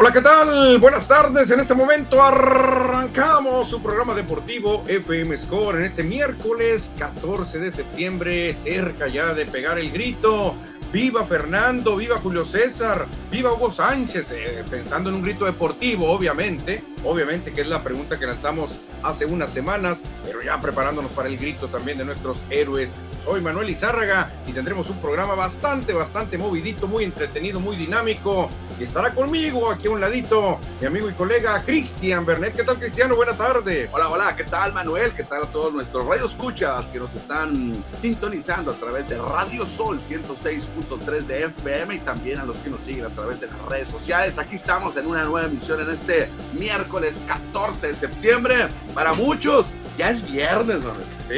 Hola, 0.00 0.12
¿qué 0.12 0.22
tal? 0.22 0.78
Buenas 0.78 1.06
tardes. 1.06 1.50
En 1.50 1.60
este 1.60 1.74
momento 1.74 2.22
arrancamos 2.22 3.68
su 3.68 3.82
programa 3.82 4.14
deportivo 4.14 4.82
FM 4.88 5.36
Score 5.36 5.76
en 5.76 5.84
este 5.84 6.02
miércoles 6.02 6.90
14 6.96 7.58
de 7.58 7.70
septiembre, 7.70 8.54
cerca 8.54 9.08
ya 9.08 9.34
de 9.34 9.44
pegar 9.44 9.78
el 9.78 9.90
grito. 9.90 10.54
Viva 10.90 11.26
Fernando, 11.26 11.96
viva 11.96 12.16
Julio 12.16 12.46
César, 12.46 13.08
viva 13.30 13.52
Hugo 13.52 13.70
Sánchez, 13.70 14.30
eh, 14.30 14.64
pensando 14.70 15.10
en 15.10 15.16
un 15.16 15.22
grito 15.22 15.44
deportivo, 15.44 16.10
obviamente, 16.10 16.82
obviamente 17.04 17.52
que 17.52 17.62
es 17.62 17.68
la 17.68 17.82
pregunta 17.82 18.18
que 18.18 18.26
lanzamos 18.26 18.80
hace 19.02 19.24
unas 19.24 19.52
semanas, 19.52 20.02
pero 20.24 20.42
ya 20.42 20.60
preparándonos 20.60 21.10
para 21.12 21.28
el 21.28 21.38
grito 21.38 21.68
también 21.68 21.98
de 21.98 22.04
nuestros 22.04 22.42
héroes. 22.50 23.02
Soy 23.24 23.40
Manuel 23.40 23.70
Izárraga 23.70 24.30
y 24.46 24.52
tendremos 24.52 24.88
un 24.90 24.98
programa 24.98 25.34
bastante, 25.34 25.92
bastante 25.92 26.38
movidito, 26.38 26.86
muy 26.86 27.04
entretenido, 27.04 27.60
muy 27.60 27.76
dinámico. 27.76 28.48
Y 28.78 28.84
estará 28.84 29.14
conmigo 29.14 29.70
aquí 29.70 29.88
a 29.88 29.90
un 29.90 30.00
ladito 30.00 30.58
mi 30.80 30.86
amigo 30.86 31.08
y 31.08 31.12
colega 31.12 31.62
Cristian 31.64 32.24
Bernet. 32.24 32.54
¿Qué 32.54 32.64
tal, 32.64 32.78
Cristiano? 32.78 33.16
Buena 33.16 33.34
tarde. 33.34 33.88
Hola, 33.92 34.08
hola, 34.08 34.36
¿qué 34.36 34.44
tal, 34.44 34.72
Manuel? 34.72 35.12
¿Qué 35.14 35.24
tal 35.24 35.44
a 35.44 35.46
todos 35.46 35.72
nuestros 35.72 36.06
radioescuchas 36.06 36.86
que 36.86 36.98
nos 36.98 37.14
están 37.14 37.84
sintonizando 38.00 38.70
a 38.70 38.74
través 38.74 39.08
de 39.08 39.18
Radio 39.18 39.66
Sol 39.66 40.00
106 40.00 40.68
3 41.04 41.28
de 41.28 41.44
FM 41.44 41.94
y 41.94 41.98
también 42.00 42.40
a 42.40 42.44
los 42.44 42.58
que 42.58 42.70
nos 42.70 42.80
siguen 42.80 43.04
a 43.04 43.10
través 43.10 43.40
de 43.40 43.46
las 43.46 43.60
redes 43.66 43.88
sociales. 43.88 44.38
Aquí 44.38 44.56
estamos 44.56 44.96
en 44.96 45.06
una 45.06 45.24
nueva 45.24 45.46
emisión 45.46 45.80
en 45.80 45.90
este 45.90 46.28
miércoles 46.58 46.89
14 46.90 47.88
de 47.88 47.94
septiembre. 47.94 48.68
Para 48.94 49.12
muchos 49.12 49.72
ya 49.96 50.10
es 50.10 50.30
viernes, 50.30 50.78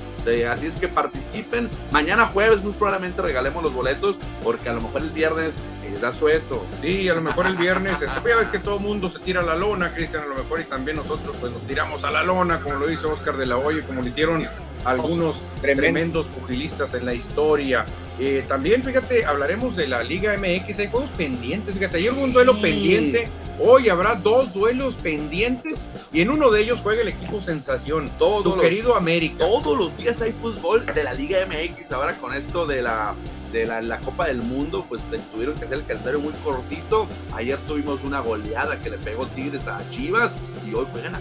así 0.49 0.67
es 0.67 0.75
que 0.75 0.87
participen. 0.87 1.69
Mañana 1.91 2.27
jueves 2.27 2.63
muy 2.63 2.73
probablemente 2.73 3.21
regalemos 3.21 3.63
los 3.63 3.73
boletos, 3.73 4.17
porque 4.43 4.69
a 4.69 4.73
lo 4.73 4.81
mejor 4.81 5.01
el 5.01 5.11
viernes 5.11 5.55
eh, 5.83 5.97
da 6.01 6.13
sueto. 6.13 6.65
Sí, 6.81 7.09
a 7.09 7.15
lo 7.15 7.21
mejor 7.21 7.47
el 7.47 7.57
viernes, 7.57 7.93
este, 7.93 8.07
ya 8.07 8.35
ves 8.37 8.47
que 8.51 8.59
todo 8.59 8.79
mundo 8.79 9.09
se 9.09 9.19
tira 9.19 9.41
a 9.41 9.45
la 9.45 9.55
lona, 9.55 9.93
Cristian, 9.93 10.23
a 10.23 10.27
lo 10.27 10.35
mejor 10.35 10.61
y 10.61 10.63
también 10.63 10.97
nosotros 10.97 11.35
pues 11.39 11.51
nos 11.51 11.61
tiramos 11.63 12.03
a 12.03 12.11
la 12.11 12.23
lona, 12.23 12.59
como 12.61 12.75
lo 12.75 12.89
hizo 12.89 13.11
Oscar 13.11 13.37
de 13.37 13.45
la 13.45 13.57
Hoya, 13.57 13.85
como 13.85 14.01
lo 14.01 14.07
hicieron 14.07 14.47
algunos 14.85 15.41
tremendos 15.61 16.27
pugilistas 16.27 16.93
en 16.93 17.05
la 17.05 17.13
historia. 17.13 17.85
Eh, 18.19 18.45
también, 18.47 18.83
fíjate, 18.83 19.25
hablaremos 19.25 19.75
de 19.75 19.87
la 19.87 20.01
Liga 20.03 20.35
MX, 20.37 20.79
hay 20.79 20.87
juegos 20.87 21.09
pendientes, 21.17 21.75
fíjate, 21.75 21.97
ayer 21.97 22.13
hubo 22.13 22.23
un 22.23 22.31
duelo 22.31 22.59
pendiente, 22.61 23.27
hoy 23.59 23.89
habrá 23.89 24.15
dos 24.15 24.53
duelos 24.53 24.95
pendientes 24.95 25.85
y 26.13 26.21
en 26.21 26.29
uno 26.29 26.49
de 26.49 26.61
ellos 26.61 26.79
juega 26.81 27.01
el 27.01 27.09
equipo 27.09 27.41
Sensación, 27.41 28.09
todo 28.17 28.55
tu 28.55 28.61
querido 28.61 28.95
América. 28.95 29.39
Todos 29.39 29.77
los 29.77 29.97
días 29.97 30.21
hay 30.21 30.31
fútbol 30.31 30.85
de 30.85 31.03
la 31.03 31.13
Liga 31.13 31.39
MX, 31.45 31.91
ahora 31.91 32.15
con 32.15 32.33
esto 32.33 32.65
de 32.65 32.81
la 32.81 33.15
de 33.51 33.65
la, 33.65 33.99
Copa 33.99 34.27
del 34.27 34.41
Mundo, 34.41 34.85
pues 34.87 35.01
tuvieron 35.31 35.55
que 35.55 35.65
hacer 35.65 35.79
el 35.79 35.85
calendario 35.85 36.19
muy 36.19 36.33
cortito. 36.43 37.07
Ayer 37.33 37.57
tuvimos 37.67 38.03
una 38.03 38.19
goleada 38.19 38.79
que 38.81 38.89
le 38.89 38.97
pegó 38.97 39.25
Tigres 39.27 39.65
a 39.65 39.79
Chivas 39.91 40.33
y 40.67 40.73
hoy 40.73 40.85
juegan 40.91 41.15
a 41.15 41.19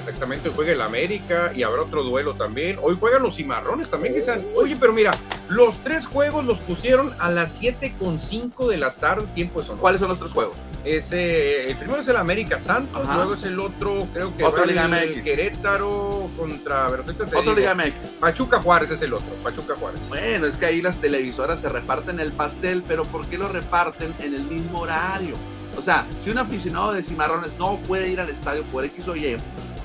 Exactamente, 0.00 0.48
hoy 0.48 0.54
juega 0.56 0.72
el 0.72 0.80
América 0.80 1.52
y 1.54 1.62
habrá 1.62 1.82
otro 1.82 2.02
duelo 2.02 2.34
también. 2.34 2.78
Hoy 2.80 2.96
juegan 2.98 3.22
los 3.22 3.36
cimarrones 3.36 3.90
también, 3.90 4.14
quizás. 4.14 4.40
Oye, 4.56 4.76
pero 4.80 4.92
mira, 4.92 5.12
los 5.48 5.76
tres 5.82 6.06
juegos 6.06 6.44
los 6.44 6.58
pusieron 6.60 7.12
a 7.18 7.30
las 7.30 7.60
7.5 7.60 8.68
de 8.68 8.76
la 8.78 8.92
tarde, 8.92 9.26
tiempo 9.34 9.62
de. 9.62 9.68
¿Cuáles 9.68 10.00
son 10.00 10.08
los 10.08 10.18
tres 10.18 10.32
juegos? 10.32 10.56
Ese, 10.84 11.68
el 11.68 11.76
primero 11.76 12.00
es 12.00 12.08
el 12.08 12.16
América 12.16 12.58
Santos, 12.58 13.06
luego 13.06 13.34
es 13.34 13.44
el 13.44 13.60
otro, 13.60 14.08
creo 14.14 14.34
que 14.34 14.44
otro 14.44 14.64
Liga 14.64 14.88
MX. 14.88 15.22
Querétaro 15.22 16.30
contra 16.38 16.86
Otro 16.86 17.54
Liga 17.54 17.74
MX. 17.74 18.12
Pachuca 18.18 18.62
Juárez 18.62 18.90
es 18.90 19.02
el 19.02 19.12
otro, 19.12 19.28
Pachuca 19.44 19.74
Juárez. 19.74 20.00
Bueno, 20.08 20.46
es 20.46 20.56
que 20.56 20.64
ahí 20.64 20.80
las 20.80 20.98
televisoras 20.98 21.60
se 21.60 21.68
reparten 21.68 22.18
el 22.18 22.32
pastel, 22.32 22.82
pero 22.88 23.04
¿por 23.04 23.26
qué 23.26 23.36
lo 23.36 23.48
reparten 23.48 24.14
en 24.20 24.34
el 24.34 24.44
mismo 24.44 24.80
horario? 24.80 25.34
O 25.76 25.82
sea, 25.82 26.06
si 26.24 26.30
un 26.30 26.38
aficionado 26.38 26.92
de 26.92 27.02
Cimarrones 27.02 27.52
no 27.58 27.78
puede 27.86 28.08
ir 28.08 28.20
al 28.20 28.30
estadio 28.30 28.62
por 28.64 28.84
X 28.84 29.06
o 29.06 29.16
Y, 29.16 29.36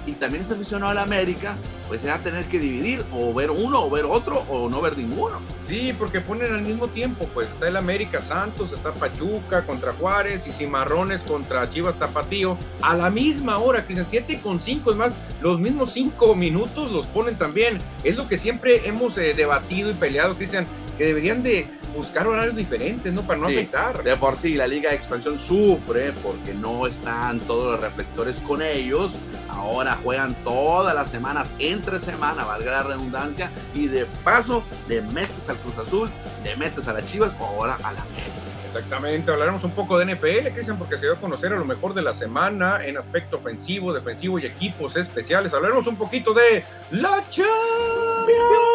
y 0.06 0.14
también 0.14 0.44
es 0.44 0.52
aficionado 0.52 0.92
a 0.92 0.96
la 0.96 1.04
América, 1.04 1.56
pues 1.88 2.02
se 2.02 2.08
va 2.08 2.16
a 2.16 2.20
tener 2.20 2.46
que 2.46 2.60
dividir 2.60 3.06
o 3.12 3.34
ver 3.34 3.52
uno 3.52 3.86
o 3.86 3.90
ver 3.90 4.06
otro 4.06 4.40
o 4.50 4.70
no 4.70 4.82
ver 4.82 4.98
ninguno. 4.98 5.40
Sí, 5.68 5.94
porque 5.98 6.22
ponen 6.22 6.54
al 6.54 6.62
mismo 6.62 6.88
tiempo, 6.90 7.28
pues 7.34 7.50
está 7.50 7.68
el 7.68 7.78
América 7.78 8.22
Santos, 8.22 8.72
está 8.74 8.94
Pachuca 8.94 9.66
contra 9.66 9.94
Juárez 9.94 10.46
y 10.48 10.52
Cimarrones 10.52 11.22
contra 11.22 11.70
Chivas 11.70 11.98
Tapatío 11.98 12.58
a 12.82 12.96
la 12.96 13.10
misma 13.10 13.58
hora, 13.58 13.86
Cristian, 13.86 14.08
7 14.08 14.40
con 14.44 14.60
5, 14.60 14.92
es 14.92 14.98
más, 14.98 15.14
los 15.42 15.60
mismos 15.60 15.92
5 15.94 16.36
minutos 16.36 16.92
los 16.92 17.08
ponen 17.08 17.36
también. 17.36 17.80
Es 18.04 18.16
lo 18.16 18.28
que 18.28 18.38
siempre 18.38 18.88
hemos 18.88 19.18
eh, 19.18 19.34
debatido 19.36 19.90
y 19.90 19.94
peleado, 19.94 20.36
Cristian, 20.36 20.68
que 20.98 21.06
deberían 21.06 21.44
de 21.44 21.68
buscar 21.96 22.28
horarios 22.28 22.56
diferentes, 22.56 23.12
¿no? 23.14 23.22
Para 23.22 23.40
no 23.40 23.48
afectar. 23.48 24.04
De 24.04 24.16
por 24.18 24.36
sí, 24.36 24.56
la 24.56 24.68
Liga 24.68 24.90
de 24.90 24.98
Expansión 24.98 25.40
sufre 25.40 26.12
porque 26.24 26.54
no 26.54 26.88
están 26.88 27.40
todos 27.42 27.74
los 27.74 27.82
reflectores 27.82 28.36
con 28.42 28.62
ellos. 28.62 29.14
Ahora 29.50 29.98
juegan 30.04 30.36
todas 30.44 30.94
las 30.94 31.10
semanas, 31.10 31.52
entre 31.60 32.00
semana, 32.00 32.44
valga 32.44 32.72
la 32.72 32.84
redundancia, 32.84 33.50
y 33.74 33.88
de 33.88 34.06
paso 34.24 34.64
le 34.88 35.02
metes 35.02 35.48
al 35.48 35.58
Cruz 35.58 35.78
Azul, 35.78 36.10
le 36.44 36.56
metes 36.56 36.88
a 36.88 36.94
las 36.94 37.10
Chivas 37.10 37.34
o 37.40 37.46
ahora 37.46 37.78
a 37.84 37.94
la 37.94 38.02
América. 38.02 38.46
Exactamente, 38.66 39.32
hablaremos 39.32 39.64
un 39.64 39.72
poco 39.72 39.98
de 39.98 40.14
NFL, 40.14 40.52
Cristian, 40.54 40.78
porque 40.78 40.98
se 40.98 41.06
dio 41.06 41.14
a 41.14 41.22
conocer 41.22 41.54
a 41.54 41.56
lo 41.56 41.64
mejor 41.64 41.94
de 41.94 42.02
la 42.02 42.14
semana 42.14 42.86
en 42.86 42.98
aspecto 42.98 43.38
ofensivo, 43.38 43.94
defensivo 43.94 44.38
y 44.38 44.46
equipos 44.46 44.98
especiales. 44.98 45.54
Hablaremos 45.54 45.88
un 45.88 45.96
poquito 45.96 46.34
de 46.34 46.66
la 46.92 47.24
Champions 47.30 48.75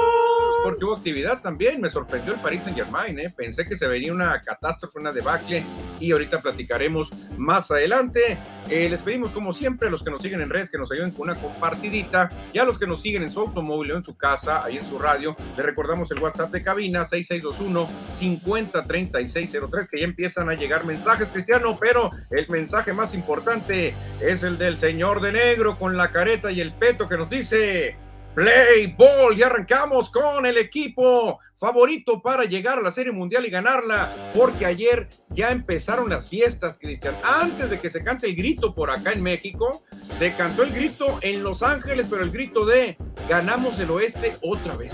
porque 0.62 0.84
hubo 0.84 0.96
actividad 0.96 1.40
también. 1.40 1.80
Me 1.80 1.90
sorprendió 1.90 2.34
el 2.34 2.40
Paris 2.40 2.62
Saint 2.62 2.76
Germain, 2.76 3.18
¿eh? 3.18 3.26
pensé 3.34 3.64
que 3.64 3.76
se 3.76 3.86
venía 3.86 4.12
una 4.12 4.40
catástrofe, 4.40 4.98
una 4.98 5.12
debacle, 5.12 5.62
y 5.98 6.12
ahorita 6.12 6.40
platicaremos 6.40 7.10
más 7.36 7.70
adelante. 7.70 8.38
Eh, 8.68 8.88
les 8.88 9.02
pedimos, 9.02 9.32
como 9.32 9.52
siempre, 9.52 9.88
a 9.88 9.90
los 9.90 10.02
que 10.02 10.10
nos 10.10 10.22
siguen 10.22 10.40
en 10.40 10.50
redes 10.50 10.70
que 10.70 10.78
nos 10.78 10.90
ayuden 10.92 11.10
con 11.10 11.30
una 11.30 11.40
compartidita, 11.40 12.30
y 12.52 12.58
a 12.58 12.64
los 12.64 12.78
que 12.78 12.86
nos 12.86 13.02
siguen 13.02 13.22
en 13.22 13.30
su 13.30 13.40
automóvil 13.40 13.92
o 13.92 13.96
en 13.96 14.04
su 14.04 14.16
casa, 14.16 14.64
ahí 14.64 14.76
en 14.76 14.86
su 14.86 14.98
radio, 14.98 15.36
les 15.56 15.66
recordamos 15.66 16.10
el 16.10 16.20
WhatsApp 16.20 16.50
de 16.50 16.62
cabina 16.62 17.04
6621-503603, 17.04 19.88
que 19.88 20.00
ya 20.00 20.04
empiezan 20.04 20.48
a 20.48 20.54
llegar 20.54 20.84
mensajes, 20.84 21.30
Cristiano, 21.30 21.76
pero 21.78 22.10
el 22.30 22.48
mensaje 22.48 22.92
más 22.92 23.14
importante 23.14 23.94
es 24.20 24.42
el 24.42 24.58
del 24.58 24.78
señor 24.78 25.20
de 25.20 25.32
negro 25.32 25.78
con 25.78 25.96
la 25.96 26.10
careta 26.10 26.50
y 26.50 26.60
el 26.60 26.72
peto 26.72 27.08
que 27.08 27.16
nos 27.16 27.30
dice. 27.30 27.96
Play 28.34 28.94
Ball. 28.96 29.38
Y 29.38 29.42
arrancamos 29.42 30.10
con 30.10 30.46
el 30.46 30.56
equipo 30.58 31.38
favorito 31.60 32.22
para 32.22 32.44
llegar 32.44 32.78
a 32.78 32.82
la 32.82 32.90
Serie 32.90 33.12
Mundial 33.12 33.44
y 33.44 33.50
ganarla, 33.50 34.32
porque 34.34 34.64
ayer 34.64 35.08
ya 35.28 35.50
empezaron 35.50 36.08
las 36.08 36.28
fiestas, 36.28 36.76
Cristian. 36.80 37.16
Antes 37.22 37.68
de 37.68 37.78
que 37.78 37.90
se 37.90 38.02
cante 38.02 38.26
el 38.26 38.34
grito 38.34 38.74
por 38.74 38.90
acá 38.90 39.12
en 39.12 39.22
México, 39.22 39.84
se 40.18 40.34
cantó 40.34 40.62
el 40.62 40.72
grito 40.72 41.18
en 41.20 41.42
Los 41.42 41.62
Ángeles, 41.62 42.06
pero 42.08 42.24
el 42.24 42.30
grito 42.30 42.64
de 42.64 42.96
ganamos 43.28 43.78
el 43.78 43.90
oeste 43.90 44.32
otra 44.42 44.76
vez. 44.76 44.92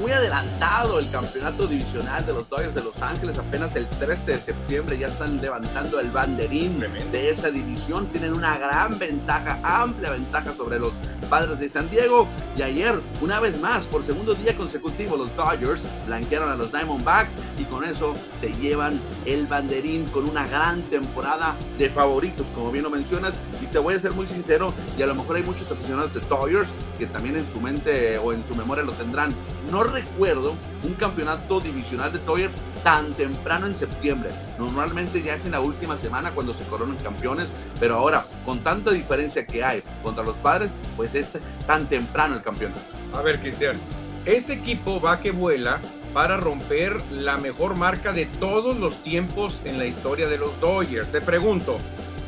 muy 0.00 0.12
adelantado 0.12 0.98
el 1.00 1.10
campeonato 1.10 1.66
divisional 1.66 2.24
de 2.24 2.32
los 2.32 2.48
Dodgers 2.48 2.74
de 2.74 2.82
Los 2.84 3.00
Ángeles. 3.00 3.38
Apenas 3.38 3.74
el 3.74 3.88
13 3.88 4.32
de 4.32 4.38
septiembre 4.38 4.98
ya 4.98 5.06
están 5.08 5.40
levantando 5.40 5.98
el 5.98 6.10
banderín 6.10 6.80
de 7.10 7.30
esa 7.30 7.50
división. 7.50 8.06
Tienen 8.12 8.34
una 8.34 8.58
gran 8.58 8.98
ventaja, 8.98 9.58
amplia 9.62 10.10
ventaja 10.10 10.52
sobre 10.54 10.78
los 10.78 10.92
padres 11.28 11.58
de 11.58 11.68
San 11.68 11.90
Diego. 11.90 12.28
Y 12.56 12.62
ayer, 12.62 13.00
una 13.20 13.40
vez 13.40 13.58
más, 13.60 13.84
por 13.86 14.04
segundo 14.04 14.34
día 14.34 14.56
consecutivo, 14.56 15.16
los 15.16 15.34
Dodgers 15.34 15.82
blanquearon 16.08 16.50
a 16.50 16.56
los 16.56 16.72
Diamondbacks 16.72 17.34
y 17.58 17.64
con 17.64 17.84
eso 17.84 18.14
se 18.40 18.52
llevan 18.54 18.98
el 19.26 19.46
banderín 19.46 20.06
con 20.06 20.28
una 20.28 20.46
gran 20.46 20.82
temporada 20.82 21.56
de 21.78 21.90
favoritos, 21.90 22.46
como 22.54 22.72
bien 22.72 22.84
lo 22.84 22.90
mencionas. 22.90 23.34
Y 23.62 23.66
te 23.66 23.78
voy 23.78 23.94
a 23.94 24.00
ser 24.00 24.12
muy 24.12 24.26
sincero, 24.26 24.72
y 24.98 25.02
a 25.02 25.06
lo 25.06 25.14
mejor 25.14 25.36
hay 25.36 25.42
muchos 25.42 25.70
aficionados 25.70 26.14
de 26.14 26.20
Dodgers 26.20 26.68
que 26.98 27.06
también 27.06 27.36
en 27.36 27.50
su 27.52 27.60
mente 27.60 28.18
o 28.18 28.32
en 28.32 28.44
su 28.46 28.54
memoria 28.54 28.82
lo 28.84 28.92
tendrán. 28.92 29.34
No 29.70 29.84
recuerdo 29.84 30.54
un 30.82 30.94
campeonato 30.94 31.60
divisional 31.60 32.12
de 32.12 32.18
Dodgers 32.20 32.56
tan 32.82 33.12
temprano 33.14 33.66
en 33.66 33.76
septiembre. 33.76 34.30
Normalmente 34.58 35.22
ya 35.22 35.34
es 35.34 35.44
en 35.44 35.52
la 35.52 35.60
última 35.60 35.96
semana 35.96 36.32
cuando 36.32 36.54
se 36.54 36.64
coronan 36.64 36.96
campeones, 36.96 37.52
pero 37.78 37.96
ahora 37.96 38.24
con 38.44 38.60
tanta 38.60 38.90
diferencia 38.90 39.46
que 39.46 39.62
hay 39.62 39.82
contra 40.02 40.24
los 40.24 40.36
padres, 40.36 40.72
pues 40.96 41.14
es 41.14 41.30
tan 41.66 41.88
temprano 41.88 42.34
el 42.34 42.42
campeonato. 42.42 42.80
A 43.12 43.22
ver, 43.22 43.40
Cristian, 43.40 43.76
este 44.24 44.54
equipo 44.54 45.00
va 45.00 45.20
que 45.20 45.30
vuela 45.30 45.80
para 46.12 46.36
romper 46.36 46.96
la 47.12 47.36
mejor 47.36 47.76
marca 47.76 48.12
de 48.12 48.26
todos 48.26 48.76
los 48.76 49.02
tiempos 49.02 49.60
en 49.64 49.78
la 49.78 49.86
historia 49.86 50.28
de 50.28 50.38
los 50.38 50.58
Dodgers. 50.60 51.10
Te 51.10 51.20
pregunto, 51.20 51.78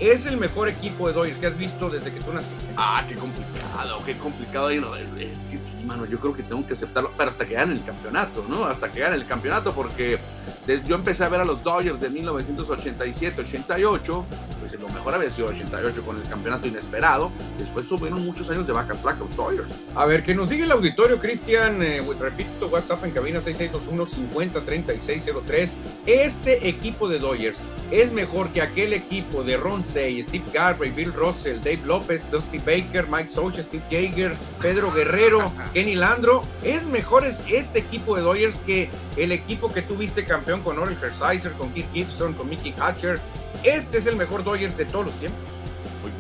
es 0.01 0.27
el 0.27 0.39
mejor 0.39 0.69
equipo 0.69 1.09
de 1.09 1.15
Dodgers 1.15 1.39
que 1.39 1.47
has 1.47 1.59
visto 1.59 1.91
desde 1.91 2.13
que 2.13 2.21
tú 2.21 2.33
naciste. 2.33 2.67
Ah, 2.77 3.05
qué 3.07 3.15
complicado, 3.15 4.03
qué 4.05 4.17
complicado. 4.17 4.71
Es 4.71 5.39
que 5.51 5.59
sí, 5.59 5.85
mano, 5.85 6.07
yo 6.07 6.19
creo 6.19 6.35
que 6.35 6.43
tengo 6.43 6.67
que 6.67 6.73
aceptarlo, 6.73 7.13
pero 7.17 7.31
hasta 7.31 7.47
que 7.47 7.55
ganen 7.55 7.77
el 7.77 7.85
campeonato, 7.85 8.45
¿no? 8.49 8.65
Hasta 8.65 8.91
que 8.91 8.99
ganen 9.01 9.21
el 9.21 9.27
campeonato, 9.27 9.75
porque 9.75 10.19
yo 10.87 10.95
empecé 10.95 11.25
a 11.25 11.29
ver 11.29 11.41
a 11.41 11.45
los 11.45 11.63
Dodgers 11.63 12.01
de 12.01 12.11
1987-88, 12.11 14.25
pues 14.61 14.81
lo 14.81 14.89
mejor 14.89 15.15
había 15.15 15.31
sido 15.31 15.49
88 15.49 16.03
con 16.05 16.17
el 16.17 16.29
campeonato 16.29 16.67
inesperado. 16.67 17.31
Después 17.59 17.87
subieron 17.87 18.25
muchos 18.25 18.49
años 18.51 18.67
de 18.67 18.73
vacas 18.73 18.99
flacas 19.01 19.21
los 19.21 19.37
Dodgers. 19.37 19.69
A 19.95 20.07
ver, 20.07 20.23
que 20.23 20.35
nos 20.35 20.49
sigue 20.49 20.65
el 20.65 20.71
auditorio, 20.71 21.19
Cristian. 21.19 21.83
Eh, 21.83 22.01
repito, 22.19 22.69
WhatsApp 22.69 23.05
en 23.05 23.11
cabina 23.11 23.41
6621-503603. 23.41 25.71
Este 26.07 26.67
equipo 26.69 27.09
de 27.09 27.19
Dodgers 27.19 27.59
es 27.91 28.13
mejor 28.13 28.53
que 28.53 28.63
aquel 28.63 28.93
equipo 28.93 29.43
de 29.43 29.57
Ron 29.57 29.83
Steve 29.91 30.45
Garvey, 30.53 30.91
Bill 30.91 31.13
Russell, 31.13 31.59
Dave 31.59 31.81
López, 31.85 32.31
Dusty 32.31 32.59
Baker, 32.59 33.07
Mike 33.09 33.29
Socha, 33.29 33.63
Steve 33.63 33.83
Jaeger, 33.91 34.33
Pedro 34.61 34.91
Guerrero, 34.93 35.53
Kenny 35.75 35.95
Landro. 35.95 36.43
Es 36.63 36.85
mejor 36.85 37.25
este 37.25 37.79
equipo 37.79 38.17
de 38.17 38.23
Dodgers 38.23 38.57
que 38.67 38.89
el 39.17 39.33
equipo 39.33 39.69
que 39.69 39.83
tuviste 39.83 40.25
campeón 40.25 40.63
con 40.63 40.79
Orel 40.79 40.97
Hershiser, 41.03 41.53
con 41.53 41.73
Keith 41.73 41.93
Gibson, 41.93 42.35
con 42.35 42.49
Mickey 42.49 42.75
Hatcher. 42.79 43.21
Este 43.65 43.99
es 43.99 44.07
el 44.07 44.17
mejor 44.17 44.45
Dodgers 44.45 44.77
de 44.77 44.85
todos 44.85 45.07
los 45.07 45.15
tiempos. 45.15 45.41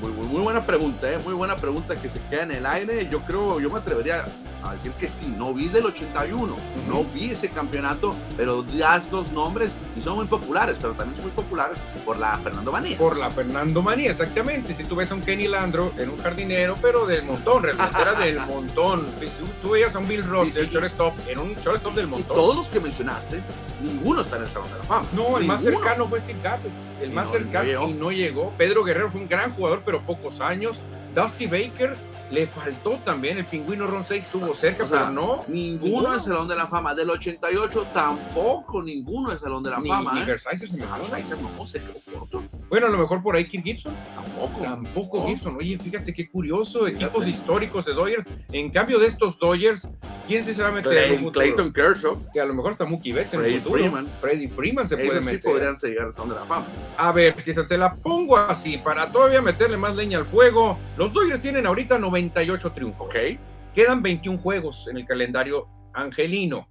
Muy, 0.00 0.12
muy, 0.12 0.26
muy, 0.26 0.42
buena 0.42 0.64
pregunta, 0.64 1.10
¿eh? 1.12 1.18
muy 1.22 1.34
buena 1.34 1.56
pregunta 1.56 1.94
que 1.94 2.08
se 2.08 2.20
queda 2.30 2.44
en 2.44 2.52
el 2.52 2.66
aire. 2.66 3.08
Yo 3.10 3.20
creo, 3.20 3.60
yo 3.60 3.68
me 3.70 3.78
atrevería 3.78 4.24
a 4.62 4.74
decir 4.74 4.92
que 4.92 5.08
sí, 5.08 5.32
no 5.36 5.54
vi 5.54 5.68
del 5.68 5.86
81, 5.86 6.54
no 6.88 7.04
vi 7.04 7.30
ese 7.30 7.48
campeonato, 7.48 8.14
pero 8.36 8.62
das 8.62 9.10
dos 9.10 9.32
nombres 9.32 9.72
y 9.96 10.00
son 10.00 10.16
muy 10.16 10.26
populares, 10.26 10.76
pero 10.80 10.94
también 10.94 11.16
son 11.16 11.26
muy 11.26 11.34
populares 11.34 11.78
por 12.04 12.18
la 12.18 12.38
Fernando 12.38 12.72
Manía. 12.72 12.96
Por 12.96 13.16
la 13.16 13.30
Fernando 13.30 13.82
Manía, 13.82 14.10
exactamente. 14.10 14.74
Si 14.74 14.84
tú 14.84 14.96
ves 14.96 15.10
a 15.10 15.14
un 15.14 15.22
Kenny 15.22 15.48
Landro 15.48 15.92
en 15.96 16.10
un 16.10 16.18
jardinero, 16.18 16.76
pero 16.80 17.06
del 17.06 17.24
montón, 17.24 17.62
realmente 17.62 18.00
era 18.00 18.14
del 18.14 18.40
montón. 18.46 19.06
Si 19.18 19.28
tú 19.62 19.70
veías 19.70 19.94
a 19.94 19.98
un 19.98 20.08
Bill 20.08 20.24
Ross, 20.24 20.56
el 20.56 20.68
shortstop, 20.68 21.14
en 21.28 21.38
un 21.38 21.54
shortstop 21.54 21.94
del 21.94 22.08
montón. 22.08 22.36
todos 22.36 22.56
los 22.56 22.68
que 22.68 22.80
mencionaste, 22.80 23.42
ninguno 23.82 24.22
está 24.22 24.36
en 24.36 24.42
el 24.44 24.48
Salón 24.48 24.70
de 24.70 24.78
la 24.78 24.84
Fama. 24.84 25.06
No, 25.14 25.38
el 25.38 25.44
más 25.44 25.62
cercano 25.62 26.06
fue 26.06 26.20
Steve 26.20 26.40
Garvey, 26.42 26.70
el 27.00 27.12
más 27.12 27.30
cercano 27.30 27.88
y 27.88 27.94
no 27.94 28.12
llegó. 28.12 28.52
Pedro 28.56 28.84
Guerrero 28.84 29.10
fue 29.10 29.20
un 29.20 29.28
gran 29.28 29.52
jugador, 29.52 29.82
pero 29.90 30.02
pocos 30.02 30.40
años. 30.40 30.80
Dusty 31.16 31.46
Baker 31.46 31.96
le 32.30 32.46
faltó 32.46 32.98
también, 33.04 33.38
el 33.38 33.46
pingüino 33.46 33.86
Ron 33.86 34.04
6 34.04 34.24
estuvo 34.24 34.54
cerca, 34.54 34.86
pero 34.88 35.10
no. 35.10 35.44
Ninguno 35.48 36.14
en 36.14 36.20
Salón 36.20 36.46
de 36.46 36.56
la 36.56 36.66
Fama. 36.66 36.94
Del 36.94 37.10
88 37.10 37.88
tampoco 37.92 38.82
ninguno 38.82 39.32
en 39.32 39.38
Salón 39.38 39.62
de 39.62 39.70
la 39.70 39.76
Fama. 39.76 40.12
Ni 40.14 40.30
¿eh? 40.30 40.38
se 40.38 40.76
me 40.76 40.86
no, 40.86 41.66
se 41.66 41.80
corto. 42.12 42.44
Bueno, 42.68 42.86
a 42.86 42.90
lo 42.90 42.98
mejor 42.98 43.22
por 43.22 43.34
ahí 43.34 43.46
Kirk 43.46 43.64
Gibson. 43.64 43.94
Tampoco. 44.14 44.62
Tampoco 44.62 45.26
Gibson. 45.26 45.56
Oye, 45.56 45.78
fíjate 45.78 46.12
qué 46.12 46.28
curioso, 46.30 46.86
equipos 46.86 47.26
históricos 47.26 47.84
de 47.86 47.94
Dodgers. 47.94 48.26
En 48.52 48.70
cambio 48.70 48.98
de 48.98 49.08
estos 49.08 49.38
Dodgers, 49.38 49.88
¿quién 50.26 50.44
se 50.44 50.60
va 50.60 50.68
a 50.68 50.72
meter 50.72 51.12
en 51.12 51.24
un 51.24 51.32
Clayton 51.32 51.72
Kershaw. 51.72 52.30
Que 52.32 52.40
a 52.40 52.44
lo 52.44 52.54
mejor 52.54 52.72
está 52.72 52.84
Mookie 52.84 53.12
Betts 53.12 53.34
en 53.34 53.40
Freddy 53.40 53.54
el 53.54 53.60
futuro. 53.60 53.80
Freeman. 53.80 54.08
Freddy 54.20 54.48
Freeman 54.48 54.88
se 54.88 54.96
puede 54.96 55.20
meter. 55.20 55.42
sí 55.42 55.48
podrían 55.48 55.76
llegar 55.76 56.06
al 56.06 56.12
Salón 56.12 56.28
de 56.30 56.34
la 56.36 56.44
Fama. 56.44 56.66
A 56.96 57.12
ver, 57.12 57.34
quizá 57.42 57.66
te 57.66 57.76
la 57.76 57.94
pongo 57.94 58.36
así, 58.36 58.78
para 58.78 59.10
todavía 59.10 59.42
meterle 59.42 59.76
más 59.76 59.96
leña 59.96 60.18
al 60.18 60.26
fuego. 60.26 60.78
Los 60.96 61.12
Dodgers 61.12 61.40
tienen 61.40 61.66
ahorita 61.66 61.98
98 62.20 62.72
triunfos. 62.72 63.06
Ok. 63.06 63.16
Quedan 63.74 64.02
21 64.02 64.38
juegos 64.38 64.86
en 64.90 64.96
el 64.96 65.04
calendario 65.04 65.68
angelino. 65.94 66.68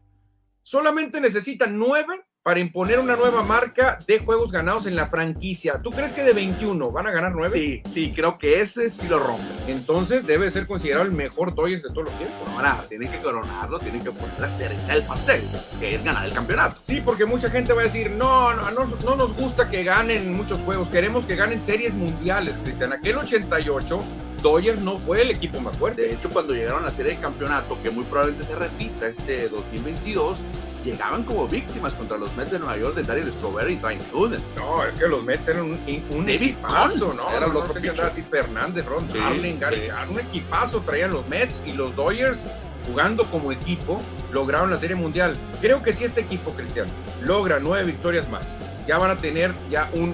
Solamente 0.64 1.20
necesitan 1.20 1.78
9 1.78 2.26
para 2.44 2.60
imponer 2.60 3.00
una 3.00 3.16
nueva 3.16 3.44
marca 3.44 4.00
de 4.08 4.20
juegos 4.20 4.52
ganados 4.52 4.86
en 4.86 4.96
la 4.96 5.08
franquicia. 5.08 5.82
¿Tú 5.82 5.92
crees 5.92 6.14
que 6.14 6.24
de 6.24 6.34
21 6.34 6.92
van 6.92 7.08
a 7.08 7.12
ganar 7.12 7.34
9? 7.36 7.52
Sí, 7.52 7.82
sí, 7.86 8.14
creo 8.16 8.38
que 8.38 8.62
ese 8.62 8.90
sí 8.90 9.08
lo 9.08 9.20
rompe. 9.20 9.44
Entonces 9.68 10.26
debe 10.26 10.50
ser 10.50 10.66
considerado 10.66 11.06
el 11.06 11.12
mejor 11.12 11.54
Dodgers 11.54 11.84
de 11.84 11.90
todos 11.90 12.06
los 12.06 12.18
tiempos. 12.18 12.50
Ahora, 12.50 12.86
tienen 12.88 13.12
que 13.12 13.22
coronarlo, 13.22 13.80
tienen 13.80 14.02
que 14.02 14.12
poner 14.12 14.40
la 14.40 14.50
cereza 14.50 14.94
del 14.94 15.04
pastel, 15.04 15.42
que 15.80 15.96
es 15.96 16.04
ganar 16.04 16.26
el 16.26 16.34
campeonato. 16.34 16.80
Sí, 16.82 17.02
porque 17.02 17.26
mucha 17.26 17.50
gente 17.50 17.74
va 17.74 17.82
a 17.82 17.86
decir, 17.86 18.12
no, 18.12 18.54
no, 18.54 18.72
no, 18.72 18.86
no 18.86 19.16
nos 19.16 19.36
gusta 19.36 19.70
que 19.70 19.84
ganen 19.84 20.34
muchos 20.36 20.60
juegos, 20.60 20.90
queremos 20.90 21.26
que 21.26 21.36
ganen 21.36 21.62
series 21.62 21.94
mundiales, 21.94 22.58
Cristian. 22.64 22.94
Aquel 22.94 23.18
88 23.18 24.00
Dodgers 24.42 24.82
no 24.82 25.00
fue 25.00 25.22
el 25.22 25.32
equipo 25.32 25.60
más 25.60 25.78
fuerte. 25.78 26.04
De 26.04 26.14
hecho, 26.14 26.30
cuando 26.30 26.54
llegaron 26.54 26.84
a 26.84 26.88
la 26.88 26.92
serie 26.92 27.14
de 27.14 27.20
campeonato, 27.20 27.78
que 27.82 27.90
muy 27.90 28.04
probablemente 28.06 28.46
se 28.46 28.56
repita 28.56 29.08
este 29.08 29.50
2022, 29.50 30.40
llegaban 30.84 31.24
como 31.24 31.48
víctimas 31.48 31.94
contra 31.94 32.18
los 32.18 32.36
Mets 32.36 32.52
de 32.52 32.60
Nueva 32.60 32.78
York 32.78 32.96
de 32.96 33.04
Daryl 33.04 33.32
Strawberry 33.32 33.74
y 33.74 33.76
Dwayne 33.78 34.02
Gooden. 34.12 34.42
No, 34.56 34.84
es 34.84 34.94
que 34.96 35.08
los 35.08 35.24
Mets 35.24 35.48
eran 35.48 35.64
un, 35.64 35.80
un 36.12 36.30
equipazo, 36.30 37.14
¿no? 37.14 37.30
Era 37.32 37.48
no, 37.48 37.74
sé 37.74 37.82
si 37.82 38.22
Fernández, 38.22 38.86
Ron 38.86 39.08
sí, 39.12 39.20
Gary, 39.60 39.90
un 40.10 40.20
equipazo 40.20 40.82
traían 40.82 41.12
los 41.12 41.28
Mets 41.28 41.62
y 41.66 41.74
los 41.74 41.96
Dodgers 41.96 42.40
jugando 42.88 43.26
como 43.26 43.52
equipo 43.52 44.00
lograron 44.32 44.72
la 44.72 44.78
Serie 44.78 44.96
Mundial. 44.96 45.36
Creo 45.62 45.84
que 45.84 45.94
si 45.94 46.06
este 46.06 46.22
equipo, 46.22 46.52
Cristiano, 46.52 46.90
logra 47.22 47.60
nueve 47.60 47.86
victorias 47.86 48.30
más, 48.30 48.46
ya 48.88 48.98
van 48.98 49.12
a 49.12 49.16
tener 49.16 49.54
ya 49.70 49.90
un, 49.94 50.14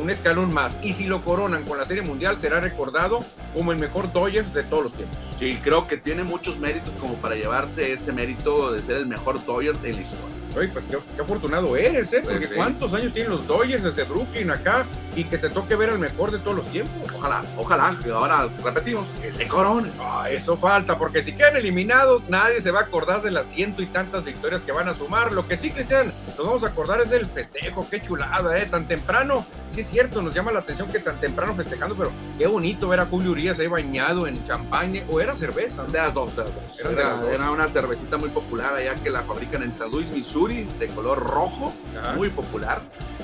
un, 0.00 0.10
escalón 0.10 0.52
más. 0.52 0.76
Y 0.82 0.92
si 0.92 1.04
lo 1.04 1.24
coronan 1.24 1.62
con 1.64 1.78
la 1.78 1.86
Serie 1.86 2.02
Mundial, 2.02 2.40
será 2.40 2.60
recordado 2.60 3.20
como 3.54 3.72
el 3.72 3.78
mejor 3.78 4.12
Dodgers 4.12 4.52
de 4.52 4.64
todos 4.64 4.84
los 4.84 4.94
tiempos. 4.94 5.16
Sí, 5.38 5.58
creo 5.62 5.86
que 5.86 5.96
tiene 5.96 6.24
muchos 6.24 6.58
méritos 6.58 6.92
como 7.00 7.14
para 7.14 7.36
llevarse 7.36 7.92
ese 7.92 8.12
mérito 8.12 8.72
de 8.72 8.82
ser 8.82 8.96
el 8.96 9.06
mejor 9.06 9.44
Dodgers 9.44 9.80
de 9.82 9.92
la 9.94 10.00
historia. 10.00 10.26
Oye, 10.56 10.68
pues 10.68 10.84
qué, 10.90 11.22
afortunado 11.22 11.76
eres, 11.76 12.12
¿eh? 12.12 12.20
Porque 12.22 12.48
cuántos 12.48 12.92
años 12.92 13.12
tienen 13.12 13.30
los 13.30 13.46
Dodgers 13.46 13.84
desde 13.84 14.02
Brooklyn 14.04 14.50
acá 14.50 14.84
y 15.14 15.24
que 15.24 15.38
te 15.38 15.48
toque 15.48 15.76
ver 15.76 15.90
al 15.90 15.98
mejor 15.98 16.30
de 16.30 16.38
todos 16.38 16.58
los 16.58 16.66
tiempos. 16.66 17.10
Ojalá, 17.14 17.44
ojalá, 17.56 17.96
ahora 18.12 18.48
repetimos, 18.62 19.06
que 19.22 19.32
se 19.32 19.46
coronen. 19.46 19.92
Ah, 20.00 20.28
eso 20.30 20.56
falta, 20.56 20.98
porque 20.98 21.22
si 21.22 21.32
quedan 21.32 21.56
eliminados, 21.56 22.22
nadie 22.28 22.62
se 22.62 22.70
va 22.70 22.80
a 22.80 22.82
acordar 22.84 23.22
de 23.22 23.30
las 23.30 23.48
ciento 23.48 23.82
y 23.82 23.86
tantas 23.86 24.24
victorias 24.24 24.62
que 24.62 24.72
van 24.72 24.88
a 24.88 24.94
sumar. 24.94 25.32
Lo 25.32 25.46
que 25.46 25.56
sí, 25.56 25.70
Cristian, 25.70 26.12
nos 26.36 26.46
vamos 26.46 26.64
a 26.64 26.68
acordar 26.68 27.00
es 27.00 27.10
del 27.10 27.26
festejo, 27.26 27.86
qué 27.88 28.02
chulada, 28.02 28.58
¿eh? 28.58 28.66
Tan 28.66 28.88
temprano, 28.88 29.46
sí 29.70 29.80
es 29.80 29.88
cierto, 29.88 30.20
nos 30.20 30.34
llama 30.34 30.52
la 30.52 30.60
atención 30.60 30.88
que 30.88 30.98
tan 30.98 31.20
temprano 31.20 31.54
festejando, 31.54 31.94
pero 31.96 32.10
qué 32.38 32.46
bonito 32.46 32.88
ver 32.88 33.00
a 33.00 33.06
Julio 33.06 33.30
Urias 33.30 33.58
ahí 33.60 33.68
bañado 33.68 34.26
en 34.26 34.42
champaña, 34.44 35.04
o 35.08 35.20
era 35.20 35.36
cerveza. 35.36 35.84
De 35.84 35.98
las 35.98 36.12
dos, 36.12 36.34
de 36.34 36.44
las 36.44 36.54
dos. 36.54 36.80
Era, 36.80 37.32
era, 37.32 37.50
una 37.50 37.68
cervecita 37.68 38.16
muy 38.16 38.30
popular 38.30 38.74
allá 38.74 38.94
que 38.96 39.10
la 39.10 39.22
fabrican 39.22 39.62
en 39.62 39.72
San 39.72 39.90
Luis, 39.90 40.10
Missouri 40.10 40.39
de 40.48 40.88
color 40.94 41.18
rojo, 41.18 41.72
muy 42.16 42.30
popular. 42.30 42.80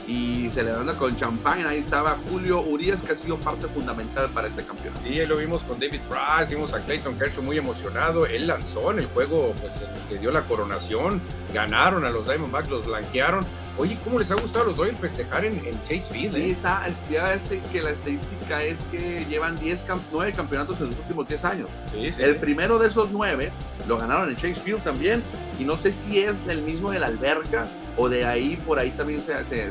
Y 0.07 0.51
se 0.51 0.63
le 0.63 0.71
celebrando 0.71 0.95
con 0.97 1.17
champán, 1.17 1.67
ahí 1.67 1.79
estaba 1.79 2.19
Julio 2.29 2.61
Urias, 2.61 3.01
que 3.03 3.13
ha 3.13 3.17
sido 3.17 3.39
parte 3.39 3.67
fundamental 3.69 4.29
para 4.35 4.49
este 4.49 4.63
campeonato. 4.65 5.01
Sí, 5.03 5.15
lo 5.27 5.37
vimos 5.39 5.63
con 5.63 5.81
David 5.81 6.01
Price, 6.09 6.55
vimos 6.55 6.73
a 6.75 6.81
Clayton 6.81 7.19
Kershaw 7.19 7.43
muy 7.43 7.57
emocionado. 7.57 8.27
Él 8.27 8.47
lanzó 8.47 8.93
en 8.93 9.01
el 9.01 9.07
juego 9.07 9.55
pues, 9.61 9.73
que 10.09 10.19
dio 10.19 10.31
la 10.31 10.43
coronación, 10.43 11.21
ganaron 11.53 12.05
a 12.05 12.11
los 12.11 12.27
Diamondbacks, 12.27 12.69
los 12.69 12.87
blanquearon. 12.87 13.45
Oye, 13.79 13.99
¿cómo 14.05 14.19
les 14.19 14.31
ha 14.31 14.37
gustado 14.37 14.65
a 14.65 14.69
los 14.69 14.77
Dodgers 14.77 14.99
festejar 14.99 15.45
en, 15.45 15.61
Chase 15.83 16.05
Field? 16.11 16.35
Sí, 16.35 16.41
eh? 16.41 16.51
está, 16.51 16.87
ya 17.11 17.39
sé 17.39 17.61
que 17.71 17.83
la 17.83 17.91
estadística 17.91 18.63
es 18.65 18.83
que 18.91 19.27
llevan 19.29 19.57
10 19.57 19.87
9 20.13 20.33
campeonatos 20.33 20.81
en 20.81 20.87
los 20.89 20.99
últimos 20.99 21.29
10 21.29 21.45
años. 21.45 21.69
el 21.93 22.37
primero 22.37 22.79
de 22.79 22.89
esos 22.89 23.11
9 23.11 23.53
lo 23.87 23.99
ganaron 23.99 24.31
en 24.31 24.37
Chase 24.37 24.55
Field 24.55 24.83
también, 24.83 25.23
y 25.59 25.65
no 25.65 25.77
sé 25.77 25.93
si 25.93 26.21
es 26.21 26.39
el 26.49 26.63
mismo 26.63 26.91
de 26.91 27.01
la 27.01 27.07
alberca 27.07 27.67
o 27.99 28.09
de 28.09 28.25
ahí 28.25 28.57
por 28.67 28.79
ahí 28.79 28.91
también 28.91 29.21
se, 29.21 29.33
se, 29.45 29.71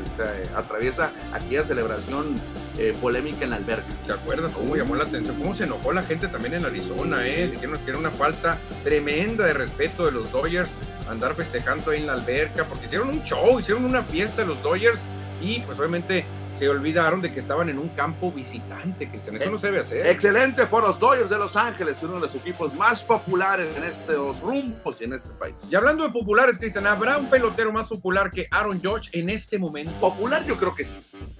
atraviesa 0.54 1.10
aquella 1.32 1.64
celebración 1.64 2.40
eh, 2.78 2.94
polémica 3.00 3.44
en 3.44 3.50
la 3.50 3.56
alberca. 3.56 3.86
¿Te 4.06 4.12
acuerdas 4.12 4.52
cómo 4.52 4.76
llamó 4.76 4.94
la 4.94 5.04
atención? 5.04 5.36
¿Cómo 5.36 5.54
se 5.54 5.64
enojó 5.64 5.92
la 5.92 6.02
gente 6.02 6.28
también 6.28 6.54
en 6.54 6.64
Arizona? 6.64 7.26
Eh? 7.26 7.48
Dijeron 7.48 7.78
que 7.84 7.90
era 7.90 7.98
una 7.98 8.10
falta 8.10 8.58
tremenda 8.84 9.46
de 9.46 9.52
respeto 9.52 10.06
de 10.06 10.12
los 10.12 10.30
Dodgers 10.32 10.70
andar 11.08 11.34
festejando 11.34 11.90
ahí 11.90 12.00
en 12.00 12.06
la 12.06 12.14
alberca, 12.14 12.64
porque 12.64 12.86
hicieron 12.86 13.08
un 13.08 13.22
show, 13.22 13.58
hicieron 13.60 13.84
una 13.84 14.02
fiesta 14.02 14.44
los 14.44 14.62
Dodgers 14.62 15.00
y 15.40 15.60
pues 15.60 15.78
obviamente 15.78 16.24
se 16.58 16.68
olvidaron 16.68 17.20
de 17.20 17.32
que 17.32 17.40
estaban 17.40 17.68
en 17.68 17.78
un 17.78 17.90
campo 17.90 18.32
visitante, 18.32 19.08
Cristian. 19.08 19.36
Eso 19.36 19.50
no 19.50 19.58
se 19.58 19.66
debe 19.66 19.80
hacer. 19.80 20.06
Excelente 20.06 20.66
por 20.66 20.82
los 20.82 20.98
Dodgers 20.98 21.28
de 21.28 21.36
Los 21.36 21.54
Ángeles, 21.54 21.96
uno 22.02 22.14
de 22.14 22.20
los 22.20 22.34
equipos 22.34 22.74
más 22.74 23.02
populares 23.02 23.68
en 23.76 23.84
estos 23.84 24.40
rumbos 24.40 25.00
y 25.00 25.04
en 25.04 25.12
este 25.12 25.30
país. 25.30 25.54
Y 25.70 25.74
hablando 25.74 26.04
de 26.04 26.10
populares, 26.10 26.58
Cristian, 26.58 26.86
¿habrá 26.86 27.18
un 27.18 27.28
pelotero 27.28 27.72
más 27.72 27.88
popular 27.88 28.30
que 28.30 28.48
Aaron 28.50 28.80
Judge 28.82 29.10
en 29.12 29.28
este 29.28 29.58
momento? 29.58 29.92
Popular 30.00 30.44
yo 30.46 30.56
creo 30.56 30.74
que 30.74 30.84
sí, 30.84 30.98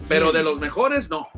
pero 0.09 0.33
de 0.33 0.43
los 0.43 0.59
mejores 0.61 1.09
no. 1.09 1.29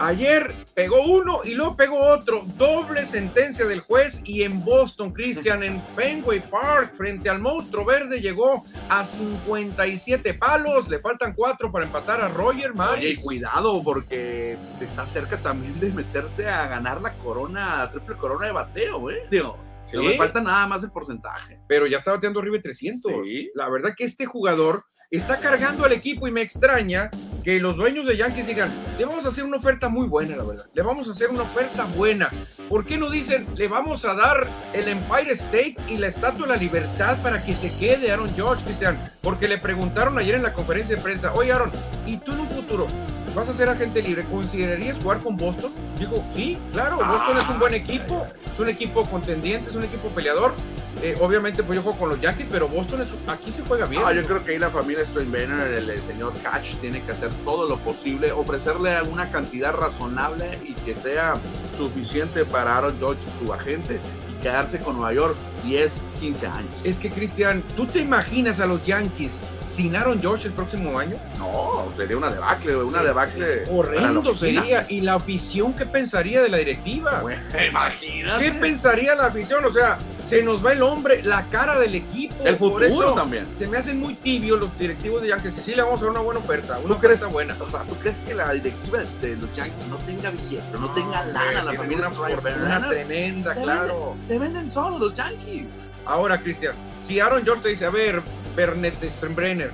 Ayer 0.00 0.54
pegó 0.74 1.02
uno 1.02 1.40
y 1.44 1.54
luego 1.54 1.76
pegó 1.76 1.98
otro. 1.98 2.42
Doble 2.56 3.06
sentencia 3.06 3.64
del 3.66 3.80
juez 3.80 4.20
y 4.24 4.42
en 4.42 4.64
Boston, 4.64 5.12
Christian, 5.12 5.62
en 5.62 5.82
Fenway 5.94 6.42
Park, 6.50 6.94
frente 6.96 7.30
al 7.30 7.38
monstruo 7.38 7.84
verde, 7.84 8.20
llegó 8.20 8.64
a 8.88 9.04
57 9.04 10.34
palos. 10.34 10.88
Le 10.88 10.98
faltan 10.98 11.32
cuatro 11.34 11.70
para 11.70 11.86
empatar 11.86 12.20
a 12.22 12.28
Roger 12.28 12.74
Maris. 12.74 13.04
Oye, 13.04 13.22
cuidado, 13.22 13.82
porque 13.82 14.56
está 14.80 15.06
cerca 15.06 15.36
también 15.36 15.78
de 15.78 15.90
meterse 15.90 16.48
a 16.48 16.66
ganar 16.66 17.00
la 17.00 17.14
corona, 17.18 17.88
triple 17.90 18.16
corona 18.16 18.46
de 18.46 18.52
bateo, 18.52 19.10
¿eh? 19.10 19.26
Digo, 19.30 19.58
no 19.92 20.02
me 20.02 20.16
falta 20.16 20.40
nada 20.40 20.66
más 20.66 20.82
el 20.82 20.90
porcentaje. 20.90 21.60
Pero 21.68 21.86
ya 21.86 21.98
está 21.98 22.12
bateando 22.12 22.40
arriba 22.40 22.56
de 22.56 22.62
300. 22.62 23.12
La 23.54 23.68
verdad 23.68 23.94
que 23.96 24.04
este 24.04 24.26
jugador 24.26 24.82
está 25.16 25.38
cargando 25.38 25.84
al 25.84 25.92
equipo 25.92 26.26
y 26.26 26.30
me 26.30 26.42
extraña 26.42 27.10
que 27.44 27.60
los 27.60 27.76
dueños 27.76 28.06
de 28.06 28.16
Yankees 28.16 28.46
digan, 28.46 28.70
le 28.98 29.04
vamos 29.04 29.24
a 29.26 29.28
hacer 29.28 29.44
una 29.44 29.58
oferta 29.58 29.88
muy 29.88 30.06
buena, 30.08 30.34
la 30.34 30.44
verdad. 30.44 30.66
Le 30.72 30.82
vamos 30.82 31.06
a 31.08 31.10
hacer 31.12 31.28
una 31.28 31.42
oferta 31.42 31.84
buena. 31.94 32.30
¿Por 32.70 32.86
qué 32.86 32.96
no 32.96 33.10
dicen, 33.10 33.46
le 33.54 33.68
vamos 33.68 34.04
a 34.06 34.14
dar 34.14 34.48
el 34.72 34.88
Empire 34.88 35.32
State 35.32 35.76
y 35.88 35.98
la 35.98 36.08
Estatua 36.08 36.46
de 36.46 36.54
la 36.54 36.58
Libertad 36.58 37.18
para 37.22 37.44
que 37.44 37.54
se 37.54 37.78
quede 37.78 38.10
Aaron 38.10 38.34
George, 38.34 38.64
Cristian? 38.64 38.98
Porque 39.20 39.46
le 39.46 39.58
preguntaron 39.58 40.18
ayer 40.18 40.36
en 40.36 40.42
la 40.42 40.54
conferencia 40.54 40.96
de 40.96 41.02
prensa, 41.02 41.34
oye 41.34 41.52
Aaron, 41.52 41.70
¿y 42.06 42.16
tú 42.16 42.32
en 42.32 42.40
un 42.40 42.48
futuro 42.48 42.86
vas 43.34 43.48
a 43.48 43.56
ser 43.56 43.68
agente 43.68 44.02
libre? 44.02 44.24
¿Considerarías 44.24 44.96
jugar 45.02 45.18
con 45.18 45.36
Boston? 45.36 45.72
Dijo, 45.98 46.24
sí, 46.34 46.58
claro, 46.72 46.96
Boston 46.96 47.38
es 47.38 47.48
un 47.48 47.58
buen 47.58 47.74
equipo, 47.74 48.26
es 48.52 48.58
un 48.58 48.68
equipo 48.68 49.04
contendiente, 49.04 49.70
es 49.70 49.76
un 49.76 49.84
equipo 49.84 50.08
peleador 50.08 50.54
eh, 51.02 51.16
obviamente, 51.20 51.62
pues 51.62 51.76
yo 51.76 51.82
juego 51.82 51.98
con 51.98 52.08
los 52.10 52.20
Yankees, 52.20 52.46
pero 52.50 52.68
Boston 52.68 53.04
aquí 53.26 53.52
se 53.52 53.62
juega 53.62 53.86
bien. 53.86 54.02
Ah, 54.04 54.12
yo 54.12 54.24
creo 54.24 54.42
que 54.42 54.52
ahí 54.52 54.58
la 54.58 54.70
familia 54.70 55.04
Steinbrenner, 55.04 55.70
el, 55.72 56.02
señor 56.02 56.32
Catch, 56.42 56.76
tiene 56.80 57.02
que 57.02 57.12
hacer 57.12 57.30
todo 57.44 57.68
lo 57.68 57.78
posible, 57.78 58.32
ofrecerle 58.32 59.02
una 59.02 59.30
cantidad 59.30 59.74
razonable 59.74 60.58
y 60.64 60.72
que 60.72 60.94
sea 60.96 61.34
suficiente 61.76 62.44
para 62.44 62.78
Aaron 62.78 62.98
Judge, 63.00 63.20
su 63.38 63.52
agente, 63.52 64.00
quedarse 64.44 64.78
con 64.78 64.96
Nueva 64.96 65.14
York 65.14 65.36
10, 65.64 65.92
15 66.20 66.46
años. 66.46 66.70
Es 66.84 66.98
que, 66.98 67.10
Cristian, 67.10 67.62
¿tú 67.76 67.86
te 67.86 68.00
imaginas 68.00 68.60
a 68.60 68.66
los 68.66 68.84
Yankees 68.84 69.40
sin 69.70 69.96
Aaron 69.96 70.20
George 70.20 70.48
el 70.48 70.52
próximo 70.52 70.98
año? 70.98 71.16
No, 71.38 71.90
sería 71.96 72.16
una 72.16 72.30
debacle, 72.30 72.76
una 72.76 73.02
debacle. 73.02 73.64
Horrendo 73.70 74.34
sería. 74.34 74.86
¿Y 74.88 75.00
la 75.00 75.14
afición 75.14 75.72
qué 75.72 75.86
pensaría 75.86 76.42
de 76.42 76.50
la 76.50 76.58
directiva? 76.58 77.22
imagínate. 77.68 78.44
¿Qué 78.44 78.52
pensaría 78.52 79.14
la 79.14 79.26
afición? 79.26 79.64
O 79.64 79.72
sea, 79.72 79.98
se 80.28 80.42
nos 80.42 80.64
va 80.64 80.72
el 80.72 80.82
hombre, 80.82 81.22
la 81.22 81.46
cara 81.46 81.78
del 81.78 81.94
equipo. 81.94 82.36
El 82.44 82.56
futuro 82.56 83.14
también. 83.14 83.46
Se 83.56 83.66
me 83.66 83.78
hacen 83.78 83.98
muy 83.98 84.14
tibios 84.14 84.60
los 84.60 84.78
directivos 84.78 85.22
de 85.22 85.28
Yankees. 85.28 85.56
Y 85.58 85.60
sí, 85.60 85.74
le 85.74 85.82
vamos 85.82 86.00
a 86.00 86.04
dar 86.04 86.10
una 86.10 86.20
buena 86.20 86.40
oferta. 86.40 86.78
Una 86.84 86.94
oferta 86.94 87.26
buena. 87.26 87.56
O 87.60 87.70
sea, 87.70 87.82
¿tú 87.82 87.94
crees 87.96 88.20
que 88.20 88.34
la 88.34 88.52
directiva 88.52 88.98
de 89.20 89.36
los 89.36 89.52
Yankees 89.54 89.86
no 89.88 89.96
tenga 89.98 90.30
billete, 90.30 90.78
no, 90.78 90.92
tenga 90.94 91.24
lana? 91.24 91.64
La 91.64 91.72
familia 91.74 92.08
una, 92.08 92.56
una 92.64 92.88
tremenda, 92.88 93.54
claro. 93.54 94.16
se 94.26 94.33
venden 94.38 94.70
solos 94.70 95.00
los 95.00 95.14
Yankees. 95.14 95.74
Ahora, 96.06 96.40
Cristian, 96.40 96.74
si 97.02 97.20
Aaron 97.20 97.44
George 97.44 97.62
te 97.62 97.68
dice, 97.70 97.86
a 97.86 97.90
ver, 97.90 98.22
Bernet 98.54 98.94
Steinbrenner, 99.02 99.70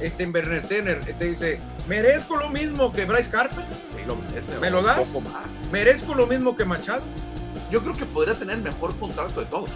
este 0.00 0.26
Bernet 0.26 0.68
Tenner, 0.68 1.00
te 1.00 1.24
dice, 1.24 1.60
¿merezco 1.88 2.36
lo 2.36 2.48
mismo 2.50 2.92
que 2.92 3.04
Bryce 3.04 3.30
Carper? 3.30 3.64
Sí, 3.90 3.98
lo 4.06 4.16
merece. 4.16 4.58
¿Me 4.58 4.70
lo 4.70 4.82
das? 4.82 5.08
¿Merezco 5.70 6.14
lo 6.14 6.26
mismo 6.26 6.54
que 6.54 6.64
Machado? 6.64 7.02
Yo 7.72 7.82
creo 7.82 7.94
que 7.94 8.04
podría 8.04 8.34
tener 8.34 8.56
el 8.56 8.62
mejor 8.62 8.94
contrato 8.98 9.40
de 9.40 9.46
todos. 9.46 9.70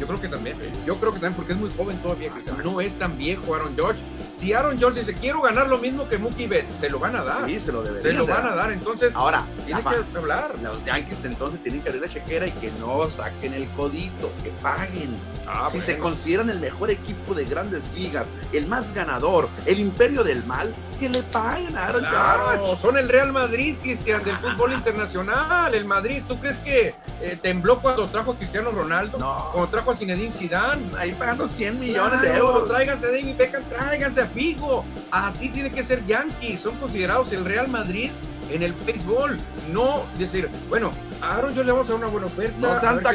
Yo 0.00 0.06
creo 0.06 0.18
que 0.18 0.28
también. 0.28 0.56
Yo 0.86 0.96
creo 0.96 1.12
que 1.12 1.20
también 1.20 1.34
porque 1.34 1.52
es 1.52 1.58
muy 1.58 1.70
joven 1.76 1.98
todavía. 1.98 2.32
No 2.64 2.80
es 2.80 2.96
tan 2.96 3.18
viejo 3.18 3.54
Aaron 3.54 3.76
George. 3.76 4.00
Si 4.34 4.52
Aaron 4.54 4.78
George 4.78 5.00
dice 5.00 5.12
quiero 5.14 5.42
ganar 5.42 5.68
lo 5.68 5.76
mismo 5.76 6.08
que 6.08 6.16
Mookie 6.16 6.46
Betts, 6.46 6.74
se 6.80 6.88
lo 6.88 6.98
van 6.98 7.14
a 7.16 7.22
dar. 7.22 7.46
Sí, 7.46 7.60
se 7.60 7.70
lo 7.70 7.82
deberían. 7.82 8.14
Se 8.14 8.18
lo 8.18 8.26
van 8.26 8.46
a 8.46 8.54
dar. 8.54 8.72
Entonces, 8.72 9.14
ahora 9.14 9.46
tiene 9.66 9.82
que 9.82 10.18
hablar. 10.18 10.54
Los 10.62 10.82
Yankees 10.84 11.18
entonces 11.24 11.60
tienen 11.60 11.82
que 11.82 11.90
abrir 11.90 12.02
la 12.02 12.08
chequera 12.08 12.46
y 12.46 12.50
que 12.52 12.72
no 12.80 13.08
saquen 13.10 13.52
el 13.52 13.68
codito, 13.70 14.32
que 14.42 14.48
paguen. 14.62 15.16
Ah, 15.46 15.68
si 15.70 15.82
se 15.82 15.98
consideran 15.98 16.48
el 16.48 16.60
mejor 16.60 16.90
equipo 16.90 17.34
de 17.34 17.44
grandes 17.44 17.82
ligas, 17.94 18.28
el 18.52 18.66
más 18.66 18.94
ganador, 18.94 19.48
el 19.66 19.78
imperio 19.78 20.24
del 20.24 20.42
mal, 20.44 20.74
que 20.98 21.08
le 21.08 21.22
paguen 21.24 21.76
a 21.76 21.86
Aaron 21.86 22.04
George. 22.04 22.82
Son 22.82 22.96
el 22.96 23.08
Real 23.08 23.32
Madrid, 23.32 23.76
Cristian, 23.82 24.24
del 24.24 24.38
fútbol 24.38 24.72
internacional. 24.72 25.74
El 25.74 25.84
Madrid, 25.84 26.22
¿tú 26.26 26.38
crees 26.40 26.58
que 26.60 26.94
eh, 27.20 27.33
tembló 27.36 27.80
cuando 27.80 28.06
trajo 28.06 28.32
a 28.32 28.36
Cristiano 28.36 28.70
Ronaldo? 28.70 29.18
No. 29.18 29.50
Cuando 29.52 29.70
trajo 29.70 29.90
a 29.90 29.96
Zinedine 29.96 30.32
Zidane. 30.32 30.90
Ahí 30.96 31.12
pagando 31.12 31.48
100 31.48 31.80
millones 31.80 32.20
de 32.22 32.36
euros. 32.36 32.68
Tráiganse 32.68 33.06
a 33.06 33.10
David 33.10 33.36
Beckham, 33.36 33.64
tráiganse 33.64 34.20
a 34.20 34.26
Figo. 34.26 34.84
Así 35.10 35.48
tiene 35.48 35.70
que 35.70 35.82
ser 35.82 36.04
Yankees. 36.06 36.60
Son 36.60 36.76
considerados 36.76 37.32
el 37.32 37.44
Real 37.44 37.68
Madrid 37.68 38.10
en 38.50 38.62
el 38.62 38.72
béisbol. 38.72 39.38
No 39.72 40.04
decir, 40.18 40.50
bueno, 40.68 40.90
a 41.20 41.36
Aaron 41.36 41.54
George 41.54 41.64
le 41.64 41.72
vamos 41.72 41.88
a 41.88 41.92
dar 41.92 41.98
una 41.98 42.08
buena 42.08 42.26
oferta. 42.26 42.56
No 42.58 42.80
Santa 42.80 43.12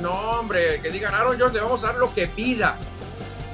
No, 0.00 0.12
hombre, 0.12 0.80
que 0.80 0.90
digan 0.90 1.14
Aaron 1.14 1.36
George 1.36 1.54
le 1.54 1.62
vamos 1.62 1.82
a 1.84 1.88
dar 1.88 1.96
lo 1.96 2.12
que 2.12 2.26
pida 2.26 2.76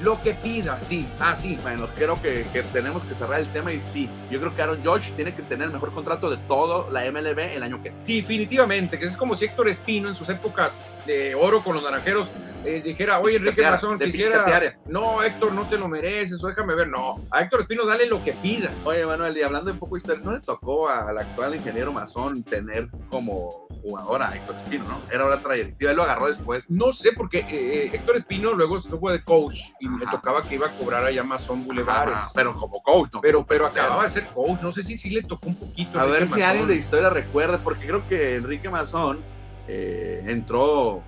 lo 0.02 0.21
que 0.21 0.35
pida, 0.35 0.80
sí, 0.87 1.09
así. 1.21 1.56
Ah, 1.59 1.62
bueno, 1.62 1.88
creo 1.94 2.21
que, 2.21 2.44
tenemos 2.73 3.02
que 3.04 3.14
cerrar 3.14 3.40
el 3.40 3.52
tema 3.52 3.73
y 3.73 3.80
sí, 3.85 4.11
yo 4.30 4.40
creo 4.40 4.54
que 4.54 4.62
Aaron 4.62 4.82
George 4.82 5.12
tiene 5.14 5.35
que 5.35 5.42
tener 5.42 5.68
el 5.68 5.73
mejor 5.73 5.92
contrato 5.92 6.30
de 6.30 6.37
todo 6.49 6.90
la 6.90 7.11
MLB 7.11 7.38
el 7.38 7.62
año 7.62 7.82
que 7.82 7.92
Definitivamente, 8.06 8.99
que 8.99 9.06
es 9.06 9.16
como 9.16 9.37
si 9.37 9.44
Héctor 9.44 9.68
Espino 9.68 10.09
en 10.09 10.14
sus 10.14 10.28
épocas 10.28 10.85
de 11.06 11.35
oro 11.35 11.62
con 11.62 11.75
los 11.75 11.85
naranjeros 11.85 12.28
eh, 12.64 12.80
dijera, 12.80 13.18
oye 13.21 13.37
Enrique 13.37 13.62
Razón, 13.62 13.99
quisiera. 13.99 14.76
No, 14.87 15.23
Héctor, 15.23 15.52
no 15.52 15.68
te 15.68 15.76
lo 15.76 15.88
mereces, 15.88 16.42
o 16.42 16.47
déjame 16.47 16.75
ver. 16.75 16.88
No, 16.88 17.16
a 17.30 17.40
Héctor 17.40 17.62
Espino 17.62 17.85
dale 17.85 18.06
lo 18.06 18.23
que 18.23 18.32
pida. 18.35 18.71
Oye, 18.85 19.04
Manuel, 19.04 19.37
y 19.37 19.42
hablando 19.42 19.73
un 19.73 19.78
poco 19.78 19.97
de 19.97 19.99
historia, 19.99 20.23
¿no 20.25 20.32
le 20.32 20.40
tocó 20.40 20.88
al 20.88 21.18
actual 21.18 21.54
ingeniero 21.56 21.92
Mazón 21.92 22.42
tener 22.44 22.88
como 23.11 23.62
jugador 23.83 24.23
a 24.23 24.35
Héctor 24.35 24.57
Espino, 24.57 24.85
no? 24.85 25.01
Era 25.11 25.27
una 25.27 25.41
trayectoria, 25.41 25.91
él 25.91 25.97
lo 25.97 26.03
agarró 26.05 26.29
después. 26.29 26.71
No 26.71 26.93
sé, 26.93 27.12
porque 27.12 27.41
eh, 27.41 27.47
eh, 27.51 27.91
Héctor 27.93 28.17
Espino 28.17 28.53
luego 28.53 28.79
estuvo 28.79 29.11
de 29.11 29.23
coach 29.23 29.57
y 29.81 29.89
le 29.89 30.07
tocaba 30.11 30.43
que 30.43 30.55
iba 30.55 30.69
a 30.69 30.71
cobrar 30.71 31.05
allá 31.05 31.23
Mazón 31.23 31.65
Boulevares. 31.65 32.19
pero 32.35 32.55
como 32.55 32.83
coach, 32.83 33.11
¿no? 33.12 33.21
Pero, 33.21 33.45
pero 33.45 33.67
acababa 33.67 34.05
de 34.05 34.11
ser 34.11 34.27
coach, 34.27 34.61
no 34.62 34.73
sé 34.73 34.83
si 34.83 34.97
sí 34.97 35.11
le 35.11 35.23
tocó 35.23 35.49
un 35.49 35.57
poquito. 35.57 35.99
A, 35.99 36.07
ver 36.07 36.29
si 36.29 36.43
alguien 36.43 36.69
de 36.69 36.77
historia 36.77 37.11
recuerda, 37.11 37.59
porque 37.59 37.87
creo 37.87 38.09
que 38.09 38.37
Enrique 38.37 38.71
Mazón 38.71 39.21
entró 39.67 41.03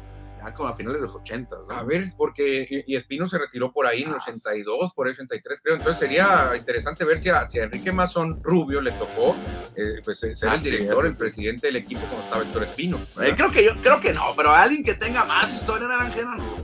como 0.52 0.68
a 0.68 0.76
finales 0.76 1.00
de 1.00 1.06
los 1.06 1.16
80. 1.16 1.56
A 1.70 1.82
ver, 1.84 2.12
porque 2.16 2.84
y 2.86 2.96
Espino 2.96 3.28
se 3.28 3.38
retiró 3.38 3.72
por 3.72 3.86
ahí 3.86 4.02
en 4.02 4.08
el 4.08 4.16
82, 4.16 4.78
ah, 4.82 4.92
por 4.94 5.06
el 5.06 5.14
83 5.14 5.60
creo. 5.62 5.76
Entonces 5.76 5.98
sería 5.98 6.52
interesante 6.56 7.04
ver 7.04 7.18
si 7.18 7.30
a, 7.30 7.46
si 7.46 7.58
Enrique 7.58 7.92
Mazón 7.92 8.42
Rubio 8.42 8.80
le 8.80 8.92
tocó 8.92 9.34
eh, 9.76 10.00
pues, 10.04 10.18
ser 10.18 10.52
el 10.52 10.60
director, 10.60 11.06
el 11.06 11.16
presidente 11.16 11.68
del 11.68 11.76
equipo 11.76 12.00
cuando 12.02 12.24
estaba 12.24 12.42
Héctor 12.42 12.62
Espino. 12.64 12.98
Eh, 13.22 13.34
creo 13.36 13.50
que 13.50 13.64
yo 13.64 13.80
creo 13.80 14.00
que 14.00 14.12
no, 14.12 14.34
pero 14.36 14.50
alguien 14.50 14.84
que 14.84 14.94
tenga 14.94 15.24
más 15.24 15.54
historia 15.54 15.88
naranjera 15.88 16.34
no. 16.34 16.54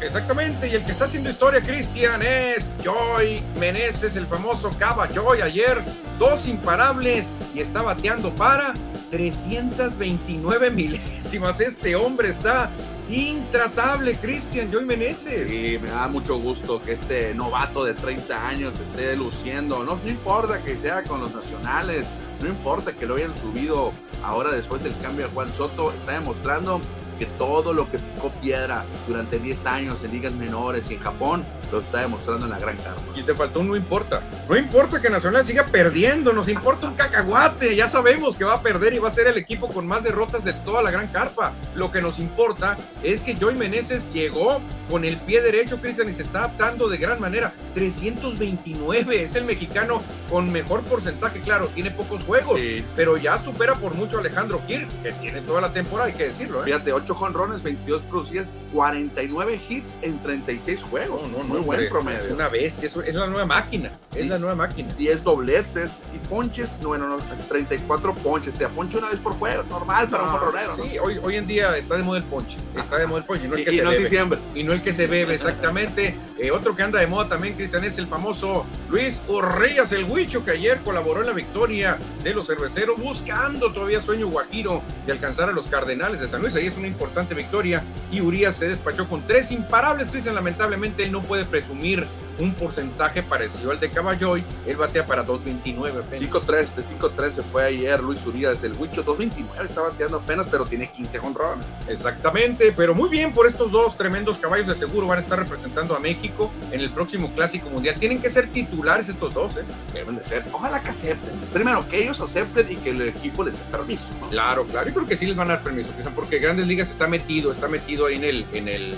Exactamente, 0.00 0.68
y 0.68 0.74
el 0.74 0.84
que 0.84 0.92
está 0.92 1.04
haciendo 1.04 1.30
historia, 1.30 1.60
Cristian, 1.60 2.22
es 2.22 2.72
Joy 2.82 3.42
Meneses, 3.58 4.16
el 4.16 4.26
famoso 4.26 4.70
Cava 4.78 5.08
Joy. 5.08 5.42
Ayer, 5.42 5.82
dos 6.18 6.46
imparables 6.46 7.30
y 7.54 7.60
está 7.60 7.82
bateando 7.82 8.30
para 8.34 8.72
329 9.10 10.70
milésimas. 10.70 11.60
Este 11.60 11.96
hombre 11.96 12.30
está 12.30 12.70
intratable, 13.16 14.16
Cristian 14.16 14.70
Joy 14.70 14.84
Meneses. 14.84 15.50
Sí, 15.50 15.78
me 15.78 15.90
da 15.90 16.08
mucho 16.08 16.38
gusto 16.38 16.82
que 16.82 16.92
este 16.92 17.34
novato 17.34 17.84
de 17.84 17.94
30 17.94 18.48
años 18.48 18.78
esté 18.78 19.16
luciendo. 19.16 19.82
No, 19.84 19.96
no 19.96 20.08
importa 20.08 20.62
que 20.62 20.78
sea 20.78 21.02
con 21.02 21.20
los 21.20 21.34
nacionales, 21.34 22.06
no 22.40 22.48
importa 22.48 22.92
que 22.92 23.06
lo 23.06 23.16
hayan 23.16 23.36
subido 23.36 23.92
ahora 24.22 24.52
después 24.52 24.82
del 24.82 24.96
cambio 25.02 25.26
a 25.26 25.28
Juan 25.30 25.52
Soto, 25.52 25.92
está 25.92 26.12
demostrando 26.12 26.80
que 27.20 27.26
todo 27.26 27.74
lo 27.74 27.90
que 27.90 27.98
picó 27.98 28.30
piedra 28.40 28.82
durante 29.06 29.38
10 29.38 29.66
años 29.66 30.02
en 30.02 30.10
ligas 30.10 30.32
menores 30.32 30.90
y 30.90 30.94
en 30.94 31.00
Japón 31.00 31.44
lo 31.70 31.80
está 31.80 32.00
demostrando 32.00 32.46
en 32.46 32.50
la 32.50 32.58
gran 32.58 32.78
carpa. 32.78 33.02
Y 33.14 33.22
te 33.22 33.34
faltó 33.34 33.60
un 33.60 33.68
no 33.68 33.76
importa. 33.76 34.22
No 34.48 34.56
importa 34.56 35.02
que 35.02 35.10
Nacional 35.10 35.46
siga 35.46 35.66
perdiendo, 35.66 36.32
nos 36.32 36.48
importa 36.48 36.88
un 36.88 36.94
cacahuate. 36.94 37.76
Ya 37.76 37.90
sabemos 37.90 38.36
que 38.36 38.44
va 38.44 38.54
a 38.54 38.62
perder 38.62 38.94
y 38.94 38.98
va 38.98 39.08
a 39.08 39.12
ser 39.12 39.26
el 39.26 39.36
equipo 39.36 39.68
con 39.68 39.86
más 39.86 40.02
derrotas 40.02 40.42
de 40.44 40.54
toda 40.54 40.82
la 40.82 40.90
gran 40.90 41.08
carpa. 41.08 41.52
Lo 41.74 41.90
que 41.90 42.00
nos 42.00 42.18
importa 42.18 42.78
es 43.02 43.20
que 43.20 43.36
Joy 43.36 43.54
Meneses 43.54 44.10
llegó 44.14 44.62
con 44.88 45.04
el 45.04 45.18
pie 45.18 45.42
derecho, 45.42 45.78
Cristian, 45.78 46.08
y 46.08 46.14
se 46.14 46.22
está 46.22 46.38
adaptando 46.40 46.88
de 46.88 46.96
gran 46.96 47.20
manera. 47.20 47.52
329 47.74 49.22
es 49.22 49.34
el 49.34 49.44
mexicano 49.44 50.02
con 50.30 50.50
mejor 50.50 50.82
porcentaje, 50.82 51.40
claro, 51.40 51.68
tiene 51.68 51.90
pocos 51.90 52.24
juegos, 52.24 52.60
pero 52.96 53.16
ya 53.16 53.38
supera 53.38 53.74
por 53.74 53.94
mucho 53.94 54.16
a 54.16 54.20
Alejandro 54.20 54.60
Kirk, 54.66 54.88
que 55.02 55.12
tiene 55.12 55.42
toda 55.42 55.60
la 55.60 55.72
temporada, 55.72 56.08
hay 56.08 56.14
que 56.14 56.24
decirlo. 56.24 56.62
¿eh? 56.62 56.64
Fíjate, 56.64 56.92
8 56.92 57.09
jonrones, 57.16 57.62
22 57.62 58.02
producidas, 58.02 58.48
49 58.72 59.60
hits 59.68 59.98
en 60.02 60.22
36 60.22 60.82
juegos. 60.84 61.28
No, 61.30 61.38
no, 61.38 61.44
Muy 61.44 61.60
buen 61.60 61.88
promedio. 61.88 62.18
Es 62.18 62.32
una 62.32 62.48
bestia, 62.48 62.86
es, 62.86 63.14
la 63.14 63.26
nueva 63.26 63.46
máquina, 63.46 63.92
es 64.14 64.26
la 64.26 64.38
nueva 64.38 64.54
máquina. 64.54 64.92
10 64.94 65.24
dobletes 65.24 66.02
y 66.14 66.28
ponches, 66.28 66.70
bueno, 66.82 67.08
no, 67.08 67.18
34 67.48 68.14
ponches, 68.16 68.54
o 68.54 68.58
sea, 68.58 68.68
ponche 68.68 68.98
una 68.98 69.08
vez 69.08 69.20
por 69.20 69.34
juego, 69.34 69.62
normal 69.64 70.08
para 70.08 70.24
un 70.24 70.30
jorronero. 70.30 70.84
Sí, 70.84 70.98
hoy, 70.98 71.18
hoy 71.22 71.36
en 71.36 71.46
día 71.46 71.76
está 71.76 71.96
de 71.96 72.02
moda 72.02 72.18
el 72.18 72.24
ponche, 72.24 72.56
está 72.76 72.98
de 72.98 73.06
moda 73.06 73.20
el 73.20 73.26
ponche, 73.26 73.48
no 73.48 73.56
el 73.56 73.64
que 73.64 73.72
y, 73.72 73.76
se 73.76 73.82
no 73.82 73.90
bebe. 73.90 74.02
Diciembre. 74.02 74.38
Y 74.54 74.64
no 74.64 74.72
el 74.72 74.82
que 74.82 74.92
se 74.92 75.06
bebe, 75.06 75.34
exactamente. 75.34 76.16
Eh, 76.38 76.50
otro 76.50 76.74
que 76.74 76.82
anda 76.82 77.00
de 77.00 77.06
moda 77.06 77.28
también, 77.28 77.54
Cristian, 77.54 77.84
es 77.84 77.98
el 77.98 78.06
famoso 78.06 78.66
Luis 78.88 79.20
Urrías, 79.28 79.92
el 79.92 80.04
Huicho, 80.04 80.44
que 80.44 80.52
ayer 80.52 80.80
colaboró 80.80 81.20
en 81.20 81.26
la 81.26 81.32
victoria 81.32 81.98
de 82.22 82.34
los 82.34 82.46
cerveceros, 82.46 82.98
buscando 82.98 83.72
todavía 83.72 84.00
sueño 84.00 84.28
guajiro 84.28 84.82
de 85.06 85.12
alcanzar 85.12 85.48
a 85.48 85.52
los 85.52 85.66
Cardenales 85.66 86.20
de 86.20 86.28
San 86.28 86.40
Luis. 86.40 86.54
Ahí 86.54 86.66
es 86.66 86.76
una 86.76 86.88
importante 87.00 87.34
victoria 87.34 87.82
y 88.12 88.20
Urias 88.20 88.56
se 88.56 88.68
despachó 88.68 89.08
con 89.08 89.26
tres 89.26 89.50
imparables. 89.52 90.10
Cristian, 90.10 90.34
lamentablemente, 90.34 91.02
él 91.02 91.12
no 91.12 91.22
puede 91.22 91.46
presumir 91.46 92.06
un 92.38 92.54
porcentaje 92.54 93.22
parecido 93.22 93.70
al 93.70 93.80
de 93.80 93.90
Caballoy. 93.90 94.44
Él 94.66 94.76
batea 94.76 95.06
para 95.06 95.26
2.29 95.26 95.90
5-3, 96.10 96.74
de 96.74 96.82
5-3 96.82 97.30
se 97.32 97.42
fue 97.42 97.64
ayer 97.64 98.00
Luis 98.00 98.24
Urias, 98.26 98.62
el 98.64 98.74
Huicho 98.74 99.04
2.29 99.04 99.64
está 99.64 99.82
bateando 99.82 100.18
apenas, 100.18 100.46
pero 100.50 100.66
tiene 100.66 100.90
15 100.90 101.18
honrones. 101.20 101.66
Exactamente, 101.88 102.72
pero 102.76 102.94
muy 102.94 103.08
bien 103.08 103.32
por 103.32 103.46
estos 103.46 103.70
dos 103.70 103.96
tremendos 103.96 104.38
caballos 104.38 104.66
de 104.66 104.74
seguro 104.74 105.06
van 105.06 105.18
a 105.18 105.22
estar 105.22 105.38
representando 105.38 105.94
a 105.96 106.00
México 106.00 106.50
en 106.70 106.80
el 106.80 106.90
próximo 106.90 107.32
Clásico 107.34 107.70
Mundial. 107.70 107.96
Tienen 107.98 108.20
que 108.20 108.30
ser 108.30 108.50
titulares 108.50 109.08
estos 109.08 109.34
dos, 109.34 109.56
¿eh? 109.56 109.64
Deben 109.92 110.16
de 110.16 110.24
ser. 110.24 110.44
Ojalá 110.52 110.82
que 110.82 110.90
acepten. 110.90 111.32
Primero, 111.52 111.86
que 111.88 112.02
ellos 112.02 112.20
acepten 112.20 112.70
y 112.70 112.76
que 112.76 112.90
el 112.90 113.02
equipo 113.02 113.44
les 113.44 113.54
dé 113.54 113.60
permiso. 113.70 114.08
Claro, 114.28 114.64
claro. 114.64 114.88
Yo 114.88 114.94
creo 114.94 115.06
que 115.06 115.16
sí 115.16 115.26
les 115.26 115.36
van 115.36 115.50
a 115.50 115.54
dar 115.54 115.62
permiso, 115.62 115.90
porque 116.14 116.38
Grandes 116.38 116.66
Ligas 116.66 116.90
está 116.90 117.06
metido, 117.06 117.52
está 117.52 117.68
metido 117.68 118.06
ahí 118.06 118.16
en 118.16 118.24
el, 118.24 118.46
en 118.52 118.68
el, 118.68 118.94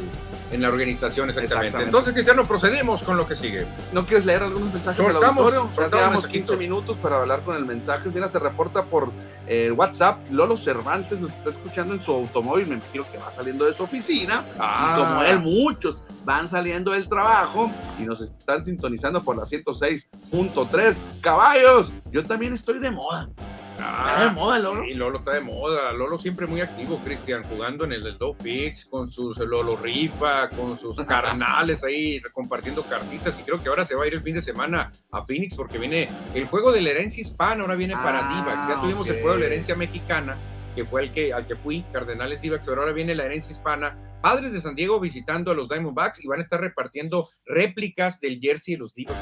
en 0.52 0.62
la 0.62 0.68
organización 0.68 1.30
exactamente. 1.30 1.82
Entonces, 1.82 2.12
Cristiano, 2.12 2.44
procedemos 2.44 3.02
con 3.02 3.16
lo 3.16 3.26
que 3.26 3.36
sigue. 3.36 3.66
¿No 3.92 4.06
quieres 4.06 4.26
leer 4.26 4.42
algunos 4.42 4.72
mensajes 4.72 5.04
del 5.04 5.16
auditorio? 5.16 5.70
Ya 5.90 6.28
15 6.28 6.56
minutos 6.56 6.96
para 6.98 7.20
hablar 7.20 7.42
con 7.42 7.56
el 7.56 7.64
mensaje. 7.64 8.10
Mira, 8.12 8.28
se 8.28 8.38
reporta 8.38 8.84
por 8.84 9.10
eh, 9.46 9.70
WhatsApp. 9.70 10.18
Lolo 10.30 10.56
Cervantes 10.56 11.18
nos 11.18 11.32
está 11.32 11.50
escuchando 11.50 11.94
en 11.94 12.00
su 12.00 12.12
automóvil. 12.12 12.66
Me 12.66 12.74
imagino 12.76 13.04
que 13.10 13.18
va 13.18 13.30
saliendo 13.30 13.64
de 13.64 13.74
su 13.74 13.82
oficina. 13.82 14.42
Y 14.56 14.98
como 14.98 15.22
él, 15.22 15.40
muchos 15.40 16.02
van 16.24 16.48
saliendo 16.48 16.92
del 16.92 17.08
trabajo 17.08 17.70
y 17.98 18.02
nos 18.02 18.20
están 18.20 18.64
sintonizando 18.64 19.22
por 19.22 19.36
la 19.36 19.44
106.3. 19.44 20.96
Caballos, 21.20 21.92
yo 22.10 22.22
también 22.22 22.52
estoy 22.52 22.78
de 22.78 22.90
moda. 22.90 23.28
Está 23.90 24.24
de 24.24 24.30
moda, 24.32 24.58
Lolo. 24.58 24.84
Sí, 24.84 24.94
Lolo 24.94 25.18
está 25.18 25.32
de 25.32 25.40
moda. 25.40 25.92
Lolo 25.92 26.18
siempre 26.18 26.46
muy 26.46 26.60
activo, 26.60 27.00
Cristian, 27.04 27.44
jugando 27.44 27.84
en 27.84 27.92
el 27.92 28.02
del 28.02 28.18
Dow 28.18 28.36
Pix, 28.36 28.84
con 28.86 29.10
sus 29.10 29.38
Lolo 29.38 29.76
Rifa, 29.76 30.48
con 30.50 30.78
sus 30.78 30.96
carnales 31.06 31.82
ahí, 31.84 32.20
compartiendo 32.32 32.82
cartitas. 32.82 33.38
Y 33.40 33.42
creo 33.42 33.62
que 33.62 33.68
ahora 33.68 33.84
se 33.84 33.94
va 33.94 34.04
a 34.04 34.06
ir 34.06 34.14
el 34.14 34.20
fin 34.20 34.34
de 34.34 34.42
semana 34.42 34.90
a 35.10 35.22
Phoenix 35.22 35.54
porque 35.54 35.78
viene 35.78 36.08
el 36.34 36.46
juego 36.46 36.72
de 36.72 36.82
la 36.82 36.90
herencia 36.90 37.20
hispana, 37.20 37.62
ahora 37.62 37.74
viene 37.74 37.94
para 37.94 38.28
ah, 38.28 38.34
Divax. 38.34 38.68
Ya 38.68 38.80
tuvimos 38.80 39.08
el 39.08 39.16
juego 39.20 39.34
de 39.34 39.40
la 39.40 39.46
herencia 39.46 39.74
mexicana 39.74 40.36
que 40.74 40.84
fue 40.84 41.02
el 41.02 41.12
que, 41.12 41.32
al 41.32 41.46
que 41.46 41.56
fui, 41.56 41.84
Cardenales 41.92 42.40
Divax, 42.40 42.66
pero 42.66 42.80
ahora 42.80 42.92
viene 42.92 43.14
la 43.14 43.24
herencia 43.24 43.52
hispana 43.52 43.94
Padres 44.22 44.52
de 44.52 44.60
San 44.60 44.76
Diego 44.76 45.00
visitando 45.00 45.50
a 45.50 45.54
los 45.54 45.68
Diamondbacks 45.68 46.24
y 46.24 46.28
van 46.28 46.38
a 46.38 46.42
estar 46.42 46.60
repartiendo 46.60 47.28
réplicas 47.44 48.20
del 48.20 48.38
jersey 48.40 48.74
de 48.74 48.80
los 48.80 48.94
Divos. 48.94 49.16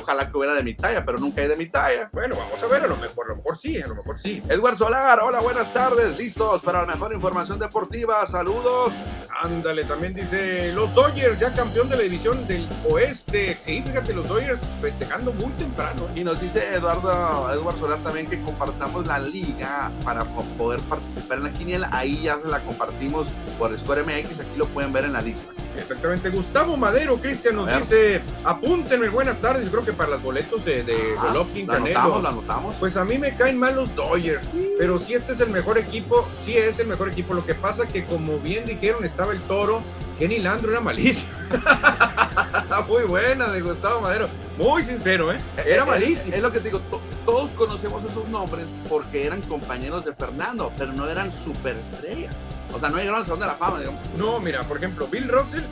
Ojalá 0.00 0.30
que 0.30 0.36
hubiera 0.36 0.54
de 0.54 0.62
mi 0.62 0.74
talla, 0.74 1.04
pero 1.04 1.18
nunca 1.18 1.42
hay 1.42 1.48
de 1.48 1.56
mi 1.56 1.66
talla. 1.66 2.08
Bueno, 2.12 2.36
vamos 2.36 2.62
a 2.62 2.66
ver, 2.66 2.84
a 2.84 2.86
lo 2.86 2.96
mejor, 2.96 3.26
a 3.26 3.28
lo 3.30 3.36
mejor 3.36 3.58
sí, 3.58 3.80
a 3.80 3.86
lo 3.88 3.96
mejor 3.96 4.18
sí. 4.20 4.40
Edward 4.48 4.78
Solar, 4.78 5.18
hola, 5.20 5.40
buenas 5.40 5.72
tardes, 5.72 6.16
listos 6.16 6.62
para 6.62 6.82
la 6.82 6.94
mejor 6.94 7.12
información 7.12 7.58
deportiva, 7.58 8.24
saludos. 8.28 8.92
Ándale, 9.40 9.84
también 9.84 10.14
dice 10.14 10.72
los 10.72 10.94
Dodgers, 10.94 11.40
ya 11.40 11.52
campeón 11.52 11.88
de 11.88 11.96
la 11.96 12.02
división 12.02 12.46
del 12.46 12.68
oeste. 12.88 13.56
Sí, 13.62 13.82
fíjate, 13.84 14.12
los 14.12 14.28
Dodgers 14.28 14.60
festejando 14.80 15.32
muy 15.32 15.50
temprano. 15.52 16.08
Y 16.14 16.22
nos 16.22 16.40
dice 16.40 16.74
Eduardo, 16.74 17.52
Edward 17.52 17.78
Solar 17.78 17.98
también 18.04 18.28
que 18.28 18.40
compartamos 18.42 19.06
la 19.06 19.18
liga 19.18 19.90
para 20.04 20.24
poder 20.24 20.80
participar 20.82 21.38
en 21.38 21.44
la 21.44 21.52
quiniela. 21.52 21.88
Ahí 21.92 22.22
ya 22.22 22.40
se 22.40 22.48
la 22.48 22.64
compartimos 22.64 23.28
por 23.58 23.76
Square 23.78 24.02
MX 24.02 24.27
aquí 24.34 24.56
lo 24.56 24.66
pueden 24.66 24.92
ver 24.92 25.04
en 25.04 25.12
la 25.12 25.20
lista. 25.20 25.52
Exactamente. 25.76 26.28
Gustavo 26.30 26.76
Madero, 26.76 27.16
Cristian, 27.18 27.56
nos 27.56 27.72
dice, 27.72 28.20
apúntenme, 28.44 29.08
buenas 29.08 29.40
tardes, 29.40 29.64
yo 29.64 29.70
creo 29.70 29.84
que 29.84 29.92
para 29.92 30.10
los 30.10 30.22
boletos 30.22 30.64
de, 30.64 30.82
de 30.82 31.14
ah, 31.16 31.26
Golovkin 31.28 31.66
la 31.66 31.74
anotamos, 31.74 32.22
la 32.22 32.28
anotamos. 32.30 32.74
Pues 32.76 32.96
a 32.96 33.04
mí 33.04 33.18
me 33.18 33.34
caen 33.36 33.58
mal 33.58 33.76
los 33.76 33.94
Dodgers, 33.94 34.48
pero 34.78 34.98
si 34.98 35.14
este 35.14 35.32
es 35.32 35.40
el 35.40 35.50
mejor 35.50 35.78
equipo, 35.78 36.28
sí 36.44 36.56
es 36.56 36.78
el 36.78 36.88
mejor 36.88 37.08
equipo. 37.08 37.34
Lo 37.34 37.44
que 37.44 37.54
pasa 37.54 37.86
que, 37.86 38.04
como 38.04 38.38
bien 38.38 38.64
dijeron, 38.64 39.04
estaba 39.04 39.32
el 39.32 39.40
toro, 39.42 39.82
Kenny 40.18 40.40
Landro 40.40 40.72
era 40.72 40.80
malísimo. 40.80 41.30
Muy 42.88 43.04
buena 43.04 43.50
de 43.50 43.60
Gustavo 43.60 44.00
Madero. 44.00 44.28
Muy 44.56 44.82
sincero, 44.82 45.32
¿eh? 45.32 45.38
Era 45.64 45.84
malísimo. 45.84 46.34
Es, 46.34 46.42
lo 46.42 46.50
que 46.50 46.58
te 46.58 46.70
digo, 46.70 46.80
todos 47.28 47.50
conocemos 47.50 48.02
esos 48.04 48.26
nombres 48.30 48.66
porque 48.88 49.26
eran 49.26 49.42
compañeros 49.42 50.02
de 50.06 50.14
Fernando, 50.14 50.72
pero 50.78 50.94
no 50.94 51.06
eran 51.06 51.30
superestrellas. 51.30 52.34
O 52.72 52.78
sea, 52.78 52.88
no 52.88 52.96
llegaron 52.96 53.20
al 53.20 53.26
Salón 53.26 53.40
de 53.40 53.46
la 53.46 53.52
Fama. 53.52 53.80
No, 54.16 54.40
mira, 54.40 54.62
por 54.62 54.78
ejemplo, 54.78 55.06
Bill 55.08 55.28
Russell 55.28 55.64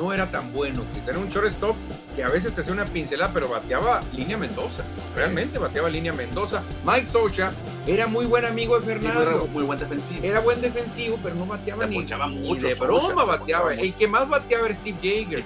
no 0.00 0.12
era 0.12 0.30
tan 0.30 0.52
bueno. 0.52 0.84
Era 1.06 1.18
un 1.18 1.28
shortstop 1.28 1.76
que 2.16 2.24
a 2.24 2.28
veces 2.28 2.54
te 2.54 2.62
hacía 2.62 2.72
una 2.72 2.86
pincelada, 2.86 3.32
pero 3.32 3.48
bateaba 3.48 4.00
línea 4.12 4.38
Mendoza. 4.38 4.82
Realmente 5.14 5.58
bateaba 5.58 5.90
línea 5.90 6.12
Mendoza. 6.12 6.62
Mike 6.84 7.10
Socha 7.10 7.50
era 7.86 8.06
muy 8.06 8.26
buen 8.26 8.44
amigo 8.44 8.78
de 8.78 8.86
Fernando. 8.86 9.22
Era 9.22 9.44
muy 9.44 9.64
buen 9.64 9.78
defensivo. 9.78 10.24
Era 10.24 10.40
buen 10.40 10.60
defensivo, 10.60 11.18
pero 11.22 11.34
no 11.34 11.46
bateaba 11.46 11.86
ni, 11.86 11.98
mucho, 11.98 12.66
de 12.66 12.74
broma 12.74 13.24
bateaba. 13.24 13.74
El 13.74 13.94
que 13.94 14.08
más 14.08 14.28
bateaba 14.28 14.66
era 14.66 14.74
Steve 14.76 14.98
Jaeger. 15.02 15.44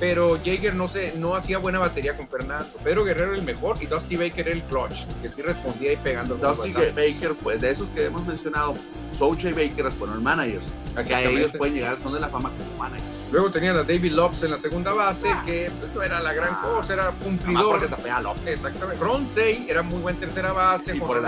Pero 0.00 0.36
Jaeger 0.38 0.74
no, 0.74 0.88
se, 0.88 1.16
no 1.16 1.36
hacía 1.36 1.58
buena 1.58 1.78
batería 1.78 2.16
con 2.16 2.26
Fernando. 2.28 2.66
Pedro 2.82 3.04
Guerrero 3.04 3.32
era 3.32 3.38
el 3.38 3.44
mejor 3.44 3.76
y 3.80 3.86
Dusty 3.86 4.16
Baker 4.16 4.48
era 4.48 4.56
el 4.56 4.62
clutch, 4.64 5.06
que 5.22 5.28
sí 5.28 5.42
respondía 5.42 5.92
y 5.92 5.96
pegando. 5.96 6.34
Dusty 6.34 6.72
Baker, 6.72 7.34
pues 7.42 7.60
de 7.60 7.70
esos 7.70 7.88
que 7.90 8.06
hemos 8.06 8.26
mencionado, 8.26 8.74
Socha 9.16 9.50
y 9.50 9.52
Baker 9.52 9.92
fueron 9.92 10.22
managers. 10.22 10.66
Que 11.06 11.14
a 11.14 11.22
ellos 11.22 11.52
pueden 11.56 11.74
llegar 11.74 11.96
Salón 11.98 12.14
de 12.14 12.20
la 12.20 12.28
Fama 12.28 12.50
como 12.58 12.76
managers. 12.76 13.28
Luego 13.30 13.50
tenían 13.68 13.84
a 13.84 13.86
David 13.86 14.12
Lopes 14.12 14.42
en 14.42 14.50
la 14.50 14.58
segunda 14.58 14.92
base, 14.92 15.28
ah. 15.28 15.42
que 15.44 15.70
pues, 15.78 15.94
no 15.94 16.02
era 16.02 16.20
la 16.20 16.32
gran 16.32 16.50
ah. 16.52 16.62
cosa, 16.62 16.92
era 16.92 17.10
cumplidor. 17.10 17.78
porque 17.78 17.88
se. 17.88 18.50
Exactamente. 18.50 19.04
Ron 19.04 19.26
Say 19.26 19.66
era 19.68 19.82
muy 19.82 20.00
buen 20.00 20.16
tercera 20.16 20.52
base, 20.52 20.96
y 20.96 21.00
por 21.00 21.18
el, 21.18 21.24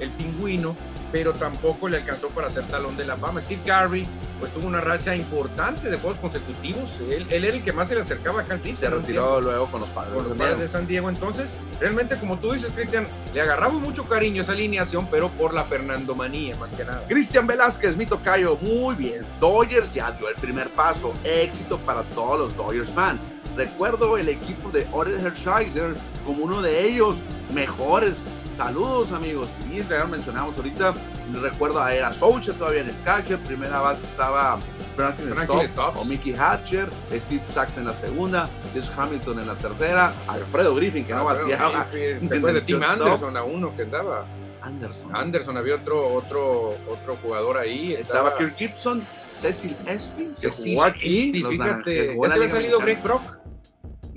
el 0.00 0.10
pingüino, 0.12 0.76
pero 1.12 1.32
tampoco 1.32 1.88
le 1.88 1.98
alcanzó 1.98 2.28
para 2.28 2.50
ser 2.50 2.64
talón 2.64 2.96
de 2.96 3.04
la 3.04 3.16
fama. 3.16 3.40
Steve 3.40 3.60
Garvey 3.64 4.06
pues 4.38 4.52
tuvo 4.52 4.66
una 4.66 4.80
racha 4.80 5.16
importante 5.16 5.88
de 5.88 5.98
juegos 5.98 6.18
consecutivos. 6.20 6.90
Él, 7.00 7.26
él, 7.30 7.44
era 7.44 7.56
el 7.56 7.62
que 7.62 7.72
más 7.72 7.88
se 7.88 7.94
le 7.94 8.02
acercaba 8.02 8.42
a 8.42 8.44
Cal 8.44 8.60
Se 8.76 8.88
retiró 8.90 9.40
luego 9.40 9.66
con 9.66 9.80
los 9.80 9.88
padres, 9.90 10.14
con 10.14 10.28
los 10.28 10.36
padres 10.36 10.60
de 10.60 10.68
San 10.68 10.86
Diego. 10.86 11.08
Entonces, 11.08 11.56
realmente, 11.80 12.16
como 12.16 12.38
tú 12.38 12.52
dices, 12.52 12.70
Cristian, 12.74 13.08
le 13.32 13.40
agarramos 13.40 13.80
mucho 13.80 14.04
cariño 14.04 14.40
a 14.40 14.44
esa 14.44 14.52
alineación, 14.52 15.08
pero 15.10 15.28
por 15.30 15.54
la 15.54 15.64
Fernandomanía, 15.64 16.56
más 16.56 16.70
que 16.72 16.84
nada. 16.84 17.04
Cristian 17.08 17.46
Velázquez, 17.46 17.96
mi 17.96 18.06
tocayo, 18.06 18.56
muy 18.60 18.94
bien. 18.94 19.26
Dodgers 19.40 19.92
ya 19.92 20.12
dio 20.12 20.28
el 20.28 20.36
primer 20.36 20.68
paso. 20.70 21.12
Éxito 21.24 21.78
para 21.78 22.02
todos 22.02 22.38
los 22.38 22.56
Dodgers 22.56 22.90
fans. 22.90 23.22
Recuerdo 23.56 24.18
el 24.18 24.28
equipo 24.28 24.70
de 24.70 24.86
Oren 24.92 25.24
Hershiser 25.24 25.94
como 26.26 26.44
uno 26.44 26.60
de 26.60 26.86
ellos 26.86 27.16
mejores 27.54 28.18
Saludos 28.56 29.12
amigos, 29.12 29.50
sí, 29.58 29.82
ya 29.86 30.06
mencionamos 30.06 30.56
ahorita, 30.56 30.94
recuerdo 31.42 31.82
a 31.82 31.94
Era 31.94 32.10
Soucha 32.14 32.54
todavía 32.54 32.80
en 32.80 32.88
el 32.88 33.02
catcher, 33.04 33.36
primera 33.40 33.80
base 33.80 34.02
estaba 34.06 34.58
Franklin, 34.94 35.34
Stop, 35.66 35.98
o 35.98 36.04
Mickey 36.06 36.34
Hatcher, 36.34 36.88
Steve 37.12 37.42
Sachs 37.50 37.76
en 37.76 37.84
la 37.84 37.92
segunda, 37.92 38.48
Jess 38.72 38.90
Hamilton 38.96 39.40
en 39.40 39.46
la 39.48 39.56
tercera, 39.56 40.14
Alfredo 40.26 40.74
Griffin 40.74 41.04
que 41.04 41.12
no 41.12 41.26
bateaba. 41.26 41.86
Después 41.92 42.54
de 42.54 42.62
Tim 42.62 42.82
Anderson 42.82 43.36
a 43.36 43.44
uno 43.44 43.76
que 43.76 43.82
andaba. 43.82 44.26
Anderson. 44.62 45.14
Anderson, 45.14 45.58
había 45.58 45.74
otro, 45.74 46.14
otro, 46.14 46.70
otro 46.88 47.16
jugador 47.22 47.58
ahí. 47.58 47.92
Estaba, 47.92 48.38
Kirk 48.38 48.56
Gibson, 48.56 49.02
Cecil 49.40 49.76
Espy, 49.86 50.32
se 50.34 50.50
jugó 50.50 50.84
aquí. 50.84 51.30
fíjate, 51.30 52.16
¿ya 52.20 52.28
se 52.28 52.34
había 52.34 52.48
salido 52.48 52.80
Greg 52.80 53.02
Brock? 53.02 53.38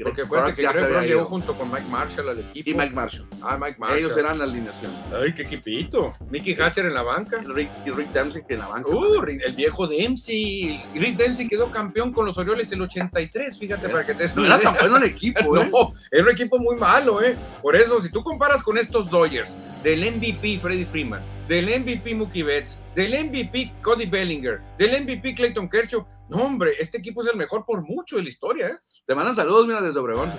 Porque 0.03 0.21
acuérdate 0.21 0.53
que 0.55 0.67
Greg 0.67 0.89
Brown 0.89 1.05
llegó 1.05 1.25
junto 1.25 1.53
con 1.53 1.71
Mike 1.71 1.87
Marshall 1.89 2.29
al 2.29 2.39
equipo. 2.39 2.69
Y 2.69 2.73
Mike 2.73 2.93
Marshall. 2.93 3.27
Ah, 3.41 3.57
Mike 3.59 3.77
Marshall. 3.77 3.99
Ellos 3.99 4.17
eran 4.17 4.37
la 4.37 4.45
alineación. 4.45 4.91
Ay, 5.13 5.33
qué 5.33 5.43
equipito. 5.43 6.13
Mickey 6.29 6.55
Hatcher 6.59 6.85
en 6.85 6.93
la 6.93 7.03
banca. 7.03 7.41
Y 7.43 7.51
Rick, 7.51 7.69
y 7.85 7.91
Rick 7.91 8.11
Dempsey 8.11 8.43
que 8.47 8.53
en 8.53 8.61
la 8.61 8.67
banca. 8.67 8.89
Uh, 8.89 9.23
el 9.23 9.53
viejo 9.53 9.87
Dempsey. 9.87 10.83
Rick 10.93 11.17
Dempsey 11.17 11.47
quedó 11.47 11.69
campeón 11.71 12.13
con 12.13 12.25
los 12.25 12.37
Orioles 12.37 12.71
el 12.71 12.81
83, 12.81 13.57
fíjate, 13.57 13.89
para 13.89 14.05
que 14.05 14.13
te 14.13 14.27
no 14.35 14.45
era 14.45 14.59
tan 14.59 14.75
bueno 14.77 14.97
el 14.97 15.03
equipo, 15.03 15.39
¿eh? 15.57 15.69
No, 15.71 15.93
era 16.11 16.23
un 16.23 16.29
equipo 16.29 16.57
muy 16.59 16.77
malo, 16.77 17.21
¿eh? 17.21 17.35
Por 17.61 17.75
eso, 17.75 18.01
si 18.01 18.09
tú 18.09 18.23
comparas 18.23 18.63
con 18.63 18.77
estos 18.77 19.09
Dodgers, 19.09 19.51
del 19.83 19.99
MVP 19.99 20.59
Freddie 20.59 20.85
Freeman, 20.85 21.21
del 21.47 21.79
MVP 21.81 22.15
Mookie 22.15 22.43
Betts, 22.43 22.77
del 22.95 23.25
MVP 23.25 23.73
Cody 23.81 24.05
Bellinger, 24.05 24.61
del 24.77 25.03
MVP 25.03 25.35
Clayton 25.35 25.69
Kershaw, 25.69 26.05
no, 26.29 26.37
hombre, 26.43 26.73
este 26.79 26.97
equipo 26.97 27.21
es 27.21 27.29
el 27.29 27.37
mejor 27.37 27.65
por 27.65 27.81
mucho 27.81 28.17
de 28.17 28.23
la 28.23 28.29
historia, 28.29 28.67
¿eh? 28.67 28.77
Te 29.05 29.15
mandan 29.15 29.35
saludos, 29.35 29.67
mira, 29.67 29.81
desde 29.81 29.99
Obregón. 29.99 30.31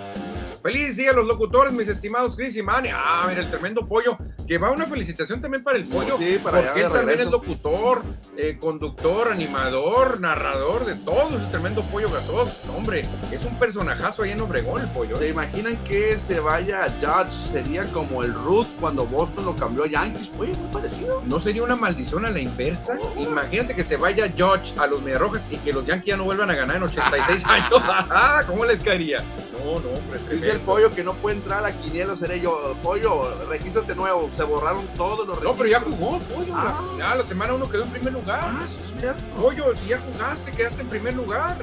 Feliz 0.62 0.96
día 0.96 1.12
a 1.12 1.14
los 1.14 1.26
locutores, 1.26 1.72
mis 1.72 1.88
estimados 1.88 2.36
Chris 2.36 2.54
y 2.54 2.62
Manny. 2.62 2.90
Ah, 2.92 3.24
mira, 3.26 3.40
el 3.40 3.50
tremendo 3.50 3.88
pollo. 3.88 4.18
Que 4.46 4.58
va 4.58 4.70
una 4.70 4.84
felicitación 4.84 5.40
también 5.40 5.64
para 5.64 5.78
el 5.78 5.84
pollo. 5.84 6.18
Sí, 6.18 6.38
para 6.42 6.60
porque 6.60 6.82
él 6.82 6.92
también 6.92 7.20
es 7.20 7.30
locutor, 7.30 8.02
eh, 8.36 8.58
conductor, 8.60 9.28
animador, 9.28 10.20
narrador 10.20 10.84
de 10.84 10.96
todo. 10.96 11.30
Es 11.30 11.42
el 11.44 11.50
tremendo 11.50 11.82
pollo 11.84 12.10
gasos. 12.10 12.68
Hombre, 12.76 13.06
es 13.32 13.42
un 13.46 13.58
personajazo 13.58 14.22
ahí 14.22 14.32
en 14.32 14.40
Obregón 14.42 14.82
el 14.82 14.88
pollo. 14.88 15.16
¿Se 15.16 15.28
¿eh? 15.28 15.30
imaginan 15.30 15.82
que 15.84 16.18
se 16.18 16.40
vaya 16.40 16.84
a 16.84 16.88
Dodge? 16.90 17.32
Sería 17.50 17.84
como 17.84 18.22
el 18.22 18.34
Ruth 18.34 18.68
cuando 18.80 19.06
Boston 19.06 19.46
lo 19.46 19.56
cambió 19.56 19.84
a 19.84 19.86
Yankees. 19.86 20.30
Oye, 20.38 20.52
muy 20.52 20.70
parecido. 20.70 21.22
¿No 21.24 21.40
sería 21.40 21.62
una 21.62 21.76
maldición 21.76 22.26
a 22.26 22.30
la 22.30 22.38
inversa? 22.50 22.98
Imagínate 23.18 23.74
que 23.74 23.84
se 23.84 23.96
vaya 23.96 24.30
George 24.36 24.72
a 24.78 24.86
los 24.86 25.00
Mediarrojas 25.02 25.42
y 25.50 25.56
que 25.58 25.72
los 25.72 25.86
Yankees 25.86 26.06
ya 26.06 26.16
no 26.16 26.24
vuelvan 26.24 26.50
a 26.50 26.54
ganar 26.54 26.76
en 26.76 26.82
86 26.84 27.44
años. 27.46 27.82
¿Cómo 28.46 28.64
les 28.64 28.80
caería? 28.80 29.18
No, 29.52 29.80
no, 29.80 29.88
hombre. 29.90 30.18
Dice 30.30 30.50
el 30.52 30.60
pollo 30.60 30.90
que 30.94 31.02
no 31.04 31.14
puede 31.14 31.36
entrar 31.36 31.58
a 31.58 31.62
la 31.62 31.72
quiniela, 31.72 32.16
seré 32.16 32.40
yo. 32.40 32.74
Pollo, 32.82 33.46
regístrate 33.48 33.94
nuevo. 33.94 34.30
Se 34.36 34.42
borraron 34.44 34.86
todos 34.96 35.26
los 35.26 35.42
No, 35.42 35.52
pero 35.54 35.68
ya 35.68 35.78
registros. 35.78 35.98
jugó, 36.10 36.18
pollo. 36.34 36.52
Ah. 36.56 36.80
Ya 36.98 37.14
la 37.14 37.24
semana 37.24 37.54
uno 37.54 37.68
quedó 37.68 37.84
en 37.84 37.90
primer 37.90 38.12
lugar. 38.12 38.40
Ah, 38.42 38.62
sí, 38.68 38.76
es 38.82 39.00
cierto. 39.00 39.22
Pollo, 39.36 39.76
si 39.76 39.86
ya 39.88 39.98
jugaste, 39.98 40.50
quedaste 40.50 40.82
en 40.82 40.88
primer 40.88 41.14
lugar. 41.14 41.58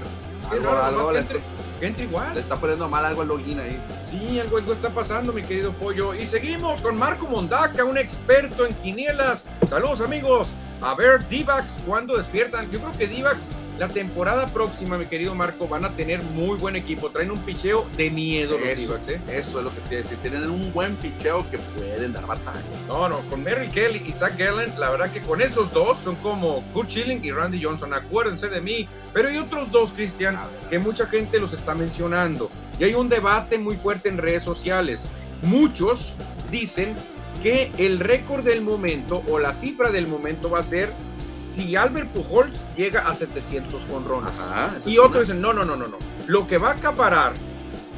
Algo, 0.49 0.63
raro, 0.63 0.83
algo 0.85 1.11
le, 1.11 1.19
entre, 1.19 1.41
entre 1.81 2.05
igual. 2.05 2.33
le 2.33 2.39
está 2.39 2.55
poniendo 2.55 2.87
mal 2.87 3.03
algo 3.03 3.21
al 3.23 3.27
login 3.27 3.59
ahí. 3.59 3.81
Sí, 4.09 4.39
algo, 4.39 4.57
algo 4.57 4.71
está 4.71 4.89
pasando, 4.91 5.33
mi 5.33 5.41
querido 5.41 5.73
Pollo. 5.73 6.13
Y 6.13 6.25
seguimos 6.25 6.81
con 6.81 6.95
Marco 6.97 7.27
Mondaca, 7.27 7.83
un 7.83 7.97
experto 7.97 8.65
en 8.65 8.73
quinielas. 8.75 9.43
Saludos, 9.69 9.99
amigos. 9.99 10.47
A 10.81 10.93
ver, 10.93 11.27
Divax, 11.27 11.81
¿cuándo 11.85 12.15
despiertan? 12.17 12.69
Yo 12.71 12.79
creo 12.79 12.91
que 12.91 13.07
Divax, 13.07 13.39
la 13.79 13.87
temporada 13.87 14.45
próxima, 14.47 14.97
mi 14.97 15.07
querido 15.07 15.33
Marco, 15.33 15.67
van 15.67 15.85
a 15.85 15.95
tener 15.95 16.21
muy 16.21 16.55
buen 16.57 16.75
equipo. 16.75 17.09
Traen 17.09 17.31
un 17.31 17.39
picheo 17.39 17.87
de 17.97 18.11
miedo 18.11 18.51
los 18.51 18.61
Eso, 18.61 18.81
Divax, 18.81 19.07
¿eh? 19.07 19.21
eso 19.27 19.57
es 19.57 19.65
lo 19.65 19.73
que 19.73 19.81
te 19.89 19.95
decir. 19.97 20.17
Tienen 20.19 20.49
un 20.51 20.71
buen 20.71 20.95
picheo 20.97 21.49
que 21.49 21.57
pueden 21.57 22.13
dar 22.13 22.27
batalla. 22.27 22.61
No, 22.87 23.09
no, 23.09 23.19
con 23.21 23.43
Merrill 23.43 23.71
Kelly 23.71 24.03
y 24.05 24.11
Zach 24.11 24.37
Gallen, 24.37 24.79
la 24.79 24.91
verdad 24.91 25.11
que 25.11 25.21
con 25.21 25.41
esos 25.41 25.73
dos 25.73 25.97
son 25.97 26.15
como 26.17 26.61
Kurt 26.73 26.89
Schilling 26.89 27.25
y 27.25 27.31
Randy 27.31 27.63
Johnson. 27.63 27.93
Acuérdense 27.93 28.47
de 28.47 28.61
mí. 28.61 28.87
Pero 29.13 29.29
hay 29.29 29.37
otros 29.39 29.71
dos, 29.71 29.91
Cristian, 29.93 30.39
que 30.69 30.77
mucha 30.77 31.07
gente 31.07 31.39
los 31.39 31.53
está 31.53 31.73
mencionando. 31.73 32.51
Y 32.79 32.83
hay 32.83 32.93
un 32.93 33.09
debate 33.09 33.57
muy 33.57 33.77
fuerte 33.77 34.09
en 34.09 34.19
redes 34.19 34.43
sociales. 34.43 35.05
Muchos 35.41 36.13
dicen 36.51 36.95
que 37.41 37.71
el 37.77 37.99
récord 37.99 38.43
del 38.43 38.61
momento 38.61 39.23
o 39.27 39.39
la 39.39 39.55
cifra 39.55 39.89
del 39.91 40.07
momento 40.07 40.49
va 40.49 40.59
a 40.59 40.63
ser 40.63 40.93
si 41.55 41.75
Albert 41.75 42.09
Pujols 42.11 42.63
llega 42.75 43.07
a 43.07 43.15
700 43.15 43.81
jonrones. 43.89 44.31
Y 44.85 44.99
otros 44.99 45.27
dicen, 45.27 45.41
no, 45.41 45.53
no, 45.53 45.65
no, 45.65 45.75
no, 45.75 45.87
no. 45.87 45.97
Lo 46.27 46.47
que 46.47 46.57
va 46.57 46.69
a 46.69 46.73
acaparar 46.73 47.33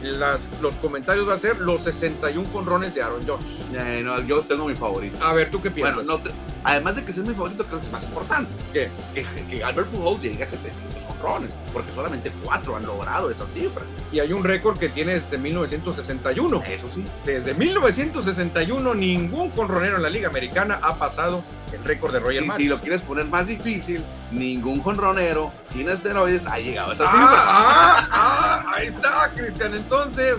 las, 0.01 0.49
los 0.61 0.75
comentarios 0.75 1.27
va 1.27 1.33
a 1.35 1.39
ser 1.39 1.59
los 1.59 1.83
61 1.83 2.47
jonrones 2.51 2.95
de 2.95 3.01
Aaron 3.01 3.21
Judge. 3.27 3.61
Eh, 3.73 4.01
no, 4.03 4.19
yo 4.21 4.41
tengo 4.41 4.65
mi 4.67 4.75
favorito. 4.75 5.23
A 5.23 5.33
ver, 5.33 5.51
¿tú 5.51 5.61
qué 5.61 5.69
piensas? 5.71 5.95
Bueno, 6.05 6.17
no 6.17 6.23
te- 6.23 6.31
además 6.63 6.95
de 6.95 7.05
que 7.05 7.13
sea 7.13 7.23
mi 7.23 7.33
favorito, 7.33 7.65
creo 7.65 7.79
que 7.79 7.85
es 7.85 7.91
más 7.91 8.03
importante. 8.03 8.51
¿Qué? 8.73 8.89
Que, 9.13 9.25
que 9.49 9.63
Albert 9.63 9.87
Pujols 9.89 10.21
llegue 10.21 10.43
a 10.43 10.47
700 10.47 11.03
honrones, 11.09 11.51
porque 11.73 11.91
solamente 11.93 12.31
cuatro 12.43 12.75
han 12.75 12.85
logrado 12.85 13.29
esa 13.31 13.45
cifra. 13.47 13.83
Y 14.11 14.19
hay 14.19 14.31
un 14.33 14.43
récord 14.43 14.77
que 14.77 14.89
tiene 14.89 15.13
desde 15.15 15.37
1961. 15.37 16.63
Eso 16.67 16.87
sí. 16.93 17.03
Desde 17.25 17.53
1961 17.53 18.93
ningún 18.95 19.51
jonronero 19.51 19.97
en 19.97 20.03
la 20.03 20.09
Liga 20.09 20.29
Americana 20.29 20.79
ha 20.81 20.95
pasado 20.95 21.43
el 21.73 21.83
récord 21.83 22.11
de 22.13 22.19
Roger 22.19 22.43
Y 22.43 22.47
Maris. 22.47 22.63
si 22.63 22.69
lo 22.69 22.79
quieres 22.81 23.01
poner 23.01 23.25
más 23.25 23.47
difícil, 23.47 24.03
ningún 24.31 24.81
jonronero 24.81 25.51
sin 25.69 25.89
esteroides 25.89 26.45
ha 26.45 26.57
llegado 26.59 26.91
a 26.91 26.93
esa 26.93 27.03
Ah, 27.05 27.11
cifra. 27.11 27.27
ah, 27.31 28.07
ah, 28.11 28.65
ahí 28.75 28.87
está, 28.87 29.31
Cristian. 29.35 29.73
Entonces, 29.75 30.35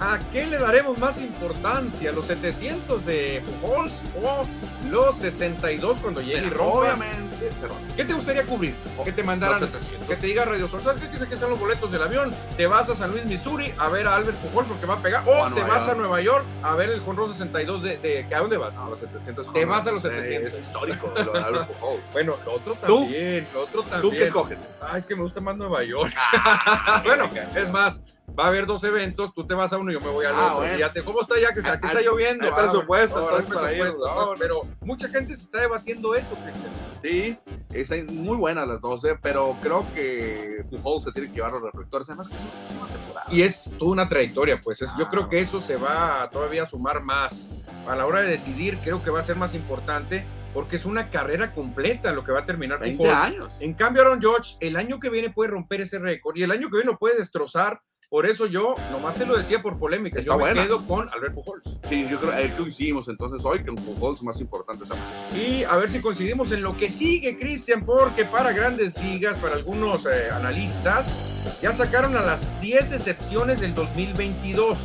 ¿a 0.00 0.18
qué 0.32 0.46
le 0.46 0.58
daremos 0.58 0.98
más 0.98 1.20
importancia? 1.20 2.12
¿Los 2.12 2.26
700 2.26 3.04
de 3.04 3.42
Pujols 3.60 3.92
o 4.22 4.42
los 4.88 5.16
62 5.18 6.00
cuando 6.00 6.20
llegue 6.20 6.48
rompa? 6.50 6.78
obviamente, 6.94 7.50
pero 7.60 7.74
¿Qué 7.96 8.04
te 8.04 8.14
gustaría 8.14 8.44
cubrir? 8.44 8.74
Que 9.04 9.12
te 9.12 9.22
mandaran, 9.22 9.60
los 9.60 9.70
700. 9.70 10.08
que 10.08 10.16
te 10.16 10.26
diga 10.26 10.44
Radio 10.44 10.68
Sol, 10.68 10.80
¿sabes 10.82 11.02
qué? 11.02 11.26
Que 11.26 11.34
están 11.34 11.50
los 11.50 11.60
boletos 11.60 11.90
del 11.92 12.02
avión. 12.02 12.32
Te 12.56 12.66
vas 12.66 12.88
a 12.88 12.96
San 12.96 13.10
Luis, 13.10 13.24
Missouri 13.26 13.72
a 13.78 13.88
ver 13.88 14.06
a 14.08 14.16
Albert 14.16 14.38
Pujols 14.38 14.68
porque 14.68 14.86
va 14.86 14.94
a 14.94 14.98
pegar. 15.02 15.22
O 15.26 15.30
O 15.30 15.44
a 15.44 15.54
te 15.54 15.60
vas 15.62 15.88
a. 15.88 15.94
Nueva 15.94 16.20
York 16.22 16.44
a 16.62 16.74
ver 16.76 16.88
el 16.90 17.00
jonrón 17.00 17.30
62 17.32 17.82
de, 17.82 17.98
de- 17.98 18.34
¿A 18.34 18.38
dónde 18.38 18.56
vas? 18.56 18.74
No, 18.74 18.90
los 18.90 19.00
700 19.00 19.52
Te 19.52 19.64
vas 19.64 19.86
a 19.86 19.92
los 19.92 20.02
jonrones. 20.02 20.26
700. 20.26 20.54
Es 20.60 20.66
histórico 20.66 21.12
lo 21.24 21.32
de 21.32 21.38
Albert 21.38 21.68
Pujols. 21.72 22.12
Bueno, 22.12 22.36
lo 22.46 22.52
otro 22.54 22.74
¿Tú? 22.86 23.00
también, 23.02 23.46
lo 23.52 23.60
otro 23.62 23.82
también. 23.82 24.00
¿Tú 24.02 24.10
qué 24.10 24.24
escoges? 24.26 24.58
Ah, 24.80 24.96
es 24.98 25.04
que 25.04 25.14
me 25.14 25.22
gusta 25.22 25.40
más 25.40 25.56
Nueva 25.56 25.82
York. 25.84 26.12
bueno, 27.04 27.28
es 27.54 27.70
más, 27.72 28.02
va 28.38 28.44
a 28.44 28.48
haber 28.48 28.66
dos 28.66 28.82
eventos, 28.84 29.32
tú 29.34 29.46
te 29.46 29.54
vas 29.54 29.72
a 29.72 29.78
uno 29.78 29.90
y 29.90 29.94
yo 29.94 30.00
me 30.00 30.08
voy 30.08 30.24
al 30.26 30.34
Ah, 30.36 30.56
otro. 30.56 30.68
Fíjate, 30.68 31.02
¿cómo 31.04 31.20
está 31.22 31.38
ya? 31.40 31.52
Que 31.52 31.60
Ah, 31.64 31.72
aquí 31.72 31.86
ah, 31.86 31.92
está 31.92 32.00
lloviendo. 32.02 32.44
hay 32.44 32.50
Ah, 32.52 32.56
presupuesto, 32.56 33.22
bueno, 33.22 33.36
hay 33.38 33.42
para 33.46 33.72
ir, 33.72 33.80
presupuesto, 33.82 34.24
no, 34.32 34.38
Pero 34.38 34.60
mucha 34.80 35.08
gente 35.08 35.36
se 35.36 35.44
está 35.44 35.60
debatiendo 35.60 36.14
eso, 36.14 36.34
Cristian. 36.42 36.72
Sí, 37.02 37.38
es 37.72 38.12
muy 38.12 38.36
buenas 38.36 38.66
las 38.68 38.80
12, 38.80 39.16
pero 39.22 39.56
creo 39.60 39.86
que 39.94 40.64
Pujols 40.70 41.04
se 41.04 41.12
tiene 41.12 41.28
que 41.30 41.36
llevar 41.36 41.52
los 41.52 41.62
reflectores. 41.62 42.08
Además 42.08 42.28
que 42.28 42.36
es 42.36 42.42
una 42.76 42.86
temporada. 42.88 43.26
Y 43.32 43.42
es 43.42 43.70
toda 43.78 43.90
una 43.92 44.08
trayectoria, 44.08 44.60
pues 44.62 44.82
es- 44.82 44.90
yo 44.98 45.04
Ah. 45.06 45.08
creo 45.10 45.28
que 45.28 45.38
eso 45.40 45.60
se 45.60 45.76
va 45.76 46.22
a 46.22 46.30
todavía 46.30 46.62
a 46.64 46.66
sumar 46.66 47.02
más. 47.02 47.50
A 47.88 47.96
la 47.96 48.06
hora 48.06 48.20
de 48.20 48.28
decidir, 48.28 48.78
creo 48.84 49.02
que 49.02 49.10
va 49.10 49.20
a 49.20 49.24
ser 49.24 49.36
más 49.36 49.54
importante 49.54 50.24
porque 50.52 50.76
es 50.76 50.84
una 50.84 51.10
carrera 51.10 51.54
completa 51.54 52.12
lo 52.12 52.24
que 52.24 52.32
va 52.32 52.40
a 52.40 52.44
terminar 52.44 52.80
20 52.80 52.98
Pujols. 52.98 53.16
años. 53.16 53.56
En 53.60 53.72
cambio, 53.74 54.02
Aaron 54.02 54.20
George, 54.20 54.56
el 54.60 54.76
año 54.76 54.98
que 54.98 55.08
viene 55.08 55.30
puede 55.30 55.50
romper 55.50 55.80
ese 55.82 55.98
récord 55.98 56.36
y 56.36 56.42
el 56.42 56.50
año 56.50 56.68
que 56.68 56.76
viene 56.76 56.90
lo 56.92 56.98
puede 56.98 57.18
destrozar. 57.18 57.80
Por 58.10 58.26
eso 58.26 58.46
yo, 58.46 58.74
nomás 58.90 59.14
te 59.14 59.24
lo 59.24 59.38
decía 59.38 59.62
por 59.62 59.78
polémica, 59.78 60.18
Está 60.18 60.32
yo 60.32 60.36
me 60.36 60.42
buena. 60.42 60.64
quedo 60.64 60.84
con 60.84 61.08
Albert 61.12 61.32
Pujols. 61.32 61.62
Sí, 61.88 62.08
yo 62.10 62.18
creo 62.20 62.32
que 62.56 62.68
hicimos 62.68 63.06
entonces 63.06 63.44
hoy 63.44 63.62
que 63.62 63.70
un 63.70 63.76
Pujols 63.76 64.20
más 64.24 64.40
importante 64.40 64.82
esa 64.82 64.96
Y 65.32 65.62
a 65.62 65.76
ver 65.76 65.92
si 65.92 66.00
coincidimos 66.00 66.50
en 66.50 66.62
lo 66.62 66.76
que 66.76 66.90
sigue, 66.90 67.38
Cristian, 67.38 67.86
porque 67.86 68.24
para 68.24 68.50
grandes 68.50 68.96
ligas, 68.96 69.38
para 69.38 69.54
algunos 69.54 70.06
eh, 70.06 70.28
analistas, 70.28 71.60
ya 71.62 71.72
sacaron 71.72 72.16
a 72.16 72.22
las 72.22 72.60
10 72.60 72.90
decepciones 72.90 73.60
del 73.60 73.76
2022. 73.76 74.76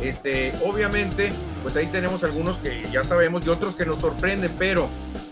Este, 0.00 0.52
obviamente, 0.64 1.30
pues 1.62 1.74
ahí 1.76 1.86
tenemos 1.86 2.22
algunos 2.22 2.58
que 2.58 2.84
ya 2.92 3.02
sabemos 3.02 3.44
y 3.46 3.48
otros 3.48 3.74
que 3.76 3.86
nos 3.86 4.00
sorprenden, 4.00 4.52
pero 4.58 4.88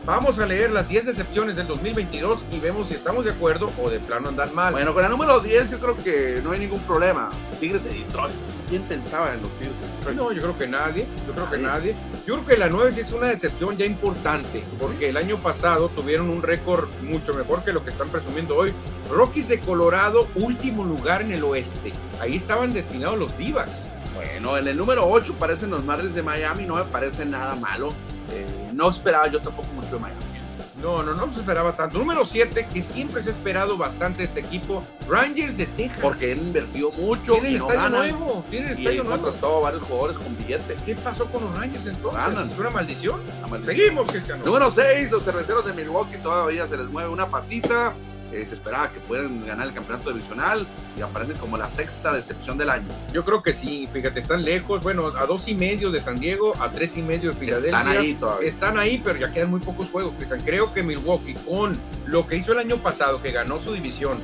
vamos 0.06 0.38
a 0.38 0.46
leer 0.46 0.70
las 0.72 0.88
10 0.88 1.06
decepciones 1.06 1.54
del 1.56 1.66
2022 1.66 2.40
y 2.50 2.60
vemos 2.60 2.88
si 2.88 2.94
estamos 2.94 3.24
de 3.24 3.32
acuerdo 3.32 3.70
o 3.82 3.90
de 3.90 4.00
plano 4.00 4.28
andan 4.30 4.54
mal. 4.54 4.72
Bueno, 4.72 4.94
con 4.94 5.02
la 5.02 5.08
número 5.08 5.40
10 5.40 5.70
yo 5.70 5.78
creo 5.78 5.96
que 6.02 6.40
no 6.42 6.52
hay 6.52 6.60
ningún 6.60 6.80
problema. 6.80 7.30
Tigres 7.60 7.84
de 7.84 7.90
Detroit. 7.90 8.34
¿Quién 8.68 8.82
pensaba 8.82 9.34
en 9.34 9.42
los 9.42 9.50
Tigres 9.58 9.78
de 9.80 9.86
Detroit? 9.98 10.16
No, 10.16 10.32
yo 10.32 10.40
creo 10.40 10.58
que 10.58 10.66
nadie, 10.66 11.06
yo 11.26 11.34
creo 11.34 11.50
que 11.50 11.58
Nadie. 11.58 11.92
nadie. 11.92 11.94
Yo 12.26 12.34
creo 12.36 12.46
que 12.46 12.56
la 12.56 12.68
9 12.68 12.92
sí 12.92 13.00
es 13.00 13.12
una 13.12 13.28
decepción 13.28 13.76
ya 13.76 13.84
importante, 13.84 14.64
porque 14.80 15.10
el 15.10 15.18
año 15.18 15.36
pasado 15.36 15.88
tuvieron 15.90 16.30
un 16.30 16.42
récord 16.42 16.88
mucho 17.02 17.34
mejor 17.34 17.62
que 17.64 17.72
lo 17.72 17.84
que 17.84 17.90
están 17.90 18.08
presumiendo 18.08 18.56
hoy. 18.56 18.72
Rockies 19.10 19.48
de 19.48 19.60
Colorado, 19.60 20.26
último 20.36 20.84
lugar 20.84 21.20
en 21.20 21.32
el 21.32 21.44
oeste. 21.44 21.92
Ahí 22.20 22.36
estaban 22.36 22.72
destinados 22.72 23.18
los 23.18 23.36
Divas. 23.36 23.90
Bueno, 24.14 24.56
en 24.56 24.68
el 24.68 24.76
número 24.76 25.08
8 25.08 25.34
parecen 25.38 25.70
los 25.70 25.84
Madres 25.84 26.14
de 26.14 26.22
Miami, 26.22 26.66
no 26.66 26.76
me 26.76 26.84
parece 26.84 27.24
nada 27.24 27.54
malo. 27.56 27.92
Eh, 28.30 28.70
no 28.72 28.90
esperaba 28.90 29.26
yo 29.28 29.40
tampoco 29.40 29.68
mucho 29.68 29.94
de 29.96 29.98
Miami. 29.98 30.20
No, 30.80 31.02
no, 31.02 31.14
no 31.14 31.32
se 31.32 31.40
esperaba 31.40 31.72
tanto. 31.72 31.98
Número 31.98 32.26
7, 32.26 32.68
que 32.72 32.82
siempre 32.82 33.22
se 33.22 33.30
ha 33.30 33.32
esperado 33.32 33.76
bastante 33.78 34.24
este 34.24 34.40
equipo, 34.40 34.82
Rangers 35.08 35.56
de 35.56 35.66
Texas. 35.66 36.00
Porque 36.02 36.32
él 36.32 36.38
invirtió 36.38 36.90
mucho 36.92 37.34
tienen 37.34 37.52
y 37.52 37.58
no 37.58 37.70
estadio 37.70 37.90
ganan. 37.90 38.10
nuevo, 38.18 38.44
tienen 38.50 38.68
Y 38.70 38.72
estadio 38.72 39.00
él 39.02 39.08
nuevo. 39.08 39.22
contrató 39.22 39.56
a 39.56 39.60
varios 39.60 39.82
jugadores 39.84 40.18
con 40.18 40.36
billete. 40.36 40.76
¿Qué 40.84 40.94
pasó 40.96 41.24
con 41.26 41.42
los 41.44 41.56
Rangers 41.56 41.86
entonces? 41.86 42.20
Ganan. 42.20 42.50
¿Es 42.50 42.58
una 42.58 42.70
maldición? 42.70 43.20
Maldición. 43.48 43.76
Seguimos, 43.76 44.10
Cristiano. 44.10 44.44
Número 44.44 44.70
6, 44.70 45.10
los 45.10 45.24
cerveceros 45.24 45.64
de 45.64 45.72
Milwaukee 45.72 46.18
todavía 46.22 46.66
se 46.68 46.76
les 46.76 46.86
mueve 46.88 47.08
una 47.08 47.30
patita. 47.30 47.94
Eh, 48.34 48.44
se 48.46 48.54
esperaba 48.54 48.90
que 48.90 48.98
puedan 49.00 49.44
ganar 49.46 49.68
el 49.68 49.74
campeonato 49.74 50.10
divisional 50.12 50.66
y 50.98 51.02
aparecen 51.02 51.36
como 51.36 51.56
la 51.56 51.70
sexta 51.70 52.12
decepción 52.12 52.58
del 52.58 52.68
año. 52.70 52.88
Yo 53.12 53.24
creo 53.24 53.42
que 53.42 53.54
sí, 53.54 53.88
fíjate, 53.92 54.18
están 54.20 54.42
lejos, 54.42 54.82
bueno, 54.82 55.06
a 55.16 55.24
dos 55.26 55.46
y 55.46 55.54
medio 55.54 55.92
de 55.92 56.00
San 56.00 56.18
Diego, 56.18 56.52
a 56.60 56.72
tres 56.72 56.96
y 56.96 57.02
medio 57.02 57.30
de 57.30 57.36
Filadelfia. 57.36 57.78
Están 57.78 57.88
ahí 57.96 58.14
todavía. 58.14 58.48
Están 58.48 58.78
ahí, 58.78 59.00
pero 59.04 59.18
ya 59.20 59.32
quedan 59.32 59.50
muy 59.50 59.60
pocos 59.60 59.88
juegos, 59.88 60.14
Cristian. 60.16 60.40
Creo 60.40 60.74
que 60.74 60.82
Milwaukee, 60.82 61.34
con 61.48 61.78
lo 62.06 62.26
que 62.26 62.36
hizo 62.36 62.52
el 62.52 62.58
año 62.58 62.78
pasado, 62.82 63.22
que 63.22 63.30
ganó 63.30 63.60
su 63.60 63.72
división, 63.72 64.18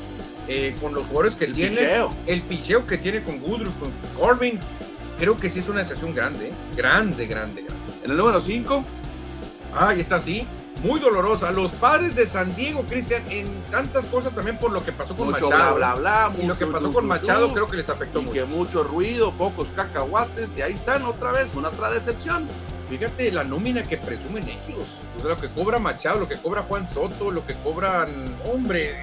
eh, 0.49 0.75
con 0.81 0.93
los 0.93 1.05
jugadores 1.05 1.37
que 1.37 1.45
El 1.45 1.53
tiene, 1.53 1.77
picheo. 1.77 2.11
el 2.27 2.43
picheo 2.43 2.87
que 2.87 2.99
tiene 2.99 3.23
con 3.23 3.41
Woodruff, 3.41 3.77
con 3.79 3.93
Corbin, 4.19 4.59
creo 5.19 5.37
que 5.37 5.49
sí 5.49 5.61
es 5.61 5.69
una 5.69 5.81
decepción 5.81 6.13
grande, 6.15 6.49
¿eh? 6.49 6.53
grande, 6.77 7.27
grande, 7.27 7.63
grande. 7.63 7.85
En 8.03 8.11
el 8.11 8.17
número 8.17 8.41
5, 8.41 8.85
Ah, 9.73 9.95
y 9.95 10.01
está 10.01 10.17
así, 10.17 10.49
muy 10.83 11.01
dolorosa. 11.01 11.51
Los 11.51 11.71
padres 11.73 12.15
de 12.15 12.27
San 12.27 12.55
Diego, 12.55 12.83
Cristian, 12.83 13.23
en 13.31 13.63
tantas 13.71 14.07
cosas 14.07 14.35
también 14.35 14.59
por 14.59 14.73
lo 14.73 14.83
que 14.83 14.93
pasó 14.93 15.17
con 15.17 15.31
mucho 15.31 15.49
Machado. 15.51 15.77
bla, 15.77 15.95
bla, 15.95 16.29
bla. 16.29 16.43
y 16.43 16.47
lo 16.47 16.57
que 16.57 16.67
pasó 16.67 16.87
tu, 16.87 16.93
con 16.93 17.03
tu, 17.03 17.09
Machado 17.09 17.49
tu, 17.49 17.55
creo 17.55 17.67
que 17.67 17.77
les 17.77 17.89
afectó 17.89 18.21
y 18.21 18.23
mucho. 18.23 18.33
que 18.35 18.45
mucho 18.45 18.85
ruido, 18.85 19.33
pocos 19.33 19.69
cacahuates, 19.77 20.51
y 20.57 20.63
ahí 20.63 20.75
están 20.75 21.05
otra 21.05 21.33
vez, 21.33 21.49
una 21.55 21.69
otra 21.69 21.91
decepción. 21.91 22.49
Fíjate 22.89 23.31
la 23.31 23.45
nómina 23.45 23.83
que 23.85 23.97
presumen 23.99 24.43
ellos. 24.43 24.87
O 25.17 25.21
sea, 25.21 25.31
lo 25.31 25.37
que 25.37 25.49
cobra 25.49 25.79
Machado, 25.79 26.21
lo 26.21 26.29
que 26.29 26.37
cobra 26.37 26.63
Juan 26.63 26.89
Soto, 26.89 27.31
lo 27.31 27.47
que 27.47 27.55
cobran, 27.55 28.37
hombre, 28.53 28.97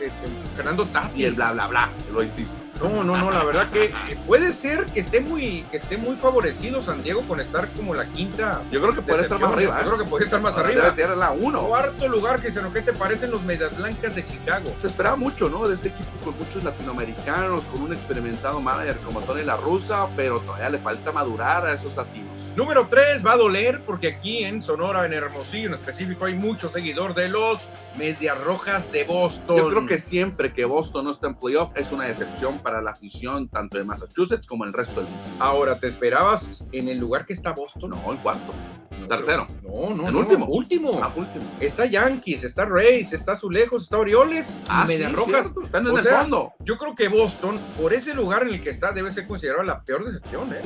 este, 0.00 0.10
Fernando 0.56 0.86
Tatis. 0.86 1.18
Y 1.18 1.24
el 1.24 1.34
bla, 1.34 1.52
bla, 1.52 1.66
bla, 1.66 1.90
lo 2.12 2.22
insisto. 2.22 2.65
No, 2.82 3.04
no, 3.04 3.16
no, 3.16 3.30
la 3.30 3.44
verdad 3.44 3.70
que 3.70 3.86
eh, 3.86 4.18
puede 4.26 4.52
ser 4.52 4.86
que 4.86 5.00
esté 5.00 5.20
muy, 5.20 5.64
que 5.70 5.78
esté 5.78 5.96
muy 5.96 6.16
favorecido 6.16 6.80
San 6.80 7.02
Diego 7.02 7.22
con 7.22 7.40
estar 7.40 7.68
como 7.70 7.94
la 7.94 8.06
quinta. 8.06 8.62
Yo 8.70 8.80
creo 8.80 8.94
que 8.94 9.02
puede 9.02 9.22
estar 9.22 9.40
más 9.40 9.52
arriba. 9.52 9.80
Yo 9.82 9.86
creo 9.86 9.98
que 10.04 10.10
puede 10.10 10.24
estar 10.24 10.40
más 10.40 10.54
Ahora 10.54 10.68
arriba. 10.68 10.90
Debe 10.90 10.96
ser 10.96 11.16
la 11.16 11.32
1. 11.32 11.60
Cuarto 11.60 12.08
lugar, 12.08 12.40
que 12.40 12.52
¿qué 12.72 12.82
te 12.82 12.92
parecen 12.92 13.30
los 13.30 13.42
Medias 13.42 13.76
Blancas 13.76 14.14
de 14.14 14.26
Chicago? 14.26 14.74
Se 14.78 14.88
esperaba 14.88 15.16
mucho, 15.16 15.48
¿no? 15.48 15.66
De 15.68 15.74
este 15.74 15.88
equipo 15.88 16.10
con 16.24 16.38
muchos 16.38 16.62
latinoamericanos, 16.64 17.64
con 17.64 17.82
un 17.82 17.92
experimentado 17.92 18.60
manager 18.60 18.96
como 18.98 19.20
Tony 19.20 19.42
La 19.42 19.56
Russa, 19.56 20.06
pero 20.16 20.40
todavía 20.40 20.70
le 20.70 20.78
falta 20.78 21.12
madurar 21.12 21.66
a 21.66 21.74
esos 21.74 21.96
latinos. 21.96 22.30
Número 22.56 22.86
3 22.88 23.24
va 23.24 23.32
a 23.32 23.36
doler 23.36 23.82
porque 23.84 24.08
aquí 24.08 24.44
en 24.44 24.62
Sonora, 24.62 25.04
en 25.04 25.12
Hermosillo 25.12 25.68
en 25.68 25.74
específico, 25.74 26.24
hay 26.24 26.34
mucho 26.34 26.70
seguidor 26.70 27.14
de 27.14 27.28
los 27.28 27.68
Medias 27.98 28.42
Rojas 28.42 28.90
de 28.92 29.04
Boston. 29.04 29.56
Yo 29.56 29.68
creo 29.68 29.86
que 29.86 29.98
siempre 29.98 30.52
que 30.52 30.64
Boston 30.64 31.04
no 31.04 31.10
está 31.10 31.26
en 31.26 31.34
playoff 31.34 31.76
es 31.76 31.92
una 31.92 32.04
decepción 32.04 32.58
para 32.66 32.82
la 32.82 32.90
afición 32.90 33.48
tanto 33.48 33.78
de 33.78 33.84
Massachusetts 33.84 34.44
como 34.44 34.64
el 34.64 34.72
resto 34.72 35.00
del 35.00 35.08
mundo. 35.08 35.30
Ahora, 35.38 35.78
¿te 35.78 35.86
esperabas 35.86 36.66
en 36.72 36.88
el 36.88 36.98
lugar 36.98 37.24
que 37.24 37.32
está 37.32 37.52
Boston? 37.52 37.90
No, 37.90 38.10
el 38.12 38.18
cuarto. 38.18 38.52
No, 39.00 39.06
tercero. 39.06 39.46
No, 39.62 39.94
no, 39.94 40.08
El 40.08 40.14
no, 40.14 40.18
último. 40.18 40.46
Último. 40.46 41.00
Ah, 41.00 41.12
último. 41.14 41.44
Está 41.60 41.86
Yankees, 41.86 42.42
está 42.42 42.64
Rays, 42.64 43.12
está 43.12 43.32
Azulejos, 43.32 43.84
está 43.84 43.98
Orioles, 43.98 44.58
Ah, 44.66 44.84
Medias 44.84 45.10
sí, 45.10 45.16
Rojas. 45.16 45.42
cierto, 45.42 45.62
Están 45.62 45.86
en 45.86 45.92
O 45.94 45.98
el 45.98 46.02
sea, 46.02 46.22
fondo. 46.22 46.54
Yo 46.64 46.76
creo 46.76 46.96
que 46.96 47.06
Boston, 47.06 47.56
por 47.80 47.94
ese 47.94 48.14
lugar 48.14 48.42
en 48.42 48.54
el 48.54 48.60
que 48.60 48.70
está, 48.70 48.90
debe 48.90 49.12
ser 49.12 49.28
considerado 49.28 49.62
la 49.62 49.80
peor 49.84 50.04
decepción, 50.04 50.52
¿eh? 50.52 50.60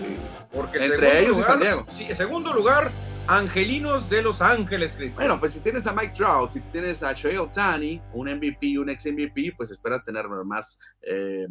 Porque 0.55 0.79
el 0.79 0.93
Entre 0.95 1.21
ellos 1.23 1.37
y 1.39 1.43
San 1.43 1.61
Diego. 1.61 1.85
Sí, 1.95 2.05
en 2.09 2.17
segundo 2.17 2.55
lugar, 2.55 2.91
Angelinos 3.31 4.11
de 4.11 4.23
Los 4.23 4.41
Ángeles, 4.41 4.93
Cristian. 4.93 5.15
Bueno, 5.15 5.39
pues 5.39 5.53
si 5.53 5.61
tienes 5.61 5.87
a 5.87 5.93
Mike 5.93 6.15
Trout, 6.17 6.51
si 6.51 6.61
tienes 6.63 7.01
a 7.05 7.13
Shohei 7.13 7.37
Ohtani, 7.37 8.03
un 8.13 8.29
MVP, 8.29 8.77
un 8.77 8.91
ex 8.91 9.07
MVP, 9.07 9.55
pues 9.57 9.71
espera 9.71 10.03
tener 10.03 10.27
más, 10.45 10.81
eh, 11.03 11.47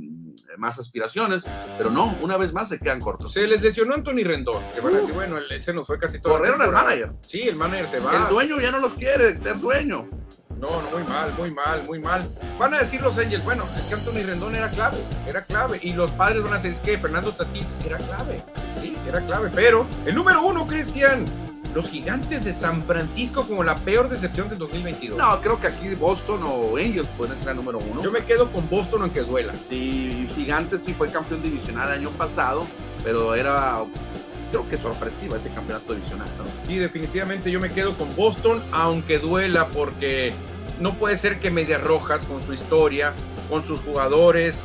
más 0.57 0.77
aspiraciones, 0.77 1.45
pero 1.77 1.89
no, 1.89 2.17
una 2.21 2.35
vez 2.35 2.51
más 2.51 2.67
se 2.67 2.79
quedan 2.79 2.99
cortos. 2.99 3.31
Se 3.31 3.47
les 3.47 3.61
lesionó 3.61 3.93
Anthony 3.93 4.25
Rendón, 4.25 4.61
que 4.75 4.81
van 4.81 4.93
a 4.93 4.97
decir, 4.97 5.13
bueno, 5.13 5.37
él, 5.37 5.63
se 5.63 5.73
nos 5.73 5.87
fue 5.87 5.97
casi 5.97 6.19
todo. 6.19 6.33
Corrieron 6.33 6.61
al 6.61 6.73
manager. 6.73 7.13
Sí, 7.21 7.47
el 7.47 7.55
manager 7.55 7.87
se 7.87 7.99
va. 8.01 8.23
El 8.23 8.29
dueño 8.29 8.59
ya 8.59 8.71
no 8.71 8.79
los 8.79 8.95
quiere, 8.95 9.29
el 9.29 9.61
dueño. 9.61 10.09
No, 10.59 10.81
no, 10.81 10.91
muy 10.91 11.03
mal, 11.05 11.33
muy 11.37 11.51
mal, 11.53 11.83
muy 11.87 11.99
mal. 11.99 12.29
Van 12.59 12.73
a 12.73 12.79
decir 12.79 13.01
los 13.01 13.17
Angels, 13.17 13.45
bueno, 13.45 13.63
es 13.77 13.87
que 13.87 13.93
Anthony 13.93 14.27
Rendón 14.27 14.53
era 14.53 14.69
clave, 14.69 14.97
era 15.25 15.45
clave. 15.45 15.79
Y 15.81 15.93
los 15.93 16.11
padres 16.11 16.43
van 16.43 16.51
a 16.51 16.55
decir, 16.57 16.73
es 16.73 16.81
que 16.81 16.97
Fernando 16.97 17.31
Tatís 17.31 17.77
era 17.85 17.97
clave. 17.99 18.43
Sí, 18.75 18.97
era 19.07 19.25
clave. 19.25 19.49
Pero 19.55 19.87
el 20.05 20.13
número 20.13 20.43
uno, 20.43 20.67
Cristian, 20.67 21.23
los 21.73 21.89
gigantes 21.89 22.45
de 22.45 22.53
San 22.53 22.84
Francisco 22.84 23.45
como 23.47 23.63
la 23.63 23.75
peor 23.75 24.10
decepción 24.10 24.49
del 24.49 24.58
2022. 24.58 25.17
No, 25.17 25.41
creo 25.41 25.60
que 25.60 25.67
aquí 25.67 25.93
Boston 25.95 26.41
o 26.43 26.77
Angels 26.77 27.08
pueden 27.17 27.38
ser 27.38 27.49
el 27.49 27.58
número 27.58 27.79
uno. 27.79 28.01
Yo 28.01 28.12
me 28.12 28.25
quedo 28.25 28.51
con 28.51 28.69
Boston 28.69 29.03
aunque 29.03 29.21
duela. 29.21 29.53
Sí, 29.67 30.27
Gigantes 30.34 30.84
sí 30.84 30.93
fue 30.93 31.10
campeón 31.10 31.43
divisional 31.43 31.89
el 31.89 31.99
año 31.99 32.10
pasado, 32.12 32.65
pero 33.03 33.36
era, 33.36 33.84
creo 34.51 34.67
que 34.67 34.77
sorpresiva 34.77 35.38
ese 35.38 35.49
campeonato 35.51 35.93
divisional, 35.93 36.27
¿no? 36.38 36.43
Sí, 36.65 36.77
definitivamente 36.77 37.51
yo 37.51 37.60
me 37.60 37.69
quedo 37.69 37.93
con 37.93 38.15
Boston, 38.15 38.62
aunque 38.71 39.19
duela, 39.19 39.67
porque 39.67 40.34
no 40.79 40.95
puede 40.95 41.17
ser 41.17 41.39
que 41.39 41.51
Medias 41.51 41.84
Rojas, 41.84 42.25
con 42.25 42.41
su 42.41 42.53
historia, 42.53 43.13
con 43.49 43.63
sus 43.63 43.79
jugadores, 43.82 44.60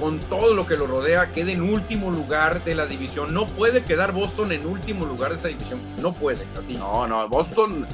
con 0.00 0.18
todo 0.18 0.54
lo 0.54 0.66
que 0.66 0.76
lo 0.76 0.86
rodea, 0.86 1.30
quede 1.32 1.52
en 1.52 1.60
último 1.60 2.10
lugar 2.10 2.64
de 2.64 2.74
la 2.74 2.86
división. 2.86 3.34
No 3.34 3.46
puede 3.46 3.84
quedar 3.84 4.12
Boston 4.12 4.52
en 4.52 4.66
último 4.66 5.04
lugar 5.04 5.32
de 5.32 5.38
esa 5.38 5.48
división. 5.48 5.78
No 6.00 6.12
puede, 6.12 6.44
así. 6.58 6.74
No, 6.74 7.06
no, 7.06 7.28
Boston 7.28 7.86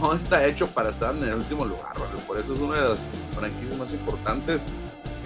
no 0.00 0.14
está 0.14 0.46
hecho 0.46 0.66
para 0.68 0.90
estar 0.90 1.14
en 1.14 1.24
el 1.24 1.34
último 1.34 1.64
lugar, 1.64 1.98
¿vale? 1.98 2.12
por 2.26 2.38
eso 2.38 2.54
es 2.54 2.60
una 2.60 2.80
de 2.80 2.88
las 2.90 2.98
franquicias 3.34 3.78
más 3.78 3.92
importantes 3.92 4.66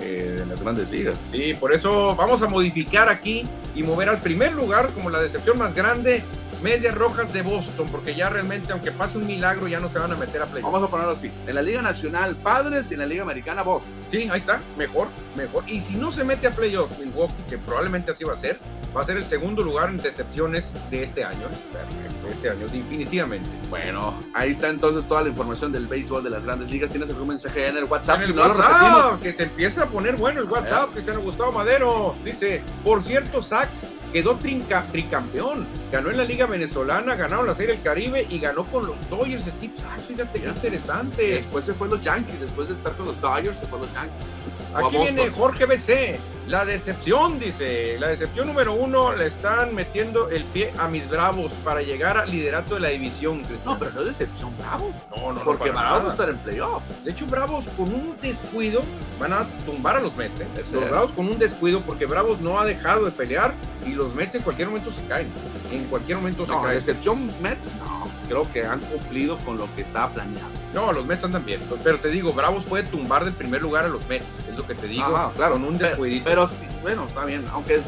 eh, 0.01 0.37
de 0.39 0.47
las 0.47 0.61
grandes 0.61 0.91
ligas. 0.91 1.17
Sí, 1.31 1.55
por 1.55 1.73
eso 1.73 2.15
vamos 2.17 2.43
a 2.43 2.49
modificar 2.49 3.09
aquí 3.09 3.45
y 3.75 3.83
mover 3.83 4.09
al 4.09 4.19
primer 4.19 4.53
lugar 4.53 4.91
como 4.95 5.11
la 5.11 5.21
decepción 5.21 5.59
más 5.59 5.75
grande, 5.75 6.23
Medias 6.63 6.95
Rojas 6.95 7.33
de 7.33 7.43
Boston, 7.43 7.89
porque 7.91 8.15
ya 8.15 8.29
realmente, 8.29 8.73
aunque 8.73 8.93
pase 8.93 9.19
un 9.19 9.27
milagro, 9.27 9.67
ya 9.69 9.81
no 9.81 9.91
se 9.91 9.99
van 9.99 10.13
a 10.13 10.17
meter 10.17 10.43
a 10.43 10.47
playoff. 10.47 10.71
Vamos 10.73 10.89
a 10.89 10.91
ponerlo 10.91 11.13
así, 11.13 11.31
en 11.47 11.55
la 11.55 11.63
Liga 11.63 11.83
Nacional 11.83 12.37
Padres 12.37 12.87
y 12.91 12.95
en 12.95 13.01
la 13.01 13.07
Liga 13.07 13.23
Americana 13.23 13.63
Boston. 13.63 13.93
Sí, 14.11 14.29
ahí 14.31 14.39
está, 14.39 14.61
mejor, 14.77 15.09
mejor. 15.37 15.65
Y 15.69 15.81
si 15.81 15.95
no 15.97 16.13
se 16.13 16.25
mete 16.25 16.47
a 16.47 16.51
playoff 16.53 16.97
Milwaukee, 16.99 17.43
que 17.49 17.59
probablemente 17.59 18.13
así 18.13 18.25
va 18.25 18.35
a 18.35 18.37
ser, 18.37 18.59
va 18.97 19.01
a 19.01 19.05
ser 19.05 19.17
el 19.17 19.25
segundo 19.25 19.63
lugar 19.63 19.89
en 19.89 19.97
decepciones 19.99 20.65
de 20.91 21.03
este 21.05 21.25
año. 21.25 21.49
Perfecto, 21.73 22.29
este 22.29 22.51
año, 22.51 22.67
definitivamente. 22.69 23.49
Bueno, 23.71 24.15
ahí 24.35 24.51
está 24.53 24.69
entonces 24.69 25.09
toda 25.09 25.23
la 25.23 25.31
información 25.31 25.73
del 25.73 25.87
béisbol 25.87 26.23
de 26.23 26.31
las 26.31 26.45
grandes 26.45 26.71
ligas. 26.71 26.91
¿Tienes 26.91 27.09
algún 27.09 27.29
mensaje 27.29 27.69
en 27.69 27.77
el 27.79 27.85
WhatsApp? 27.85 28.21
En 28.21 28.27
Si 28.27 28.31
el 28.33 28.37
no 28.37 28.49
lo 28.49 29.21
que 29.21 29.33
se 29.33 29.45
empieza 29.45 29.85
a 29.85 29.87
poner 29.87 30.17
bueno 30.17 30.41
el 30.41 30.47
WhatsApp, 30.47 30.91
Cristiano 30.93 31.21
Gustavo 31.21 31.53
Madero. 31.53 32.15
Dice, 32.25 32.63
por 32.85 33.03
cierto, 33.03 33.43
Sax 33.43 33.87
quedó 34.13 34.37
trinca- 34.37 34.85
tricampeón. 34.93 35.67
Ganó 35.91 36.11
en 36.11 36.19
la 36.19 36.25
Liga 36.25 36.47
Venezolana, 36.53 37.15
ganaron 37.17 37.47
la 37.47 37.55
Serie 37.55 37.75
del 37.75 37.83
Caribe 37.83 38.27
y 38.29 38.39
ganó 38.39 38.65
con 38.67 38.87
los 38.87 38.97
Dodgers 39.09 39.45
de 39.45 39.53
Steve 39.53 39.73
Sax. 39.77 40.07
Fíjate 40.07 40.41
qué 40.41 40.49
interesante. 40.49 41.27
Después 41.37 41.65
se 41.65 41.75
fue 41.75 41.89
a 41.89 41.91
los 41.91 42.03
Yankees, 42.03 42.41
después 42.41 42.69
de 42.69 42.75
estar 42.75 42.95
con 42.95 43.07
los 43.07 43.21
Dodgers, 43.21 43.59
se 43.59 43.67
fue 43.67 43.79
a 43.79 43.83
los 43.83 43.93
Yankees. 43.93 44.27
Aquí 44.75 44.97
viene 44.97 45.31
Jorge 45.31 45.67
BC. 45.67 46.21
La 46.49 46.65
decepción, 46.65 47.39
dice. 47.39 47.97
La 48.01 48.09
decepción 48.09 48.49
número 48.49 48.75
uno, 48.75 49.15
le 49.15 49.27
están 49.27 49.75
metiendo 49.75 50.29
el 50.29 50.43
pie 50.45 50.73
a 50.79 50.89
mis 50.89 51.09
bravos 51.09 51.53
para 51.65 51.83
llegar 51.83 52.19
al 52.19 52.31
liderato 52.31 52.75
de 52.75 52.81
la 52.81 52.89
división. 52.89 53.43
Cristiano. 53.43 53.73
No, 53.75 53.79
pero 53.79 53.91
no 53.93 54.01
es 54.01 54.07
decepción, 54.19 54.53
Bravos. 54.59 54.95
no, 55.17 55.23
no, 55.23 55.33
no, 55.35 55.41
Porque 55.45 55.71
Bravos 55.71 56.05
va 56.05 56.09
a 56.09 56.13
estar 56.13 56.29
en 56.29 56.39
playoff. 56.39 56.83
De 57.05 57.13
hecho, 57.13 57.27
Bravos 57.27 57.65
con 57.77 57.95
un 57.95 58.17
descuido 58.21 58.81
van 59.21 59.33
a 59.33 59.47
tumbar 59.65 59.97
a 59.97 60.01
los 60.01 60.15
Mets. 60.17 60.41
¿eh? 60.41 60.47
Los. 60.73 60.91
Bravos 60.91 61.13
con 61.13 61.29
un 61.29 61.39
descuido 61.39 61.81
porque 61.83 62.07
Bravos 62.07 62.41
no 62.41 62.59
ha 62.59 62.65
dejado 62.65 63.05
de 63.05 63.13
pelear 63.13 63.55
y 63.87 63.93
los 63.95 64.13
Mets 64.15 64.35
en 64.35 64.43
cualquier 64.43 64.69
momento 64.69 64.93
se 64.93 65.05
caen. 65.07 65.33
En 65.71 65.85
cualquier 65.85 66.19
momento 66.19 66.45
No, 66.47 66.57
se 66.61 66.63
caen. 66.67 66.75
decepción 66.79 67.27
Mets, 67.41 67.71
no. 67.85 68.03
Creo 68.29 68.51
que 68.53 68.65
han 68.65 68.81
cumplido 68.81 69.37
con 69.39 69.59
lo 69.59 69.73
que 69.77 69.83
estaba 69.83 70.09
planeado. 70.13 70.49
No, 70.75 70.93
los 70.93 71.05
Mets 71.07 71.23
andan 71.25 71.45
bien. 71.45 71.61
Pero 71.85 71.99
te 71.99 72.09
digo, 72.09 72.33
Bravos 72.33 72.65
puede 72.65 72.83
tumbar 72.85 73.25
del 73.25 73.35
primer 73.35 73.63
lugar 73.63 73.85
a 73.85 73.89
los 73.89 74.07
Mets. 74.09 74.27
Es 74.49 74.57
lo 74.57 74.67
que 74.67 74.75
te 74.75 74.87
digo. 74.89 75.05
Ajá, 75.05 75.33
claro. 75.37 75.53
Con 75.55 75.65
un 75.65 75.77
Pero- 75.77 75.89
descuidito. 75.91 76.25
Pero, 76.33 76.49
sí, 76.49 76.67
bueno, 76.81 77.05
está 77.07 77.27
bien. 77.27 77.45
Aunque 77.53 77.83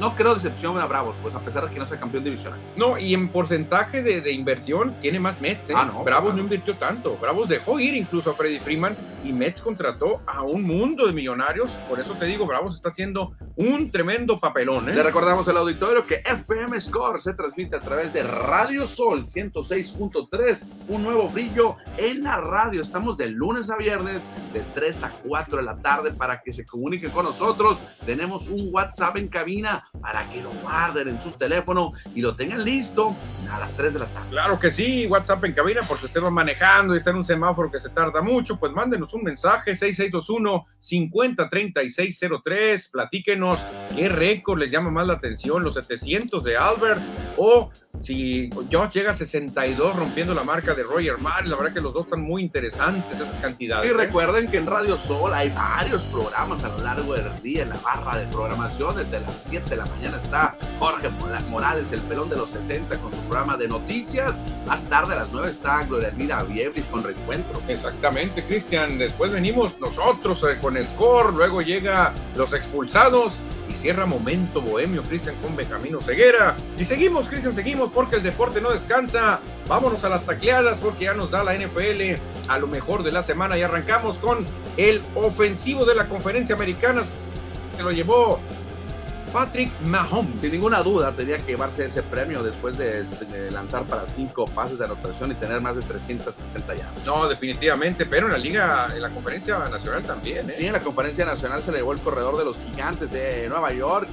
no 0.00 0.14
creo 0.16 0.34
decepción 0.34 0.78
a 0.78 0.86
Bravos, 0.86 1.14
pues 1.22 1.34
a 1.34 1.40
pesar 1.40 1.66
de 1.66 1.72
que 1.72 1.78
no 1.78 1.86
sea 1.86 1.98
campeón 1.98 2.24
divisional. 2.24 2.58
No, 2.76 2.98
y 2.98 3.14
en 3.14 3.28
porcentaje 3.28 4.02
de, 4.02 4.20
de 4.20 4.32
inversión 4.32 4.96
tiene 5.00 5.20
más 5.20 5.40
Mets. 5.40 5.70
¿eh? 5.70 5.74
Ah, 5.76 5.86
no, 5.86 6.04
Bravos 6.04 6.30
claro. 6.30 6.36
no 6.36 6.42
invirtió 6.42 6.76
tanto. 6.76 7.16
Bravos 7.18 7.48
dejó 7.48 7.78
ir 7.78 7.94
incluso 7.94 8.30
a 8.30 8.34
Freddy 8.34 8.58
Freeman 8.58 8.96
y 9.24 9.32
Mets 9.32 9.60
contrató 9.60 10.22
a 10.26 10.42
un 10.42 10.62
mundo 10.64 11.06
de 11.06 11.12
millonarios. 11.12 11.70
Por 11.88 12.00
eso 12.00 12.14
te 12.14 12.26
digo, 12.26 12.46
Bravos 12.46 12.76
está 12.76 12.88
haciendo 12.88 13.32
un 13.56 13.90
tremendo 13.90 14.36
papelón. 14.38 14.88
¿eh? 14.88 14.94
Le 14.94 15.02
recordamos 15.02 15.46
al 15.48 15.56
auditorio 15.58 16.06
que 16.06 16.22
FM 16.24 16.80
Score 16.80 17.20
se 17.20 17.34
transmite 17.34 17.76
a 17.76 17.80
través 17.80 18.12
de 18.12 18.22
Radio 18.24 18.88
Sol 18.88 19.24
106.3, 19.24 20.64
un 20.88 21.02
nuevo 21.02 21.28
brillo 21.28 21.76
en 21.96 22.24
la 22.24 22.38
radio. 22.38 22.82
Estamos 22.82 23.16
de 23.16 23.28
lunes 23.28 23.70
a 23.70 23.76
viernes 23.76 24.26
de 24.52 24.62
3 24.74 25.04
a 25.04 25.12
4 25.24 25.58
de 25.58 25.62
la 25.62 25.76
tarde 25.76 26.12
para 26.12 26.42
que 26.42 26.52
se 26.52 26.66
comuniquen 26.66 27.10
con 27.10 27.24
nosotros. 27.24 27.78
Tenemos 28.04 28.48
un 28.48 28.68
WhatsApp 28.72 29.16
en 29.16 29.28
cabina 29.28 29.83
para 30.00 30.28
que 30.30 30.42
lo 30.42 30.50
guarden 30.50 31.08
en 31.08 31.22
su 31.22 31.30
teléfono 31.32 31.92
y 32.14 32.20
lo 32.20 32.34
tengan 32.34 32.64
listo 32.64 33.14
a 33.50 33.58
las 33.58 33.76
3 33.76 33.94
de 33.94 33.98
la 34.00 34.06
tarde. 34.06 34.30
Claro 34.30 34.58
que 34.58 34.70
sí, 34.70 35.06
WhatsApp 35.06 35.44
en 35.44 35.52
cabina, 35.52 35.80
porque 35.88 36.06
usted 36.06 36.22
va 36.22 36.30
manejando 36.30 36.94
y 36.94 36.98
está 36.98 37.10
en 37.10 37.16
un 37.16 37.24
semáforo 37.24 37.70
que 37.70 37.80
se 37.80 37.90
tarda 37.90 38.22
mucho, 38.22 38.58
pues 38.58 38.72
mándenos 38.72 39.12
un 39.14 39.22
mensaje 39.22 39.76
6621 39.76 40.66
503603, 40.78 42.88
platíquenos 42.88 43.58
¿Qué 43.94 44.08
récord 44.08 44.58
les 44.58 44.70
llama 44.70 44.90
más 44.90 45.06
la 45.06 45.14
atención? 45.14 45.62
¿Los 45.62 45.74
700 45.74 46.42
de 46.42 46.56
Albert 46.56 47.00
o 47.36 47.70
si 48.02 48.50
Josh 48.70 48.92
llega 48.92 49.12
a 49.12 49.14
62 49.14 49.96
rompiendo 49.96 50.34
la 50.34 50.42
marca 50.42 50.74
de 50.74 50.82
Roger 50.82 51.18
Mar? 51.18 51.46
La 51.46 51.56
verdad 51.56 51.72
que 51.72 51.80
los 51.80 51.94
dos 51.94 52.04
están 52.04 52.22
muy 52.22 52.42
interesantes 52.42 53.20
esas 53.20 53.38
cantidades. 53.38 53.90
Y 53.90 53.94
¿eh? 53.94 53.96
recuerden 53.96 54.50
que 54.50 54.56
en 54.56 54.66
Radio 54.66 54.98
Sol 54.98 55.32
hay 55.32 55.48
varios 55.50 56.02
programas 56.04 56.64
a 56.64 56.68
lo 56.68 56.78
largo 56.78 57.14
del 57.14 57.40
día 57.40 57.62
en 57.62 57.68
la 57.68 57.76
barra 57.76 58.18
de 58.18 58.26
programación. 58.26 58.96
Desde 58.96 59.20
las 59.20 59.44
7 59.48 59.73
de 59.74 59.78
la 59.78 59.86
mañana 59.86 60.18
está 60.18 60.56
Jorge 60.78 61.10
Morales, 61.48 61.90
el 61.90 62.00
pelón 62.02 62.28
de 62.28 62.36
los 62.36 62.50
60 62.50 62.96
con 62.98 63.12
su 63.12 63.20
programa 63.22 63.56
de 63.56 63.66
noticias. 63.66 64.32
Más 64.66 64.88
tarde 64.88 65.14
a 65.14 65.16
las 65.16 65.32
9 65.32 65.50
está 65.50 65.82
Gloria 65.82 66.08
Elvira 66.08 66.42
Viebris 66.44 66.84
con 66.86 67.02
Reencuentro. 67.02 67.60
Exactamente, 67.66 68.44
Cristian. 68.44 68.98
Después 68.98 69.32
venimos 69.32 69.78
nosotros 69.80 70.44
eh, 70.48 70.58
con 70.60 70.80
Score, 70.82 71.34
luego 71.34 71.60
llega 71.60 72.14
Los 72.36 72.52
Expulsados 72.52 73.40
y 73.68 73.74
cierra 73.74 74.06
Momento 74.06 74.60
Bohemio, 74.60 75.02
Cristian 75.02 75.34
con 75.42 75.56
Benjamino 75.56 76.00
Ceguera. 76.00 76.56
Y 76.78 76.84
seguimos, 76.84 77.26
Cristian, 77.26 77.54
seguimos 77.54 77.90
porque 77.90 78.16
el 78.16 78.22
deporte 78.22 78.60
no 78.60 78.70
descansa. 78.70 79.40
Vámonos 79.66 80.04
a 80.04 80.08
las 80.08 80.24
tacleadas 80.24 80.78
porque 80.78 81.04
ya 81.06 81.14
nos 81.14 81.32
da 81.32 81.42
la 81.42 81.54
NFL 81.56 82.20
a 82.46 82.58
lo 82.58 82.68
mejor 82.68 83.02
de 83.02 83.10
la 83.10 83.24
semana 83.24 83.58
y 83.58 83.62
arrancamos 83.62 84.18
con 84.18 84.44
el 84.76 85.02
ofensivo 85.16 85.84
de 85.84 85.96
la 85.96 86.08
conferencia 86.08 86.54
americana. 86.54 87.02
Se 87.76 87.82
lo 87.82 87.90
llevó 87.90 88.38
Patrick 89.34 89.68
Mahomes. 89.80 90.40
Sin 90.40 90.52
ninguna 90.52 90.80
duda, 90.80 91.10
tenía 91.10 91.38
que 91.38 91.52
llevarse 91.52 91.86
ese 91.86 92.04
premio 92.04 92.44
después 92.44 92.78
de, 92.78 93.04
lanzar 93.50 93.82
para 93.82 94.06
cinco 94.06 94.44
pases 94.44 94.78
de 94.78 94.84
anotación 94.84 95.32
y 95.32 95.34
tener 95.34 95.60
más 95.60 95.74
de 95.74 95.82
360 95.82 96.76
ya. 96.76 96.92
No, 97.04 97.28
definitivamente, 97.28 98.06
pero 98.06 98.26
en 98.26 98.32
la 98.32 98.38
liga, 98.38 98.86
en 98.94 99.02
la 99.02 99.10
conferencia 99.10 99.58
nacional 99.58 100.04
también. 100.04 100.48
¿eh? 100.48 100.54
Sí, 100.56 100.66
en 100.66 100.72
la 100.72 100.80
conferencia 100.80 101.24
nacional 101.24 101.62
se 101.62 101.72
le 101.72 101.78
llevó 101.78 101.92
el 101.92 101.98
corredor 101.98 102.38
de 102.38 102.44
los 102.44 102.56
gigantes 102.58 103.10
de 103.10 103.48
Nueva 103.48 103.72
York, 103.72 104.08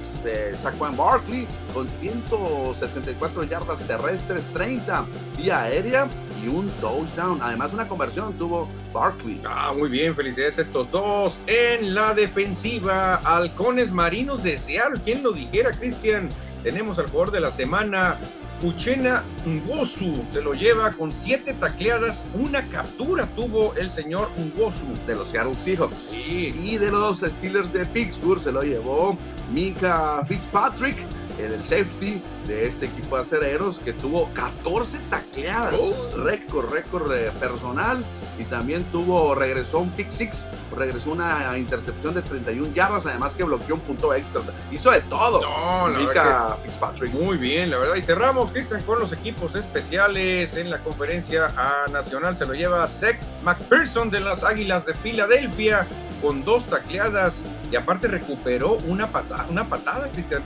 Saquon 0.60 0.96
Barkley, 0.96 1.46
con 1.72 1.88
164 1.88 3.44
yardas 3.44 3.80
terrestres, 3.86 4.44
30 4.52 5.06
vía 5.38 5.62
aérea 5.62 6.08
y 6.42 6.48
un 6.48 6.68
touchdown. 6.80 7.38
Además, 7.40 7.72
una 7.72 7.86
conversión 7.86 8.32
tuvo 8.34 8.68
Barkley. 8.92 9.40
Ah, 9.44 9.72
muy 9.76 9.88
bien, 9.88 10.14
felicidades 10.14 10.58
a 10.58 10.62
estos 10.62 10.90
dos. 10.90 11.40
En 11.46 11.94
la 11.94 12.14
defensiva, 12.14 13.16
Halcones 13.24 13.92
Marinos 13.92 14.42
de 14.42 14.58
Seattle. 14.58 15.00
¿Quién 15.12 15.24
lo 15.24 15.32
dijera, 15.32 15.72
Cristian? 15.72 16.30
Tenemos 16.62 16.98
al 16.98 17.04
jugador 17.10 17.32
de 17.32 17.40
la 17.40 17.50
semana, 17.50 18.16
Uchena 18.62 19.22
Ngosu. 19.44 20.24
Se 20.32 20.40
lo 20.40 20.54
lleva 20.54 20.90
con 20.92 21.12
siete 21.12 21.52
tacleadas. 21.52 22.24
Una 22.32 22.62
captura 22.68 23.26
tuvo 23.36 23.74
el 23.74 23.90
señor 23.90 24.30
Ngosu. 24.38 24.86
De 25.06 25.14
los 25.14 25.28
Seattle 25.28 25.54
Seahawks. 25.54 26.14
Y 26.14 26.78
de 26.78 26.90
los 26.90 27.20
Steelers 27.20 27.74
de 27.74 27.84
Pittsburgh 27.84 28.40
se 28.40 28.52
lo 28.52 28.62
llevó 28.62 29.18
Mika 29.52 30.24
Fitzpatrick 30.26 30.96
el 31.38 31.62
safety 31.64 32.22
de 32.46 32.66
este 32.66 32.86
equipo 32.86 33.16
de 33.16 33.22
acereros 33.22 33.80
que 33.80 33.92
tuvo 33.92 34.28
14 34.34 34.98
tacleadas, 35.10 35.74
oh. 35.78 36.16
récord, 36.16 36.72
récord 36.72 37.12
eh, 37.12 37.30
personal 37.38 38.04
y 38.38 38.44
también 38.44 38.84
tuvo, 38.84 39.34
regresó 39.34 39.78
un 39.78 39.90
pick 39.90 40.10
six, 40.10 40.44
regresó 40.76 41.12
una 41.12 41.56
intercepción 41.56 42.14
de 42.14 42.22
31 42.22 42.74
yardas, 42.74 43.06
además 43.06 43.34
que 43.34 43.44
bloqueó 43.44 43.76
un 43.76 43.80
punto 43.82 44.12
extra, 44.14 44.42
hizo 44.70 44.90
de 44.90 45.00
todo. 45.02 45.40
No, 45.42 45.88
la 45.88 46.58
Fitzpatrick. 46.62 47.12
Muy 47.12 47.36
bien, 47.36 47.70
la 47.70 47.78
verdad. 47.78 47.94
Y 47.96 48.02
cerramos, 48.02 48.50
Cristian, 48.52 48.82
con 48.82 48.98
los 48.98 49.12
equipos 49.12 49.54
especiales 49.54 50.56
en 50.56 50.70
la 50.70 50.78
conferencia 50.78 51.52
nacional. 51.92 52.36
Se 52.36 52.46
lo 52.46 52.54
lleva 52.54 52.86
Seth 52.88 53.22
McPherson 53.44 54.10
de 54.10 54.20
las 54.20 54.44
Águilas 54.44 54.86
de 54.86 54.94
Filadelfia 54.94 55.86
con 56.22 56.44
dos 56.44 56.64
tacleadas 56.66 57.42
y 57.70 57.76
aparte 57.76 58.06
recuperó 58.08 58.78
una 58.86 59.08
patada, 59.08 59.44
una 59.50 59.64
patada, 59.64 60.08
Cristian, 60.12 60.42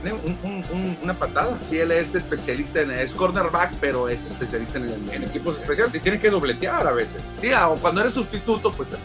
una 1.03 1.13
patada. 1.13 1.57
Sí, 1.61 1.79
él 1.79 1.91
es 1.91 2.15
especialista 2.15 2.81
en, 2.81 2.91
es 2.91 3.13
cornerback, 3.13 3.75
pero 3.79 4.09
es 4.09 4.25
especialista 4.25 4.79
en, 4.79 5.23
equipos 5.23 5.57
especiales 5.59 5.93
y 5.95 5.99
tiene 5.99 6.19
que 6.19 6.29
dobletear 6.29 6.87
a 6.87 6.91
veces. 6.91 7.23
Sí, 7.39 7.51
o 7.53 7.75
cuando 7.75 8.01
eres 8.01 8.13
sustituto, 8.13 8.71
pues 8.71 8.89
te 8.89 8.97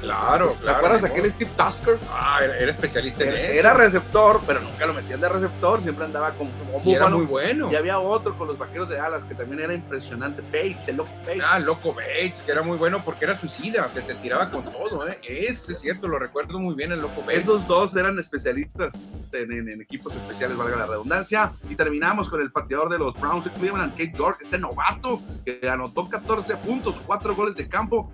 Claro, 0.00 0.54
claro. 0.54 0.54
¿Te 0.60 0.70
acuerdas 0.70 1.04
aquel 1.04 1.30
Steve 1.30 1.50
Tusker? 1.56 1.98
Ah, 2.10 2.40
era, 2.42 2.70
especialista 2.70 3.24
en 3.24 3.34
eso. 3.34 3.52
Era 3.52 3.74
receptor, 3.74 4.40
pero 4.46 4.60
nunca 4.60 4.86
lo 4.86 4.94
metían 4.94 5.20
de 5.20 5.28
receptor, 5.28 5.82
siempre 5.82 6.04
andaba 6.04 6.32
como, 6.32 6.50
y 6.84 6.94
era 6.94 7.08
muy 7.08 7.26
bueno. 7.26 7.70
Y 7.70 7.76
había 7.76 7.98
otro 7.98 8.36
con 8.36 8.48
los 8.48 8.58
vaqueros 8.58 8.88
de 8.88 8.98
alas 8.98 9.24
que 9.24 9.34
también 9.34 9.60
era 9.60 9.74
impresionante, 9.74 10.42
Bates, 10.42 10.88
el 10.88 10.96
loco 10.96 11.10
Bates. 11.20 11.42
Ah, 11.44 11.58
loco 11.58 11.94
Bates, 11.94 12.42
que 12.42 12.52
era 12.52 12.62
muy 12.62 12.76
bueno 12.76 13.02
porque 13.04 13.24
era 13.24 13.38
suicida, 13.38 13.88
se 13.88 14.02
te 14.02 14.14
tiraba 14.14 14.50
con 14.50 14.64
todo, 14.64 15.06
¿eh? 15.06 15.18
Ese 15.22 15.72
es 15.72 15.80
cierto, 15.80 16.07
lo 16.08 16.18
recuerdo 16.18 16.58
muy 16.58 16.74
bien 16.74 16.92
el 16.92 17.00
loco. 17.00 17.22
Esos 17.30 17.66
dos 17.66 17.94
eran 17.96 18.18
especialistas 18.18 18.92
en, 19.32 19.80
equipos 19.80 20.14
especiales, 20.14 20.56
valga 20.56 20.76
la 20.76 20.86
redundancia. 20.86 21.52
Y 21.68 21.74
terminamos 21.74 22.28
con 22.28 22.40
el 22.40 22.50
pateador 22.50 22.88
de 22.88 22.98
los 22.98 23.14
Browns 23.14 23.44
de 23.44 23.52
Cleveland, 23.52 23.92
Kate 23.92 24.14
York, 24.16 24.40
este 24.42 24.58
novato 24.58 25.20
que 25.44 25.68
anotó 25.68 26.08
14 26.08 26.56
puntos, 26.58 27.00
4 27.06 27.34
goles 27.34 27.56
de 27.56 27.68
campo 27.68 28.12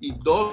y 0.00 0.12
2 0.18 0.52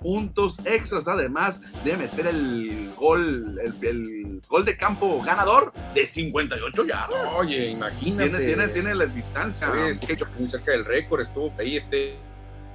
puntos 0.00 0.56
extras, 0.66 1.06
además 1.06 1.60
de 1.84 1.96
meter 1.96 2.26
el 2.26 2.92
gol, 2.96 3.58
el, 3.82 4.40
gol 4.48 4.64
de 4.64 4.76
campo 4.76 5.20
ganador 5.20 5.72
de 5.94 6.06
58 6.06 6.86
ya. 6.86 7.08
Oye, 7.36 7.70
imagínate. 7.70 8.30
Tiene, 8.30 8.46
tiene, 8.46 8.68
tiene 8.68 8.94
la 8.94 9.06
distancia. 9.06 9.68
muy 10.38 10.50
cerca 10.50 10.72
del 10.72 10.84
récord, 10.84 11.20
estuvo 11.20 11.52
ahí 11.58 11.76
este 11.76 12.16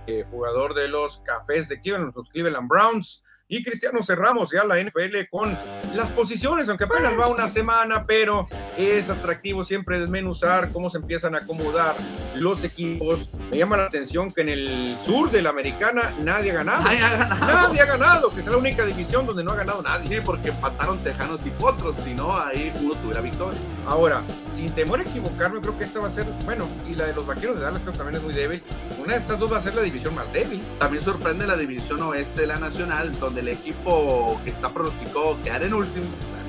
eh, 0.07 0.25
jugador 0.31 0.73
de 0.73 0.87
los 0.87 1.17
Cafés 1.19 1.67
de 1.69 1.81
Cleveland, 1.81 2.13
los 2.15 2.29
Cleveland 2.29 2.67
Browns. 2.67 3.23
Y 3.49 3.63
Cristiano 3.63 4.03
cerramos 4.03 4.51
ya 4.51 4.65
la 4.65 4.77
NFL 4.77 5.29
con 5.31 5.57
las 5.95 6.11
posiciones, 6.11 6.67
aunque 6.67 6.83
apenas 6.83 7.17
va 7.17 7.29
una 7.29 7.47
semana, 7.47 8.05
pero 8.05 8.45
es 8.77 9.09
atractivo 9.09 9.63
siempre 9.63 10.01
desmenuzar 10.01 10.73
cómo 10.73 10.89
se 10.89 10.97
empiezan 10.97 11.33
a 11.33 11.37
acomodar 11.37 11.95
los 12.35 12.65
equipos. 12.65 13.29
Me 13.49 13.59
llama 13.59 13.77
la 13.77 13.85
atención 13.85 14.31
que 14.31 14.41
en 14.41 14.49
el 14.49 14.97
sur 15.05 15.31
de 15.31 15.41
la 15.41 15.51
americana 15.51 16.13
nadie 16.19 16.51
ha 16.51 16.55
ganado. 16.55 16.83
Nadie 16.83 17.01
ha 17.01 17.09
ganado. 17.09 17.39
Nadie 17.39 17.81
ha 17.81 17.85
ganado, 17.85 18.35
que 18.35 18.41
es 18.41 18.47
la 18.47 18.57
única 18.57 18.85
división 18.85 19.25
donde 19.25 19.45
no 19.45 19.51
ha 19.51 19.55
ganado 19.55 19.81
nadie. 19.81 20.17
Sí, 20.17 20.21
porque 20.25 20.49
empataron 20.49 21.01
Tejanos 21.01 21.45
y 21.45 21.49
Potros, 21.51 21.95
si 22.03 22.13
no, 22.13 22.37
ahí 22.37 22.73
uno 22.81 22.95
tuviera 22.95 23.21
victoria. 23.21 23.57
Ahora, 23.87 24.23
sin 24.57 24.69
temor 24.75 24.99
a 24.99 25.03
equivocarme, 25.03 25.61
creo 25.61 25.77
que 25.77 25.85
esta 25.85 26.01
va 26.01 26.09
a 26.09 26.11
ser, 26.11 26.25
bueno, 26.43 26.67
y 26.85 26.95
la 26.95 27.05
de 27.05 27.15
los 27.15 27.25
vaqueros 27.25 27.55
de 27.55 27.61
Dallas 27.61 27.79
creo 27.79 27.93
que 27.93 27.97
también 27.97 28.17
es 28.17 28.23
muy 28.23 28.33
débil. 28.33 28.61
Una 29.01 29.13
de 29.13 29.19
estas 29.19 29.39
dos 29.39 29.53
va 29.53 29.59
a 29.59 29.61
ser 29.61 29.73
la 29.73 29.83
división 29.83 30.13
más 30.15 30.31
débil. 30.33 30.61
También 30.79 31.01
sorprende 31.01 31.47
la 31.47 31.55
división 31.55 32.01
oeste 32.01 32.41
de 32.41 32.47
la 32.47 32.57
nacional, 32.57 33.17
donde 33.17 33.36
el 33.37 33.47
equipo 33.47 34.39
que 34.43 34.51
está 34.51 34.69
pronosticado 34.69 35.41
quedar 35.43 35.63
en 35.63 35.73
último, 35.73 36.05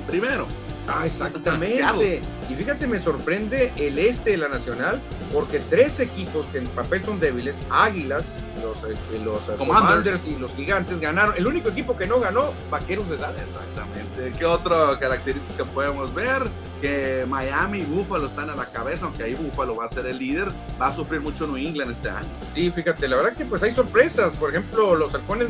primero. 0.07 0.47
Ah, 0.89 1.05
exactamente. 1.05 2.21
Y 2.49 2.55
fíjate, 2.55 2.87
me 2.87 2.99
sorprende 2.99 3.71
el 3.77 3.99
este 3.99 4.31
de 4.31 4.37
la 4.37 4.47
Nacional, 4.47 4.99
porque 5.31 5.59
tres 5.69 5.99
equipos 5.99 6.45
que 6.47 6.59
en 6.59 6.67
papel 6.67 7.05
son 7.05 7.19
débiles, 7.19 7.55
Águilas, 7.69 8.25
los, 8.61 8.77
eh, 8.83 8.95
los 9.23 9.47
eh, 9.49 9.55
Commanders. 9.57 10.25
y 10.25 10.35
los 10.37 10.53
Gigantes 10.55 10.99
ganaron. 10.99 11.35
El 11.37 11.47
único 11.47 11.69
equipo 11.69 11.95
que 11.95 12.07
no 12.07 12.19
ganó, 12.19 12.53
Vaqueros 12.71 13.07
de 13.09 13.17
Dallas. 13.17 13.41
Exactamente. 13.41 14.33
¿Qué 14.37 14.45
otra 14.45 14.97
característica 14.99 15.63
podemos 15.65 16.13
ver? 16.13 16.49
Que 16.81 17.25
Miami 17.27 17.79
y 17.79 17.85
Buffalo 17.85 18.25
están 18.25 18.49
a 18.49 18.55
la 18.55 18.65
cabeza, 18.65 19.05
aunque 19.05 19.23
ahí 19.23 19.35
Buffalo 19.35 19.75
va 19.75 19.85
a 19.85 19.89
ser 19.89 20.07
el 20.07 20.17
líder, 20.17 20.47
va 20.81 20.87
a 20.87 20.95
sufrir 20.95 21.21
mucho 21.21 21.45
New 21.45 21.57
England 21.57 21.91
este 21.91 22.09
año. 22.09 22.29
Sí, 22.55 22.71
fíjate, 22.71 23.07
la 23.07 23.17
verdad 23.17 23.33
que 23.33 23.45
pues 23.45 23.61
hay 23.61 23.75
sorpresas. 23.75 24.33
Por 24.37 24.49
ejemplo, 24.49 24.95
los 24.95 25.13
halcones 25.13 25.49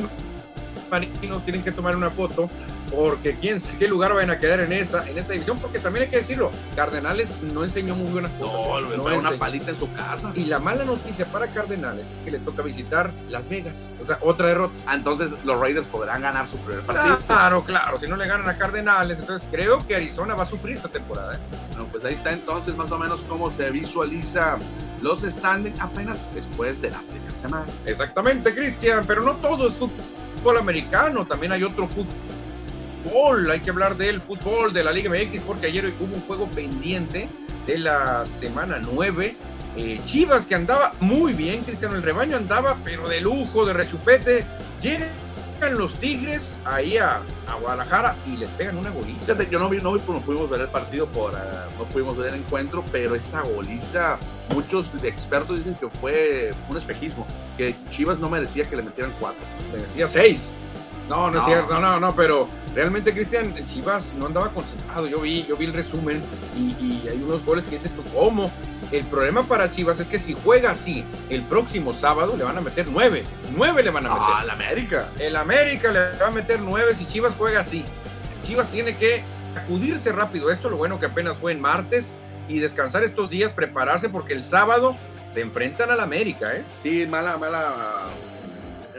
marinos 0.89 1.43
tienen 1.43 1.63
que 1.63 1.71
tomar 1.71 1.95
una 1.95 2.09
foto 2.09 2.49
porque 2.89 3.35
quién 3.35 3.61
qué 3.77 3.87
lugar 3.87 4.13
van 4.13 4.29
a 4.29 4.39
quedar 4.39 4.61
en 4.61 4.71
esa 4.73 5.07
en 5.07 5.17
esa 5.17 5.33
división 5.33 5.59
porque 5.59 5.79
también 5.79 6.05
hay 6.05 6.09
que 6.09 6.17
decirlo 6.17 6.51
Cardenales 6.75 7.29
no 7.53 7.63
enseñó 7.63 7.95
muy 7.95 8.11
buenas 8.11 8.31
cosas 8.31 8.97
no, 8.97 8.97
no 8.97 9.17
una 9.19 9.31
paliza 9.31 9.71
en 9.71 9.79
su 9.79 9.91
casa. 9.93 10.31
Y 10.35 10.45
la 10.45 10.59
mala 10.59 10.85
noticia 10.85 11.25
para 11.25 11.47
Cardenales 11.47 12.07
es 12.07 12.19
que 12.21 12.31
le 12.31 12.39
toca 12.39 12.61
visitar 12.63 13.13
Las 13.27 13.47
Vegas 13.47 13.77
o 14.01 14.05
sea 14.05 14.17
otra 14.21 14.47
derrota. 14.47 14.73
Ah, 14.85 14.95
entonces 14.95 15.43
los 15.45 15.59
Raiders 15.59 15.87
podrán 15.87 16.21
ganar 16.21 16.47
su 16.49 16.57
primer 16.57 16.83
partido. 16.85 17.17
Claro 17.27 17.63
claro 17.63 17.99
si 17.99 18.07
no 18.07 18.15
le 18.15 18.27
ganan 18.27 18.49
a 18.49 18.57
Cardenales 18.57 19.19
entonces 19.19 19.47
creo 19.51 19.85
que 19.85 19.95
Arizona 19.95 20.35
va 20.35 20.43
a 20.43 20.47
sufrir 20.47 20.77
esta 20.77 20.89
temporada 20.89 21.35
¿eh? 21.35 21.39
bueno 21.69 21.87
pues 21.91 22.03
ahí 22.05 22.15
está 22.15 22.31
entonces 22.31 22.75
más 22.75 22.91
o 22.91 22.97
menos 22.97 23.21
cómo 23.27 23.51
se 23.51 23.69
visualiza 23.69 24.57
los 25.01 25.21
standings 25.21 25.79
apenas 25.79 26.27
después 26.33 26.81
de 26.81 26.91
la 26.91 26.99
primera 26.99 27.35
semana. 27.39 27.65
Exactamente 27.85 28.53
Cristian 28.53 29.03
pero 29.05 29.21
no 29.21 29.33
todo 29.35 29.67
es 29.67 29.75
fútbol 29.75 30.18
fútbol 30.35 30.57
americano, 30.57 31.25
también 31.25 31.51
hay 31.51 31.63
otro 31.63 31.87
fútbol, 31.87 33.51
hay 33.51 33.59
que 33.59 33.69
hablar 33.69 33.97
del 33.97 34.21
fútbol 34.21 34.73
de 34.73 34.83
la 34.83 34.91
Liga 34.91 35.09
MX 35.09 35.41
porque 35.43 35.67
ayer 35.67 35.93
hubo 35.99 36.15
un 36.15 36.21
juego 36.21 36.47
pendiente 36.47 37.27
de 37.65 37.77
la 37.77 38.25
semana 38.39 38.79
9. 38.79 39.35
Eh, 39.77 40.01
Chivas 40.05 40.45
que 40.45 40.55
andaba 40.55 40.93
muy 40.99 41.33
bien, 41.33 41.63
Cristiano, 41.63 41.95
el 41.95 42.03
rebaño 42.03 42.37
andaba 42.37 42.77
pero 42.83 43.07
de 43.07 43.21
lujo, 43.21 43.65
de 43.65 43.73
rechupete. 43.73 44.45
Llegan 45.59 45.77
los 45.77 45.93
Tigres 45.95 46.57
ahí 46.63 46.97
a, 46.97 47.21
Guadalajara 47.59 48.15
y 48.25 48.37
les 48.37 48.49
pegan 48.51 48.77
una 48.77 48.91
goliza. 48.91 49.35
yo 49.49 49.59
no 49.59 49.67
vi, 49.67 49.79
no, 49.79 49.91
vi, 49.91 50.01
no 50.07 50.21
pudimos 50.21 50.49
ver 50.49 50.61
el 50.61 50.69
partido, 50.69 51.05
por, 51.07 51.33
uh, 51.33 51.37
no 51.77 51.83
pudimos 51.83 52.15
ver 52.15 52.29
el 52.33 52.39
encuentro, 52.39 52.81
pero 52.93 53.13
esa 53.13 53.41
goliza, 53.41 54.17
muchos 54.53 54.89
expertos 55.03 55.57
dicen 55.57 55.75
que 55.75 55.89
fue 55.89 56.51
un 56.69 56.77
espejismo, 56.77 57.27
que 57.57 57.75
Chivas 57.91 58.19
no 58.19 58.29
merecía 58.29 58.69
que 58.69 58.77
le 58.77 58.83
metieran 58.83 59.13
cuatro, 59.19 59.41
merecía 59.73 60.07
seis. 60.07 60.53
No, 61.09 61.29
no, 61.29 61.39
es 61.39 61.45
cierto, 61.45 61.77
no, 61.77 61.99
no, 61.99 62.15
pero 62.15 62.47
realmente 62.73 63.11
Cristian 63.11 63.53
Chivas 63.65 64.13
no 64.13 64.27
andaba 64.27 64.53
concentrado. 64.53 65.07
Yo 65.07 65.19
vi, 65.19 65.43
yo 65.43 65.57
vi 65.57 65.65
el 65.65 65.73
resumen 65.73 66.21
y, 66.57 67.05
hay 67.05 67.21
unos 67.21 67.43
goles 67.43 67.65
que 67.65 67.71
dices, 67.71 67.91
¿cómo? 68.13 68.49
El 68.91 69.05
problema 69.05 69.43
para 69.43 69.71
Chivas 69.71 69.99
es 69.99 70.07
que 70.07 70.17
si 70.17 70.33
juega 70.33 70.71
así 70.71 71.03
el 71.29 71.43
próximo 71.43 71.93
sábado 71.93 72.35
le 72.35 72.43
van 72.43 72.57
a 72.57 72.61
meter 72.61 72.87
nueve. 72.89 73.23
Nueve 73.55 73.83
le 73.83 73.91
van 73.91 74.05
a 74.05 74.09
meter. 74.09 74.23
Ah, 74.27 74.41
el 74.43 74.49
América. 74.49 75.09
El 75.19 75.35
América 75.35 75.91
le 75.91 76.17
va 76.17 76.27
a 76.27 76.31
meter 76.31 76.59
nueve 76.59 76.95
si 76.95 77.05
Chivas 77.05 77.35
juega 77.37 77.59
así. 77.59 77.85
Chivas 78.43 78.69
tiene 78.71 78.95
que 78.95 79.21
sacudirse 79.53 80.11
rápido 80.11 80.51
esto, 80.51 80.69
lo 80.69 80.77
bueno 80.77 80.99
que 80.99 81.05
apenas 81.05 81.37
fue 81.37 81.51
en 81.51 81.61
martes 81.61 82.11
y 82.47 82.59
descansar 82.59 83.03
estos 83.03 83.29
días, 83.29 83.51
prepararse 83.51 84.09
porque 84.09 84.33
el 84.33 84.43
sábado 84.43 84.97
se 85.33 85.41
enfrentan 85.41 85.91
al 85.91 85.99
América, 85.99 86.55
¿eh? 86.55 86.63
Sí, 86.81 87.05
mala, 87.05 87.37
mala 87.37 87.75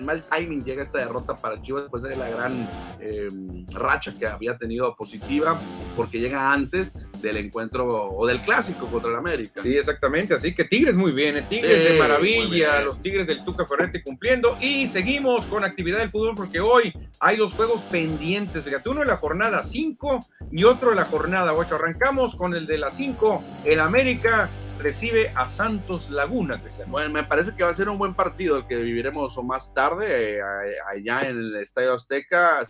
mal 0.03 0.23
timing 0.23 0.65
llega 0.65 0.83
esta 0.83 0.99
derrota 0.99 1.37
para 1.37 1.61
Chivas 1.63 1.83
después 1.83 2.03
de 2.03 2.17
la 2.17 2.29
gran 2.29 2.53
em, 3.01 3.67
racha 3.73 4.13
que 4.19 4.27
había 4.27 4.57
tenido 4.57 4.95
positiva, 4.97 5.59
porque 5.97 6.19
llega 6.19 6.53
antes 6.53 6.95
del 7.21 7.37
encuentro 7.37 7.87
o 7.87 8.27
del 8.27 8.41
clásico 8.43 8.87
contra 8.87 9.11
el 9.11 9.17
América. 9.17 9.63
Sí, 9.63 9.77
exactamente. 9.77 10.35
Así 10.35 10.55
que 10.55 10.65
Tigres 10.65 10.95
muy 10.95 11.13
bien, 11.13 11.37
¿eh? 11.37 11.47
Tigres 11.49 11.85
de 11.85 11.99
maravilla, 11.99 12.81
los 12.81 13.01
Tigres 13.01 13.27
del 13.27 13.45
Tuca 13.45 13.67
Ferretti 13.67 14.03
cumpliendo. 14.03 14.57
Y 14.61 14.89
seguimos 14.89 15.47
con 15.47 15.65
actividad 15.65 15.99
del 15.99 16.11
fútbol 16.11 16.35
porque 16.35 16.61
hoy 16.61 16.93
hay 17.21 17.37
dos 17.37 17.53
juegos 17.53 17.83
pendientes. 17.91 18.65
Uno 18.87 19.01
de 19.01 19.07
la 19.07 19.17
jornada 19.17 19.63
5 19.63 20.21
y 20.51 20.65
otro 20.65 20.91
de 20.91 20.97
la 20.97 21.05
jornada 21.05 21.53
8. 21.53 21.75
Arrancamos 21.75 22.35
con 22.35 22.55
el 22.55 22.67
de 22.67 22.79
la 22.79 22.91
5, 22.91 23.45
el 23.65 23.81
América 23.81 24.49
recibe 24.81 25.33
a 25.35 25.49
Santos 25.51 26.11
Laguna, 26.11 26.63
Bueno, 26.87 27.11
me 27.11 27.25
parece 27.25 27.55
que 27.55 27.65
va 27.65 27.71
a 27.71 27.75
ser 27.75 27.89
un 27.89 27.99
buen 27.99 28.15
partido 28.15 28.57
el 28.57 28.67
que 28.67 28.77
viviremos 28.77 29.37
o 29.37 29.43
más 29.43 29.73
tarde 29.75 30.39
eh, 30.39 30.43
allá 30.87 31.29
en 31.29 31.39
el 31.39 31.57
Estadio 31.57 31.95
Azteca. 31.95 32.65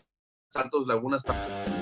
Santos 0.49 0.87
Laguna 0.87 1.17
está 1.17 1.80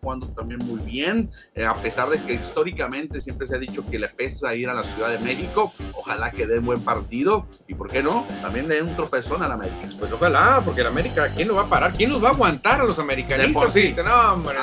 jugando 0.00 0.28
también 0.28 0.60
muy 0.64 0.80
bien, 0.80 1.30
eh, 1.54 1.64
a 1.64 1.74
pesar 1.74 2.08
de 2.08 2.18
que 2.18 2.34
históricamente 2.34 3.20
siempre 3.20 3.46
se 3.46 3.56
ha 3.56 3.58
dicho 3.58 3.84
que 3.90 3.98
le 3.98 4.08
pesa 4.08 4.54
ir 4.54 4.68
a 4.68 4.74
la 4.74 4.82
Ciudad 4.82 5.10
de 5.10 5.18
México, 5.18 5.72
ojalá 5.94 6.30
que 6.30 6.46
dé 6.46 6.58
un 6.58 6.66
buen 6.66 6.80
partido 6.82 7.46
y 7.68 7.74
por 7.74 7.88
qué 7.88 8.02
no, 8.02 8.26
también 8.40 8.68
le 8.68 8.76
dé 8.76 8.82
un 8.82 8.96
tropezón 8.96 9.42
al 9.42 9.52
América. 9.52 9.88
Pues 9.98 10.10
ojalá, 10.12 10.62
porque 10.64 10.80
el 10.80 10.86
América, 10.86 11.28
¿quién 11.34 11.48
lo 11.48 11.56
va 11.56 11.62
a 11.62 11.68
parar? 11.68 11.92
¿Quién 11.92 12.10
los 12.10 12.22
va 12.22 12.28
a 12.28 12.32
aguantar 12.32 12.80
a 12.80 12.84
los 12.84 12.98
americanistas? 12.98 13.52
por 13.52 13.70
sí. 13.70 13.94
No, 14.04 14.32
hombre, 14.34 14.58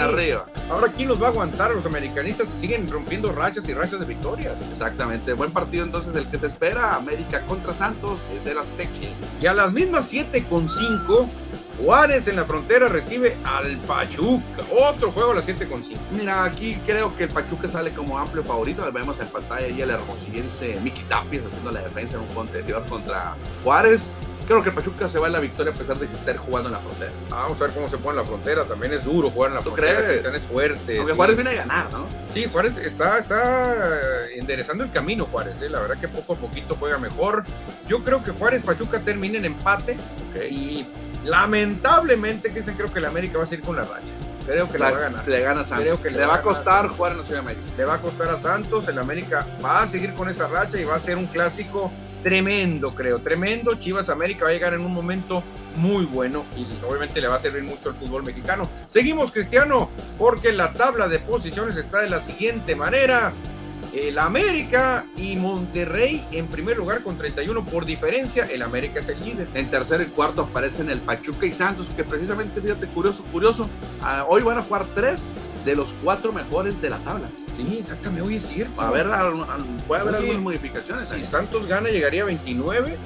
arriba. 0.00 0.46
Ahora, 0.70 0.92
¿quién 0.96 1.08
los 1.08 1.20
va 1.20 1.26
a 1.26 1.30
aguantar 1.30 1.72
a 1.72 1.74
los 1.74 1.84
americanistas? 1.84 2.48
Siguen 2.60 2.88
rompiendo 2.88 3.32
rachas 3.32 3.68
y 3.68 3.74
rachas 3.74 4.00
de 4.00 4.06
victorias. 4.06 4.56
Exactamente, 4.72 5.32
buen 5.32 5.50
partido 5.50 5.84
entonces 5.84 6.14
el 6.14 6.26
que 6.30 6.38
se 6.38 6.46
espera, 6.46 6.94
América 6.94 7.44
contra 7.46 7.72
Santos, 7.72 8.18
desde 8.32 8.54
las 8.54 8.68
Azteca. 8.68 8.88
Y 9.40 9.46
a 9.46 9.54
las 9.54 9.72
mismas 9.72 10.08
7 10.08 10.44
con 10.48 10.68
5 10.68 11.28
Juárez 11.78 12.26
en 12.26 12.36
la 12.36 12.44
frontera 12.44 12.88
recibe 12.88 13.36
al 13.44 13.78
Pachuca. 13.78 14.62
Otro 14.72 15.12
juego 15.12 15.30
a 15.30 15.34
las 15.36 15.44
7 15.44 15.68
con 15.68 15.84
5. 15.84 16.00
Mira, 16.10 16.44
aquí 16.44 16.74
creo 16.84 17.16
que 17.16 17.24
el 17.24 17.30
Pachuca 17.30 17.68
sale 17.68 17.92
como 17.92 18.18
amplio 18.18 18.42
favorito. 18.42 18.90
Vemos 18.92 19.18
en 19.20 19.28
pantalla 19.28 19.66
ahí 19.66 19.80
el 19.80 19.90
hermosillense 19.90 20.78
Miki 20.82 21.02
Tapias 21.04 21.46
haciendo 21.46 21.70
la 21.70 21.80
defensa 21.82 22.16
en 22.16 22.22
un 22.22 22.28
contenedor 22.28 22.84
contra 22.86 23.36
Juárez. 23.62 24.10
Creo 24.48 24.62
que 24.62 24.70
el 24.70 24.74
Pachuca 24.74 25.10
se 25.10 25.18
va 25.18 25.26
a 25.26 25.30
la 25.30 25.40
victoria 25.40 25.72
a 25.74 25.76
pesar 25.76 25.98
de 25.98 26.08
que 26.08 26.14
esté 26.14 26.34
jugando 26.38 26.70
en 26.70 26.72
la 26.72 26.80
frontera. 26.80 27.12
vamos 27.28 27.60
a 27.60 27.64
ver 27.64 27.74
cómo 27.74 27.86
se 27.86 27.98
pone 27.98 28.18
en 28.18 28.24
la 28.24 28.24
frontera. 28.24 28.64
También 28.64 28.94
es 28.94 29.04
duro 29.04 29.28
jugar 29.30 29.50
en 29.50 29.56
la 29.56 29.60
frontera. 29.60 30.02
Crees? 30.02 30.24
Es 30.24 30.46
fuerte. 30.46 30.96
Porque 30.96 31.12
Juárez 31.12 31.36
viene 31.36 31.50
a 31.50 31.54
ganar, 31.54 31.92
¿no? 31.92 32.06
Sí, 32.30 32.46
Juárez 32.50 32.78
está, 32.78 33.18
está 33.18 34.26
enderezando 34.34 34.84
el 34.84 34.90
camino, 34.90 35.26
Juárez. 35.26 35.60
¿eh? 35.60 35.68
La 35.68 35.80
verdad 35.80 35.98
que 36.00 36.08
poco 36.08 36.32
a 36.32 36.36
poquito 36.36 36.76
juega 36.78 36.98
mejor. 36.98 37.44
Yo 37.86 38.02
creo 38.02 38.22
que 38.22 38.30
Juárez 38.30 38.62
Pachuca 38.62 39.00
termina 39.00 39.36
en 39.36 39.44
empate. 39.44 39.98
Y 40.50 40.86
Lamentablemente, 41.24 42.50
Cristian, 42.52 42.76
creo 42.76 42.92
que 42.92 42.98
el 42.98 43.06
América 43.06 43.38
va 43.38 43.44
a 43.44 43.46
seguir 43.46 43.64
con 43.64 43.76
la 43.76 43.82
racha. 43.82 44.12
Creo 44.46 44.66
que 44.70 44.78
le 44.78 44.84
va 44.84 44.88
a 44.88 44.92
ganar. 44.92 45.28
Le 45.28 45.40
gana 45.40 45.64
Santos. 45.64 45.84
Creo 45.84 46.02
que 46.02 46.10
le, 46.10 46.24
va 46.24 46.36
a 46.36 46.42
costar 46.42 46.88
jugar 46.88 47.12
en 47.12 47.18
la 47.18 47.24
Ciudad 47.24 47.42
de 47.42 47.50
América. 47.50 47.72
Le 47.76 47.84
va 47.84 47.94
a 47.94 47.98
costar 47.98 48.30
a 48.30 48.40
Santos. 48.40 48.88
El 48.88 48.98
América 48.98 49.46
va 49.62 49.82
a 49.82 49.88
seguir 49.88 50.14
con 50.14 50.30
esa 50.30 50.48
racha 50.48 50.80
y 50.80 50.84
va 50.84 50.94
a 50.94 50.98
ser 50.98 51.18
un 51.18 51.26
clásico 51.26 51.92
tremendo, 52.22 52.94
creo. 52.94 53.20
Tremendo. 53.20 53.74
Chivas 53.74 54.08
América 54.08 54.44
va 54.44 54.50
a 54.50 54.54
llegar 54.54 54.72
en 54.72 54.80
un 54.80 54.92
momento 54.92 55.42
muy 55.76 56.06
bueno 56.06 56.46
y 56.56 56.66
obviamente 56.84 57.20
le 57.20 57.28
va 57.28 57.36
a 57.36 57.38
servir 57.38 57.62
mucho 57.62 57.90
al 57.90 57.94
fútbol 57.96 58.22
mexicano. 58.22 58.68
Seguimos, 58.88 59.32
Cristiano, 59.32 59.90
porque 60.16 60.52
la 60.52 60.72
tabla 60.72 61.08
de 61.08 61.18
posiciones 61.18 61.76
está 61.76 62.00
de 62.00 62.10
la 62.10 62.20
siguiente 62.20 62.74
manera 62.74 63.32
el 63.92 64.18
América 64.18 65.06
y 65.16 65.36
Monterrey 65.36 66.24
en 66.32 66.46
primer 66.48 66.76
lugar 66.76 67.02
con 67.02 67.16
31 67.16 67.64
por 67.64 67.84
diferencia. 67.84 68.44
El 68.44 68.62
América 68.62 69.00
es 69.00 69.08
el 69.08 69.20
líder. 69.20 69.48
En 69.54 69.70
tercer 69.70 70.00
y 70.00 70.06
cuarto 70.06 70.42
aparecen 70.42 70.90
el 70.90 71.00
Pachuca 71.00 71.46
y 71.46 71.52
Santos, 71.52 71.88
que 71.96 72.04
precisamente, 72.04 72.60
fíjate, 72.60 72.86
curioso, 72.88 73.22
curioso. 73.32 73.68
Ah, 74.02 74.24
hoy 74.28 74.42
van 74.42 74.58
a 74.58 74.62
jugar 74.62 74.86
tres 74.94 75.24
de 75.64 75.76
los 75.76 75.88
cuatro 76.02 76.32
mejores 76.32 76.80
de 76.80 76.90
la 76.90 76.98
tabla. 76.98 77.28
Sí, 77.56 77.78
exactamente, 77.80 78.26
hoy 78.26 78.36
es 78.36 78.46
cierto. 78.46 78.80
A 78.80 78.90
ver, 78.90 79.06
puede 79.86 80.00
haber 80.00 80.16
algunas 80.16 80.40
modificaciones. 80.40 81.08
Si 81.08 81.22
Santos 81.24 81.66
gana, 81.66 81.88
llegaría 81.88 82.22
a 82.22 82.26
29 82.26 82.96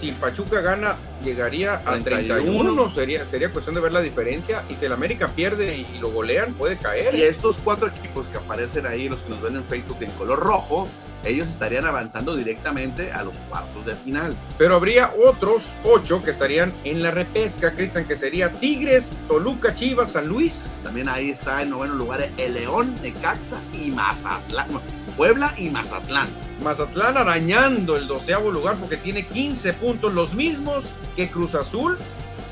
si 0.00 0.12
Pachuca 0.12 0.60
gana, 0.60 0.96
llegaría 1.22 1.82
a 1.84 1.98
31. 1.98 2.94
Sería, 2.94 3.24
sería 3.26 3.50
cuestión 3.50 3.74
de 3.74 3.80
ver 3.80 3.92
la 3.92 4.00
diferencia. 4.00 4.62
Y 4.68 4.74
si 4.74 4.86
el 4.86 4.92
América 4.92 5.28
pierde 5.28 5.76
y, 5.76 5.98
lo 5.98 6.10
golean, 6.10 6.54
puede 6.54 6.76
caer. 6.76 7.14
Y 7.14 7.22
estos 7.22 7.58
cuatro 7.62 7.88
equipos 7.88 8.26
que 8.28 8.38
aparecen 8.38 8.86
ahí, 8.86 9.08
los 9.08 9.22
que 9.22 9.30
nos 9.30 9.42
ven 9.42 9.56
en 9.56 9.64
Facebook 9.64 9.98
en 10.00 10.10
color 10.12 10.40
rojo, 10.40 10.88
ellos 11.24 11.48
estarían 11.48 11.86
avanzando 11.86 12.36
directamente 12.36 13.12
a 13.12 13.22
los 13.22 13.36
cuartos 13.48 13.84
de 13.86 13.94
final. 13.94 14.34
Pero 14.58 14.76
habría 14.76 15.12
otros 15.26 15.62
ocho 15.84 16.22
que 16.22 16.30
estarían 16.30 16.72
en 16.84 17.02
la 17.02 17.10
repesca, 17.10 17.74
Cristian, 17.74 18.06
que 18.06 18.16
sería 18.16 18.52
Tigres, 18.52 19.12
Toluca, 19.28 19.74
Chivas, 19.74 20.12
San 20.12 20.26
Luis. 20.26 20.80
También 20.82 21.08
ahí 21.08 21.30
está 21.30 21.62
en 21.62 21.70
noveno 21.70 21.94
lugar 21.94 22.28
el 22.36 22.54
León, 22.54 22.94
Necaxa 23.02 23.58
y 23.72 23.90
Mazatlán. 23.90 24.68
Puebla 25.16 25.54
y 25.56 25.70
Mazatlán. 25.70 26.28
Mazatlán 26.62 27.16
arañando 27.16 27.96
el 27.96 28.06
doceavo 28.06 28.50
lugar 28.50 28.76
porque 28.76 28.96
tiene 28.96 29.26
15 29.26 29.72
puntos, 29.74 30.14
los 30.14 30.34
mismos 30.34 30.84
que 31.16 31.28
Cruz 31.28 31.54
Azul 31.54 31.98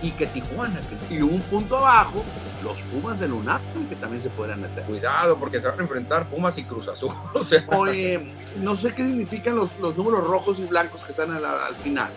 y 0.01 0.11
que 0.12 0.26
Tijuana. 0.26 0.80
Y 1.11 1.22
un 1.22 1.41
punto 1.43 1.76
abajo, 1.78 2.24
los 2.62 2.76
Pumas 2.83 3.18
de 3.20 3.30
UNAM, 3.30 3.61
que 3.89 3.97
también 3.97 4.22
se 4.22 4.30
podrían 4.30 4.61
meter. 4.61 4.85
Cuidado, 4.85 5.39
porque 5.39 5.61
se 5.61 5.68
van 5.68 5.78
a 5.78 5.83
enfrentar 5.83 6.28
Pumas 6.28 6.57
y 6.59 6.64
Cruz 6.64 6.89
Azul. 6.89 7.12
Oye, 7.68 8.35
no 8.59 8.76
sé 8.76 8.95
qué 8.95 9.05
significan 9.05 9.57
los, 9.57 9.76
los 9.78 9.97
números 9.97 10.26
rojos 10.26 10.59
y 10.59 10.64
blancos 10.64 11.03
que 11.05 11.12
están 11.12 11.30
al 11.33 11.74
final. 11.83 12.11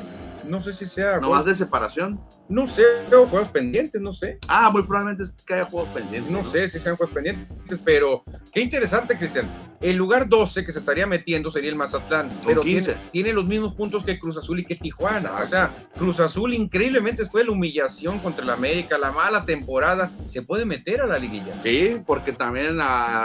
No 0.47 0.61
sé 0.61 0.73
si 0.73 0.85
sea. 0.85 1.19
¿No 1.19 1.31
más 1.31 1.45
de 1.45 1.55
separación? 1.55 2.19
No 2.47 2.67
sé, 2.67 2.83
tengo 3.09 3.25
juegos 3.25 3.49
pendientes, 3.49 3.99
no 3.99 4.13
sé. 4.13 4.37
Ah, 4.47 4.69
muy 4.69 4.83
probablemente 4.83 5.23
es 5.23 5.43
que 5.43 5.55
haya 5.55 5.65
juegos 5.65 5.89
pendientes. 5.89 6.31
No, 6.31 6.43
sé 6.43 6.69
si 6.69 6.79
sean 6.79 6.95
juegos 6.95 7.13
pendientes, 7.13 7.79
pero 7.83 8.23
qué 8.53 8.61
interesante, 8.61 9.17
Cristian. 9.17 9.49
El 9.81 9.97
lugar 9.97 10.29
12 10.29 10.63
que 10.63 10.71
se 10.71 10.79
estaría 10.79 11.07
metiendo 11.07 11.49
sería 11.49 11.69
el 11.69 11.75
Mazatlán, 11.75 12.29
pero 12.45 12.61
Tiene, 12.61 13.33
los 13.33 13.47
mismos 13.47 13.73
puntos 13.73 14.05
que 14.05 14.19
Cruz 14.19 14.37
Azul 14.37 14.59
y 14.59 14.65
que 14.65 14.75
Tijuana. 14.75 15.33
O 15.43 15.47
sea, 15.47 15.73
Cruz 15.97 16.19
Azul 16.19 16.53
increíblemente 16.53 17.25
fue 17.25 17.43
la 17.43 17.51
humillación 17.51 18.19
contra 18.19 18.43
el 18.43 18.49
América, 18.51 18.97
la 18.97 19.11
mala 19.11 19.45
temporada, 19.45 20.09
se 20.27 20.41
puede 20.43 20.65
meter 20.65 21.01
a 21.01 21.07
la 21.07 21.17
liguilla. 21.17 21.53
Sí, 21.63 22.01
porque 22.05 22.31
también 22.31 22.77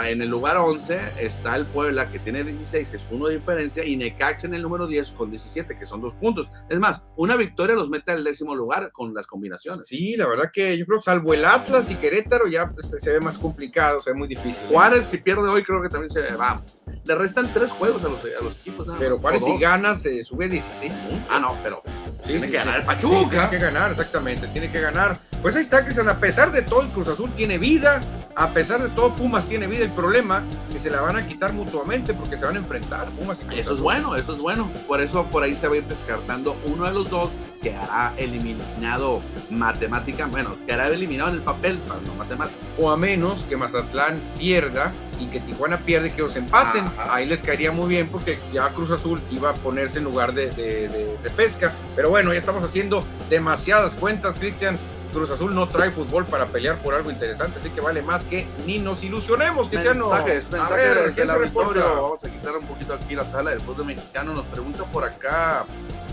en 0.05 0.21
el 0.21 0.29
lugar 0.29 0.57
11 0.57 0.99
está 1.19 1.55
el 1.55 1.65
Puebla 1.65 2.11
que 2.11 2.19
tiene 2.19 2.43
16, 2.43 2.93
es 2.93 3.03
uno 3.11 3.27
de 3.27 3.35
diferencia, 3.35 3.85
y 3.85 3.95
Necaxa 3.95 4.47
en 4.47 4.55
el 4.55 4.63
número 4.63 4.87
10 4.87 5.11
con 5.11 5.29
17, 5.29 5.77
que 5.77 5.85
son 5.85 6.01
dos 6.01 6.15
puntos. 6.15 6.51
Es 6.69 6.79
más, 6.79 7.01
una 7.15 7.35
victoria 7.35 7.75
los 7.75 7.89
mete 7.89 8.11
al 8.11 8.23
décimo 8.23 8.55
lugar 8.55 8.91
con 8.91 9.13
las 9.13 9.27
combinaciones. 9.27 9.87
Sí, 9.87 10.15
la 10.15 10.27
verdad 10.27 10.49
que 10.51 10.77
yo 10.77 10.85
creo, 10.85 11.01
salvo 11.01 11.33
el 11.33 11.45
Atlas 11.45 11.89
y 11.91 11.95
Querétaro, 11.95 12.47
ya 12.47 12.71
pues, 12.71 12.93
se 12.97 13.09
ve 13.09 13.19
más 13.19 13.37
complicado, 13.37 13.99
se 13.99 14.11
ve 14.11 14.17
muy 14.17 14.27
difícil. 14.27 14.63
Juárez, 14.69 15.07
si 15.07 15.17
pierde 15.17 15.47
hoy, 15.47 15.63
creo 15.63 15.81
que 15.81 15.89
también 15.89 16.09
se 16.09 16.21
va. 16.35 16.61
Le 17.03 17.15
restan 17.15 17.51
tres 17.53 17.71
juegos 17.71 18.03
a 18.03 18.09
los, 18.09 18.23
a 18.23 18.43
los 18.43 18.55
equipos. 18.55 18.87
pero 18.99 19.19
Juárez, 19.19 19.43
si 19.43 19.57
gana, 19.57 19.95
se 19.95 20.23
sube 20.23 20.47
16 20.47 20.93
puntos. 20.93 21.27
Ah, 21.29 21.39
no, 21.39 21.57
pero 21.63 21.81
tiene 22.25 22.49
que 22.49 22.57
ganar 22.57 22.79
el 22.79 22.85
Pachuca. 22.85 23.29
tiene 23.29 23.49
que 23.49 23.57
ganar, 23.57 23.91
exactamente, 23.91 24.47
tiene 24.47 24.71
que 24.71 24.79
ganar. 24.79 25.17
Pues 25.41 25.55
ahí 25.55 25.63
está, 25.63 25.83
Cristian, 25.83 26.07
a 26.09 26.19
pesar 26.19 26.51
de 26.51 26.61
todo, 26.61 26.81
el 26.81 26.89
Cruz 26.89 27.07
Azul 27.07 27.31
tiene 27.35 27.57
vida, 27.57 27.99
a 28.35 28.53
pesar 28.53 28.81
de 28.81 28.89
todo, 28.89 29.15
Pumas 29.15 29.47
tiene 29.47 29.67
vida. 29.67 29.83
El 29.83 29.91
problema 29.91 30.43
que 30.71 30.79
se 30.79 30.91
la 30.91 31.01
van 31.01 31.17
a 31.17 31.25
quitar 31.25 31.53
mutuamente 31.53 32.13
porque 32.13 32.37
se 32.37 32.45
van 32.45 32.55
a 32.55 32.59
enfrentar 32.59 33.09
Pumas 33.09 33.43
y 33.49 33.59
Eso 33.59 33.73
es 33.73 33.79
bueno, 33.79 34.15
eso 34.15 34.35
es 34.35 34.41
bueno. 34.41 34.71
Por 34.87 35.01
eso 35.01 35.25
por 35.25 35.43
ahí 35.43 35.55
se 35.55 35.67
va 35.67 35.73
a 35.75 35.77
ir 35.77 35.85
descartando 35.85 36.55
uno 36.65 36.85
de 36.85 36.91
los 36.91 37.00
dos 37.09 37.29
que 37.61 37.75
hará 37.75 38.13
eliminado 38.17 39.21
matemática, 39.49 40.27
bueno, 40.27 40.55
quedará 40.65 40.87
eliminado 40.87 41.29
en 41.29 41.35
el 41.37 41.41
papel, 41.41 41.79
no 42.05 42.15
matemático. 42.15 42.59
O 42.79 42.89
a 42.89 42.97
menos 42.97 43.43
que 43.45 43.55
Mazatlán 43.55 44.21
pierda 44.37 44.91
y 45.19 45.27
que 45.27 45.39
Tijuana 45.39 45.77
pierde 45.79 46.11
que 46.11 46.21
los 46.21 46.35
empaten. 46.35 46.85
Ahí 46.97 47.25
les 47.25 47.41
caería 47.41 47.71
muy 47.71 47.89
bien 47.89 48.07
porque 48.09 48.39
ya 48.51 48.69
Cruz 48.69 48.91
Azul 48.91 49.21
iba 49.29 49.51
a 49.51 49.53
ponerse 49.53 49.99
en 49.99 50.05
lugar 50.05 50.33
de, 50.33 50.49
de, 50.49 51.29
pesca. 51.35 51.71
Pero 51.95 52.09
bueno, 52.09 52.33
ya 52.33 52.39
estamos 52.39 52.63
haciendo 52.63 53.05
demasiadas 53.29 53.93
cuentas, 53.95 54.35
Cristian. 54.39 54.77
Cruz 55.11 55.29
Azul 55.29 55.53
no 55.53 55.67
trae 55.67 55.91
fútbol 55.91 56.25
para 56.25 56.45
pelear 56.47 56.77
por 56.81 56.93
algo 56.93 57.11
interesante, 57.11 57.59
así 57.59 57.69
que 57.69 57.81
vale 57.81 58.01
más 58.01 58.23
que 58.23 58.47
ni 58.65 58.79
nos 58.79 59.03
ilusionemos, 59.03 59.67
Cristiano. 59.69 60.09
Mensajes, 60.09 60.47
A 60.47 60.51
mensajes 60.57 60.77
ver, 60.77 61.03
del 61.03 61.13
¿quién 61.13 61.27
se 61.27 61.33
auditorio. 61.33 61.73
reporta? 61.73 62.01
Vamos 62.01 62.23
a 62.23 62.29
quitar 62.29 62.57
un 62.57 62.65
poquito 62.65 62.93
aquí 62.93 63.15
la 63.15 63.23
tabla 63.25 63.51
del 63.51 63.59
fútbol 63.61 63.85
mexicano. 63.87 64.33
Nos 64.33 64.45
pregunta 64.45 64.83
por 64.85 65.03
acá 65.03 65.65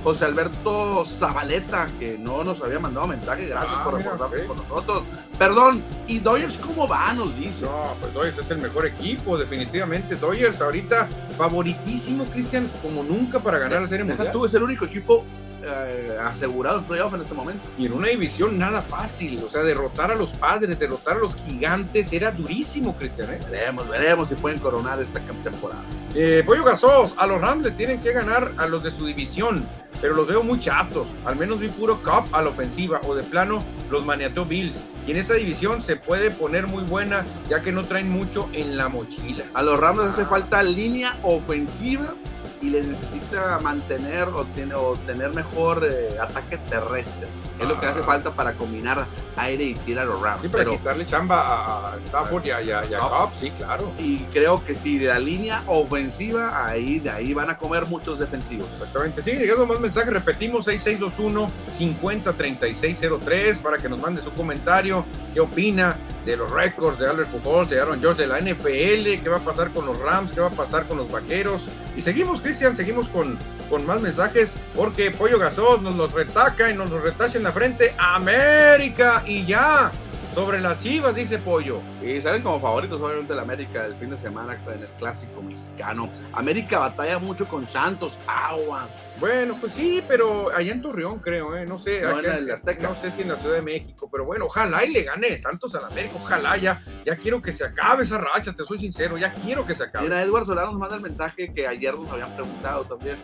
José 0.04 0.24
Alberto 0.26 1.04
Zabaleta, 1.06 1.86
que 1.98 2.16
no 2.18 2.44
nos 2.44 2.60
había 2.62 2.78
mandado 2.78 3.06
mensaje. 3.06 3.46
Gracias 3.46 3.72
Ah, 3.76 3.84
por 3.84 3.94
ok. 3.94 4.46
con 4.46 4.56
nosotros. 4.56 5.02
Perdón, 5.38 5.82
¿y 6.06 6.18
Dodgers 6.20 6.56
cómo 6.58 6.86
va? 6.88 7.12
Nos 7.12 7.34
dice. 7.36 7.64
No, 7.64 7.94
pues 8.00 8.12
Dodgers 8.14 8.38
es 8.38 8.50
el 8.50 8.58
mejor 8.58 8.86
equipo, 8.86 9.36
definitivamente. 9.38 10.16
Dodgers 10.16 10.60
ahorita 10.60 11.08
favoritísimo, 11.36 12.24
Cristian, 12.26 12.68
como 12.82 13.02
nunca 13.02 13.38
para 13.40 13.58
ganar 13.58 13.82
la 13.82 13.88
Serie 13.88 14.04
Mundial. 14.04 14.32
tú, 14.32 14.44
es 14.44 14.54
el 14.54 14.62
único 14.62 14.84
equipo 14.84 15.24
eh, 15.62 16.16
asegurado 16.20 16.78
en 16.78 16.84
playoff 16.84 17.14
en 17.14 17.22
este 17.22 17.34
momento. 17.34 17.68
Y 17.76 17.86
en 17.86 17.92
una 17.92 18.08
división 18.08 18.58
nada 18.58 18.80
fácil, 18.80 19.40
o 19.44 19.48
sea, 19.48 19.62
derrotar 19.62 20.10
a 20.10 20.14
los 20.14 20.30
padres, 20.30 20.78
derrotar 20.78 21.16
a 21.16 21.20
los 21.20 21.34
gigantes, 21.34 22.12
era 22.12 22.30
durísimo, 22.30 22.96
Cristian. 22.96 23.32
¿eh? 23.32 23.40
Veremos, 23.50 23.88
veremos 23.88 24.28
si 24.28 24.34
pueden 24.34 24.58
coronar 24.58 25.00
esta 25.00 25.20
temporada. 25.20 25.82
Eh, 26.14 26.42
Pollo 26.46 26.64
Gasos, 26.64 27.14
a 27.18 27.26
los 27.26 27.40
Rams 27.40 27.64
le 27.64 27.70
tienen 27.72 28.00
que 28.00 28.12
ganar 28.12 28.52
a 28.56 28.66
los 28.66 28.82
de 28.82 28.90
su 28.90 29.06
división, 29.06 29.66
pero 30.00 30.14
los 30.14 30.26
veo 30.26 30.42
muy 30.42 30.60
chatos. 30.60 31.08
Al 31.24 31.36
menos 31.36 31.58
vi 31.58 31.68
puro 31.68 31.96
Cup 32.02 32.32
a 32.32 32.42
la 32.42 32.50
ofensiva, 32.50 33.00
o 33.06 33.14
de 33.14 33.24
plano 33.24 33.58
los 33.90 34.06
maniateó 34.06 34.44
Bills. 34.44 34.80
Y 35.06 35.12
en 35.12 35.16
esa 35.16 35.34
división 35.34 35.82
se 35.82 35.96
puede 35.96 36.30
poner 36.30 36.66
muy 36.66 36.84
buena, 36.84 37.24
ya 37.48 37.62
que 37.62 37.72
no 37.72 37.84
traen 37.84 38.10
mucho 38.10 38.48
en 38.52 38.76
la 38.76 38.88
mochila. 38.88 39.44
A 39.54 39.62
los 39.62 39.80
Rams 39.80 40.00
hace 40.00 40.24
falta 40.26 40.62
línea 40.62 41.18
ofensiva 41.22 42.14
y 42.60 42.68
les 42.70 42.86
necesita 42.86 43.58
mantener 43.62 44.28
o, 44.28 44.44
tiene- 44.54 44.74
o 44.74 44.96
tener 45.06 45.34
mejor 45.34 45.86
eh, 45.90 46.16
ataque 46.20 46.58
terrestre. 46.68 47.28
Es 47.60 47.66
lo 47.66 47.80
que 47.80 47.86
Ah. 47.86 47.90
hace 47.90 48.02
falta 48.02 48.30
para 48.32 48.52
combinar 48.54 49.06
aire 49.36 49.64
y 49.64 49.74
tiro 49.74 50.00
a 50.00 50.04
los 50.04 50.20
Rams. 50.20 50.42
Sí, 50.42 50.48
para 50.48 50.64
Pero, 50.64 50.76
quitarle 50.78 51.06
chamba 51.06 51.94
a- 51.94 51.98
Stafford 52.06 52.46
y 52.46 52.50
a, 52.52 52.62
y 52.62 52.70
a- 52.70 52.84
y 52.86 52.94
a. 52.94 52.98
Cup, 53.00 53.30
sí, 53.40 53.50
claro. 53.52 53.90
y 53.98 54.18
creo 54.32 54.64
que 54.64 54.74
si 54.76 54.98
la 55.00 55.18
línea 55.18 55.62
ofensiva, 55.66 56.64
ahí 56.66 57.00
de 57.00 57.10
ahí 57.10 57.34
van 57.34 57.50
a 57.50 57.58
comer 57.58 57.86
muchos 57.86 58.18
defensivos. 58.20 58.68
Exactamente, 58.74 59.22
sí, 59.22 59.32
llegando 59.32 59.66
más 59.66 59.80
mensajes, 59.80 60.12
repetimos 60.12 60.66
6621-503603 60.66 63.58
para 63.58 63.78
que 63.78 63.88
nos 63.88 64.00
mande 64.00 64.22
su 64.22 64.30
comentario, 64.32 65.04
qué 65.34 65.40
opina 65.40 65.96
de 66.24 66.36
los 66.36 66.50
récords 66.50 66.98
de 66.98 67.08
Albert 67.08 67.30
Pujols, 67.30 67.70
de 67.70 67.80
Aaron 67.80 68.00
George, 68.00 68.22
de 68.22 68.28
la 68.28 68.38
NFL, 68.38 69.20
qué 69.22 69.28
va 69.28 69.36
a 69.38 69.40
pasar 69.40 69.70
con 69.70 69.86
los 69.86 69.98
Rams, 69.98 70.32
qué 70.32 70.40
va 70.40 70.48
a 70.48 70.50
pasar 70.50 70.86
con 70.86 70.98
los 70.98 71.10
Vaqueros. 71.10 71.64
Y 71.96 72.02
seguimos, 72.02 72.42
Cristian, 72.48 72.74
seguimos 72.74 73.06
con, 73.08 73.36
con 73.68 73.84
más 73.84 74.00
mensajes 74.00 74.54
porque 74.74 75.10
Pollo 75.10 75.38
Gasol 75.38 75.82
nos 75.82 75.96
los 75.96 76.10
retaca 76.10 76.70
y 76.70 76.74
nos 76.74 76.88
los 76.88 77.02
retacha 77.02 77.36
en 77.36 77.44
la 77.44 77.52
frente. 77.52 77.94
América 77.98 79.22
y 79.26 79.44
ya. 79.44 79.92
Sobre 80.34 80.58
las 80.58 80.82
chivas, 80.82 81.14
dice 81.14 81.36
Pollo. 81.36 81.82
Y 82.02 82.22
salen 82.22 82.42
como 82.42 82.58
favoritos, 82.58 83.02
obviamente, 83.02 83.34
el 83.34 83.40
América 83.40 83.84
el 83.84 83.96
fin 83.96 84.08
de 84.08 84.16
semana 84.16 84.58
en 84.66 84.80
el 84.80 84.88
clásico 84.98 85.42
mexicano. 85.42 86.08
América 86.32 86.78
batalla 86.78 87.18
mucho 87.18 87.46
con 87.46 87.68
Santos, 87.68 88.18
aguas. 88.26 89.07
Bueno, 89.20 89.56
pues 89.60 89.72
sí, 89.72 90.00
pero 90.06 90.54
allá 90.54 90.70
en 90.72 90.80
Torreón 90.80 91.18
creo, 91.18 91.56
¿eh? 91.56 91.64
No 91.66 91.78
sé, 91.80 92.00
No, 92.02 92.16
aquí- 92.18 92.50
Azteca. 92.52 92.88
no 92.88 93.00
sé 93.00 93.10
si 93.10 93.22
en 93.22 93.28
la 93.30 93.36
Ciudad 93.36 93.56
de 93.56 93.62
México, 93.62 94.08
pero 94.10 94.24
bueno, 94.24 94.44
ojalá 94.44 94.84
y 94.84 94.92
le 94.92 95.02
gane 95.02 95.36
Santos 95.40 95.74
al 95.74 95.84
América, 95.86 96.14
ojalá 96.22 96.56
ya, 96.56 96.80
ya 97.04 97.16
quiero 97.16 97.42
que 97.42 97.52
se 97.52 97.64
acabe 97.64 98.04
esa 98.04 98.18
racha, 98.18 98.52
te 98.52 98.62
soy 98.64 98.78
sincero, 98.78 99.18
ya 99.18 99.32
quiero 99.32 99.66
que 99.66 99.74
se 99.74 99.82
acabe. 99.84 100.04
Mira, 100.04 100.22
Edward 100.22 100.46
Solano 100.46 100.70
nos 100.70 100.78
manda 100.78 100.96
el 100.96 101.02
mensaje 101.02 101.52
que 101.52 101.66
ayer 101.66 101.94
nos 101.94 102.08
habían 102.10 102.32
preguntado 102.36 102.84
también. 102.84 103.18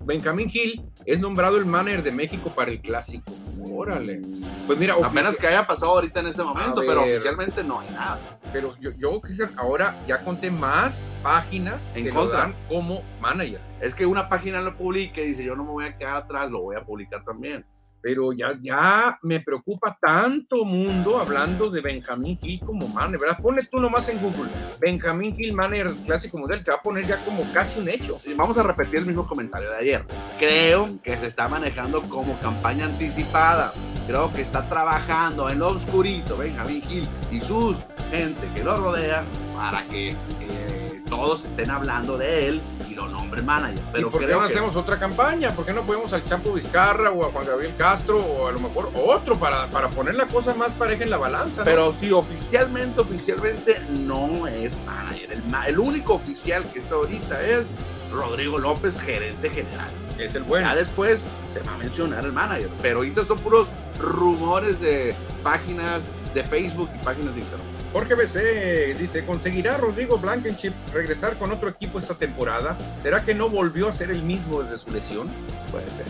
Benjamín 0.00 0.48
Gil 0.48 0.84
es 1.06 1.20
nombrado 1.20 1.56
el 1.56 1.64
manager 1.66 2.02
de 2.02 2.12
México 2.12 2.50
para 2.50 2.70
el 2.70 2.80
clásico. 2.80 3.32
Órale. 3.72 4.20
Pues 4.66 4.78
mira, 4.78 4.94
Apenas 5.02 5.36
que 5.36 5.46
haya 5.46 5.66
pasado 5.66 5.92
ahorita 5.92 6.20
en 6.20 6.26
este 6.28 6.42
momento, 6.42 6.82
pero 6.86 7.02
oficialmente 7.02 7.62
no 7.64 7.80
hay 7.80 7.88
nada. 7.90 8.18
pero 8.52 8.76
yo, 8.80 8.90
yo 8.98 9.20
ahora 9.56 9.96
ya 10.06 10.18
conté 10.18 10.50
más 10.50 11.08
páginas 11.22 11.82
En 11.94 12.04
que 12.04 12.10
contra. 12.12 12.46
lo 12.46 12.52
dan 12.52 12.56
como 12.68 13.02
manager. 13.20 13.60
Es 13.80 13.94
que 13.94 14.04
una 14.04 14.28
página 14.28 14.60
lo 14.60 14.76
publique 14.76 15.22
dice 15.22 15.44
yo 15.44 15.56
no 15.56 15.64
me 15.64 15.70
voy 15.70 15.84
a 15.86 15.96
quedar 15.96 16.16
atrás, 16.16 16.50
lo 16.50 16.60
voy 16.60 16.76
a 16.76 16.84
publicar 16.84 17.24
también. 17.24 17.64
Pero 18.02 18.32
ya, 18.32 18.52
ya 18.60 19.18
me 19.22 19.40
preocupa 19.40 19.96
tanto 20.00 20.64
mundo 20.64 21.18
hablando 21.18 21.70
de 21.70 21.82
Benjamín 21.82 22.38
Gil 22.38 22.58
como 22.60 22.88
manager, 22.88 23.20
¿verdad? 23.20 23.68
Tú 23.70 23.78
nomás 23.78 24.08
en 24.08 24.22
Google, 24.22 24.50
Benjamín 24.80 25.36
Gil 25.36 25.54
manager 25.54 25.90
del 25.90 26.06
Clásico 26.06 26.38
Mundial, 26.38 26.64
te 26.64 26.70
va 26.70 26.78
a 26.78 26.82
poner 26.82 27.06
ya 27.06 27.22
como 27.24 27.42
casi 27.52 27.78
un 27.78 27.90
hecho. 27.90 28.16
Vamos 28.36 28.56
a 28.56 28.62
repetir 28.62 29.00
el 29.00 29.06
mismo 29.06 29.26
comentario 29.26 29.70
de 29.70 29.76
ayer. 29.76 30.04
Creo 30.38 30.88
que 31.02 31.16
se 31.18 31.26
está 31.26 31.46
manejando 31.48 32.00
como 32.02 32.38
campaña 32.40 32.86
anticipada. 32.86 33.70
Creo 34.06 34.32
que 34.32 34.40
está 34.42 34.66
trabajando 34.68 35.50
en 35.50 35.58
lo 35.58 35.68
oscurito 35.68 36.38
Benjamín 36.38 36.82
Gil 36.82 37.08
y 37.30 37.40
su 37.42 37.76
gente 38.10 38.48
que 38.54 38.64
lo 38.64 38.78
rodea 38.78 39.24
para 39.54 39.82
que 39.84 40.10
eh, 40.10 41.02
todos 41.08 41.44
estén 41.44 41.70
hablando 41.70 42.16
de 42.16 42.48
él 42.48 42.60
y 42.90 42.94
lo 42.94 43.08
nombren 43.08 43.44
manager. 43.46 43.82
Pero 43.92 44.08
¿Y 44.08 44.10
por 44.10 44.20
qué 44.20 44.26
no 44.32 44.40
que 44.40 44.46
hacemos 44.46 44.76
otra 44.76 44.98
campaña? 44.98 45.50
¿Por 45.50 45.64
qué 45.64 45.72
no 45.72 45.82
podemos 45.82 46.12
al 46.12 46.24
Chapo 46.24 46.52
Vizcarra 46.52 47.10
o 47.10 47.24
a 47.24 47.30
Juan 47.30 47.46
Gabriel 47.46 47.74
Castro 47.76 48.18
o 48.18 48.48
a 48.48 48.52
lo 48.52 48.60
mejor 48.60 48.90
otro 48.94 49.36
para, 49.38 49.70
para 49.70 49.88
poner 49.90 50.14
la 50.14 50.26
cosa 50.26 50.54
más 50.54 50.72
pareja 50.72 51.04
en 51.04 51.10
la 51.10 51.16
balanza? 51.18 51.58
¿no? 51.58 51.64
Pero 51.64 51.92
sí, 51.92 52.10
oficialmente, 52.12 53.00
oficialmente 53.00 53.80
no 53.90 54.46
es 54.46 54.76
manager. 54.84 55.32
El, 55.32 55.42
el 55.66 55.78
único 55.78 56.14
oficial 56.14 56.64
que 56.72 56.80
está 56.80 56.96
ahorita 56.96 57.40
es 57.42 57.68
Rodrigo 58.12 58.58
López, 58.58 59.00
gerente 59.00 59.50
general. 59.50 59.90
es 60.18 60.34
el 60.34 60.42
bueno. 60.42 60.66
Ya 60.66 60.74
después 60.74 61.24
se 61.52 61.60
va 61.60 61.74
a 61.74 61.78
mencionar 61.78 62.24
el 62.24 62.32
manager. 62.32 62.70
Pero 62.82 62.98
ahorita 62.98 63.24
son 63.24 63.38
puros 63.38 63.68
rumores 63.98 64.80
de 64.80 65.14
páginas 65.42 66.08
de 66.34 66.44
Facebook 66.44 66.90
y 66.94 67.04
páginas 67.04 67.34
de 67.34 67.40
internet. 67.40 67.66
Jorge 67.92 68.14
BC 68.14 68.98
dice, 68.98 69.24
¿conseguirá 69.24 69.76
Rodrigo 69.76 70.16
Blankenship 70.18 70.72
regresar 70.92 71.36
con 71.36 71.50
otro 71.50 71.68
equipo 71.68 71.98
esta 71.98 72.14
temporada? 72.14 72.78
¿Será 73.02 73.24
que 73.24 73.34
no 73.34 73.48
volvió 73.48 73.88
a 73.88 73.92
ser 73.92 74.10
el 74.10 74.22
mismo 74.22 74.62
desde 74.62 74.78
su 74.78 74.90
lesión? 74.90 75.28
Puede 75.72 75.90
ser. 75.90 76.06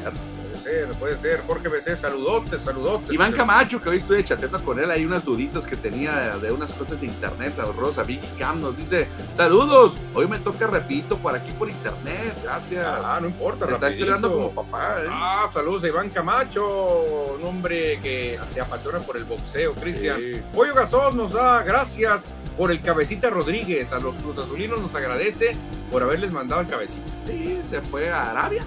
Puede 0.70 0.86
ser, 0.86 0.98
puede 0.98 1.18
ser. 1.18 1.40
Jorge 1.46 1.68
BC, 1.68 1.96
saludotes, 1.96 2.62
saludotes. 2.62 3.12
Iván 3.12 3.32
Camacho, 3.32 3.82
que 3.82 3.88
hoy 3.88 3.96
estoy 3.96 4.22
chateando 4.22 4.62
con 4.64 4.78
él, 4.78 4.90
hay 4.90 5.04
unas 5.04 5.24
duditas 5.24 5.66
que 5.66 5.76
tenía 5.76 6.36
de, 6.36 6.46
de 6.46 6.52
unas 6.52 6.72
cosas 6.74 7.00
de 7.00 7.06
internet, 7.06 7.54
saludos 7.56 7.98
a 7.98 8.04
Vicky 8.04 8.28
Cam, 8.38 8.60
nos 8.60 8.76
dice, 8.76 9.08
saludos, 9.36 9.94
hoy 10.14 10.28
me 10.28 10.38
toca, 10.38 10.68
repito, 10.68 11.16
por 11.18 11.34
aquí 11.34 11.50
por 11.52 11.68
internet, 11.68 12.36
gracias. 12.44 12.86
Ah, 12.86 13.18
no 13.20 13.26
importa. 13.26 13.66
Te 13.66 13.72
está 13.72 13.86
rapidito. 13.86 14.04
estudiando 14.04 14.32
como 14.32 14.54
papá, 14.54 15.02
¿eh? 15.02 15.06
Ah, 15.10 15.50
saludos 15.52 15.82
a 15.84 15.88
Iván 15.88 16.10
Camacho, 16.10 17.34
un 17.38 17.44
hombre 17.44 17.98
que 18.00 18.38
te 18.54 18.60
apasiona 18.60 19.00
por 19.00 19.16
el 19.16 19.24
boxeo, 19.24 19.74
Cristian. 19.74 20.18
Sí. 20.18 20.40
Pollo 20.54 20.74
Gasol 20.74 21.16
nos 21.16 21.32
da 21.32 21.62
gracias 21.62 22.32
por 22.56 22.70
el 22.70 22.80
cabecita 22.82 23.30
Rodríguez. 23.30 23.90
A 23.92 23.98
los 23.98 24.14
Cruz 24.16 24.38
Azulinos 24.38 24.80
nos 24.80 24.94
agradece 24.94 25.56
por 25.90 26.02
haberles 26.02 26.30
mandado 26.30 26.60
el 26.60 26.68
cabecita. 26.68 27.10
Sí, 27.26 27.60
se 27.68 27.80
fue 27.82 28.10
a 28.10 28.30
Arabia, 28.30 28.64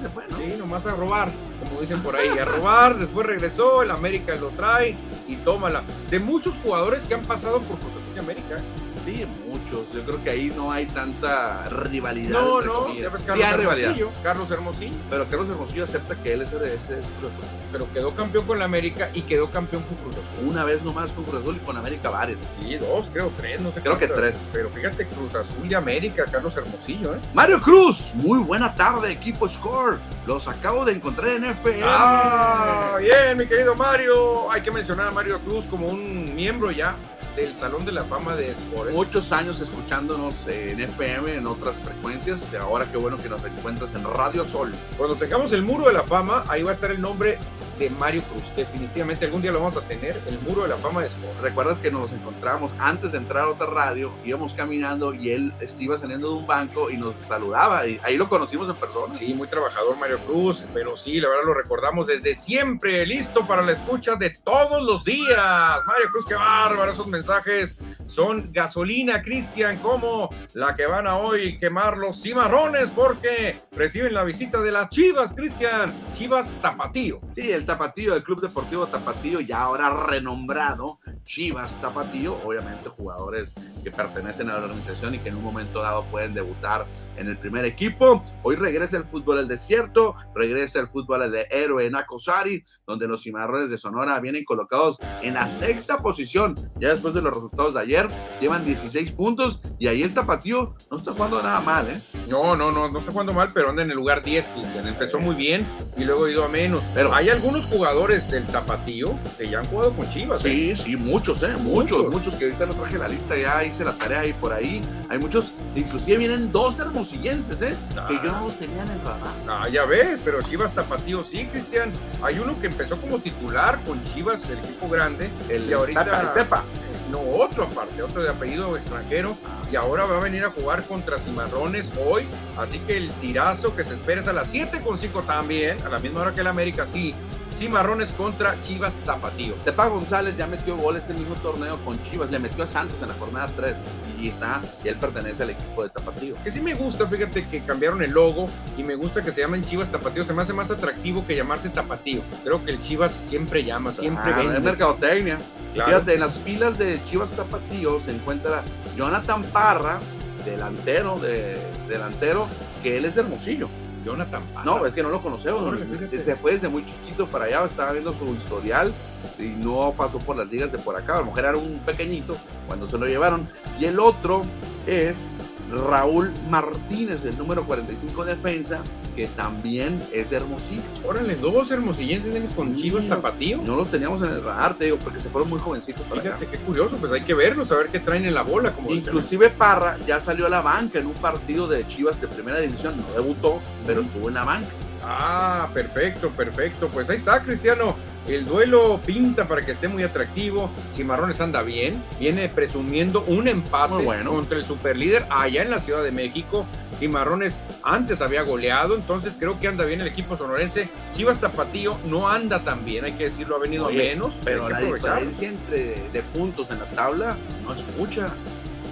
Se 0.00 0.08
fue, 0.08 0.26
¿no? 0.28 0.36
Sí, 0.36 0.56
nomás 0.58 0.84
a 0.86 0.94
robar, 0.94 1.28
como 1.62 1.80
dicen 1.80 2.00
por 2.00 2.16
ahí, 2.16 2.28
a 2.38 2.44
robar, 2.44 2.98
después 2.98 3.26
regresó, 3.26 3.82
el 3.82 3.90
América 3.90 4.34
lo 4.36 4.48
trae 4.50 4.94
y 5.26 5.36
tómala. 5.36 5.82
De 6.10 6.18
muchos 6.18 6.54
jugadores 6.62 7.04
que 7.04 7.14
han 7.14 7.22
pasado 7.22 7.60
por 7.60 7.78
Cruz 7.78 7.92
Azul 7.92 8.18
América. 8.18 8.56
Sí, 9.04 9.26
muchos, 9.46 9.92
yo 9.92 10.02
creo 10.04 10.24
que 10.24 10.30
ahí 10.30 10.52
no 10.56 10.72
hay 10.72 10.86
tanta 10.86 11.64
rivalidad. 11.64 12.40
No, 12.40 12.56
entre 12.56 12.72
no, 12.72 12.94
ya 12.94 13.10
ves 13.10 13.20
sí 13.20 13.26
Carlos 13.26 13.46
hay 13.46 13.56
rivalidad, 13.58 13.96
Carlos 14.22 14.50
Hermosillo, 14.50 14.96
pero 15.10 15.28
Carlos 15.28 15.48
Hermosillo 15.50 15.84
acepta 15.84 16.16
que 16.22 16.32
él 16.32 16.42
es, 16.42 16.52
ese 16.52 17.00
es 17.00 17.06
Azul. 17.06 17.30
pero 17.70 17.92
quedó 17.92 18.14
campeón 18.14 18.46
con 18.46 18.58
la 18.58 18.64
América 18.64 19.10
y 19.12 19.22
quedó 19.22 19.50
campeón 19.50 19.82
con 19.82 19.96
Cruz 19.98 20.14
Azul. 20.14 20.48
Una 20.48 20.64
vez 20.64 20.82
nomás 20.82 21.12
con 21.12 21.24
Cruz 21.24 21.42
Azul 21.42 21.56
y 21.56 21.64
con 21.66 21.76
América 21.76 22.08
varias. 22.08 22.40
Sí, 22.60 22.76
dos, 22.76 23.10
creo, 23.12 23.30
tres, 23.36 23.60
no 23.60 23.72
sé 23.72 23.82
Creo 23.82 23.98
que 23.98 24.08
tres. 24.08 24.48
Pero 24.52 24.70
fíjate, 24.70 25.06
Cruz 25.06 25.34
Azul 25.34 25.70
y 25.70 25.74
América, 25.74 26.24
Carlos 26.30 26.56
Hermosillo, 26.56 27.14
¿eh? 27.14 27.18
Mario 27.34 27.60
Cruz, 27.60 28.10
muy 28.14 28.38
buena 28.38 28.74
tarde, 28.74 29.12
equipo 29.12 29.46
Score. 29.48 29.98
Los 30.26 30.48
acabo 30.48 30.84
de 30.86 30.92
encontrar 30.92 31.28
en 31.30 31.44
FM. 31.44 31.82
Ah, 31.84 32.96
bien, 32.98 33.36
mi 33.36 33.46
querido 33.46 33.74
Mario. 33.74 34.50
Hay 34.50 34.62
que 34.62 34.70
mencionar 34.70 35.08
a 35.08 35.10
Mario 35.10 35.38
Cruz 35.40 35.66
como 35.66 35.88
un 35.88 36.34
miembro 36.34 36.70
ya 36.70 36.96
del 37.36 37.52
Salón 37.54 37.84
de 37.84 37.92
la 37.92 38.04
Fama 38.04 38.36
de 38.36 38.50
Sport. 38.50 38.92
Muchos 38.92 39.32
años 39.32 39.60
escuchándonos 39.60 40.34
en 40.46 40.80
FM, 40.80 41.36
en 41.36 41.46
otras 41.46 41.74
frecuencias. 41.76 42.54
Ahora 42.54 42.86
qué 42.90 42.96
bueno 42.96 43.16
que 43.18 43.28
nos 43.28 43.44
encuentras 43.44 43.92
en 43.94 44.04
Radio 44.04 44.44
Sol. 44.44 44.72
Cuando 44.96 45.16
tengamos 45.16 45.52
el 45.52 45.62
Muro 45.62 45.86
de 45.86 45.94
la 45.94 46.04
Fama, 46.04 46.44
ahí 46.48 46.62
va 46.62 46.70
a 46.70 46.74
estar 46.74 46.90
el 46.90 47.00
nombre 47.00 47.38
de 47.78 47.90
Mario 47.90 48.22
Cruz. 48.22 48.44
Definitivamente 48.56 49.24
algún 49.24 49.42
día 49.42 49.50
lo 49.50 49.58
vamos 49.58 49.76
a 49.76 49.80
tener, 49.80 50.16
el 50.26 50.38
Muro 50.40 50.62
de 50.62 50.68
la 50.68 50.76
Fama 50.76 51.00
de 51.00 51.08
Sport. 51.08 51.40
¿Recuerdas 51.42 51.78
que 51.78 51.90
nos 51.90 52.12
encontramos 52.12 52.72
antes 52.78 53.10
de 53.10 53.18
entrar 53.18 53.44
a 53.44 53.48
otra 53.50 53.66
radio? 53.66 54.12
Íbamos 54.24 54.52
caminando 54.54 55.12
y 55.12 55.30
él 55.30 55.52
iba 55.80 55.98
saliendo 55.98 56.28
de 56.28 56.34
un 56.34 56.46
banco 56.46 56.88
y 56.88 56.96
nos 56.96 57.16
saludaba. 57.26 57.86
Y 57.86 58.00
ahí 58.04 58.16
lo 58.16 58.28
conocimos 58.28 58.68
en 58.68 58.76
persona. 58.76 59.14
Sí, 59.14 59.34
muy 59.34 59.48
trabajador 59.48 59.98
Mario 59.98 60.18
Cruz, 60.18 60.64
pero 60.72 60.96
sí, 60.96 61.20
la 61.20 61.28
verdad 61.28 61.44
lo 61.46 61.54
recordamos 61.54 62.06
desde 62.06 62.36
siempre, 62.36 63.04
listo 63.04 63.44
para 63.46 63.62
la 63.62 63.72
escucha 63.72 64.14
de 64.14 64.30
todos 64.30 64.82
los 64.82 65.04
días. 65.04 65.80
Mario 65.86 66.10
Cruz, 66.12 66.26
qué 66.28 66.34
bárbaro 66.34 66.92
esos 66.92 67.08
mensajes 67.08 67.23
mensajes 67.26 67.76
son 68.06 68.50
gasolina, 68.52 69.22
Cristian, 69.22 69.78
como 69.78 70.30
la 70.54 70.74
que 70.74 70.86
van 70.86 71.06
a 71.06 71.16
hoy 71.16 71.58
quemar 71.58 71.96
los 71.96 72.22
cimarrones 72.22 72.90
porque 72.90 73.56
reciben 73.72 74.14
la 74.14 74.24
visita 74.24 74.60
de 74.60 74.72
las 74.72 74.88
Chivas, 74.90 75.32
Cristian. 75.32 75.92
Chivas 76.14 76.52
Tapatío. 76.60 77.20
Sí, 77.34 77.50
el 77.50 77.66
Tapatío, 77.66 78.14
el 78.14 78.22
Club 78.22 78.40
Deportivo 78.40 78.86
Tapatío, 78.86 79.40
ya 79.40 79.60
ahora 79.60 80.06
renombrado 80.06 80.98
Chivas 81.24 81.80
Tapatío, 81.80 82.38
obviamente 82.44 82.88
jugadores 82.88 83.54
que 83.82 83.90
pertenecen 83.90 84.50
a 84.50 84.54
la 84.54 84.64
organización 84.64 85.14
y 85.14 85.18
que 85.18 85.30
en 85.30 85.36
un 85.36 85.44
momento 85.44 85.80
dado 85.80 86.04
pueden 86.06 86.34
debutar 86.34 86.86
en 87.16 87.28
el 87.28 87.38
primer 87.38 87.64
equipo. 87.64 88.22
Hoy 88.42 88.56
regresa 88.56 88.96
el 88.96 89.04
fútbol 89.04 89.38
al 89.38 89.48
desierto, 89.48 90.14
regresa 90.34 90.80
el 90.80 90.88
fútbol 90.88 91.22
al 91.22 91.34
héroe 91.50 91.86
en 91.86 91.96
Acosari, 91.96 92.64
donde 92.86 93.08
los 93.08 93.22
cimarrones 93.22 93.70
de 93.70 93.78
Sonora 93.78 94.18
vienen 94.20 94.44
colocados 94.44 94.98
en 95.22 95.34
la 95.34 95.46
sexta 95.46 95.98
posición. 95.98 96.54
Ya 96.80 96.90
después 96.90 97.14
de 97.14 97.22
los 97.22 97.32
resultados 97.32 97.74
de 97.74 97.80
ayer, 97.80 97.93
llevan 98.40 98.64
16 98.64 99.12
puntos 99.12 99.60
y 99.78 99.86
ahí 99.86 100.02
el 100.02 100.12
Tapatío 100.12 100.74
no 100.90 100.96
está 100.96 101.12
jugando 101.12 101.42
nada 101.42 101.60
mal, 101.60 101.88
¿eh? 101.88 102.00
No, 102.28 102.56
no, 102.56 102.70
no, 102.72 102.90
no 102.90 102.98
está 103.00 103.12
jugando 103.12 103.32
mal, 103.32 103.48
pero 103.52 103.70
anda 103.70 103.82
en 103.82 103.90
el 103.90 103.96
lugar 103.96 104.22
10, 104.22 104.46
Cristian. 104.48 104.86
Empezó 104.86 105.18
muy 105.18 105.34
bien 105.34 105.66
y 105.96 106.04
luego 106.04 106.24
ha 106.24 106.30
ido 106.30 106.44
a 106.44 106.48
menos. 106.48 106.82
Pero 106.94 107.14
hay 107.14 107.30
algunos 107.30 107.64
jugadores 107.66 108.30
del 108.30 108.46
Tapatío 108.46 109.18
que 109.38 109.48
ya 109.48 109.58
han 109.58 109.66
jugado 109.66 109.94
con 109.94 110.08
Chivas. 110.10 110.42
Sí, 110.42 110.70
¿eh? 110.70 110.76
sí, 110.76 110.96
muchos, 110.96 111.42
¿eh? 111.42 111.54
Muchos, 111.60 112.08
muchos, 112.10 112.34
que 112.34 112.46
ahorita 112.46 112.66
no 112.66 112.74
traje 112.74 112.98
la 112.98 113.08
lista, 113.08 113.36
ya 113.36 113.64
hice 113.64 113.84
la 113.84 113.92
tarea 113.92 114.20
ahí 114.20 114.32
por 114.32 114.52
ahí. 114.52 114.80
Hay 115.08 115.18
muchos, 115.18 115.52
inclusive 115.74 116.18
vienen 116.18 116.52
dos 116.52 116.78
hermosillenses, 116.78 117.60
¿eh? 117.62 117.74
Que 118.08 118.14
yo 118.24 118.32
no 118.32 118.42
los 118.42 118.58
tenía 118.58 118.82
en 118.82 118.90
el 118.90 119.00
radar. 119.00 119.34
Ah, 119.48 119.68
ya 119.68 119.84
ves, 119.84 120.20
pero 120.24 120.42
Chivas 120.42 120.74
Tapatío 120.74 121.24
sí, 121.24 121.46
Cristian. 121.46 121.92
Hay 122.22 122.38
uno 122.38 122.58
que 122.60 122.66
empezó 122.68 122.96
como 123.00 123.18
titular 123.18 123.82
con 123.84 124.02
Chivas, 124.04 124.48
el 124.48 124.58
equipo 124.58 124.88
grande. 124.88 125.30
El, 125.48 125.66
de 125.66 125.74
ahorita. 125.74 126.20
el 126.20 126.28
Pepa. 126.28 126.64
No, 127.10 127.20
otro 127.20 127.64
aparte, 127.64 127.83
otro 128.02 128.22
de 128.22 128.30
apellido 128.30 128.76
extranjero. 128.76 129.36
Y 129.70 129.76
ahora 129.76 130.06
va 130.06 130.18
a 130.18 130.20
venir 130.20 130.44
a 130.44 130.50
jugar 130.50 130.84
contra 130.84 131.18
Cimarrones 131.18 131.90
hoy. 132.06 132.24
Así 132.56 132.78
que 132.80 132.96
el 132.96 133.10
tirazo 133.12 133.74
que 133.74 133.84
se 133.84 133.94
espera 133.94 134.20
es 134.20 134.28
a 134.28 134.32
las 134.32 134.48
7 134.48 134.82
con 134.82 134.98
5 134.98 135.22
también, 135.22 135.80
a 135.82 135.88
la 135.88 135.98
misma 135.98 136.22
hora 136.22 136.34
que 136.34 136.40
el 136.40 136.46
América, 136.46 136.86
sí. 136.86 137.14
Cimarrones 137.58 138.10
contra 138.12 138.60
Chivas 138.62 138.94
Tapatío. 139.04 139.54
Tepa 139.64 139.86
González 139.86 140.36
ya 140.36 140.46
metió 140.46 140.76
gol 140.76 140.96
este 140.96 141.14
mismo 141.14 141.34
torneo 141.36 141.78
con 141.84 142.02
Chivas, 142.04 142.30
le 142.30 142.38
metió 142.38 142.64
a 142.64 142.66
Santos 142.66 142.96
en 143.00 143.08
la 143.08 143.14
jornada 143.14 143.48
3 143.56 143.76
y 144.20 144.28
está, 144.28 144.60
y 144.82 144.88
él 144.88 144.96
pertenece 144.96 145.42
al 145.42 145.50
equipo 145.50 145.82
de 145.82 145.90
Tapatío. 145.90 146.36
Que 146.42 146.50
sí 146.50 146.60
me 146.60 146.74
gusta, 146.74 147.06
fíjate 147.06 147.46
que 147.46 147.60
cambiaron 147.60 148.02
el 148.02 148.12
logo 148.12 148.46
y 148.76 148.82
me 148.82 148.94
gusta 148.94 149.22
que 149.22 149.32
se 149.32 149.40
llamen 149.40 149.62
Chivas 149.62 149.90
Tapatío, 149.90 150.24
se 150.24 150.32
me 150.32 150.42
hace 150.42 150.52
más 150.52 150.70
atractivo 150.70 151.26
que 151.26 151.36
llamarse 151.36 151.68
Tapatío. 151.68 152.22
Creo 152.42 152.64
que 152.64 152.72
el 152.72 152.82
Chivas 152.82 153.12
siempre 153.28 153.64
llama, 153.64 153.92
siempre 153.92 154.32
ah, 154.32 154.38
vende. 154.38 154.56
Es 154.56 154.62
mercadotecnia. 154.62 155.38
Fíjate, 155.72 156.14
en 156.14 156.20
las 156.20 156.38
filas 156.38 156.78
de 156.78 157.00
Chivas 157.04 157.30
Tapatío 157.30 158.00
se 158.00 158.12
encuentra 158.12 158.62
Jonathan 158.96 159.42
Parra, 159.52 160.00
delantero, 160.44 161.18
de, 161.18 161.56
delantero, 161.88 162.46
que 162.82 162.96
él 162.96 163.04
es 163.04 163.14
de 163.14 163.22
Hermosillo. 163.22 163.68
Jonathan 164.04 164.42
No, 164.64 164.84
es 164.86 164.94
que 164.94 165.02
no 165.02 165.08
lo 165.08 165.22
conocemos. 165.22 165.74
Después 166.10 166.60
de 166.60 166.68
muy 166.68 166.84
chiquito 166.84 167.26
para 167.26 167.46
allá, 167.46 167.64
estaba 167.64 167.92
viendo 167.92 168.12
su 168.12 168.34
historial 168.34 168.92
y 169.38 169.44
no 169.44 169.92
pasó 169.96 170.18
por 170.18 170.36
las 170.36 170.48
ligas 170.48 170.70
de 170.72 170.78
por 170.78 170.96
acá. 170.96 171.16
A 171.16 171.18
lo 171.20 171.26
mejor 171.26 171.40
era 171.40 171.56
un 171.56 171.78
pequeñito 171.84 172.36
cuando 172.66 172.88
se 172.88 172.98
lo 172.98 173.06
llevaron. 173.06 173.46
Y 173.78 173.86
el 173.86 173.98
otro 173.98 174.42
es 174.86 175.26
Raúl 175.74 176.32
Martínez, 176.48 177.24
el 177.24 177.36
número 177.36 177.64
45 177.64 178.24
defensa, 178.24 178.80
que 179.14 179.26
también 179.28 180.00
es 180.12 180.28
de 180.30 180.36
Hermosillo. 180.36 180.82
Órale, 181.04 181.36
dos 181.36 181.70
hermosillenses 181.70 182.34
con 182.54 182.76
Chivas 182.76 183.06
Tapatío. 183.06 183.62
No 183.62 183.76
los 183.76 183.90
teníamos 183.90 184.22
en 184.22 184.30
el 184.30 184.42
radar, 184.42 184.74
te 184.74 184.86
digo, 184.86 184.98
porque 184.98 185.20
se 185.20 185.28
fueron 185.30 185.50
muy 185.50 185.58
jovencitos 185.58 186.04
para 186.06 186.20
Fíjate, 186.20 186.46
qué 186.46 186.58
curioso, 186.58 186.96
pues 186.96 187.12
hay 187.12 187.22
que 187.22 187.34
verlos, 187.34 187.70
a 187.70 187.76
ver 187.76 187.88
qué 187.88 188.00
traen 188.00 188.24
en 188.24 188.34
la 188.34 188.42
bola. 188.42 188.72
Como 188.72 188.90
Inclusive 188.90 189.50
Parra 189.50 189.98
ya 190.06 190.20
salió 190.20 190.46
a 190.46 190.48
la 190.48 190.60
banca 190.60 190.98
en 190.98 191.06
un 191.06 191.14
partido 191.14 191.68
de 191.68 191.86
Chivas 191.86 192.20
de 192.20 192.28
primera 192.28 192.60
división, 192.60 192.94
no 192.96 193.12
debutó, 193.14 193.60
pero 193.86 194.00
estuvo 194.00 194.28
en 194.28 194.34
la 194.34 194.44
banca. 194.44 194.68
Ah, 195.06 195.68
perfecto, 195.74 196.30
perfecto. 196.30 196.88
Pues 196.88 197.10
ahí 197.10 197.16
está, 197.16 197.42
Cristiano. 197.42 197.96
El 198.26 198.46
duelo 198.46 199.00
pinta 199.04 199.46
para 199.46 199.60
que 199.60 199.72
esté 199.72 199.88
muy 199.88 200.02
atractivo. 200.02 200.70
Cimarrones 200.94 201.40
anda 201.40 201.62
bien. 201.62 202.02
Viene 202.18 202.48
presumiendo 202.48 203.22
un 203.26 203.48
empate 203.48 204.02
bueno. 204.02 204.30
contra 204.30 204.56
el 204.58 204.64
superlíder 204.64 205.26
allá 205.28 205.62
en 205.62 205.70
la 205.70 205.78
Ciudad 205.78 206.02
de 206.02 206.10
México. 206.10 206.66
Cimarrones 206.98 207.60
antes 207.82 208.20
había 208.22 208.42
goleado, 208.42 208.94
entonces 208.94 209.36
creo 209.38 209.58
que 209.60 209.68
anda 209.68 209.84
bien 209.84 210.00
el 210.00 210.06
equipo 210.06 210.38
sonorense. 210.38 210.88
Chivas 211.12 211.40
Tapatío 211.40 211.98
no 212.06 212.28
anda 212.28 212.64
tan 212.64 212.84
bien, 212.84 213.04
hay 213.04 213.12
que 213.12 213.24
decirlo, 213.24 213.56
ha 213.56 213.58
venido 213.58 213.90
menos. 213.90 214.32
Pero 214.44 214.68
la 214.68 214.80
diferencia 214.80 215.48
entre 215.48 216.08
de 216.12 216.22
puntos 216.34 216.70
en 216.70 216.78
la 216.78 216.86
tabla 216.86 217.36
no 217.62 217.74
es 217.74 217.84
mucha. 217.98 218.32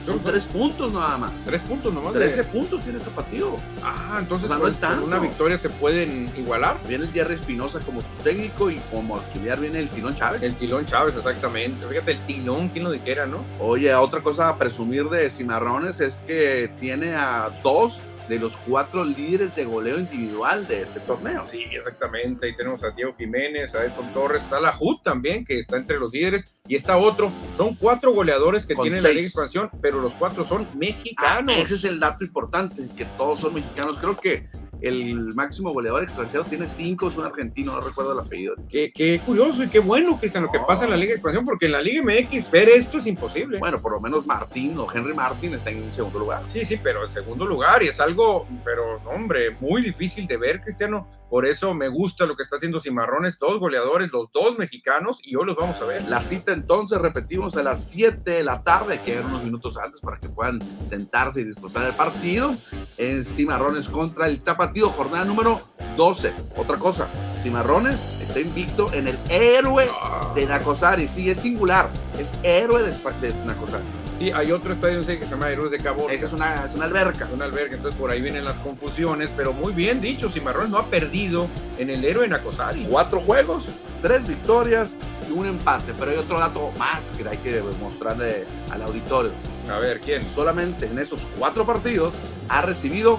Son 0.07 0.19
tres 0.21 0.45
puntos 0.45 0.93
nada 0.93 1.17
más. 1.17 1.33
Tres 1.45 1.63
puntos 1.63 1.95
nomás. 1.95 2.13
Trece 2.13 2.45
puntos 2.45 2.83
tiene 2.83 2.99
Tapatío. 2.99 3.57
Ah, 3.83 4.17
entonces 4.19 4.51
no 4.51 4.59
con 4.59 5.03
una 5.05 5.19
victoria 5.19 5.59
se 5.59 5.71
pueden 5.71 6.31
igualar. 6.37 6.79
Viene 6.89 7.05
el 7.05 7.13
Jerry 7.13 7.35
Espinosa 7.35 7.79
como 7.81 8.01
su 8.01 8.07
técnico 8.23 8.71
y 8.71 8.79
como 8.91 9.17
auxiliar 9.17 9.61
viene 9.61 9.79
el 9.79 9.91
Tilón 9.91 10.15
Chávez. 10.15 10.43
El 10.43 10.57
Tilón 10.57 10.87
Chávez, 10.87 11.17
exactamente. 11.17 11.87
Fíjate, 11.87 12.13
el 12.13 12.19
Tilón, 12.27 12.69
¿quién 12.71 12.85
lo 12.85 12.91
dijera, 12.91 13.27
no? 13.27 13.45
Oye, 13.61 13.95
otra 13.95 14.23
cosa 14.23 14.49
a 14.49 14.59
presumir 14.59 15.05
de 15.09 15.31
Cimarrones 15.31 16.01
es 16.01 16.23
que 16.27 16.71
tiene 16.81 17.15
a 17.15 17.61
dos 17.63 18.03
de 18.33 18.39
los 18.39 18.57
cuatro 18.57 19.05
líderes 19.05 19.55
de 19.55 19.67
goleo 19.67 19.99
individual 19.99 20.67
de 20.67 20.81
ese 20.81 21.01
torneo. 21.01 21.45
Sí, 21.45 21.65
exactamente. 21.71 22.47
Ahí 22.47 22.57
tenemos 22.57 22.83
a 22.83 22.91
Diego 22.91 23.15
Jiménez, 23.15 23.75
a 23.75 23.85
Edson 23.85 24.11
Torres, 24.15 24.43
está 24.43 24.59
la 24.59 24.75
HUD 24.81 25.03
también, 25.05 25.45
que 25.45 25.59
está 25.59 25.77
entre 25.77 25.99
los 25.99 26.15
líderes, 26.15 26.63
y 26.67 26.75
está 26.75 26.97
otro. 26.97 27.31
Son 27.59 27.75
cuatro 27.75 28.11
goleadores 28.15 28.65
que 28.65 28.75
tienen 28.75 29.03
la 29.03 29.11
Liga 29.11 29.21
de 29.21 29.27
Expansión, 29.27 29.69
pero 29.83 30.01
los 30.01 30.15
cuatro 30.15 30.47
son 30.47 30.67
mexicanos. 30.79 31.55
Ah, 31.55 31.61
ese 31.61 31.75
es 31.75 31.85
el 31.85 32.01
dato 32.01 32.25
importante, 32.25 32.89
que 32.97 33.05
todos 33.19 33.41
son 33.41 33.53
mexicanos. 33.53 33.99
Creo 33.99 34.17
que 34.17 34.49
el 34.83 35.35
máximo 35.35 35.73
goleador 35.73 36.03
extranjero 36.03 36.45
tiene 36.45 36.69
cinco, 36.69 37.09
es 37.09 37.17
un 37.17 37.25
argentino, 37.25 37.73
no 37.73 37.81
recuerdo 37.81 38.13
el 38.13 38.19
apellido. 38.19 38.55
Qué, 38.69 38.93
qué 38.93 39.21
curioso 39.25 39.63
y 39.65 39.69
qué 39.69 39.79
bueno, 39.79 40.19
Cristian, 40.19 40.45
lo 40.45 40.51
que 40.51 40.59
pasa 40.67 40.85
en 40.85 40.91
la 40.91 40.97
Liga 40.97 41.11
de 41.11 41.15
Expansión, 41.15 41.45
porque 41.45 41.67
en 41.67 41.73
la 41.73 41.81
Liga 41.81 42.03
MX 42.03 42.51
ver 42.51 42.69
esto 42.69 42.99
es 42.99 43.07
imposible. 43.07 43.59
Bueno, 43.59 43.79
por 43.79 43.93
lo 43.93 44.01
menos 44.01 44.27
Martín 44.27 44.77
o 44.79 44.87
Henry 44.93 45.15
Martín 45.15 45.55
está 45.55 45.71
en 45.71 45.93
segundo 45.95 46.19
lugar. 46.19 46.43
Sí, 46.53 46.65
sí, 46.65 46.79
pero 46.83 47.05
en 47.05 47.11
segundo 47.11 47.47
lugar, 47.47 47.83
y 47.83 47.89
es 47.89 48.01
algo, 48.01 48.47
pero 48.65 49.01
hombre, 49.07 49.57
muy 49.61 49.83
difícil 49.83 50.27
de 50.27 50.37
ver, 50.37 50.61
Cristiano. 50.61 51.07
Por 51.33 51.47
eso 51.47 51.73
me 51.73 51.89
gusta 51.89 52.27
lo 52.27 52.37
que 52.37 52.43
está 52.43 52.57
haciendo 52.57 52.79
Cimarrones, 52.79 53.39
dos 53.39 53.59
goleadores, 53.59 54.13
los 54.13 54.31
dos 54.33 54.59
mexicanos, 54.59 55.19
y 55.23 55.35
hoy 55.35 55.47
los 55.47 55.57
vamos 55.57 55.81
a 55.81 55.87
ver. 55.87 56.07
La 56.11 56.21
cita 56.21 56.53
entonces, 56.53 57.01
repetimos, 57.01 57.57
a 57.57 57.63
las 57.63 57.89
7 57.89 58.31
de 58.31 58.45
la 58.45 58.63
tarde, 58.63 59.01
que 59.03 59.15
eran 59.15 59.29
unos 59.29 59.45
minutos 59.45 59.79
antes 59.79 60.03
para 60.03 60.19
que 60.19 60.29
puedan 60.29 60.61
sentarse 60.91 61.41
y 61.41 61.45
disfrutar 61.45 61.87
el 61.87 61.95
partido. 61.95 62.55
En 62.99 63.25
Cimarrones 63.25 63.89
contra 63.89 64.27
el 64.27 64.43
Tapatío, 64.43 64.91
jornada 64.91 65.25
número 65.25 65.61
12. 65.97 66.35
Otra 66.55 66.77
cosa, 66.77 67.09
Cimarrones 67.43 68.21
está 68.21 68.39
invicto 68.39 68.93
en 68.93 69.09
el 69.09 69.19
héroe 69.31 69.89
de 70.35 70.45
Nacosari. 70.45 71.09
Sí, 71.09 71.31
es 71.31 71.41
singular, 71.41 71.89
es 72.19 72.31
héroe 72.43 72.83
de, 72.83 72.93
de 72.93 73.45
Nacosari. 73.47 74.02
Sí, 74.23 74.31
hay 74.31 74.53
otro 74.53 74.75
estadio 74.75 75.05
que 75.05 75.19
se 75.19 75.31
llama 75.31 75.51
Héroes 75.51 75.73
de 75.73 75.79
Cabo. 75.79 76.09
Esa 76.09 76.27
es 76.27 76.33
una, 76.33 76.67
es 76.67 76.77
una 76.77 76.85
alberca. 76.85 77.29
Una 77.35 77.45
alberca, 77.45 77.75
entonces 77.75 77.99
por 78.01 78.09
ahí 78.09 78.21
vienen 78.21 78.45
las 78.45 78.55
confusiones, 78.59 79.29
pero 79.37 79.53
muy 79.53 79.73
bien 79.73 80.01
dicho, 80.01 80.31
Cimarrones 80.31 80.71
no 80.71 80.79
ha 80.79 80.87
perdido 80.87 81.49
en 81.77 81.91
el 81.91 82.05
héroe 82.05 82.27
en 82.27 82.33
Acosari. 82.33 82.87
Cuatro 82.89 83.21
juegos, 83.23 83.67
tres 84.01 84.29
victorias 84.29 84.95
y 85.29 85.33
un 85.33 85.47
empate, 85.47 85.93
pero 85.99 86.13
hay 86.13 86.19
otro 86.19 86.39
dato 86.39 86.71
más 86.79 87.11
que 87.19 87.29
hay 87.29 87.39
que 87.39 87.61
mostrarle 87.81 88.45
al 88.71 88.83
auditorio. 88.83 89.33
A 89.69 89.81
ver, 89.81 89.99
¿quién? 89.99 90.23
Solamente 90.23 90.87
en 90.87 91.01
esos 91.01 91.27
cuatro 91.37 91.67
partidos 91.67 92.15
ha 92.49 92.63
recibido 92.63 93.19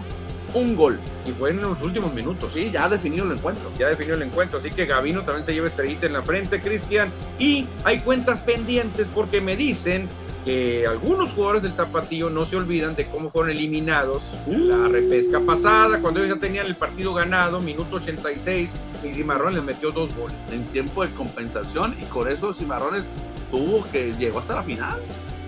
un 0.53 0.73
gol. 0.77 1.01
Y 1.25 1.31
fue 1.31 1.49
en 1.49 1.61
los 1.61 1.81
últimos 1.81 2.13
minutos. 2.13 2.51
Sí, 2.53 2.69
ya 2.71 2.85
ha 2.85 2.89
definido 2.89 3.25
el 3.25 3.33
encuentro. 3.33 3.71
Ya 3.77 3.89
definió 3.89 4.15
el 4.15 4.21
encuentro. 4.21 4.59
Así 4.59 4.69
que 4.69 4.85
Gavino 4.85 5.23
también 5.23 5.43
se 5.43 5.53
lleva 5.53 5.67
estrellita 5.67 6.05
en 6.05 6.13
la 6.13 6.21
frente, 6.21 6.61
Cristian. 6.61 7.11
Y 7.39 7.67
hay 7.83 7.99
cuentas 7.99 8.41
pendientes 8.41 9.07
porque 9.13 9.41
me 9.41 9.55
dicen 9.55 10.07
que 10.43 10.85
algunos 10.87 11.31
jugadores 11.31 11.63
del 11.63 11.73
Tapatío 11.73 12.29
no 12.29 12.45
se 12.45 12.55
olvidan 12.55 12.95
de 12.95 13.07
cómo 13.07 13.29
fueron 13.29 13.51
eliminados 13.51 14.29
en 14.47 14.67
la 14.67 14.87
repesca 14.87 15.39
pasada, 15.39 15.99
cuando 15.99 16.19
ellos 16.19 16.35
ya 16.35 16.41
tenían 16.41 16.65
el 16.65 16.75
partido 16.75 17.13
ganado, 17.13 17.61
minuto 17.61 17.97
86, 17.97 18.73
y 19.03 19.13
Cimarrones 19.13 19.55
les 19.55 19.63
metió 19.63 19.91
dos 19.91 20.13
goles. 20.15 20.35
En 20.51 20.65
tiempo 20.67 21.05
de 21.05 21.11
compensación, 21.13 21.95
y 22.01 22.05
con 22.05 22.27
eso 22.27 22.53
Cimarrones 22.53 23.07
tuvo 23.51 23.85
que 23.91 24.13
llegó 24.17 24.39
hasta 24.39 24.55
la 24.55 24.63
final. 24.63 24.99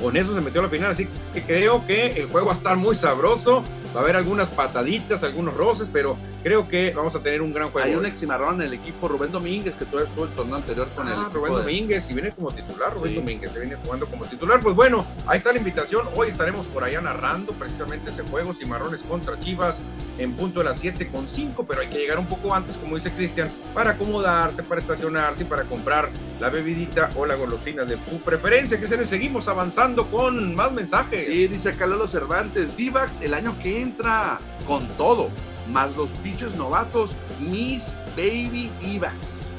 Con 0.01 0.17
eso 0.17 0.35
se 0.35 0.41
metió 0.41 0.61
a 0.61 0.63
la 0.63 0.69
final, 0.69 0.91
así 0.91 1.07
que 1.33 1.41
creo 1.41 1.85
que 1.85 2.07
el 2.07 2.27
juego 2.27 2.47
va 2.47 2.53
a 2.53 2.57
estar 2.57 2.75
muy 2.77 2.95
sabroso, 2.95 3.63
va 3.95 4.01
a 4.01 4.03
haber 4.03 4.17
algunas 4.17 4.49
pataditas, 4.49 5.23
algunos 5.23 5.53
roces, 5.53 5.89
pero 5.91 6.17
creo 6.43 6.67
que 6.67 6.91
vamos 6.91 7.15
a 7.15 7.19
tener 7.21 7.41
un 7.41 7.53
gran 7.53 7.69
juego. 7.69 7.87
Hay 7.87 7.95
un 7.95 8.05
eximarrón 8.05 8.61
en 8.61 8.67
el 8.67 8.73
equipo, 8.73 9.07
Rubén 9.07 9.31
Domínguez, 9.31 9.75
que 9.75 9.85
todavía 9.85 10.09
estuvo 10.09 10.25
el 10.25 10.31
torneo 10.31 10.55
anterior 10.55 10.87
con 10.93 11.07
ah, 11.07 11.27
el. 11.27 11.33
Rubén 11.33 11.53
Domínguez, 11.53 12.09
y 12.09 12.13
viene 12.13 12.31
como 12.31 12.51
titular, 12.51 12.93
Rubén 12.93 13.15
Domínguez, 13.15 13.51
se 13.51 13.59
viene 13.59 13.77
jugando 13.77 14.05
como 14.07 14.25
titular. 14.25 14.59
Pues 14.59 14.75
bueno, 14.75 15.05
ahí 15.25 15.37
está 15.37 15.53
la 15.53 15.59
invitación. 15.59 16.07
Hoy 16.15 16.29
estaremos 16.29 16.65
por 16.67 16.83
allá 16.83 16.99
narrando 16.99 17.53
precisamente 17.53 18.09
ese 18.09 18.23
juego, 18.23 18.53
Cimarrones 18.53 19.01
contra 19.01 19.39
Chivas, 19.39 19.77
en 20.17 20.33
punto 20.33 20.59
de 20.59 20.65
las 20.65 20.79
7 20.79 21.09
con 21.09 21.27
5, 21.27 21.65
pero 21.65 21.81
hay 21.81 21.87
que 21.87 21.97
llegar 21.97 22.19
un 22.19 22.27
poco 22.27 22.53
antes, 22.53 22.75
como 22.77 22.97
dice 22.97 23.11
Cristian, 23.11 23.49
para 23.73 23.91
acomodarse, 23.91 24.63
para 24.63 24.81
estacionarse 24.81 25.43
y 25.43 25.45
para 25.45 25.63
comprar 25.63 26.09
la 26.39 26.49
bebidita 26.49 27.09
o 27.15 27.25
la 27.25 27.35
golosina 27.35 27.85
de 27.85 27.97
su 28.09 28.19
preferencia. 28.19 28.79
Que 28.79 28.87
se 28.87 28.97
le 28.97 29.05
seguimos 29.05 29.47
avanzando 29.47 30.07
con 30.07 30.53
más 30.53 30.71
mensajes. 30.71 31.27
Sí, 31.27 31.47
dice 31.47 31.75
Calolo 31.77 32.07
Cervantes, 32.07 32.75
Divax 32.75 33.21
el 33.21 33.33
año 33.33 33.55
que 33.61 33.84
entra 33.85 34.39
con 34.65 34.87
todo 34.97 35.29
más 35.71 35.95
los 35.95 36.09
pitchers 36.23 36.55
novatos, 36.55 37.15
Miss 37.39 37.95
Baby 38.15 38.69
Divax. 38.79 39.15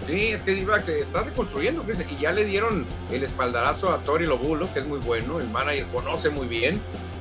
Sí, 0.06 0.28
es 0.28 0.42
que 0.42 0.52
Divax 0.52 0.84
se 0.84 1.00
está 1.00 1.22
reconstruyendo, 1.22 1.84
y 2.08 2.16
ya 2.20 2.30
le 2.30 2.44
dieron 2.44 2.86
el 3.10 3.24
espaldarazo 3.24 3.90
a 3.90 3.98
Tori 3.98 4.26
Lobulo, 4.26 4.72
que 4.72 4.80
es 4.80 4.86
muy 4.86 5.00
bueno, 5.00 5.40
el 5.40 5.48
manager 5.50 5.86
conoce 5.88 6.30
muy 6.30 6.46
bien. 6.46 6.80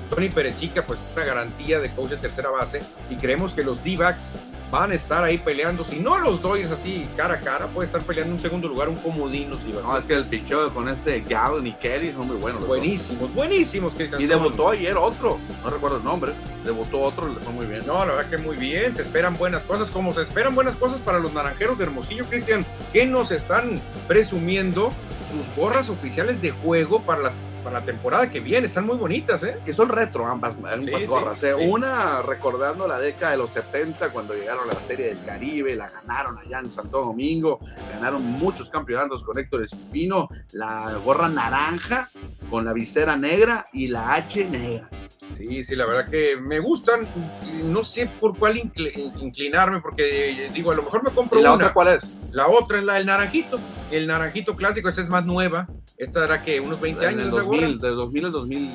Tony 0.10 0.30
Perechica, 0.30 0.86
pues 0.86 1.02
una 1.16 1.26
garantía 1.26 1.80
de 1.80 1.92
coach 1.92 2.12
de 2.12 2.18
tercera 2.18 2.50
base, 2.50 2.82
y 3.10 3.16
creemos 3.16 3.54
que 3.54 3.64
los 3.64 3.84
D-backs 3.84 4.32
van 4.72 4.92
a 4.92 4.96
estar 4.96 5.24
ahí 5.24 5.38
peleando. 5.38 5.84
Si 5.84 6.00
no 6.00 6.18
los 6.20 6.42
Dodgers 6.42 6.72
así 6.72 7.08
cara 7.16 7.36
a 7.36 7.40
cara, 7.40 7.68
puede 7.68 7.88
estar 7.88 8.02
peleando 8.02 8.32
en 8.32 8.38
un 8.38 8.42
segundo 8.42 8.68
lugar 8.68 8.90
un 8.90 8.96
comodino. 8.96 9.56
no, 9.84 9.98
es 9.98 10.06
que 10.06 10.14
el 10.14 10.26
picheo 10.26 10.74
con 10.74 10.90
ese 10.90 11.22
Gallon 11.22 11.66
y 11.68 11.74
Kelly 11.74 12.12
son 12.12 12.28
muy 12.28 12.38
buenos. 12.38 12.66
Buenísimos, 12.66 13.34
buenísimos, 13.34 13.94
Y 14.20 14.26
debutó 14.26 14.70
ayer 14.70 14.98
otro, 14.98 15.40
no 15.64 15.70
recuerdo 15.70 15.98
el 15.98 16.04
nombre, 16.04 16.34
debutó 16.64 17.02
otro, 17.02 17.28
le 17.28 17.40
fue 17.40 17.54
muy 17.54 17.66
bien. 17.66 17.86
No, 17.86 18.06
la 18.06 18.16
verdad 18.16 18.30
que 18.30 18.38
muy 18.38 18.58
bien, 18.58 18.96
se 18.96 19.04
esperan 19.04 19.38
buenas 19.38 19.64
cosas, 19.64 19.90
como 19.92 20.14
se 20.14 20.24
esperan 20.24 20.56
buenas 20.56 20.76
cosas 20.76 21.00
para 21.00 21.20
los 21.20 21.34
naranjeros 21.34 21.78
de 21.78 21.86
Hermosillo, 21.86 22.26
Cristian, 22.26 22.66
que 22.92 23.06
nos 23.06 23.32
están 23.32 23.82
presumiendo 24.08 24.92
sus 25.32 25.56
gorras 25.56 25.90
oficiales 25.90 26.42
de 26.42 26.52
juego 26.52 27.02
para 27.02 27.22
las 27.22 27.34
para 27.66 27.80
la 27.80 27.86
temporada 27.86 28.30
que 28.30 28.40
viene. 28.40 28.68
Están 28.68 28.86
muy 28.86 28.96
bonitas, 28.96 29.44
¿eh? 29.44 29.60
Que 29.66 29.74
son 29.74 29.90
retro 29.90 30.28
ambas, 30.28 30.56
ambas 30.56 31.08
gorras. 31.08 31.44
¿eh? 31.44 31.54
Una 31.56 32.22
recordando 32.22 32.88
la 32.88 33.00
década 33.00 33.32
de 33.32 33.38
los 33.38 33.52
70 33.52 34.10
cuando 34.10 34.36
llegaron 34.36 34.70
a 34.70 34.74
la 34.74 34.80
Serie 34.80 35.08
del 35.08 35.26
Caribe, 35.26 35.76
la 35.76 35.90
ganaron 35.90 36.38
allá 36.38 36.60
en 36.60 36.70
Santo 36.70 37.02
Domingo, 37.02 37.60
ganaron 37.92 38.24
muchos 38.24 38.70
campeonatos 38.70 39.24
con 39.24 39.38
Héctor 39.40 39.64
Espino, 39.64 40.30
la 40.52 40.94
gorra 41.04 41.28
naranja 41.28 42.12
con 42.50 42.64
la 42.64 42.72
visera 42.72 43.18
negra 43.18 43.68
y 43.74 43.88
la 43.88 44.14
H 44.14 44.46
negra. 44.46 44.88
Sí, 45.34 45.64
sí, 45.64 45.76
la 45.76 45.86
verdad 45.86 46.10
que 46.10 46.38
me 46.38 46.60
gustan. 46.60 47.08
No 47.66 47.84
sé 47.84 48.10
por 48.20 48.38
cuál 48.38 48.58
inclinarme, 48.58 49.82
porque 49.82 50.48
digo, 50.54 50.72
a 50.72 50.76
lo 50.76 50.84
mejor 50.84 51.04
me 51.04 51.12
compro 51.12 51.40
¿Y 51.40 51.44
la 51.44 51.54
otra 51.54 51.74
cuál 51.74 51.96
es? 51.96 52.20
La 52.32 52.48
otra 52.48 52.78
es 52.78 52.84
la 52.84 52.96
del 52.96 53.06
naranjito. 53.06 53.60
El 53.92 54.08
naranjito 54.08 54.56
clásico, 54.56 54.90
esa 54.90 55.02
es 55.02 55.10
más 55.10 55.26
nueva. 55.26 55.68
Esta 55.98 56.24
era 56.24 56.44
que 56.44 56.60
unos 56.60 56.80
20 56.80 57.06
años. 57.06 57.26
De 57.26 57.30
2000, 57.30 57.80
de 57.80 57.90
2000 57.90 58.26
al 58.26 58.32
2000. 58.32 58.72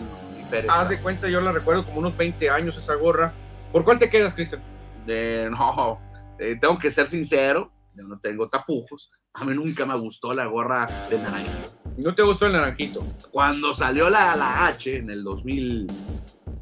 Haz 0.69 0.89
de 0.89 0.99
cuenta, 0.99 1.29
yo 1.29 1.41
la 1.41 1.53
recuerdo 1.53 1.85
como 1.85 1.99
unos 1.99 2.17
20 2.17 2.51
años 2.51 2.77
esa 2.77 2.95
gorra. 2.95 3.33
¿Por 3.73 3.85
cuál 3.85 3.99
te 3.99 4.11
quedas, 4.11 4.35
Cristian? 4.35 4.63
De, 5.07 5.49
no, 5.51 6.01
eh, 6.39 6.57
tengo 6.61 6.79
que 6.79 6.91
ser 6.91 7.09
sincero, 7.09 7.71
yo 7.95 8.05
no 8.05 8.19
tengo 8.19 8.49
tapujos. 8.49 9.11
A 9.35 9.45
mí 9.45 9.55
nunca 9.55 9.87
me 9.87 9.97
gustó 9.99 10.35
la 10.35 10.47
gorra 10.47 10.87
del 11.09 11.23
naranjito. 11.23 11.80
¿No 11.97 12.15
te 12.15 12.23
gustó 12.23 12.47
el 12.47 12.53
naranjito? 12.53 13.05
Cuando 13.31 13.75
salió 13.75 14.09
la, 14.09 14.35
la 14.37 14.67
H 14.67 14.97
en 14.97 15.11
el 15.11 15.23
2000, 15.23 15.87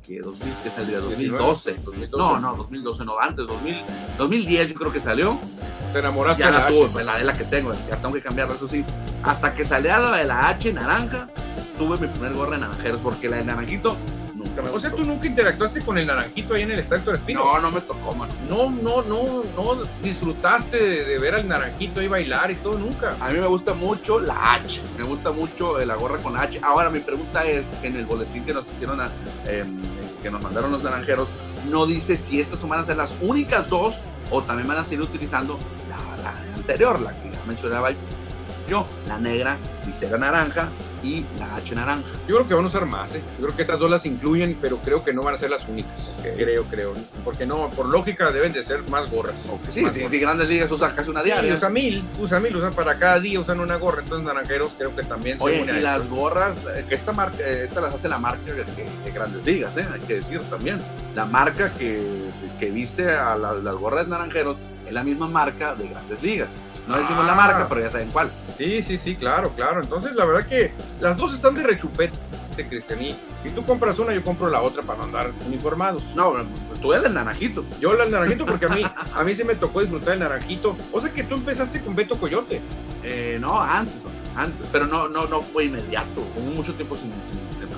que 0.07 0.20
2000 0.20 0.55
que 0.62 0.70
salió 0.70 1.01
2012. 1.01 1.74
2012. 1.85 2.16
No, 2.16 2.41
no, 2.41 2.57
2012 2.57 3.05
no, 3.05 3.18
antes 3.18 3.47
2000, 3.47 3.76
2010 4.16 4.68
yo 4.70 4.74
creo 4.74 4.93
que 4.93 5.01
salió. 5.01 5.39
Te 5.93 6.01
enamoraste 6.01 6.43
ya 6.43 6.51
la, 6.51 6.68
tuve, 6.68 7.05
la 7.05 7.18
de 7.18 7.24
la 7.24 7.37
que 7.37 7.45
tengo, 7.45 7.72
ya 7.89 7.97
tengo 7.97 8.14
que 8.14 8.22
cambiarla, 8.22 8.55
eso 8.55 8.68
sí. 8.68 8.85
Hasta 9.22 9.55
que 9.55 9.64
salía 9.64 9.99
la 9.99 10.16
de 10.16 10.24
la 10.24 10.49
H 10.49 10.72
naranja, 10.72 11.29
tuve 11.79 11.97
mi 11.99 12.09
primer 12.09 12.35
gorra 12.35 12.57
de 12.57 12.62
naranjeros, 12.62 13.01
porque 13.01 13.29
la 13.29 13.39
de 13.39 13.45
naranjito 13.45 13.97
nunca 14.39 14.62
me 14.62 14.70
O 14.70 14.80
sea, 14.80 14.91
tú 14.91 15.05
nunca 15.05 15.26
interactuaste 15.26 15.82
con 15.82 15.99
el 15.99 16.07
naranjito 16.07 16.55
ahí 16.55 16.62
en 16.62 16.70
el 16.70 16.78
Estadio 16.78 17.12
Espino. 17.12 17.45
No, 17.45 17.61
no 17.61 17.70
me 17.70 17.80
tocó, 17.80 18.14
mano. 18.14 18.32
No, 18.49 18.70
no, 18.70 19.03
no, 19.03 19.43
no 19.57 19.82
disfrutaste 20.03 20.76
de, 21.05 21.18
ver 21.18 21.34
al 21.34 21.49
naranjito 21.49 22.01
ahí 22.01 22.09
bailar 22.09 22.51
y 22.51 22.55
todo, 22.57 22.78
nunca. 22.78 23.16
A 23.20 23.30
mí 23.30 23.41
me 23.41 23.47
gusta 23.47 23.74
mucho 23.74 24.20
la 24.20 24.55
H, 24.55 24.80
me 24.97 25.05
gusta 25.05 25.32
mucho 25.32 25.78
la 25.84 25.95
gorra 25.97 26.18
con 26.18 26.36
H. 26.36 26.61
Ahora, 26.62 26.91
mi 26.91 27.01
pregunta 27.01 27.45
es, 27.45 27.66
en 27.82 27.97
el 27.97 28.07
boletín 28.07 28.45
que 28.45 28.55
nos 28.55 28.66
hicieron 28.70 29.01
a, 29.01 29.11
em, 29.47 29.80
que 30.22 30.30
nos 30.30 30.43
mandaron 30.43 30.70
los 30.70 30.82
naranjeros, 30.82 31.28
no 31.68 31.86
dice 31.86 32.16
si 32.16 32.41
estas 32.41 32.66
van 32.66 32.80
a 32.80 32.84
ser 32.84 32.97
las 32.97 33.12
únicas 33.20 33.68
dos 33.68 34.01
o 34.30 34.43
también 34.43 34.68
van 34.68 34.78
a 34.78 34.84
seguir 34.84 35.03
utilizando 35.03 35.59
la, 35.89 35.99
anterior, 36.55 37.01
la 37.01 37.12
que 37.12 37.30
mencionaba 37.47 37.91
yo, 38.68 38.86
la 39.07 39.18
negra, 39.18 39.57
visera 39.86 40.18
naranja 40.18 40.68
y 41.03 41.24
la 41.38 41.57
H 41.57 41.74
naranja. 41.74 42.09
Yo 42.26 42.36
creo 42.36 42.49
que 42.49 42.55
van 42.55 42.64
a 42.64 42.68
usar 42.68 42.86
más, 42.86 43.14
¿eh? 43.14 43.22
Yo 43.38 43.46
creo 43.46 43.57
que 43.57 43.62
estas 43.62 43.78
dos 43.78 43.90
las 43.90 44.07
incluyen, 44.07 44.59
pero 44.61 44.78
creo 44.78 45.03
que 45.03 45.12
no 45.12 45.22
van 45.22 45.34
a 45.34 45.38
ser 45.38 45.51
las 45.51 45.66
únicas. 45.68 46.16
Creo, 46.22 46.64
creo. 46.64 46.94
Porque 47.24 47.46
no, 47.46 47.70
por 47.70 47.86
lógica 47.86 48.30
deben 48.30 48.53
de 48.53 48.64
ser 48.64 48.88
más 48.88 49.11
gorras. 49.11 49.36
sí, 49.70 49.84
sí, 49.92 50.03
sí, 50.09 50.18
Grandes 50.18 50.49
Ligas 50.49 50.70
usan 50.70 50.94
casi 50.94 51.11
una 51.11 51.22
diaria. 51.22 51.55
usa 51.55 51.68
mil, 51.68 52.05
usa 52.18 52.40
mil, 52.40 52.57
usan 52.57 52.72
para 52.72 52.99
cada 52.99 53.20
día 53.20 53.40
usan 53.40 53.61
una 53.61 53.76
gorra. 53.76 54.03
Entonces 54.03 54.26
naranjeros 54.26 54.72
creo 54.76 54.94
que 54.94 55.03
también 55.03 55.38
Oye, 55.40 55.64
y 55.64 55.80
las 55.80 56.09
gorras, 56.09 56.59
eh, 56.76 56.84
que 56.88 56.94
esta 56.94 57.12
marca, 57.12 57.38
eh, 57.40 57.64
esta 57.64 57.80
las 57.80 57.94
hace 57.94 58.09
la 58.09 58.18
marca 58.18 58.53
de, 58.53 58.64
Grandes 59.12 59.44
Ligas, 59.44 59.76
¿eh? 59.76 59.86
Hay 59.92 60.01
que 60.01 60.16
decir 60.16 60.40
también. 60.51 60.80
La 61.14 61.24
marca 61.24 61.72
que, 61.76 62.01
que 62.61 62.70
viste 62.70 63.11
a 63.11 63.36
las 63.36 63.74
gorras 63.74 64.07
naranjeros 64.09 64.57
es 64.89 64.95
la 64.95 65.05
misma 65.05 65.28
marca 65.28 65.74
de 65.74 65.89
Grandes 65.89 66.22
Ligas. 66.22 66.51
No 66.89 66.99
decimos 66.99 67.26
la 67.26 67.34
marca, 67.34 67.68
pero 67.68 67.82
ya 67.82 67.91
saben 67.91 68.11
cuál. 68.11 68.30
Sí, 68.57 68.82
sí, 68.82 68.99
sí, 68.99 69.14
claro, 69.14 69.53
claro. 69.55 69.82
Entonces, 69.82 70.14
la 70.14 70.24
verdad 70.24 70.47
que 70.47 70.72
las 71.01 71.18
dos 71.18 71.34
están 71.34 71.55
de 71.55 71.62
rechupete, 71.62 72.18
Cristian. 72.66 72.99
si 73.43 73.51
tú 73.51 73.64
compras 73.64 73.99
una, 73.99 74.14
yo 74.14 74.22
compro 74.24 74.49
la 74.49 74.62
otra 74.62 74.82
para 74.82 74.99
no 75.01 75.05
andar 75.05 75.32
uniformados. 75.47 76.03
No, 76.14 76.34
tú 76.80 76.95
eres 76.95 77.05
el 77.05 77.14
naranjito. 77.14 77.62
Yo 77.78 77.93
el 77.93 78.11
naranjito 78.11 78.47
porque 78.47 78.64
a 78.64 78.70
mí, 78.70 78.82
a 79.14 79.22
mí 79.22 79.34
sí 79.34 79.45
me 79.45 79.55
tocó 79.55 79.80
disfrutar 79.80 80.14
el 80.14 80.20
naranjito. 80.20 80.74
O 80.91 81.01
sea 81.01 81.12
que 81.12 81.24
tú 81.24 81.34
empezaste 81.34 81.82
con 81.82 81.95
Beto 81.95 82.18
Coyote. 82.18 82.62
Eh, 83.05 83.36
no, 83.39 83.61
antes, 83.61 84.03
antes, 84.34 84.66
pero 84.72 84.86
no, 84.86 85.09
no, 85.09 85.26
no 85.26 85.43
fue 85.43 85.66
inmediato. 85.66 86.22
Hubo 86.36 86.51
mucho 86.51 86.74
tiempo 86.74 86.97
sin, 86.97 87.12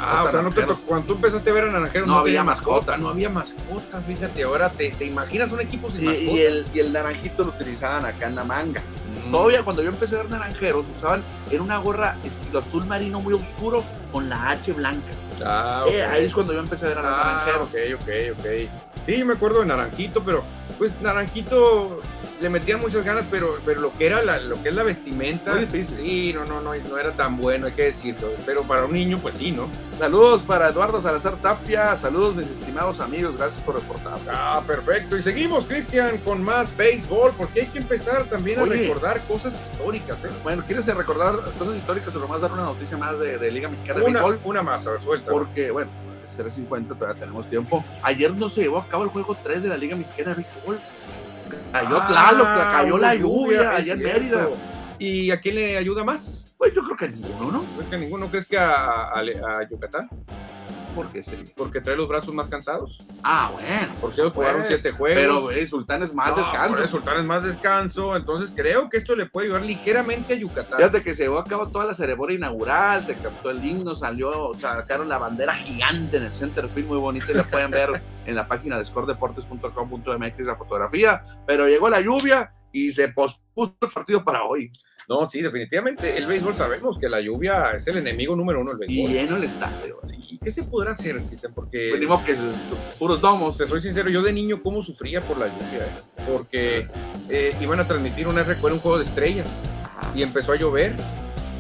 Ah, 0.00 0.24
o 0.24 0.30
sea, 0.30 0.42
no 0.42 0.50
te 0.50 0.64
cuando 0.86 1.06
tú 1.06 1.14
empezaste 1.14 1.50
a 1.50 1.52
ver 1.52 1.64
a 1.64 1.72
Naranjeros 1.72 2.08
no, 2.08 2.16
había 2.16 2.42
mascota. 2.42 2.96
No 2.96 3.10
había 3.10 3.28
mascota, 3.28 4.00
fíjate, 4.06 4.42
ahora 4.42 4.70
te, 4.70 4.90
te 4.90 5.04
imaginas 5.04 5.52
un 5.52 5.60
equipo 5.60 5.90
sin 5.90 6.04
mascota. 6.04 6.30
Y 6.30 6.40
el, 6.40 6.66
y 6.72 6.80
el 6.80 6.92
naranjito 6.92 7.44
lo 7.44 7.50
utilizaban 7.50 8.04
acá 8.06 8.26
en 8.28 8.34
la 8.34 8.44
manga. 8.44 8.82
Mm. 9.26 9.30
Todavía 9.30 9.62
cuando 9.62 9.82
yo 9.82 9.90
empecé 9.90 10.14
a 10.14 10.18
ver 10.18 10.30
naranjeros, 10.30 10.86
usaban, 10.96 11.22
era 11.50 11.62
una 11.62 11.78
gorra 11.78 12.16
estilo 12.24 12.60
azul 12.60 12.86
marino 12.86 13.20
muy 13.20 13.34
oscuro 13.34 13.84
con 14.10 14.28
la 14.28 14.50
H 14.50 14.72
blanca. 14.72 15.08
Ah, 15.44 15.84
eh, 15.88 16.02
ahí 16.02 16.24
es 16.24 16.34
cuando 16.34 16.52
yo 16.52 16.60
empecé 16.60 16.86
a 16.86 16.88
ver 16.88 16.98
a 16.98 17.02
los 17.02 17.10
ah, 17.12 17.44
naranjeros. 17.46 17.68
Ok, 17.68 18.00
ok, 18.00 18.38
ok. 18.38 18.89
Sí, 19.06 19.24
me 19.24 19.34
acuerdo 19.34 19.60
de 19.60 19.66
Naranjito, 19.66 20.22
pero 20.24 20.42
pues 20.78 20.92
Naranjito 21.00 22.00
le 22.40 22.48
metían 22.48 22.80
muchas 22.80 23.04
ganas, 23.04 23.24
pero, 23.30 23.58
pero 23.64 23.80
lo 23.80 23.96
que 23.96 24.06
era 24.06 24.22
la, 24.22 24.38
lo 24.38 24.60
que 24.62 24.70
es 24.70 24.74
la 24.74 24.82
vestimenta, 24.82 25.52
Muy 25.52 25.66
difícil. 25.66 25.96
sí, 25.98 26.32
no, 26.32 26.44
no, 26.44 26.60
no, 26.60 26.74
no 26.74 26.98
era 26.98 27.12
tan 27.12 27.36
bueno, 27.36 27.66
hay 27.66 27.72
que 27.72 27.84
decirlo. 27.84 28.28
Pero 28.46 28.62
para 28.62 28.86
un 28.86 28.92
niño, 28.92 29.18
pues 29.18 29.34
sí, 29.34 29.52
¿no? 29.52 29.68
Saludos 29.98 30.42
para 30.42 30.68
Eduardo 30.68 31.02
Salazar 31.02 31.36
Tapia, 31.36 31.96
saludos 31.96 32.36
mis 32.36 32.46
estimados 32.46 33.00
amigos, 33.00 33.36
gracias 33.36 33.62
por 33.62 33.74
reportar. 33.74 34.18
Ah, 34.28 34.62
perfecto. 34.66 35.16
Y 35.16 35.22
seguimos, 35.22 35.66
Cristian, 35.66 36.16
con 36.18 36.42
más 36.42 36.74
béisbol, 36.76 37.32
porque 37.36 37.62
hay 37.62 37.66
que 37.66 37.78
empezar 37.78 38.24
también 38.24 38.60
a 38.60 38.64
recordar 38.64 39.20
cosas 39.22 39.54
históricas, 39.60 40.24
¿eh? 40.24 40.30
Bueno, 40.42 40.64
¿quieres 40.66 40.86
recordar 40.86 41.36
cosas 41.58 41.76
históricas 41.76 42.14
o 42.16 42.18
nomás 42.20 42.40
dar 42.40 42.52
una 42.52 42.64
noticia 42.64 42.96
más 42.96 43.18
de, 43.18 43.50
Liga 43.50 43.68
Mexicana 43.68 44.00
una, 44.02 44.20
de 44.20 44.26
Béisbol? 44.26 44.40
Una 44.44 44.62
más, 44.62 44.86
a 44.86 44.92
ver, 44.92 45.02
suelta. 45.02 45.30
Porque, 45.30 45.70
bueno, 45.70 45.90
50 46.30 46.94
todavía 46.94 47.20
tenemos 47.20 47.48
tiempo. 47.48 47.84
Ayer 48.02 48.34
no 48.34 48.48
se 48.48 48.62
llevó 48.62 48.78
a 48.78 48.88
cabo 48.88 49.04
el 49.04 49.10
juego 49.10 49.36
3 49.42 49.62
de 49.62 49.68
la 49.68 49.76
Liga 49.76 49.96
Mexicana 49.96 50.34
de 50.34 50.42
Béisbol. 50.42 50.78
Cayó 51.72 51.98
ah, 52.00 52.06
Tlaloc, 52.06 52.72
cayó 52.72 52.98
la 52.98 53.14
lluvia, 53.14 53.70
ayer 53.70 53.96
en 53.96 54.02
Mérida. 54.02 54.48
¿Y 54.98 55.30
a 55.30 55.40
quién 55.40 55.54
le 55.54 55.76
ayuda 55.76 56.04
más? 56.04 56.54
Pues 56.58 56.74
yo 56.74 56.82
creo 56.82 56.96
que 56.96 57.04
a 57.06 57.08
ninguno, 57.08 57.50
¿no? 57.50 57.64
¿Crees 57.76 57.88
que 57.88 57.96
a 57.96 57.98
ninguno? 57.98 58.30
¿Crees 58.30 58.46
que 58.46 58.58
a, 58.58 59.10
a 59.12 59.68
Yucatán? 59.70 60.08
¿Por 60.94 61.10
qué 61.12 61.22
sería? 61.22 61.44
Porque 61.56 61.80
trae 61.80 61.96
los 61.96 62.08
brazos 62.08 62.34
más 62.34 62.48
cansados. 62.48 62.98
Ah, 63.22 63.50
bueno. 63.52 63.88
Por 64.00 64.12
cierto, 64.12 64.32
jugaron 64.32 64.62
pues, 64.62 64.80
siete 64.80 64.96
juegos. 64.96 65.20
Pero 65.20 65.50
el 65.50 65.68
Sultán 65.68 66.02
es 66.02 66.14
más 66.14 66.36
descanso. 66.36 66.84
Sultán 66.86 67.18
es 67.18 67.24
más 67.24 67.44
descanso. 67.44 68.16
Entonces 68.16 68.50
creo 68.54 68.88
que 68.88 68.98
esto 68.98 69.14
le 69.14 69.26
puede 69.26 69.46
ayudar 69.48 69.62
ligeramente 69.62 70.34
a 70.34 70.36
Yucatán. 70.36 70.78
Fíjate 70.78 71.02
que 71.02 71.14
se 71.14 71.24
llevó 71.24 71.38
a 71.38 71.44
cabo 71.44 71.68
toda 71.68 71.84
la 71.86 71.94
ceremonia 71.94 72.36
inaugural, 72.36 73.02
se 73.02 73.14
captó 73.16 73.50
el 73.50 73.64
himno, 73.64 73.94
salió, 73.94 74.52
sacaron 74.54 75.08
la 75.08 75.18
bandera 75.18 75.54
gigante 75.54 76.16
en 76.16 76.24
el 76.24 76.32
center 76.32 76.68
field, 76.68 76.88
muy 76.88 76.98
bonita, 76.98 77.26
y 77.30 77.34
la 77.34 77.44
pueden 77.44 77.70
ver 77.70 78.02
en 78.26 78.34
la 78.34 78.48
página 78.48 78.78
de 78.78 78.84
scoredeportes.com.mx 78.84 80.40
la 80.40 80.56
fotografía. 80.56 81.22
Pero 81.46 81.66
llegó 81.66 81.88
la 81.88 82.00
lluvia 82.00 82.52
y 82.72 82.92
se 82.92 83.08
pospuso 83.08 83.76
el 83.80 83.90
partido 83.90 84.24
para 84.24 84.44
hoy. 84.44 84.70
No, 85.08 85.26
sí, 85.26 85.40
definitivamente 85.42 86.16
el 86.16 86.26
béisbol 86.26 86.54
sabemos 86.54 86.98
que 86.98 87.08
la 87.08 87.20
lluvia 87.20 87.72
es 87.76 87.86
el 87.88 87.96
enemigo 87.98 88.36
número 88.36 88.60
uno 88.60 88.74
del 88.74 88.90
Y 88.90 88.96
béisbol. 89.06 89.12
lleno 89.12 89.36
el 89.36 89.44
estadio. 89.44 89.98
Sí, 90.02 90.38
¿qué 90.42 90.50
se 90.50 90.62
podrá 90.64 90.92
hacer, 90.92 91.16
Cristian? 91.22 91.52
Porque 91.54 91.90
Venimos 91.92 92.20
que 92.22 92.32
es 92.32 92.38
puros 92.98 93.20
domos. 93.20 93.56
te 93.58 93.66
soy 93.66 93.82
sincero, 93.82 94.08
yo 94.10 94.22
de 94.22 94.32
niño 94.32 94.62
cómo 94.62 94.82
sufría 94.84 95.20
por 95.20 95.38
la 95.38 95.46
lluvia, 95.48 95.84
eh? 95.86 96.22
porque 96.32 96.88
eh, 97.28 97.56
iban 97.60 97.80
a 97.80 97.84
transmitir 97.86 98.28
una 98.28 98.42
recuerdo 98.42 98.76
un 98.76 98.82
juego 98.82 98.98
de 98.98 99.04
estrellas 99.04 99.48
y 100.14 100.22
empezó 100.22 100.52
a 100.52 100.56
llover 100.56 100.94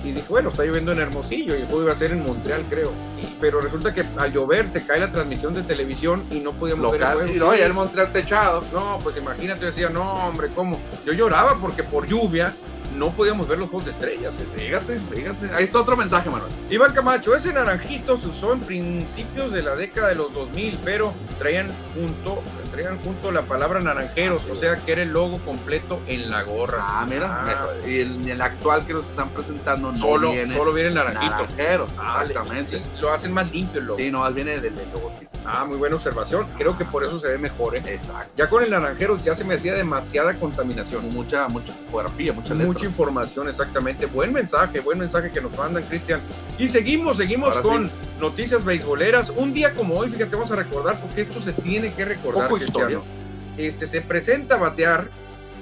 y 0.02 0.12
dije, 0.12 0.26
bueno, 0.30 0.48
está 0.48 0.64
lloviendo 0.64 0.92
en 0.92 0.98
Hermosillo 0.98 1.54
y 1.54 1.60
el 1.60 1.66
juego 1.66 1.82
iba 1.82 1.92
a 1.92 1.96
ser 1.98 2.12
en 2.12 2.22
Montreal, 2.24 2.64
creo. 2.70 2.90
Y- 3.22 3.26
pero 3.40 3.60
resulta 3.60 3.92
que 3.92 4.02
al 4.18 4.32
llover 4.32 4.70
se 4.72 4.84
cae 4.86 4.98
la 5.00 5.10
transmisión 5.12 5.52
de 5.52 5.62
televisión 5.62 6.22
y 6.30 6.40
no 6.40 6.52
podíamos 6.52 6.90
ver 6.92 7.02
el 7.02 7.06
juego. 7.08 7.32
y 7.32 7.36
no, 7.38 7.54
y 7.56 7.60
el 7.60 7.74
Montreal 7.74 8.10
techado. 8.12 8.62
No, 8.72 8.98
pues 9.02 9.16
imagínate, 9.18 9.60
yo 9.60 9.66
decía, 9.66 9.88
no, 9.90 10.12
hombre, 10.26 10.48
¿cómo? 10.54 10.80
Yo 11.04 11.12
lloraba 11.12 11.58
porque 11.60 11.82
por 11.82 12.06
lluvia 12.06 12.52
no 13.00 13.10
podíamos 13.12 13.48
ver 13.48 13.58
los 13.58 13.70
juegos 13.70 13.86
de 13.86 13.92
estrellas. 13.92 14.34
eh. 14.38 14.46
Fíjate, 14.56 14.98
fíjate. 14.98 15.50
Ahí 15.54 15.64
está 15.64 15.80
otro 15.80 15.96
mensaje, 15.96 16.28
Manuel. 16.28 16.52
Iván 16.68 16.92
Camacho, 16.92 17.34
ese 17.34 17.52
naranjito 17.52 18.20
se 18.20 18.28
usó 18.28 18.52
en 18.52 18.60
principios 18.60 19.50
de 19.52 19.62
la 19.62 19.74
década 19.74 20.08
de 20.08 20.16
los 20.16 20.32
2000, 20.34 20.78
pero 20.84 21.12
traían 21.38 21.68
junto, 21.94 22.42
traían 22.70 23.02
junto 23.02 23.32
la 23.32 23.42
palabra 23.42 23.80
naranjeros, 23.80 24.42
Ah, 24.48 24.52
o 24.52 24.56
sea 24.56 24.76
que 24.76 24.92
era 24.92 25.02
el 25.02 25.10
logo 25.12 25.38
completo 25.40 26.00
en 26.06 26.30
la 26.30 26.42
gorra. 26.42 26.78
Ah, 26.80 27.06
mira. 27.08 27.44
Ah. 27.46 27.66
Y 27.88 28.00
el, 28.00 28.28
el 28.30 28.40
actual 28.42 28.86
que 28.86 28.92
nos 28.92 29.06
están 29.06 29.30
presentando 29.30 29.90
no 29.92 29.98
solo, 29.98 30.30
viene 30.32 30.54
solo 30.54 30.72
viene 30.74 30.90
el 30.90 30.94
naranjito. 30.94 31.30
naranjeros. 31.36 31.90
Ah, 31.98 32.20
exactamente. 32.22 32.82
sí, 32.84 32.90
lo 33.00 33.12
hacen 33.14 33.32
más 33.32 33.50
limpio 33.50 33.80
el 33.80 33.86
logo. 33.86 33.98
Sí, 33.98 34.10
no, 34.10 34.20
más 34.20 34.34
viene 34.34 34.60
del, 34.60 34.76
del 34.76 34.90
logotipo. 34.92 35.30
Ah, 35.44 35.64
muy 35.64 35.78
buena 35.78 35.96
observación. 35.96 36.46
Creo 36.58 36.76
que 36.76 36.84
por 36.84 37.02
eso 37.02 37.18
se 37.18 37.28
ve 37.28 37.38
mejor, 37.38 37.74
¿eh? 37.76 37.82
Exacto. 37.86 38.32
Ya 38.36 38.48
con 38.48 38.62
el 38.62 38.70
naranjero 38.70 39.16
ya 39.18 39.34
se 39.34 39.44
me 39.44 39.54
hacía 39.54 39.74
demasiada 39.74 40.34
contaminación. 40.34 41.08
Mucha, 41.14 41.48
mucha 41.48 41.72
fotografía, 41.72 42.32
muchas 42.32 42.56
letras. 42.56 42.74
Mucha 42.74 42.86
información, 42.86 43.48
exactamente. 43.48 44.06
Buen 44.06 44.32
mensaje, 44.32 44.80
buen 44.80 44.98
mensaje 44.98 45.30
que 45.30 45.40
nos 45.40 45.56
mandan, 45.56 45.82
Cristian. 45.84 46.20
Y 46.58 46.68
seguimos, 46.68 47.16
seguimos 47.16 47.50
Ahora 47.50 47.62
con 47.62 47.86
sí. 47.86 47.92
noticias 48.20 48.64
beisboleras. 48.64 49.30
Un 49.30 49.54
día 49.54 49.74
como 49.74 49.94
hoy, 49.94 50.10
fíjate, 50.10 50.36
vamos 50.36 50.52
a 50.52 50.56
recordar, 50.56 51.00
porque 51.00 51.22
esto 51.22 51.40
se 51.40 51.52
tiene 51.52 51.92
que 51.92 52.04
recordar, 52.04 52.44
Poco 52.44 52.56
Cristiano. 52.58 52.90
historia. 52.90 53.10
Este, 53.56 53.86
se 53.86 54.02
presenta 54.02 54.56
a 54.56 54.58
batear 54.58 55.08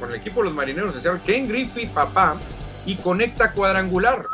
con 0.01 0.11
el 0.11 0.17
equipo 0.17 0.41
de 0.41 0.47
los 0.47 0.55
marineros 0.55 0.95
de 0.95 1.01
Seattle, 1.01 1.23
Ken 1.25 1.49
Griffey, 1.49 1.87
papá, 1.87 2.37
y 2.85 2.97
conecta 2.97 3.53
cuadrangular. 3.53 4.25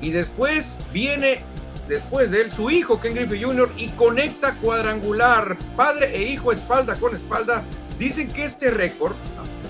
Y 0.00 0.10
después 0.12 0.78
viene, 0.92 1.44
después 1.90 2.30
de 2.30 2.42
él, 2.42 2.52
su 2.52 2.70
hijo, 2.70 2.98
Ken 3.00 3.14
Griffey 3.14 3.42
Jr., 3.42 3.70
y 3.76 3.88
conecta 3.90 4.54
cuadrangular. 4.54 5.58
Padre 5.76 6.16
e 6.16 6.22
hijo, 6.22 6.52
espalda 6.52 6.94
con 6.94 7.14
espalda. 7.14 7.64
Dicen 7.98 8.28
que 8.28 8.46
este 8.46 8.70
récord 8.70 9.12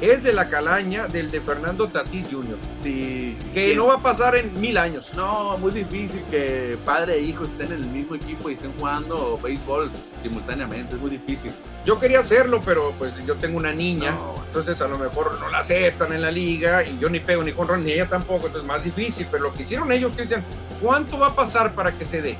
es 0.01 0.23
de 0.23 0.33
la 0.33 0.49
calaña 0.49 1.09
del 1.09 1.31
de 1.31 1.41
Fernando 1.41 1.89
Tatís 1.89 2.27
Jr., 2.31 2.57
Sí. 2.83 3.37
que 3.53 3.75
no 3.75 3.87
va 3.89 3.95
a 3.95 4.03
pasar 4.03 4.37
en 4.37 4.59
mil 4.61 4.79
años. 4.79 5.11
No, 5.17 5.59
muy 5.59 5.73
difícil 5.73 6.23
que 6.31 6.79
padre 6.85 7.17
e 7.17 7.23
hijo 7.23 7.45
estén 7.45 7.73
en 7.73 7.83
el 7.83 7.87
mismo 7.89 8.15
equipo 8.15 8.49
y 8.51 8.55
estén 8.55 8.73
jugando 8.79 9.39
béisbol 9.43 9.91
simultáneamente. 10.23 10.95
Es 10.95 11.01
muy 11.01 11.11
difícil. 11.11 11.51
Yo 11.85 11.99
quería 11.99 12.21
hacerlo, 12.21 12.61
pero 12.65 12.93
pues 12.99 13.15
yo 13.27 13.37
tengo 13.37 13.57
una 13.57 13.73
niña, 13.73 14.11
No, 14.13 14.35
entonces 14.47 14.81
a 14.83 14.87
lo 14.89 14.99
mejor 14.99 15.39
no 15.41 15.49
la 15.49 15.61
aceptan 15.61 16.13
en 16.13 16.21
la 16.21 16.31
liga 16.31 16.85
y 16.85 16.99
yo 16.99 17.09
ni 17.09 17.21
pego 17.21 17.43
ni 17.43 17.53
con 17.53 17.83
ni 17.85 17.93
ella 17.93 18.07
tampoco, 18.07 18.47
entonces 18.49 18.67
más 18.69 18.85
difícil. 18.85 19.27
Pero 19.31 19.45
lo 19.45 19.55
que 19.55 19.63
hicieron 19.63 19.91
ellos, 19.91 20.13
Cristian, 20.15 20.45
¿cuánto 20.81 21.19
va 21.19 21.29
a 21.29 21.35
pasar 21.35 21.73
para 21.75 21.93
que 21.93 22.05
se 22.05 22.21
dé? 22.21 22.37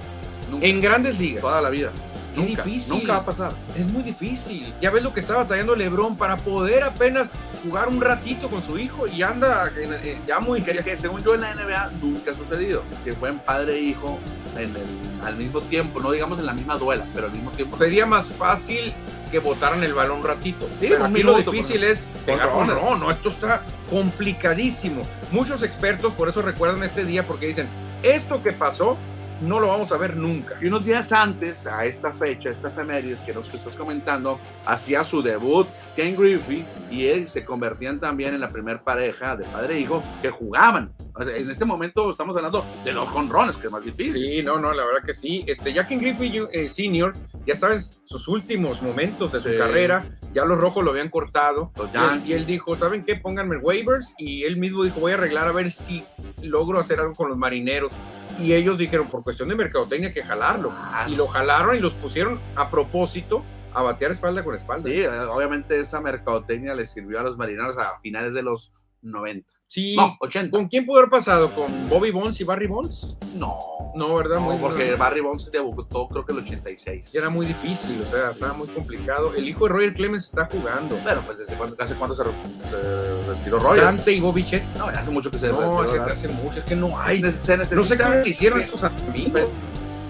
Nunca. 0.51 0.67
En 0.67 0.81
grandes 0.81 1.19
ligas. 1.19 1.41
toda 1.41 1.61
la 1.63 1.71
vida. 1.71 1.91
Qué 2.35 2.41
Nunca, 2.43 2.63
difícil. 2.63 2.91
nunca 2.93 3.13
va 3.15 3.19
a 3.21 3.25
pasar. 3.25 3.53
Es 3.77 3.87
muy 3.87 4.03
difícil. 4.05 4.73
Ya 4.81 4.91
ves 4.91 5.03
lo 5.03 5.13
que 5.13 5.19
está 5.21 5.37
batallando 5.37 5.75
LeBron 5.75 6.17
para 6.17 6.37
poder 6.37 6.85
apenas 6.85 7.29
jugar 7.65 7.89
un 7.89 8.01
ratito 8.01 8.49
con 8.49 8.63
su 8.65 8.79
hijo 8.79 9.07
y 9.09 9.23
anda 9.23 9.71
en- 9.77 10.25
ya 10.27 10.39
muy 10.39 10.63
Que, 10.63 10.79
que 10.85 10.97
según 10.97 11.23
yo 11.25 11.35
en 11.35 11.41
la 11.41 11.55
NBA 11.55 11.91
nunca 12.01 12.31
ha 12.33 12.37
sucedido. 12.37 12.83
Que 13.05 13.15
fueran 13.15 13.39
padre 13.41 13.75
e 13.75 13.81
hijo 13.81 14.19
en 14.57 14.71
el, 14.77 15.25
al 15.27 15.37
mismo 15.37 15.61
tiempo, 15.63 15.99
no 16.01 16.13
digamos 16.13 16.39
en 16.39 16.47
la 16.47 16.53
misma 16.53 16.77
duela, 16.77 17.05
pero 17.15 17.27
al 17.27 17.33
mismo 17.33 17.51
tiempo. 17.53 17.77
Sería 17.77 18.07
más 18.07 18.29
fácil 18.29 18.95
que 19.31 19.39
botaran 19.39 19.83
el 19.83 19.95
balón 19.95 20.19
un 20.19 20.25
ratito. 20.25 20.67
Sí, 20.79 20.87
Pero 20.89 21.05
aquí 21.05 21.23
lo 21.23 21.37
difícil 21.37 21.85
es 21.85 22.09
pegar 22.27 22.51
con 22.51 22.67
no, 22.67 22.97
no, 22.97 23.11
esto 23.11 23.29
está 23.29 23.63
complicadísimo. 23.89 25.03
Muchos 25.31 25.63
expertos 25.63 26.13
por 26.15 26.29
eso 26.29 26.43
recuerdan 26.43 26.83
este 26.83 27.05
día 27.05 27.23
porque 27.23 27.47
dicen, 27.47 27.69
esto 28.03 28.43
que 28.43 28.53
pasó 28.53 28.97
no 29.41 29.59
lo 29.61 29.69
vamos 29.69 29.91
a 29.93 29.97
ver 29.97 30.17
nunca. 30.17 30.57
Y 30.61 30.67
unos 30.67 30.85
días 30.85 31.13
antes, 31.13 31.67
a 31.67 31.85
esta 31.85 32.13
fecha, 32.13 32.51
esta 32.51 32.69
efemérides 32.69 33.23
que 33.23 33.33
nos 33.33 33.49
que 33.49 33.57
estás 33.57 33.77
comentando, 33.77 34.39
hacía 34.67 35.05
su 35.05 35.23
debut 35.23 35.67
Ken 35.97 36.17
Griffey 36.17 36.65
y 36.91 37.07
él 37.07 37.29
se 37.29 37.45
convertían 37.45 38.01
también 38.01 38.35
en 38.35 38.41
la 38.41 38.51
primer 38.51 38.83
pareja 38.83 39.37
de 39.37 39.45
padre 39.45 39.77
e 39.77 39.81
hijo 39.81 40.03
que 40.23 40.31
jugaban. 40.31 40.93
O 41.15 41.23
sea, 41.25 41.37
en 41.37 41.51
este 41.51 41.65
momento 41.65 42.11
estamos 42.11 42.37
hablando 42.37 42.65
de 42.85 42.93
los 42.93 43.09
jonrones, 43.09 43.57
que 43.57 43.67
es 43.67 43.73
más 43.73 43.85
difícil. 43.85 44.15
Sí, 44.15 44.43
no, 44.43 44.59
no, 44.59 44.73
la 44.73 44.85
verdad 44.87 45.01
que 45.05 45.15
sí. 45.15 45.45
Este, 45.47 45.73
ya 45.73 45.87
Ken 45.87 45.99
Griffey 45.99 46.47
eh, 46.53 46.69
Senior 46.69 47.13
ya 47.45 47.55
estaba 47.55 47.75
en 47.75 47.83
sus 48.05 48.29
últimos 48.29 48.81
momentos 48.83 49.33
de 49.33 49.41
su 49.41 49.49
Sí. 49.51 49.57
carrera, 49.57 50.07
ya 50.33 50.45
los 50.45 50.59
rojos 50.59 50.85
lo 50.85 50.91
habían 50.93 51.09
cortado. 51.09 51.73
Los 51.77 51.91
Y 52.25 52.31
y 52.31 52.33
él 52.35 52.47
dijo, 52.47 52.79
¿saben 52.79 53.03
qué? 53.05 53.17
Pónganme 53.17 53.57
waivers. 53.57 54.15
Y 54.19 54.45
él 54.45 54.57
mismo 54.57 54.85
dijo, 54.85 55.01
voy 55.01 55.13
a 55.13 55.17
arreglar 55.17 55.49
a 55.49 55.53
ver 55.53 55.71
si 55.73 56.05
logro 56.43 56.79
hacer 56.79 57.01
algo 57.01 57.15
con 57.15 57.29
los 57.29 57.37
marineros. 57.37 57.93
Y 58.39 58.55
ellos 58.55 58.79
dijeron, 58.79 59.07
por 59.09 59.23
cuestión 59.23 59.49
de 59.49 59.55
mercadotecnia, 59.55 60.13
que 60.13 60.23
jalarlo. 60.23 60.73
Ah, 60.75 61.07
Y 61.09 61.17
lo 61.17 61.27
jalaron 61.27 61.77
y 61.77 61.81
los 61.81 61.95
pusieron 61.95 62.41
a 62.57 62.71
propósito 62.71 63.45
a 63.73 63.83
batear 63.83 64.13
espalda 64.13 64.43
con 64.45 64.55
espalda. 64.55 64.89
Sí, 64.89 65.01
eh, 65.01 65.09
obviamente 65.09 65.79
esa 65.79 66.01
mercadotecnia 66.01 66.75
le 66.75 66.87
sirvió 66.87 67.21
a 67.21 67.23
los 67.23 67.37
marineros 67.37 67.79
a 67.79 68.01
finales 68.01 68.35
de 68.35 68.43
los 68.43 68.73
90. 69.03 69.53
Sí. 69.73 69.95
No, 69.95 70.17
80. 70.19 70.51
¿Con 70.51 70.67
quién 70.67 70.85
pudo 70.85 70.99
haber 70.99 71.11
pasado? 71.11 71.55
¿Con 71.55 71.89
Bobby 71.89 72.11
Bonds 72.11 72.41
y 72.41 72.45
Barry 72.45 72.67
Bonds? 72.67 73.17
No. 73.37 73.57
No, 73.95 74.17
¿verdad? 74.17 74.35
No, 74.37 74.43
Muy- 74.43 74.59
porque 74.59 74.97
Barry 74.97 75.21
Bonds 75.21 75.49
debutó 75.53 76.09
creo 76.09 76.27
que 76.27 76.33
el 76.33 76.39
86. 76.41 77.11
Y 77.15 77.17
era 77.19 77.31
muy 77.31 77.47
difícil, 77.47 78.03
o 78.05 78.11
sea, 78.11 78.33
estaba 78.33 78.53
muy 78.53 78.67
complicado. 78.67 79.33
El 79.33 79.49
hijo 79.49 79.67
de 79.69 79.71
Roger 79.73 79.95
Clemens 79.95 80.25
está 80.25 80.49
jugando. 80.51 80.97
Pero 81.05 81.23
pues 81.25 81.39
¿desde 81.39 81.55
cuándo, 81.57 81.77
hace 81.79 81.95
cuándo 81.95 82.17
se, 82.17 82.25
re- 82.25 82.33
se 82.69 83.29
retiró 83.33 83.61
Roger? 83.61 83.85
Dante 83.85 84.13
y 84.13 84.19
Bobby 84.21 84.45
Chet. 84.45 84.65
No, 84.77 84.87
hace 84.87 85.11
mucho 85.13 85.31
que 85.31 85.39
se 85.39 85.47
No, 85.53 85.83
retiró. 85.83 86.03
¿verdad? 86.03 86.15
hace 86.15 86.27
mucho, 86.29 86.59
es 86.59 86.65
que 86.65 86.75
no 86.75 86.99
hay. 87.01 87.21
Se- 87.23 87.31
se 87.31 87.57
necesita 87.57 87.77
No 88.09 88.17
sé 88.17 88.23
le 88.25 88.29
hicieron 88.29 88.61
estos 88.61 88.83
amigos. 88.83 89.31
Pues, 89.33 89.47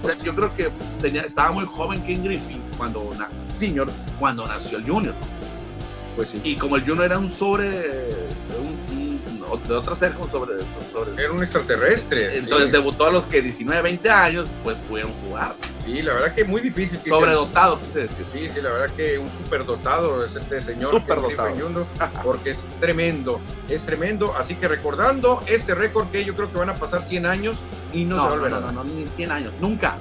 o 0.02 0.06
sea, 0.08 0.24
yo 0.24 0.34
creo 0.34 0.56
que 0.56 0.70
tenía, 1.02 1.20
estaba 1.20 1.52
muy 1.52 1.66
joven 1.66 2.02
King 2.06 2.20
Griffin 2.24 2.62
cuando 2.78 3.12
na- 3.18 3.28
senior, 3.58 3.88
cuando 4.18 4.46
nació 4.46 4.78
el 4.78 4.88
Junior. 4.88 5.14
Pues 6.16 6.30
sí. 6.30 6.40
Y 6.42 6.56
como 6.56 6.76
el 6.76 6.82
Junior 6.82 7.04
era 7.04 7.18
un 7.18 7.30
sobre, 7.30 8.10
de 9.58 9.74
otra 9.74 9.96
cerca, 9.96 10.18
sobre, 10.30 10.54
sobre 10.92 11.22
Era 11.22 11.32
un 11.32 11.42
extraterrestre. 11.42 12.38
entonces 12.38 12.66
sí. 12.66 12.72
debutó 12.72 13.06
a 13.06 13.10
los 13.10 13.24
que 13.24 13.42
19, 13.42 13.82
20 13.82 14.10
años, 14.10 14.48
pues 14.62 14.76
pudieron 14.88 15.12
jugar. 15.24 15.54
Sí, 15.84 16.00
la 16.02 16.14
verdad 16.14 16.34
que 16.34 16.44
muy 16.44 16.60
difícil. 16.60 17.00
que 17.00 17.10
Sobredotado, 17.10 17.80
quise 17.80 18.00
decir. 18.00 18.26
Sí, 18.32 18.48
sí, 18.48 18.60
la 18.60 18.70
verdad 18.70 18.94
que 18.94 19.18
un 19.18 19.28
superdotado 19.28 20.24
es 20.24 20.36
este 20.36 20.60
señor. 20.60 20.90
Superdotado. 20.90 21.50
Jr., 21.58 21.86
porque 22.24 22.50
es 22.50 22.60
tremendo, 22.80 23.40
es 23.68 23.82
tremendo. 23.84 24.34
Así 24.36 24.54
que 24.54 24.68
recordando 24.68 25.40
este 25.46 25.74
récord 25.74 26.10
que 26.10 26.24
yo 26.24 26.34
creo 26.34 26.52
que 26.52 26.58
van 26.58 26.70
a 26.70 26.74
pasar 26.74 27.02
100 27.02 27.26
años 27.26 27.56
y 27.92 28.04
no, 28.04 28.16
se 28.30 28.36
va 28.36 28.48
No, 28.48 28.48
no, 28.48 28.60
no, 28.60 28.72
no, 28.72 28.84
no, 28.84 28.84
ni 28.84 29.06
100 29.06 29.32
años, 29.32 29.52
nunca. 29.60 29.96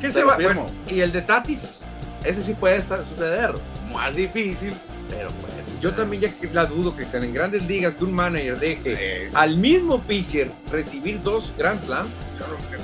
¿Qué 0.00 0.12
se 0.12 0.24
va? 0.24 0.36
Bueno, 0.36 0.66
¿Y 0.88 1.00
el 1.00 1.12
de 1.12 1.22
Tatis? 1.22 1.82
Ese 2.24 2.42
sí 2.42 2.54
puede 2.54 2.82
suceder. 2.82 3.54
Más 3.92 4.14
difícil, 4.14 4.74
pero 5.10 5.28
pues. 5.40 5.80
Yo 5.80 5.92
también 5.94 6.22
ya 6.22 6.48
la 6.52 6.66
dudo, 6.66 6.94
Cristian, 6.94 7.24
en 7.24 7.32
grandes 7.32 7.62
ligas 7.66 7.94
que 7.94 8.04
un 8.04 8.12
manager 8.12 8.58
deje 8.58 9.30
al 9.34 9.56
mismo 9.56 10.00
pitcher 10.02 10.50
recibir 10.70 11.22
dos 11.22 11.52
Grand 11.56 11.82
Slam 11.84 12.06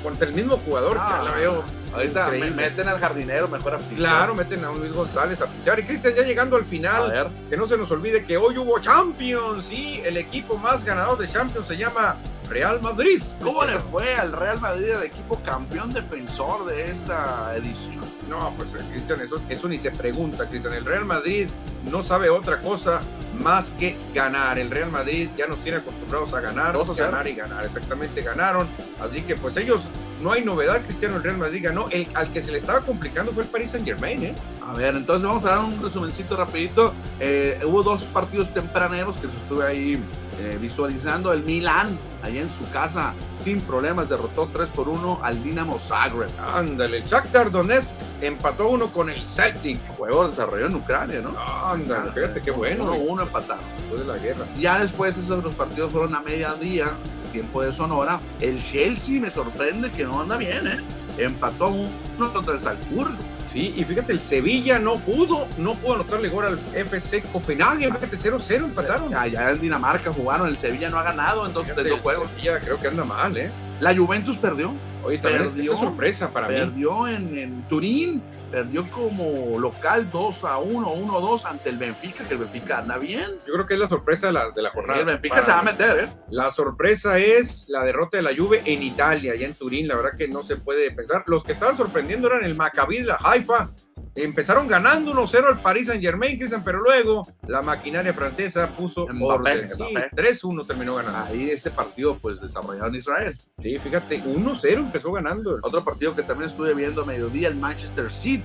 contra 0.02 0.28
el 0.28 0.34
mismo 0.34 0.56
jugador, 0.58 0.96
Ah, 0.98 1.18
ya 1.18 1.30
la 1.30 1.36
veo. 1.36 1.64
Ahorita 1.96 2.28
me 2.28 2.50
meten 2.50 2.88
al 2.88 2.98
jardinero 3.00 3.48
mejor 3.48 3.74
a. 3.74 3.78
Claro, 3.78 4.34
meten 4.34 4.64
a 4.64 4.70
Luis 4.72 4.92
González 4.92 5.40
a 5.40 5.46
pichar. 5.46 5.78
Y 5.80 5.82
Cristian, 5.84 6.14
ya 6.14 6.22
llegando 6.22 6.56
al 6.56 6.62
A 6.62 6.66
final, 6.66 7.10
ver. 7.10 7.28
que 7.48 7.56
no 7.56 7.66
se 7.66 7.76
nos 7.76 7.90
olvide 7.90 8.24
que 8.24 8.36
hoy 8.36 8.56
hubo 8.58 8.78
Champions. 8.80 9.66
Sí, 9.66 10.00
el 10.04 10.16
equipo 10.16 10.56
más 10.58 10.84
ganador 10.84 11.18
de 11.18 11.28
Champions 11.28 11.66
se 11.66 11.76
llama 11.76 12.16
Real 12.48 12.80
Madrid. 12.80 13.22
¿Cómo 13.42 13.64
le 13.64 13.78
fue 13.80 14.14
al 14.14 14.32
Real 14.32 14.60
Madrid, 14.60 14.90
el 14.90 15.02
equipo 15.02 15.40
campeón 15.42 15.92
defensor 15.92 16.66
de 16.66 16.84
esta 16.84 17.54
edición? 17.56 18.04
No, 18.28 18.52
pues 18.56 18.72
eh, 18.74 18.78
Cristian, 18.90 19.20
eso, 19.20 19.36
eso 19.48 19.68
ni 19.68 19.78
se 19.78 19.90
pregunta, 19.90 20.46
Cristian. 20.48 20.74
El 20.74 20.84
Real 20.84 21.04
Madrid 21.04 21.48
no 21.90 22.02
sabe 22.02 22.28
otra 22.28 22.60
cosa 22.60 23.00
más 23.40 23.70
que 23.78 23.96
ganar. 24.14 24.58
El 24.58 24.70
Real 24.70 24.90
Madrid 24.90 25.28
ya 25.36 25.46
nos 25.46 25.60
tiene 25.62 25.78
acostumbrados 25.78 26.32
a 26.34 26.40
ganar, 26.40 26.76
ganar 26.96 27.26
y 27.28 27.34
ganar. 27.34 27.64
Exactamente, 27.66 28.22
ganaron. 28.22 28.68
Así 29.00 29.22
que 29.22 29.34
pues 29.36 29.56
ellos 29.56 29.80
no 30.22 30.32
hay 30.32 30.44
novedad, 30.44 30.82
Cristiano, 30.82 31.16
el 31.16 31.22
Real 31.22 31.38
Madrid 31.38 31.62
ganó. 31.64 31.86
El, 31.90 32.08
al 32.14 32.32
que 32.32 32.42
se 32.42 32.50
le 32.50 32.58
estaba 32.58 32.80
complicando 32.80 33.32
fue 33.32 33.42
el 33.42 33.48
Paris 33.48 33.72
Saint 33.72 33.86
Germain, 33.86 34.22
¿eh? 34.22 34.34
A 34.66 34.72
ver, 34.72 34.96
entonces 34.96 35.28
vamos 35.28 35.44
a 35.44 35.50
dar 35.50 35.58
un 35.64 35.82
resumencito 35.82 36.36
rapidito. 36.36 36.92
Eh, 37.20 37.60
hubo 37.64 37.82
dos 37.82 38.04
partidos 38.04 38.52
tempraneros 38.52 39.16
que 39.16 39.28
se 39.28 39.36
estuve 39.36 39.64
ahí 39.64 40.02
eh, 40.40 40.58
visualizando. 40.60 41.32
El 41.32 41.44
Milan, 41.44 41.98
allá 42.22 42.40
en 42.40 42.50
su 42.58 42.68
casa, 42.70 43.14
sin 43.42 43.60
problemas, 43.60 44.08
derrotó 44.08 44.48
3 44.52 44.68
por 44.70 44.88
1 44.88 45.20
al 45.22 45.42
Dinamo 45.42 45.78
Zagreb. 45.78 46.30
Ándale, 46.54 47.02
Shakhtar 47.02 47.50
Donetsk 47.50 47.94
empató 48.20 48.68
uno 48.68 48.88
con 48.88 49.08
el 49.10 49.20
Celtic. 49.24 49.86
Juego 49.96 50.28
desarrollado 50.28 50.70
en 50.70 50.76
Ucrania, 50.76 51.20
¿no? 51.20 51.34
Ándale, 51.38 52.12
fíjate 52.12 52.42
qué 52.42 52.50
bueno. 52.50 52.84
Uno, 52.84 52.94
uno 52.96 53.22
empatado. 53.22 53.60
Después 53.76 54.00
de 54.00 54.06
la 54.06 54.18
guerra. 54.18 54.46
Ya 54.58 54.80
después 54.80 55.16
esos 55.16 55.44
los 55.44 55.54
partidos 55.54 55.92
fueron 55.92 56.14
a 56.14 56.20
mediodía, 56.20 56.92
tiempo 57.26 57.62
de 57.62 57.72
Sonora. 57.72 58.20
El 58.40 58.62
Chelsea 58.62 59.20
me 59.20 59.30
sorprende 59.30 59.90
que 59.90 60.04
no 60.04 60.20
anda 60.22 60.36
bien, 60.36 60.66
¿eh? 60.66 60.78
Empató 61.18 61.68
uno 61.68 62.32
contra 62.32 62.54
el 62.54 62.60
Salzburgo. 62.60 63.14
Sí, 63.52 63.72
y 63.76 63.84
fíjate, 63.84 64.12
el 64.12 64.20
Sevilla 64.20 64.78
no 64.78 64.96
pudo, 64.96 65.46
no 65.56 65.74
pudo 65.74 65.94
anotarle 65.94 66.28
gol 66.28 66.44
al 66.46 66.58
FC 66.74 67.22
Copenhague, 67.32 67.86
fíjate, 67.86 68.16
0-0 68.18 68.64
empataron. 68.64 69.14
Allá 69.14 69.50
en 69.50 69.60
Dinamarca 69.60 70.12
jugaron, 70.12 70.48
el 70.48 70.58
Sevilla 70.58 70.90
no 70.90 70.98
ha 70.98 71.04
ganado, 71.04 71.46
entonces 71.46 71.72
Fíjate, 71.72 71.84
de 71.84 71.90
dos 71.90 72.00
juegos. 72.00 72.28
Sevilla 72.30 72.60
creo 72.60 72.78
que 72.80 72.88
anda 72.88 73.04
mal, 73.04 73.36
¿eh? 73.36 73.50
La 73.80 73.96
Juventus 73.96 74.36
perdió, 74.38 74.72
Oye, 75.04 75.18
también 75.18 75.44
Perdió. 75.52 75.72
esa 75.74 75.80
sorpresa 75.80 76.28
para 76.30 76.48
mí. 76.48 76.54
perdió 76.54 77.06
en, 77.06 77.38
en 77.38 77.62
Turín, 77.68 78.20
perdió 78.50 78.90
como 78.90 79.58
local 79.58 80.10
2 80.10 80.44
a 80.44 80.58
1, 80.58 80.92
1 80.92 81.16
a 81.16 81.20
2 81.20 81.44
ante 81.44 81.70
el 81.70 81.76
Benfica, 81.78 82.24
que 82.24 82.34
el 82.34 82.40
Benfica 82.40 82.78
anda 82.78 82.98
bien. 82.98 83.32
Yo 83.46 83.54
creo 83.54 83.66
que 83.66 83.74
es 83.74 83.80
la 83.80 83.88
sorpresa 83.88 84.28
de 84.28 84.32
la, 84.32 84.50
de 84.50 84.62
la 84.62 84.68
Y 84.68 84.72
jornada. 84.72 85.00
el 85.00 85.06
Benfica 85.06 85.42
se 85.44 85.50
va 85.50 85.58
a 85.60 85.62
meter, 85.62 86.04
¿eh? 86.04 86.08
La 86.30 86.50
sorpresa 86.50 87.18
es 87.18 87.66
la 87.68 87.84
derrota 87.84 88.16
de 88.16 88.22
la 88.22 88.34
Juve 88.36 88.62
en 88.64 88.82
Italia, 88.82 89.32
allá 89.32 89.46
en 89.46 89.54
Turín. 89.54 89.88
La 89.88 89.96
verdad 89.96 90.12
que 90.16 90.28
no 90.28 90.42
se 90.42 90.56
puede 90.56 90.90
pensar. 90.92 91.24
Los 91.26 91.42
que 91.44 91.52
estaban 91.52 91.76
sorprendiendo 91.76 92.28
eran 92.28 92.44
el 92.44 92.54
Maccabi 92.54 93.02
la 93.02 93.18
Haifa. 93.22 93.70
Empezaron 94.14 94.66
ganando 94.66 95.12
1-0 95.12 95.44
al 95.46 95.60
Paris 95.60 95.88
Saint 95.88 96.02
Germain, 96.02 96.38
Cristian, 96.38 96.64
pero 96.64 96.78
luego 96.80 97.26
la 97.46 97.60
maquinaria 97.60 98.14
francesa 98.14 98.68
puso 98.74 99.06
Mbappé. 99.06 99.68
Sí, 99.68 99.74
Mbappé. 99.74 100.10
3-1 100.16 100.66
terminó 100.66 100.94
ganando. 100.94 101.18
Ahí 101.18 101.50
este 101.50 101.70
partido, 101.70 102.16
pues 102.18 102.40
desarrollado 102.40 102.86
en 102.86 102.94
Israel. 102.94 103.36
Sí, 103.60 103.76
fíjate, 103.76 104.22
1-0 104.22 104.72
empezó 104.78 105.12
ganando. 105.12 105.58
Otro 105.62 105.84
partido 105.84 106.16
que 106.16 106.22
también 106.22 106.48
estuve 106.48 106.72
viendo 106.72 107.02
a 107.02 107.04
mediodía, 107.04 107.48
el 107.48 107.56
Manchester 107.56 108.10
City, 108.10 108.35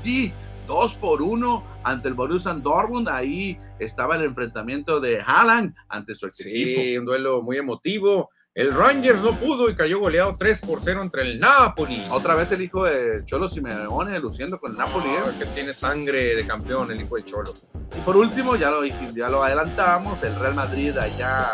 2 0.68 0.96
por 0.96 1.22
1 1.22 1.64
ante 1.84 2.08
el 2.08 2.14
Borussia 2.14 2.54
Dortmund. 2.54 3.10
Ahí 3.10 3.58
estaba 3.80 4.16
el 4.16 4.24
enfrentamiento 4.24 5.00
de 5.00 5.22
Haaland 5.22 5.76
ante 5.89 6.16
su 6.16 6.28
ex 6.28 6.46
equipo. 6.46 6.82
Sí, 6.82 6.98
un 6.98 7.06
duelo 7.06 7.42
muy 7.42 7.58
emotivo. 7.58 8.30
El 8.54 8.74
Rangers 8.74 9.22
no 9.22 9.39
pudo 9.39 9.70
y 9.70 9.76
cayó 9.76 9.99
goleado 9.99 10.36
3 10.38 10.60
por 10.68 10.82
0 10.84 10.99
entre 11.04 11.22
el 11.22 11.39
Napoli. 11.39 12.04
Otra 12.12 12.36
vez 12.36 12.52
el 12.52 12.62
hijo 12.62 12.84
de 12.84 13.24
Cholo 13.24 13.47
Simeone 13.47 14.20
luciendo 14.20 14.60
con 14.60 14.72
el 14.72 14.78
Napoli. 14.78 15.08
¿eh? 15.08 15.32
Que 15.39 15.45
tiene 15.45 15.74
sangre 15.74 16.36
de 16.36 16.45
campeón 16.45 16.91
el 16.91 16.99
hijo 16.99 17.16
de 17.16 17.24
Cholo. 17.24 17.54
Y 17.95 18.02
por 18.02 18.18
último, 18.18 18.58
ya 18.58 18.70
lo, 18.70 18.84
ya 18.86 19.30
lo 19.30 19.41
adelantábamos, 19.41 20.22
el 20.24 20.36
Real 20.36 20.54
Madrid 20.54 20.97
allá 20.97 21.47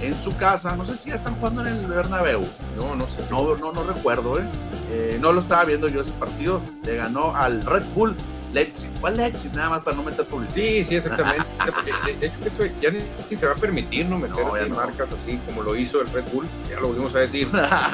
en 0.00 0.14
su 0.22 0.36
casa. 0.36 0.76
No 0.76 0.86
sé 0.86 0.96
si 0.96 1.08
ya 1.08 1.16
están 1.16 1.34
jugando 1.40 1.62
en 1.62 1.66
el 1.66 1.86
Bernabéu. 1.86 2.46
No, 2.76 2.94
no 2.94 3.08
sé. 3.08 3.26
No, 3.28 3.56
no, 3.56 3.72
no 3.72 3.82
recuerdo, 3.82 4.38
¿eh? 4.38 4.44
Eh, 4.92 5.18
No 5.20 5.32
lo 5.32 5.40
estaba 5.40 5.64
viendo 5.64 5.88
yo 5.88 6.02
ese 6.02 6.12
partido. 6.12 6.60
Le 6.84 6.94
ganó 6.94 7.34
al 7.34 7.60
Red 7.62 7.82
Bull 7.92 8.14
Leipzig. 8.52 8.90
¿Cuál 9.00 9.16
Leipzig? 9.16 9.52
Nada 9.54 9.70
más 9.70 9.82
para 9.82 9.96
no 9.96 10.02
meter 10.02 10.24
publicidad. 10.26 10.54
Sí, 10.54 10.84
sí, 10.84 10.96
exactamente. 10.96 11.42
De, 12.20 12.26
hecho, 12.26 12.36
esto 12.44 12.66
ya 12.80 12.90
ni 12.90 13.36
se 13.36 13.46
va 13.46 13.52
a 13.52 13.56
permitir 13.56 14.06
no 14.06 14.18
meter 14.18 14.44
No, 14.44 14.56
ya 14.56 14.62
así 14.62 14.70
no. 14.70 14.76
marcas 14.76 15.12
así 15.12 15.36
como 15.46 15.62
lo 15.62 15.76
hizo 15.76 16.00
el 16.00 16.08
Red 16.08 16.24
Bull. 16.32 16.35
Ya 16.68 16.80
lo 16.80 16.88
volvimos 16.88 17.14
a 17.14 17.20
decir. 17.20 17.48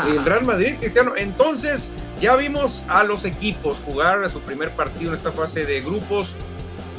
El 0.07 0.25
Real 0.25 0.45
Madrid, 0.45 0.77
Cristiano. 0.81 1.13
Entonces, 1.17 1.91
ya 2.21 2.37
vimos 2.37 2.83
a 2.89 3.05
los 3.05 3.25
equipos 3.25 3.77
jugar 3.85 4.25
a 4.25 4.29
su 4.29 4.41
primer 4.41 4.71
partido 4.73 5.13
en 5.13 5.19
esta 5.19 5.33
fase 5.33 5.65
de 5.65 5.81
grupos. 5.81 6.29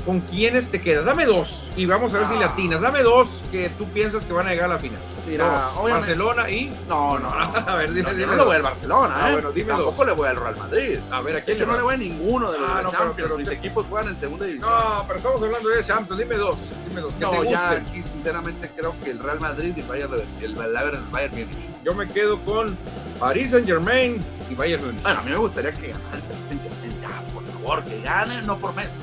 ¿Con 0.05 0.19
quiénes 0.19 0.69
te 0.69 0.81
quedas? 0.81 1.05
Dame 1.05 1.25
dos 1.25 1.69
y 1.77 1.85
vamos 1.85 2.13
a 2.13 2.19
ver 2.19 2.27
si 2.27 2.33
Ah. 2.35 2.39
latinas. 2.47 2.81
Dame 2.81 3.03
dos 3.03 3.41
que 3.49 3.69
tú 3.69 3.85
piensas 3.89 4.25
que 4.25 4.33
van 4.33 4.45
a 4.47 4.49
llegar 4.49 4.65
a 4.65 4.73
la 4.73 4.79
final. 4.79 4.99
Mira, 5.25 5.45
Dos, 5.45 5.77
obviamente- 5.77 6.07
Barcelona 6.07 6.49
y. 6.49 6.73
No, 6.89 7.19
no, 7.19 7.29
no. 7.29 7.35
A 7.67 7.75
ver, 7.77 7.93
dime, 7.93 8.11
No, 8.11 8.17
yo 8.19 8.27
no 8.27 8.35
le 8.35 8.43
voy 8.43 8.55
al 8.57 8.61
Barcelona, 8.63 9.15
Ah, 9.17 9.29
¿eh? 9.29 9.33
bueno, 9.33 9.51
dime 9.53 9.67
Tampoco 9.69 9.95
dos. 9.99 10.07
le 10.07 10.11
voy 10.13 10.27
al 10.27 10.35
Real 10.35 10.57
Madrid. 10.57 10.99
A 11.09 11.21
ver, 11.21 11.35
¿a 11.35 11.39
De 11.39 11.45
quién 11.45 11.55
hecho, 11.55 11.65
le 11.65 11.71
no 11.71 11.77
le 11.77 11.83
voy 11.83 11.93
a 11.93 11.97
ninguno 11.97 12.51
de 12.51 12.59
los 12.59 12.69
Ah, 12.69 12.77
de 12.79 12.83
no, 12.83 12.89
pero- 12.89 13.03
Champions. 13.03 13.29
pero 13.29 13.37
Mis 13.37 13.47
te- 13.47 13.53
equipos 13.55 13.87
juegan 13.87 14.09
en 14.09 14.19
segunda 14.19 14.45
división. 14.45 14.69
No, 14.69 15.03
pero 15.07 15.17
estamos 15.19 15.41
hablando 15.41 15.69
de 15.69 15.83
Champions. 15.85 16.19
Dime 16.19 16.35
dos. 16.35 16.57
Dime 16.89 17.01
dos. 17.01 17.13
No, 17.19 17.43
ya 17.45 17.71
aquí 17.71 18.03
sinceramente 18.03 18.69
creo 18.75 18.93
que 19.01 19.11
el 19.11 19.19
Real 19.19 19.39
Madrid 19.39 19.73
y 19.77 19.81
Bayern, 19.83 20.15
el 20.41 20.53
Bayern, 20.55 20.95
el 20.97 21.01
Bayern 21.11 21.31
Múnich. 21.33 21.83
Yo 21.85 21.95
me 21.95 22.07
quedo 22.09 22.39
con 22.43 22.77
Paris 23.21 23.51
Saint 23.51 23.65
Germain 23.65 24.21
y 24.49 24.55
Bayern 24.55 24.85
Múnich. 24.85 25.01
Bueno, 25.01 25.19
a 25.19 25.23
mí 25.23 25.31
me 25.31 25.37
gustaría 25.37 25.71
que 25.71 25.87
ganara 25.87 26.17
el 26.17 26.21
Paris 26.23 26.41
Saint-Germain. 26.49 27.01
Ya, 27.01 27.21
por 27.33 27.43
favor, 27.47 27.83
que 27.85 28.01
gane, 28.01 28.41
no 28.41 28.57
por 28.57 28.75
Messi. 28.75 28.97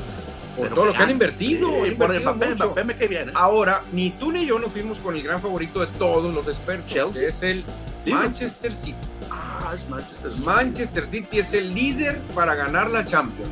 Por 0.61 0.69
Pero 0.69 0.75
todo 0.75 0.85
lo 0.87 0.93
que 0.93 1.03
han 1.03 1.11
invertido. 1.11 1.69
Han 1.85 1.97
por. 1.97 2.55
Mbappé 2.55 2.85
me 2.85 2.95
cae 2.95 3.09
bien. 3.09 3.31
¿eh? 3.31 3.33
Ahora, 3.35 3.83
ni 3.93 4.11
tú 4.11 4.31
ni 4.31 4.45
yo 4.45 4.59
nos 4.59 4.73
fuimos 4.73 4.99
con 4.99 5.17
el 5.17 5.23
gran 5.23 5.41
favorito 5.41 5.81
de 5.81 5.87
todos 5.99 6.35
los 6.35 6.47
expertos. 6.47 6.87
Chelsea. 6.87 7.23
que 7.23 7.29
Es 7.29 7.43
el 7.43 7.65
Dime. 8.05 8.19
Manchester 8.19 8.75
City. 8.77 8.95
Ah, 9.31 9.73
es 9.75 9.89
Manchester 9.89 10.33
City. 10.33 10.45
Manchester 10.45 11.07
City 11.07 11.39
es 11.39 11.53
el 11.55 11.75
líder 11.75 12.21
para 12.35 12.55
ganar 12.55 12.91
la 12.91 13.07
Champions. 13.07 13.51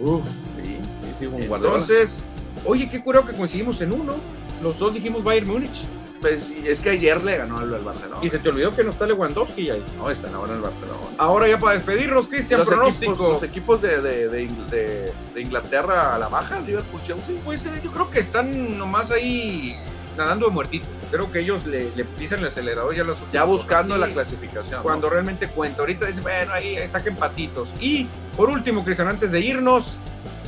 Uf, 0.00 0.24
sí, 0.56 0.78
sí, 1.04 1.14
sí. 1.20 1.24
Entonces, 1.24 2.18
oye, 2.64 2.88
qué 2.88 3.00
curioso 3.00 3.28
que 3.28 3.32
coincidimos 3.34 3.80
en 3.80 3.92
uno. 3.92 4.14
Los 4.62 4.78
dos 4.80 4.94
dijimos 4.94 5.22
Bayern 5.22 5.46
Múnich. 5.48 5.84
Pues 6.26 6.50
es 6.50 6.80
que 6.80 6.90
ayer 6.90 7.22
le 7.22 7.36
ganó 7.36 7.58
al 7.58 7.72
al 7.72 7.82
Barcelona. 7.82 8.20
Y 8.22 8.28
se 8.30 8.38
te 8.40 8.48
olvidó 8.48 8.72
que 8.72 8.82
no 8.82 8.90
está 8.90 9.06
Lewandowski 9.06 9.70
ahí. 9.70 9.84
No, 9.96 10.10
están 10.10 10.34
ahora 10.34 10.50
en 10.52 10.56
el 10.56 10.62
Barcelona. 10.62 10.98
Ahora 11.18 11.46
ya 11.48 11.58
para 11.58 11.74
despedirnos, 11.74 12.26
Cristian, 12.26 12.60
Los 12.60 12.68
pronóstico. 12.68 13.12
equipos, 13.12 13.28
los 13.32 13.42
equipos 13.42 13.82
de, 13.82 14.00
de, 14.02 14.28
de, 14.28 14.48
Ingl- 14.48 14.66
de- 14.66 15.12
de 15.34 15.40
Inglaterra 15.40 16.14
a 16.14 16.18
la 16.18 16.28
baja, 16.28 16.58
Liverpool, 16.60 17.00
Chelsea. 17.06 17.36
Pues 17.44 17.64
eh, 17.66 17.80
yo 17.84 17.92
creo 17.92 18.10
que 18.10 18.18
están 18.20 18.76
nomás 18.76 19.10
ahí 19.12 19.76
nadando 20.16 20.46
de 20.46 20.52
muertito. 20.52 20.88
Creo 21.10 21.30
que 21.30 21.40
ellos 21.40 21.64
le, 21.66 21.94
le 21.94 22.04
pisan 22.04 22.40
el 22.40 22.46
acelerador 22.48 22.94
ya 22.96 23.04
los 23.04 23.18
Ya 23.32 23.44
buscando 23.44 23.96
la 23.96 24.08
clasificación. 24.08 24.78
¿no? 24.78 24.82
Cuando 24.82 25.08
realmente 25.08 25.48
cuenta. 25.48 25.82
Ahorita 25.82 26.06
dice, 26.06 26.20
bueno, 26.22 26.52
ahí 26.52 26.76
ahí 26.76 26.88
saquen 26.90 27.14
patitos. 27.16 27.68
Y 27.78 28.08
por 28.36 28.48
último, 28.50 28.84
Cristian, 28.84 29.08
antes 29.08 29.30
de 29.30 29.40
irnos, 29.40 29.92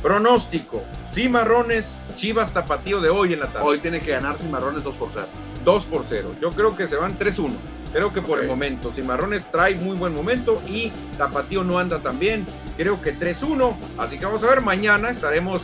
pronóstico. 0.01 0.83
Cimarrones, 1.13 1.95
Chivas 2.17 2.51
Tapatío 2.53 2.99
de 3.01 3.09
hoy 3.09 3.33
en 3.33 3.39
la 3.41 3.47
tarde. 3.47 3.65
Hoy 3.65 3.79
tiene 3.79 3.99
que 3.99 4.11
ganar 4.11 4.37
Cimarrones 4.37 4.83
2 4.83 4.95
por 4.95 5.09
0. 5.13 5.25
2 5.63 5.85
por 5.85 6.05
0. 6.07 6.31
Yo 6.41 6.49
creo 6.51 6.75
que 6.75 6.87
se 6.87 6.95
van 6.95 7.17
3-1. 7.17 7.51
Creo 7.93 8.13
que 8.13 8.21
por 8.21 8.39
el 8.39 8.47
momento. 8.47 8.91
Cimarrones 8.93 9.49
trae 9.51 9.75
muy 9.75 9.97
buen 9.97 10.13
momento 10.13 10.61
y 10.67 10.91
Tapatío 11.17 11.63
no 11.63 11.79
anda 11.79 11.99
tan 11.99 12.19
bien. 12.19 12.45
Creo 12.77 13.01
que 13.01 13.17
3-1. 13.17 13.75
Así 13.97 14.19
que 14.19 14.25
vamos 14.25 14.43
a 14.43 14.47
ver. 14.47 14.61
Mañana 14.61 15.09
estaremos 15.09 15.61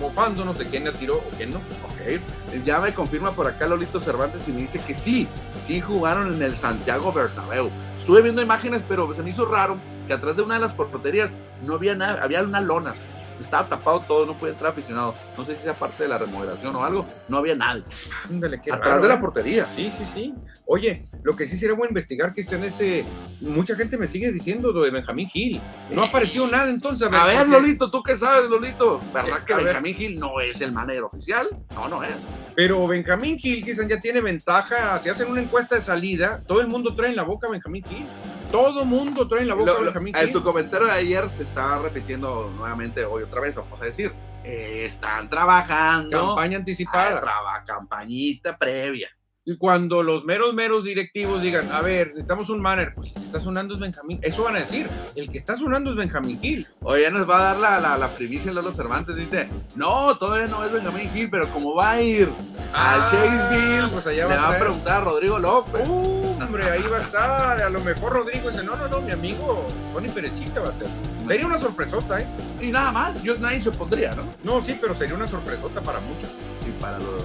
mofándonos 0.00 0.58
de 0.58 0.66
quién 0.66 0.84
la 0.84 0.92
tiró 0.92 1.16
o 1.16 1.30
quién 1.36 1.50
no. 1.50 1.58
Ok. 1.58 2.20
Ya 2.64 2.80
me 2.80 2.92
confirma 2.92 3.32
por 3.32 3.48
acá 3.48 3.66
Lolito 3.66 4.00
Cervantes 4.00 4.46
y 4.48 4.52
me 4.52 4.60
dice 4.62 4.78
que 4.86 4.94
sí, 4.94 5.26
sí 5.66 5.80
jugaron 5.80 6.32
en 6.34 6.42
el 6.42 6.54
Santiago 6.56 7.12
Bernabéu. 7.12 7.70
Estuve 7.98 8.22
viendo 8.22 8.42
imágenes, 8.42 8.84
pero 8.88 9.12
se 9.14 9.22
me 9.22 9.30
hizo 9.30 9.46
raro 9.46 9.78
que 10.06 10.12
atrás 10.12 10.36
de 10.36 10.42
una 10.42 10.54
de 10.54 10.60
las 10.60 10.72
porterías 10.74 11.36
no 11.62 11.74
había 11.74 11.94
nada, 11.94 12.22
había 12.22 12.42
unas 12.42 12.62
lonas. 12.62 13.00
Estaba 13.40 13.68
tapado 13.68 14.00
todo, 14.00 14.26
no 14.26 14.36
podía 14.38 14.52
entrar 14.52 14.72
aficionado. 14.72 15.14
No 15.36 15.44
sé 15.44 15.56
si 15.56 15.62
sea 15.62 15.74
parte 15.74 16.04
de 16.04 16.08
la 16.08 16.18
remodelación 16.18 16.74
o 16.76 16.84
algo. 16.84 17.06
No 17.28 17.38
había 17.38 17.54
nadie. 17.54 17.82
Ándale, 18.30 18.60
qué 18.60 18.70
atrás 18.72 18.88
raro, 18.90 19.02
de 19.02 19.08
la 19.08 19.14
¿eh? 19.14 19.18
portería. 19.18 19.68
Sí, 19.76 19.92
sí, 19.96 20.04
sí. 20.14 20.34
Oye, 20.66 21.06
lo 21.22 21.34
que 21.36 21.46
sí 21.48 21.56
sería 21.58 21.74
bueno 21.74 21.90
investigar, 21.90 22.32
Cristian, 22.32 22.62
ese. 22.64 23.04
Mucha 23.40 23.74
gente 23.76 23.96
me 23.98 24.06
sigue 24.06 24.32
diciendo 24.32 24.72
lo 24.72 24.82
de 24.82 24.90
Benjamín 24.90 25.28
Gil. 25.28 25.60
No 25.90 26.02
ha 26.02 26.06
aparecido 26.06 26.46
nada 26.46 26.70
entonces. 26.70 27.08
A 27.12 27.24
ver, 27.26 27.48
Lolito, 27.48 27.90
¿tú 27.90 28.02
qué 28.02 28.16
sabes, 28.16 28.48
Lolito? 28.48 28.98
¿Verdad 29.12 29.38
Eh, 29.40 29.44
que 29.46 29.52
a 29.52 29.56
ver. 29.56 29.66
Benjamín 29.66 29.96
Gil 29.96 30.20
no 30.20 30.40
es 30.40 30.60
el 30.60 30.72
manager 30.72 31.02
oficial? 31.04 31.48
No, 31.74 31.88
no 31.88 32.02
es. 32.02 32.14
Pero 32.54 32.86
Benjamín 32.86 33.36
Gil, 33.38 33.62
Cristian, 33.64 33.88
ya 33.88 33.98
tiene 33.98 34.20
ventaja. 34.20 34.98
Si 35.00 35.08
hacen 35.08 35.30
una 35.30 35.42
encuesta 35.42 35.74
de 35.74 35.82
salida, 35.82 36.42
todo 36.46 36.60
el 36.60 36.68
mundo 36.68 36.94
trae 36.94 37.10
en 37.10 37.16
la 37.16 37.24
boca 37.24 37.48
a 37.48 37.50
Benjamín 37.50 37.84
Gil. 37.84 38.06
Todo 38.50 38.84
mundo 38.84 39.26
trae 39.26 39.42
en 39.42 39.48
la 39.48 39.54
boca 39.54 39.72
Lo- 39.72 39.76
a 39.76 39.80
lo- 39.80 39.84
Benjamín 39.86 40.14
en 40.16 40.24
Gil. 40.26 40.32
tu 40.32 40.42
comentario 40.42 40.86
de 40.86 40.92
ayer 40.92 41.28
se 41.28 41.42
está 41.42 41.78
repitiendo 41.80 42.50
nuevamente 42.56 43.04
hoy 43.04 43.23
otra 43.24 43.40
vez, 43.40 43.54
vamos 43.54 43.80
a 43.80 43.84
decir. 43.84 44.12
eh, 44.46 44.84
están 44.84 45.28
trabajando. 45.30 46.26
Campaña 46.26 46.56
Ah, 46.56 46.60
anticipada. 46.60 47.18
traba- 47.20 47.64
campañita 47.64 48.56
previa. 48.58 49.08
Y 49.46 49.58
cuando 49.58 50.02
los 50.02 50.24
meros, 50.24 50.54
meros 50.54 50.84
directivos 50.84 51.42
digan, 51.42 51.70
a 51.70 51.82
ver, 51.82 52.08
necesitamos 52.08 52.48
un 52.48 52.62
manager, 52.62 52.94
pues 52.94 53.08
el 53.08 53.14
que 53.14 53.20
está 53.26 53.40
sonando 53.40 53.74
es 53.74 53.80
Benjamín. 53.80 54.18
Eso 54.22 54.42
van 54.42 54.56
a 54.56 54.60
decir. 54.60 54.88
El 55.14 55.28
que 55.28 55.36
está 55.36 55.58
sonando 55.58 55.90
es 55.90 55.96
Benjamín 55.96 56.40
Gil. 56.40 56.66
Oye, 56.80 57.02
ya 57.02 57.10
nos 57.10 57.28
va 57.28 57.36
a 57.36 57.42
dar 57.42 57.58
la, 57.58 57.78
la, 57.78 57.98
la 57.98 58.08
primicia 58.08 58.50
Lolo 58.52 58.72
Cervantes. 58.72 59.16
Dice, 59.16 59.50
no, 59.76 60.16
todavía 60.16 60.46
no 60.46 60.64
es 60.64 60.72
Benjamín 60.72 61.10
Gil, 61.12 61.28
pero 61.30 61.52
como 61.52 61.74
va 61.74 61.90
a 61.90 62.00
ir 62.00 62.32
al 62.72 63.10
Chaseville, 63.10 63.88
pues 63.92 64.06
allá 64.06 64.28
le 64.28 64.34
va 64.34 64.48
va 64.48 64.56
a 64.56 64.58
preguntar 64.58 65.02
a 65.02 65.04
Rodrigo 65.04 65.38
López. 65.38 65.86
Uh, 65.86 66.42
hombre, 66.42 66.70
ahí 66.70 66.84
va 66.90 66.96
a 66.96 67.00
estar. 67.02 67.60
A 67.60 67.68
lo 67.68 67.80
mejor 67.80 68.14
Rodrigo 68.14 68.50
dice, 68.50 68.64
no, 68.64 68.76
no, 68.76 68.88
no, 68.88 69.02
mi 69.02 69.12
amigo, 69.12 69.68
Tony 69.92 70.08
Perechita 70.08 70.60
va 70.60 70.70
a 70.70 70.78
ser. 70.78 70.86
Sería 71.26 71.46
una 71.46 71.58
sorpresota, 71.58 72.18
¿eh? 72.18 72.26
Y 72.62 72.68
nada 72.68 72.92
más, 72.92 73.22
yo 73.22 73.36
nadie 73.36 73.60
se 73.60 73.70
pondría, 73.70 74.14
¿no? 74.14 74.24
No, 74.42 74.64
sí, 74.64 74.74
pero 74.80 74.96
sería 74.96 75.14
una 75.14 75.28
sorpresota 75.28 75.82
para 75.82 76.00
muchos. 76.00 76.30
Y 76.66 76.80
para 76.80 76.98
los, 76.98 77.24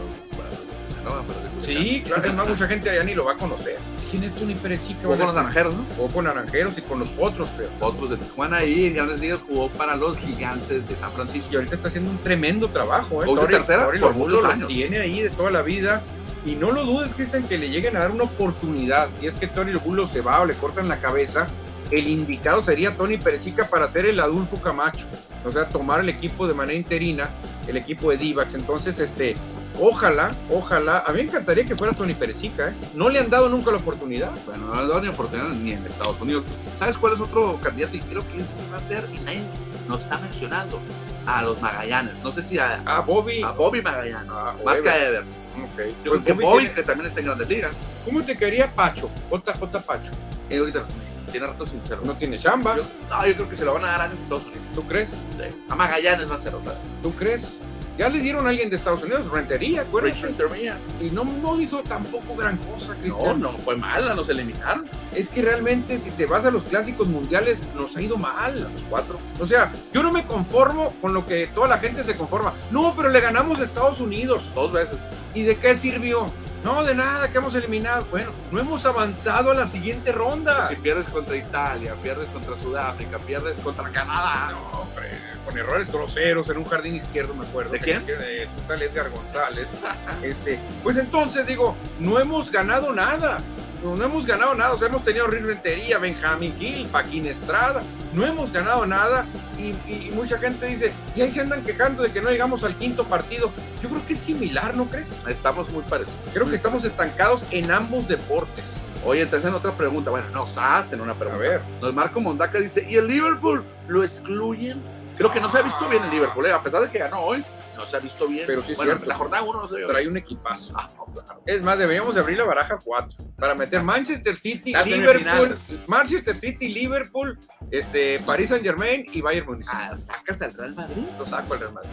Sí, 1.66 2.04
claro, 2.06 2.24
es 2.26 2.34
más, 2.34 2.48
mucha 2.50 2.68
gente 2.68 2.90
allá 2.90 3.04
ni 3.04 3.14
lo 3.16 3.26
va 3.26 3.34
a 3.34 3.38
conocer. 3.38 3.78
¿Quién 4.10 4.24
es 4.24 4.34
Tony 4.36 4.56
Pérez 4.56 4.82
Chica? 4.88 5.02
Jugó 5.04 5.18
con 5.18 5.26
los 5.28 5.36
naranjeros, 5.36 5.76
¿no? 5.76 5.86
Jugó 5.96 6.08
con 6.10 6.26
naranjeros 6.26 6.78
y 6.78 6.82
con 6.82 7.00
los 7.00 7.10
otros, 7.20 7.50
pero. 7.56 7.70
Otros 7.80 8.10
de 8.12 8.18
Tijuana 8.18 8.64
y 8.64 8.86
en 8.88 8.94
grandes 8.96 9.20
ligas 9.20 9.40
jugó 9.48 9.70
para 9.70 9.96
los 9.96 10.18
gigantes 10.18 10.88
de 10.88 10.96
San 10.96 11.12
Francisco. 11.12 11.50
Y 11.52 11.56
ahorita 11.58 11.76
está 11.76 11.88
haciendo 11.90 12.10
un 12.12 12.18
tremendo 12.20 12.70
trabajo, 12.70 13.22
¿eh? 13.24 13.26
De 13.28 13.32
Tori- 13.34 13.52
tercera 13.52 13.86
Tori 13.86 14.00
por 14.00 14.14
muchos 14.16 14.44
años. 14.46 14.68
tiene 14.68 14.98
ahí 15.00 15.22
de 15.22 15.30
toda 15.30 15.52
la 15.52 15.62
vida. 15.62 16.02
Y 16.46 16.56
no 16.56 16.72
lo 16.72 16.86
dudes, 16.86 17.14
Cristian, 17.14 17.44
que 17.44 17.58
le 17.58 17.70
lleguen 17.70 17.98
a 17.98 18.00
dar 18.00 18.12
una 18.12 18.24
oportunidad. 18.24 19.10
Si 19.20 19.28
es 19.28 19.36
que 19.36 19.48
Tony 19.48 19.72
Lobulo 19.74 20.08
se 20.08 20.22
va 20.22 20.42
o 20.42 20.46
le 20.46 20.54
cortan 20.54 20.88
la 20.88 21.00
cabeza, 21.02 21.48
el 21.92 22.08
indicado 22.08 22.64
sería 22.64 22.96
Tony 22.96 23.18
Perechica 23.18 23.66
para 23.66 23.92
ser 23.92 24.06
el 24.06 24.20
Adulfo 24.20 24.60
Camacho. 24.62 25.06
O 25.46 25.52
sea, 25.52 25.68
tomar 25.70 26.00
el 26.00 26.10
equipo 26.10 26.48
de 26.48 26.54
manera 26.54 26.78
interina, 26.78 27.30
el 27.68 27.76
equipo 27.78 28.10
de 28.12 28.18
Divax. 28.18 28.54
Entonces, 28.56 29.00
este, 29.00 29.36
ojalá, 29.80 30.32
ojalá. 30.50 31.00
A 31.06 31.12
mí 31.12 31.18
me 31.18 31.24
encantaría 31.24 31.66
que 31.66 31.76
fuera 31.76 31.94
Tony 31.94 32.14
Perechica, 32.14 32.70
¿eh? 32.70 32.74
No 32.96 33.10
le 33.10 33.20
han 33.20 33.30
dado 33.30 33.50
nunca 33.50 33.72
la 33.72 33.78
oportunidad. 33.78 34.32
Bueno, 34.46 34.68
no 34.74 34.82
le 34.82 34.94
da 34.94 35.02
ni 35.02 35.08
oportunidad 35.08 35.50
ni 35.50 35.72
en 35.74 35.86
Estados 35.86 36.20
Unidos. 36.22 36.44
¿Sabes 36.78 36.98
cuál 36.98 37.14
es 37.14 37.20
otro 37.22 37.60
candidato? 37.62 37.96
Y 37.96 38.00
creo 38.02 38.22
que 38.28 38.38
ese 38.38 38.62
va 38.72 38.78
a 38.78 38.88
ser, 38.88 39.06
y 39.14 39.20
nadie 39.20 39.42
nos 39.88 40.04
está 40.04 40.18
mencionando, 40.18 40.80
a 41.26 41.42
los 41.44 41.62
Magallanes. 41.62 42.14
No 42.24 42.32
sé 42.32 42.42
si 42.44 42.58
a, 42.60 42.82
Bobby. 43.06 43.42
a 43.44 43.52
Bobby 43.52 43.82
Magallanes, 43.82 44.32
Ah, 44.34 44.56
o 44.60 44.66
más 44.66 44.82
que 44.82 44.90
a 44.90 45.06
Ever. 45.08 45.22
Ok. 45.24 45.80
Yo 46.06 46.12
Pues 46.12 46.22
creo 46.24 46.24
que 46.24 46.34
Bobby 46.44 46.70
que 46.70 46.84
también 46.84 47.08
está 47.08 47.20
en 47.20 47.26
grandes 47.28 47.50
ligas, 47.50 47.76
¿Cómo 48.06 48.22
te 48.24 48.36
quería 48.38 48.74
Pacho? 48.74 49.10
JJ 49.32 49.80
Pacho. 49.86 50.12
y 50.50 50.58
ahorita 50.58 50.86
tiene 51.32 51.46
rato 51.46 51.66
sincero. 51.68 52.02
No 52.04 52.14
tiene 52.14 52.40
chamba. 52.40 52.78
Yo, 52.78 52.84
no, 53.10 53.28
yo 53.28 53.36
creo 53.36 53.50
que 53.50 53.56
se 53.56 53.64
lo 53.66 53.74
van 53.76 53.86
a 53.86 53.88
dar 53.90 54.02
a 54.02 54.06
Estados 54.08 54.44
Unidos. 54.46 54.64
¿Tú 54.74 54.88
crees? 54.88 55.10
Sí. 55.10 55.64
A 55.70 55.76
Magallanes 55.76 56.32
va 56.32 56.36
a 56.36 56.40
ser, 56.40 56.56
o 56.56 56.62
sea, 56.64 56.74
¿Tú 57.04 57.12
crees? 57.14 57.62
Ya 58.00 58.08
le 58.08 58.20
dieron 58.20 58.46
a 58.48 58.52
alguien 58.52 58.70
de 58.70 58.78
Estados 58.78 59.04
Unidos, 59.04 59.30
rentería, 59.30 59.82
acuérdate. 59.82 60.14
Rich 60.14 60.24
Renteria. 60.24 60.78
Y 61.02 61.10
no, 61.10 61.26
no 61.26 61.60
hizo 61.60 61.84
tampoco 61.84 62.34
gran 62.34 62.56
cosa, 62.56 62.94
No, 62.94 63.00
Cristian. 63.02 63.42
no 63.42 63.52
fue 63.52 63.76
mala, 63.76 64.16
nos 64.16 64.30
eliminaron. 64.30 64.90
Es 65.14 65.28
que 65.28 65.42
realmente 65.42 65.98
si 65.98 66.10
te 66.12 66.26
vas 66.26 66.46
a 66.46 66.50
los 66.52 66.64
clásicos 66.64 67.10
mundiales, 67.10 67.62
nos 67.76 67.94
ha 67.98 68.02
ido 68.02 68.16
mal. 68.16 68.70
Los 68.72 68.84
cuatro. 68.84 69.20
O 69.42 69.46
sea, 69.46 69.70
yo 69.94 70.02
no 70.02 70.14
me 70.14 70.26
conformo 70.26 70.94
con 71.02 71.14
lo 71.14 71.26
que 71.26 71.48
toda 71.48 71.68
la 71.68 71.78
gente 71.78 72.06
se 72.06 72.16
conforma. 72.16 72.54
No, 72.72 72.94
pero 72.96 73.10
le 73.10 73.20
ganamos 73.20 73.60
a 73.60 73.66
Estados 73.66 74.00
Unidos. 74.00 74.50
Dos 74.56 74.72
veces. 74.72 74.98
¿Y 75.36 75.42
de 75.42 75.58
qué 75.58 75.76
sirvió? 75.76 76.28
No, 76.64 76.84
de 76.84 76.94
nada, 76.94 77.30
que 77.30 77.38
hemos 77.38 77.56
eliminado. 77.56 78.06
Bueno, 78.12 78.32
no 78.52 78.60
hemos 78.60 78.86
avanzado 78.86 79.52
a 79.52 79.54
la 79.54 79.68
siguiente 79.68 80.12
ronda. 80.12 80.68
Si 80.70 80.76
pierdes 80.76 81.08
contra 81.08 81.36
Italia, 81.36 81.96
pierdes 82.04 82.28
contra 82.30 82.58
Sudáfrica, 82.58 83.18
pierdes 83.20 83.58
contra 83.64 83.90
Canadá. 83.92 84.52
No, 84.52 84.80
hombre, 84.80 85.10
con 85.46 85.58
errores 85.58 85.92
groseros 85.92 86.50
en 86.50 86.58
un 86.58 86.66
jardín 86.66 86.96
izquierdo, 86.96 87.34
me 87.34 87.48
acuerdo. 87.48 87.72
¿De 87.72 87.80
quién? 87.80 88.06
De 88.06 88.50
tal 88.68 88.82
Edgar 88.82 89.10
González. 89.10 89.68
este, 90.24 90.60
pues 90.84 90.98
entonces 90.98 91.48
digo, 91.48 91.76
no 92.00 92.20
hemos 92.20 92.52
ganado 92.52 92.94
nada. 92.94 93.38
No, 93.84 93.96
no 93.96 94.06
hemos 94.06 94.26
ganado 94.26 94.54
nada. 94.56 94.74
O 94.74 94.78
sea, 94.78 94.88
hemos 94.88 95.04
tenido 95.04 95.28
Rick 95.28 95.44
Rentería, 95.46 95.98
Benjamín 96.00 96.54
Gil, 96.58 96.88
Paquín 96.88 97.26
Estrada. 97.26 97.82
No 98.14 98.26
hemos 98.26 98.52
ganado 98.52 98.86
nada. 98.86 99.26
Y, 99.58 99.72
y- 99.92 100.08
y 100.08 100.12
mucha 100.14 100.38
gente 100.38 100.66
dice, 100.66 100.92
y 101.16 101.22
ahí 101.22 101.32
se 101.32 101.42
andan 101.42 101.64
quejando 101.64 102.04
de 102.04 102.12
que 102.12 102.22
no 102.22 102.30
llegamos 102.30 102.64
al 102.64 102.76
quinto 102.76 103.04
partido. 103.06 103.52
Yo 103.82 103.90
creo 103.90 104.06
que 104.06 104.14
es 104.14 104.20
similar, 104.20 104.76
¿no 104.76 104.86
crees? 104.86 105.10
Estamos 105.28 105.70
muy 105.72 105.84
parecidos. 105.84 106.20
Creo 106.34 106.50
que 106.50 106.56
estamos 106.56 106.84
estancados 106.84 107.44
en 107.52 107.72
ambos 107.72 108.08
deportes. 108.08 108.78
Oye, 109.06 109.26
te 109.26 109.38
hacen 109.38 109.54
otra 109.54 109.72
pregunta. 109.72 110.12
Bueno, 110.12 110.28
nos 110.32 110.58
hacen 110.58 111.00
una 111.00 111.14
pregunta. 111.14 111.38
A 111.46 111.50
ver. 111.50 111.62
Nos 111.82 111.94
Marco 111.94 112.20
Mondaca 112.20 112.60
dice, 112.60 112.86
¿y 112.90 112.96
el 112.98 113.08
Liverpool 113.08 113.64
lo 113.88 114.04
excluyen? 114.04 114.82
Creo 115.18 115.32
que 115.32 115.40
no 115.40 115.50
se 115.50 115.58
ha 115.58 115.62
visto 115.62 115.88
bien 115.90 116.04
el 116.04 116.10
Liverpool, 116.12 116.46
¿eh? 116.46 116.52
a 116.54 116.64
pesar 116.64 116.82
de 116.82 116.90
que 116.90 117.00
ganó 117.00 117.20
hoy, 117.22 117.44
no 117.80 117.86
se 117.86 117.98
ha 117.98 118.00
visto 118.00 118.28
bien. 118.28 118.44
Pero 118.46 118.62
sí 118.64 118.72
es 118.74 118.78
bueno, 118.78 118.92
cierto. 118.92 119.08
la 119.08 119.16
jornada 119.16 119.44
1 119.44 119.62
no 119.62 119.68
se 119.68 119.78
vio 119.78 119.88
Trae 119.88 120.02
bien. 120.02 120.12
un 120.12 120.18
equipazo. 120.18 120.74
Ah, 120.76 120.90
no, 120.98 121.06
claro. 121.14 121.42
Es 121.46 121.62
más, 121.62 121.78
deberíamos 121.78 122.14
de 122.14 122.22
abrir 122.22 122.38
la 122.38 122.44
baraja 122.44 122.78
4 122.84 123.18
para 123.38 123.56
meter 123.56 123.82
Manchester 123.84 124.36
City, 124.36 124.74
Las 124.74 124.86
Liverpool. 124.86 125.58
Manchester 125.88 126.38
City, 126.38 126.68
Liverpool, 126.68 127.40
este, 127.72 128.20
Paris 128.26 128.50
Saint 128.50 128.64
Germain 128.64 129.06
y 129.12 129.22
Bayern 129.22 129.48
Munich. 129.48 129.68
Ah, 129.72 129.96
sacas 129.98 130.42
al 130.42 130.54
Real 130.54 130.76
Madrid. 130.76 131.04
Lo 131.18 131.26
saco 131.26 131.54
al 131.54 131.60
Real 131.62 131.74
Madrid. 131.74 131.92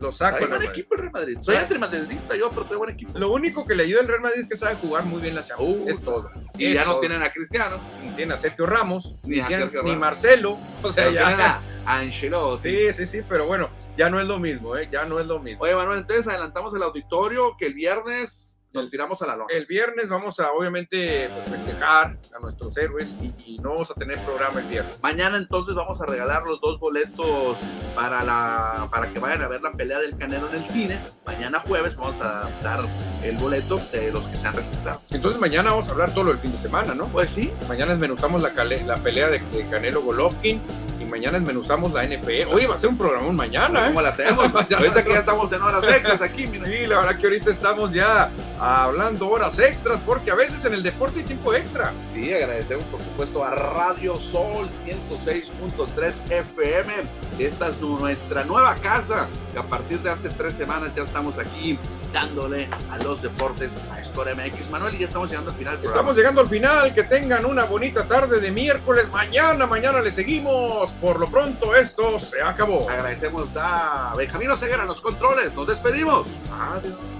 Lo 0.00 0.12
saco 0.12 0.36
al 0.36 0.40
Real 0.42 0.50
Madrid. 0.50 0.70
equipo 0.70 0.94
el 0.94 1.00
Real 1.02 1.12
Madrid. 1.12 1.38
Soy 1.40 1.56
antimadridista 1.56 2.36
yo, 2.36 2.50
pero 2.50 2.64
trae 2.64 2.76
buen 2.78 2.90
equipo. 2.90 3.18
Lo 3.18 3.30
único 3.32 3.64
que 3.66 3.74
le 3.74 3.84
ayuda 3.84 4.00
al 4.00 4.08
Real 4.08 4.20
Madrid 4.20 4.40
es 4.42 4.48
que 4.48 4.56
sabe 4.56 4.74
jugar 4.76 5.04
muy 5.04 5.20
bien 5.22 5.34
la 5.36 5.44
Champions. 5.44 5.80
Uh, 5.82 5.88
es 5.88 6.02
todo. 6.02 6.30
Y 6.58 6.66
Es 6.66 6.74
ya 6.74 6.84
no 6.84 6.98
tienen 6.98 7.22
a 7.22 7.30
Cristiano, 7.30 7.78
Ni 8.02 8.10
tiene 8.12 8.34
a 8.34 8.38
Sergio 8.38 8.66
Ramos, 8.66 9.14
Ni 9.22 9.36
ni, 9.36 9.40
a 9.40 9.46
Sergio 9.48 9.82
ni 9.84 9.90
Ramos. 9.90 10.00
Marcelo. 10.00 10.58
O 10.82 10.90
sea, 10.92 11.04
pero 11.04 11.10
tienen 11.16 11.38
ya. 11.38 11.54
a, 11.56 11.62
a 11.86 11.98
Ancelotti. 12.00 12.70
Sí, 12.70 12.92
sí, 12.94 13.06
sí, 13.06 13.20
pero 13.28 13.46
bueno, 13.46 13.70
ya 13.98 14.08
no 14.08 14.20
es 14.20 14.26
lo 14.26 14.38
mismo, 14.38 14.76
¿eh? 14.76 14.88
Ya 14.90 15.04
no 15.04 15.18
es 15.18 15.26
lo 15.26 15.40
mismo. 15.40 15.64
Oye, 15.64 15.74
Manuel, 15.74 15.98
entonces 15.98 16.28
adelantamos 16.28 16.72
el 16.72 16.84
auditorio 16.84 17.56
que 17.58 17.66
el 17.66 17.74
viernes 17.74 18.57
nos 18.72 18.90
tiramos 18.90 19.20
a 19.22 19.26
la 19.26 19.36
lona. 19.36 19.48
El 19.50 19.66
viernes 19.66 20.08
vamos 20.08 20.38
a, 20.40 20.52
obviamente, 20.52 21.28
pues, 21.28 21.50
festejar 21.50 22.18
a 22.34 22.38
nuestros 22.40 22.76
héroes 22.76 23.16
y, 23.20 23.32
y 23.44 23.58
no 23.58 23.70
vamos 23.70 23.90
a 23.90 23.94
tener 23.94 24.18
programa 24.24 24.60
el 24.60 24.66
viernes. 24.66 25.00
Mañana 25.02 25.36
entonces 25.36 25.74
vamos 25.74 26.00
a 26.00 26.06
regalar 26.06 26.42
los 26.46 26.60
dos 26.60 26.78
boletos 26.78 27.58
para 27.94 28.22
la 28.24 28.88
para 28.90 29.12
que 29.12 29.20
vayan 29.20 29.42
a 29.42 29.48
ver 29.48 29.62
la 29.62 29.72
pelea 29.72 29.98
del 29.98 30.16
Canelo 30.16 30.48
en 30.50 30.62
el 30.62 30.68
cine. 30.68 31.00
Mañana 31.24 31.60
jueves 31.60 31.96
vamos 31.96 32.20
a 32.20 32.48
dar 32.62 32.84
el 33.22 33.36
boleto 33.36 33.80
de 33.92 34.12
los 34.12 34.26
que 34.26 34.36
se 34.36 34.46
han 34.46 34.54
registrado. 34.54 35.02
Entonces 35.10 35.40
mañana 35.40 35.70
vamos 35.70 35.88
a 35.88 35.92
hablar 35.92 36.12
todo 36.12 36.24
lo 36.24 36.30
del 36.30 36.40
fin 36.40 36.52
de 36.52 36.58
semana, 36.58 36.94
¿no? 36.94 37.06
Pues 37.06 37.30
sí, 37.30 37.52
Mañana 37.68 37.92
desmenuzamos 37.92 38.42
la, 38.42 38.52
la 38.64 38.96
pelea 38.96 39.28
de, 39.28 39.38
de 39.38 39.66
Canelo 39.68 40.02
Golovkin 40.02 40.60
y 41.00 41.04
mañana 41.04 41.38
desmenuzamos 41.38 41.92
la 41.92 42.04
NFE. 42.04 42.46
Oye, 42.46 42.66
va 42.66 42.74
a 42.74 42.78
ser 42.78 42.90
un 42.90 42.98
programón 42.98 43.36
mañana, 43.36 43.86
¿cómo 43.86 44.00
¿eh? 44.00 44.02
la 44.02 44.08
hacemos? 44.10 44.52
Ahorita 44.72 45.04
que 45.04 45.12
ya 45.12 45.20
estamos 45.20 45.52
en 45.52 45.62
horas 45.62 45.84
extras 45.84 46.22
aquí, 46.22 46.46
mira. 46.46 46.66
Sí, 46.66 46.86
la 46.86 46.98
verdad 46.98 47.18
que 47.18 47.26
ahorita 47.26 47.50
estamos 47.50 47.92
ya 47.92 48.30
hablando 48.58 49.28
horas 49.28 49.58
extras 49.58 50.00
porque 50.04 50.30
a 50.30 50.34
veces 50.34 50.64
en 50.64 50.74
el 50.74 50.82
deporte 50.82 51.20
hay 51.20 51.24
tiempo 51.24 51.54
extra. 51.54 51.92
Sí, 52.12 52.32
agradecemos 52.32 52.84
por 52.84 53.00
supuesto 53.02 53.44
a 53.44 53.54
Radio 53.54 54.16
Sol 54.16 54.68
106.3 54.84 56.30
FM. 56.30 56.92
Esta 57.38 57.68
es 57.68 57.80
nuestra 57.80 58.44
nueva 58.44 58.74
casa, 58.76 59.28
que 59.52 59.58
a 59.58 59.62
partir 59.62 59.98
de 60.00 60.10
hace 60.10 60.28
tres 60.30 60.54
semanas 60.54 60.94
ya 60.94 61.02
estamos 61.02 61.38
aquí 61.38 61.78
dándole 62.12 62.68
a 62.90 62.98
los 62.98 63.22
deportes 63.22 63.76
a 63.92 64.02
Score 64.04 64.34
MX. 64.34 64.70
Manuel, 64.70 64.94
y 64.94 64.98
ya 64.98 65.06
estamos 65.06 65.28
llegando 65.28 65.50
al 65.50 65.56
final 65.56 65.76
del. 65.80 65.90
Estamos 65.90 66.16
llegando 66.16 66.40
al 66.40 66.48
final, 66.48 66.94
que 66.94 67.04
tengan 67.04 67.44
una 67.44 67.64
bonita 67.64 68.04
tarde 68.04 68.40
de 68.40 68.50
miércoles. 68.50 69.08
Mañana, 69.10 69.66
mañana 69.66 70.00
le 70.00 70.12
seguimos. 70.12 70.90
Por 71.00 71.20
lo 71.20 71.26
pronto 71.26 71.74
esto 71.74 72.18
se 72.18 72.42
acabó. 72.42 72.88
Agradecemos 72.88 73.56
a 73.56 74.14
Benjamín 74.16 74.50
Oseguera 74.50 74.84
los 74.84 75.00
controles. 75.00 75.54
Nos 75.54 75.68
despedimos. 75.68 76.26
Adiós. 76.50 77.17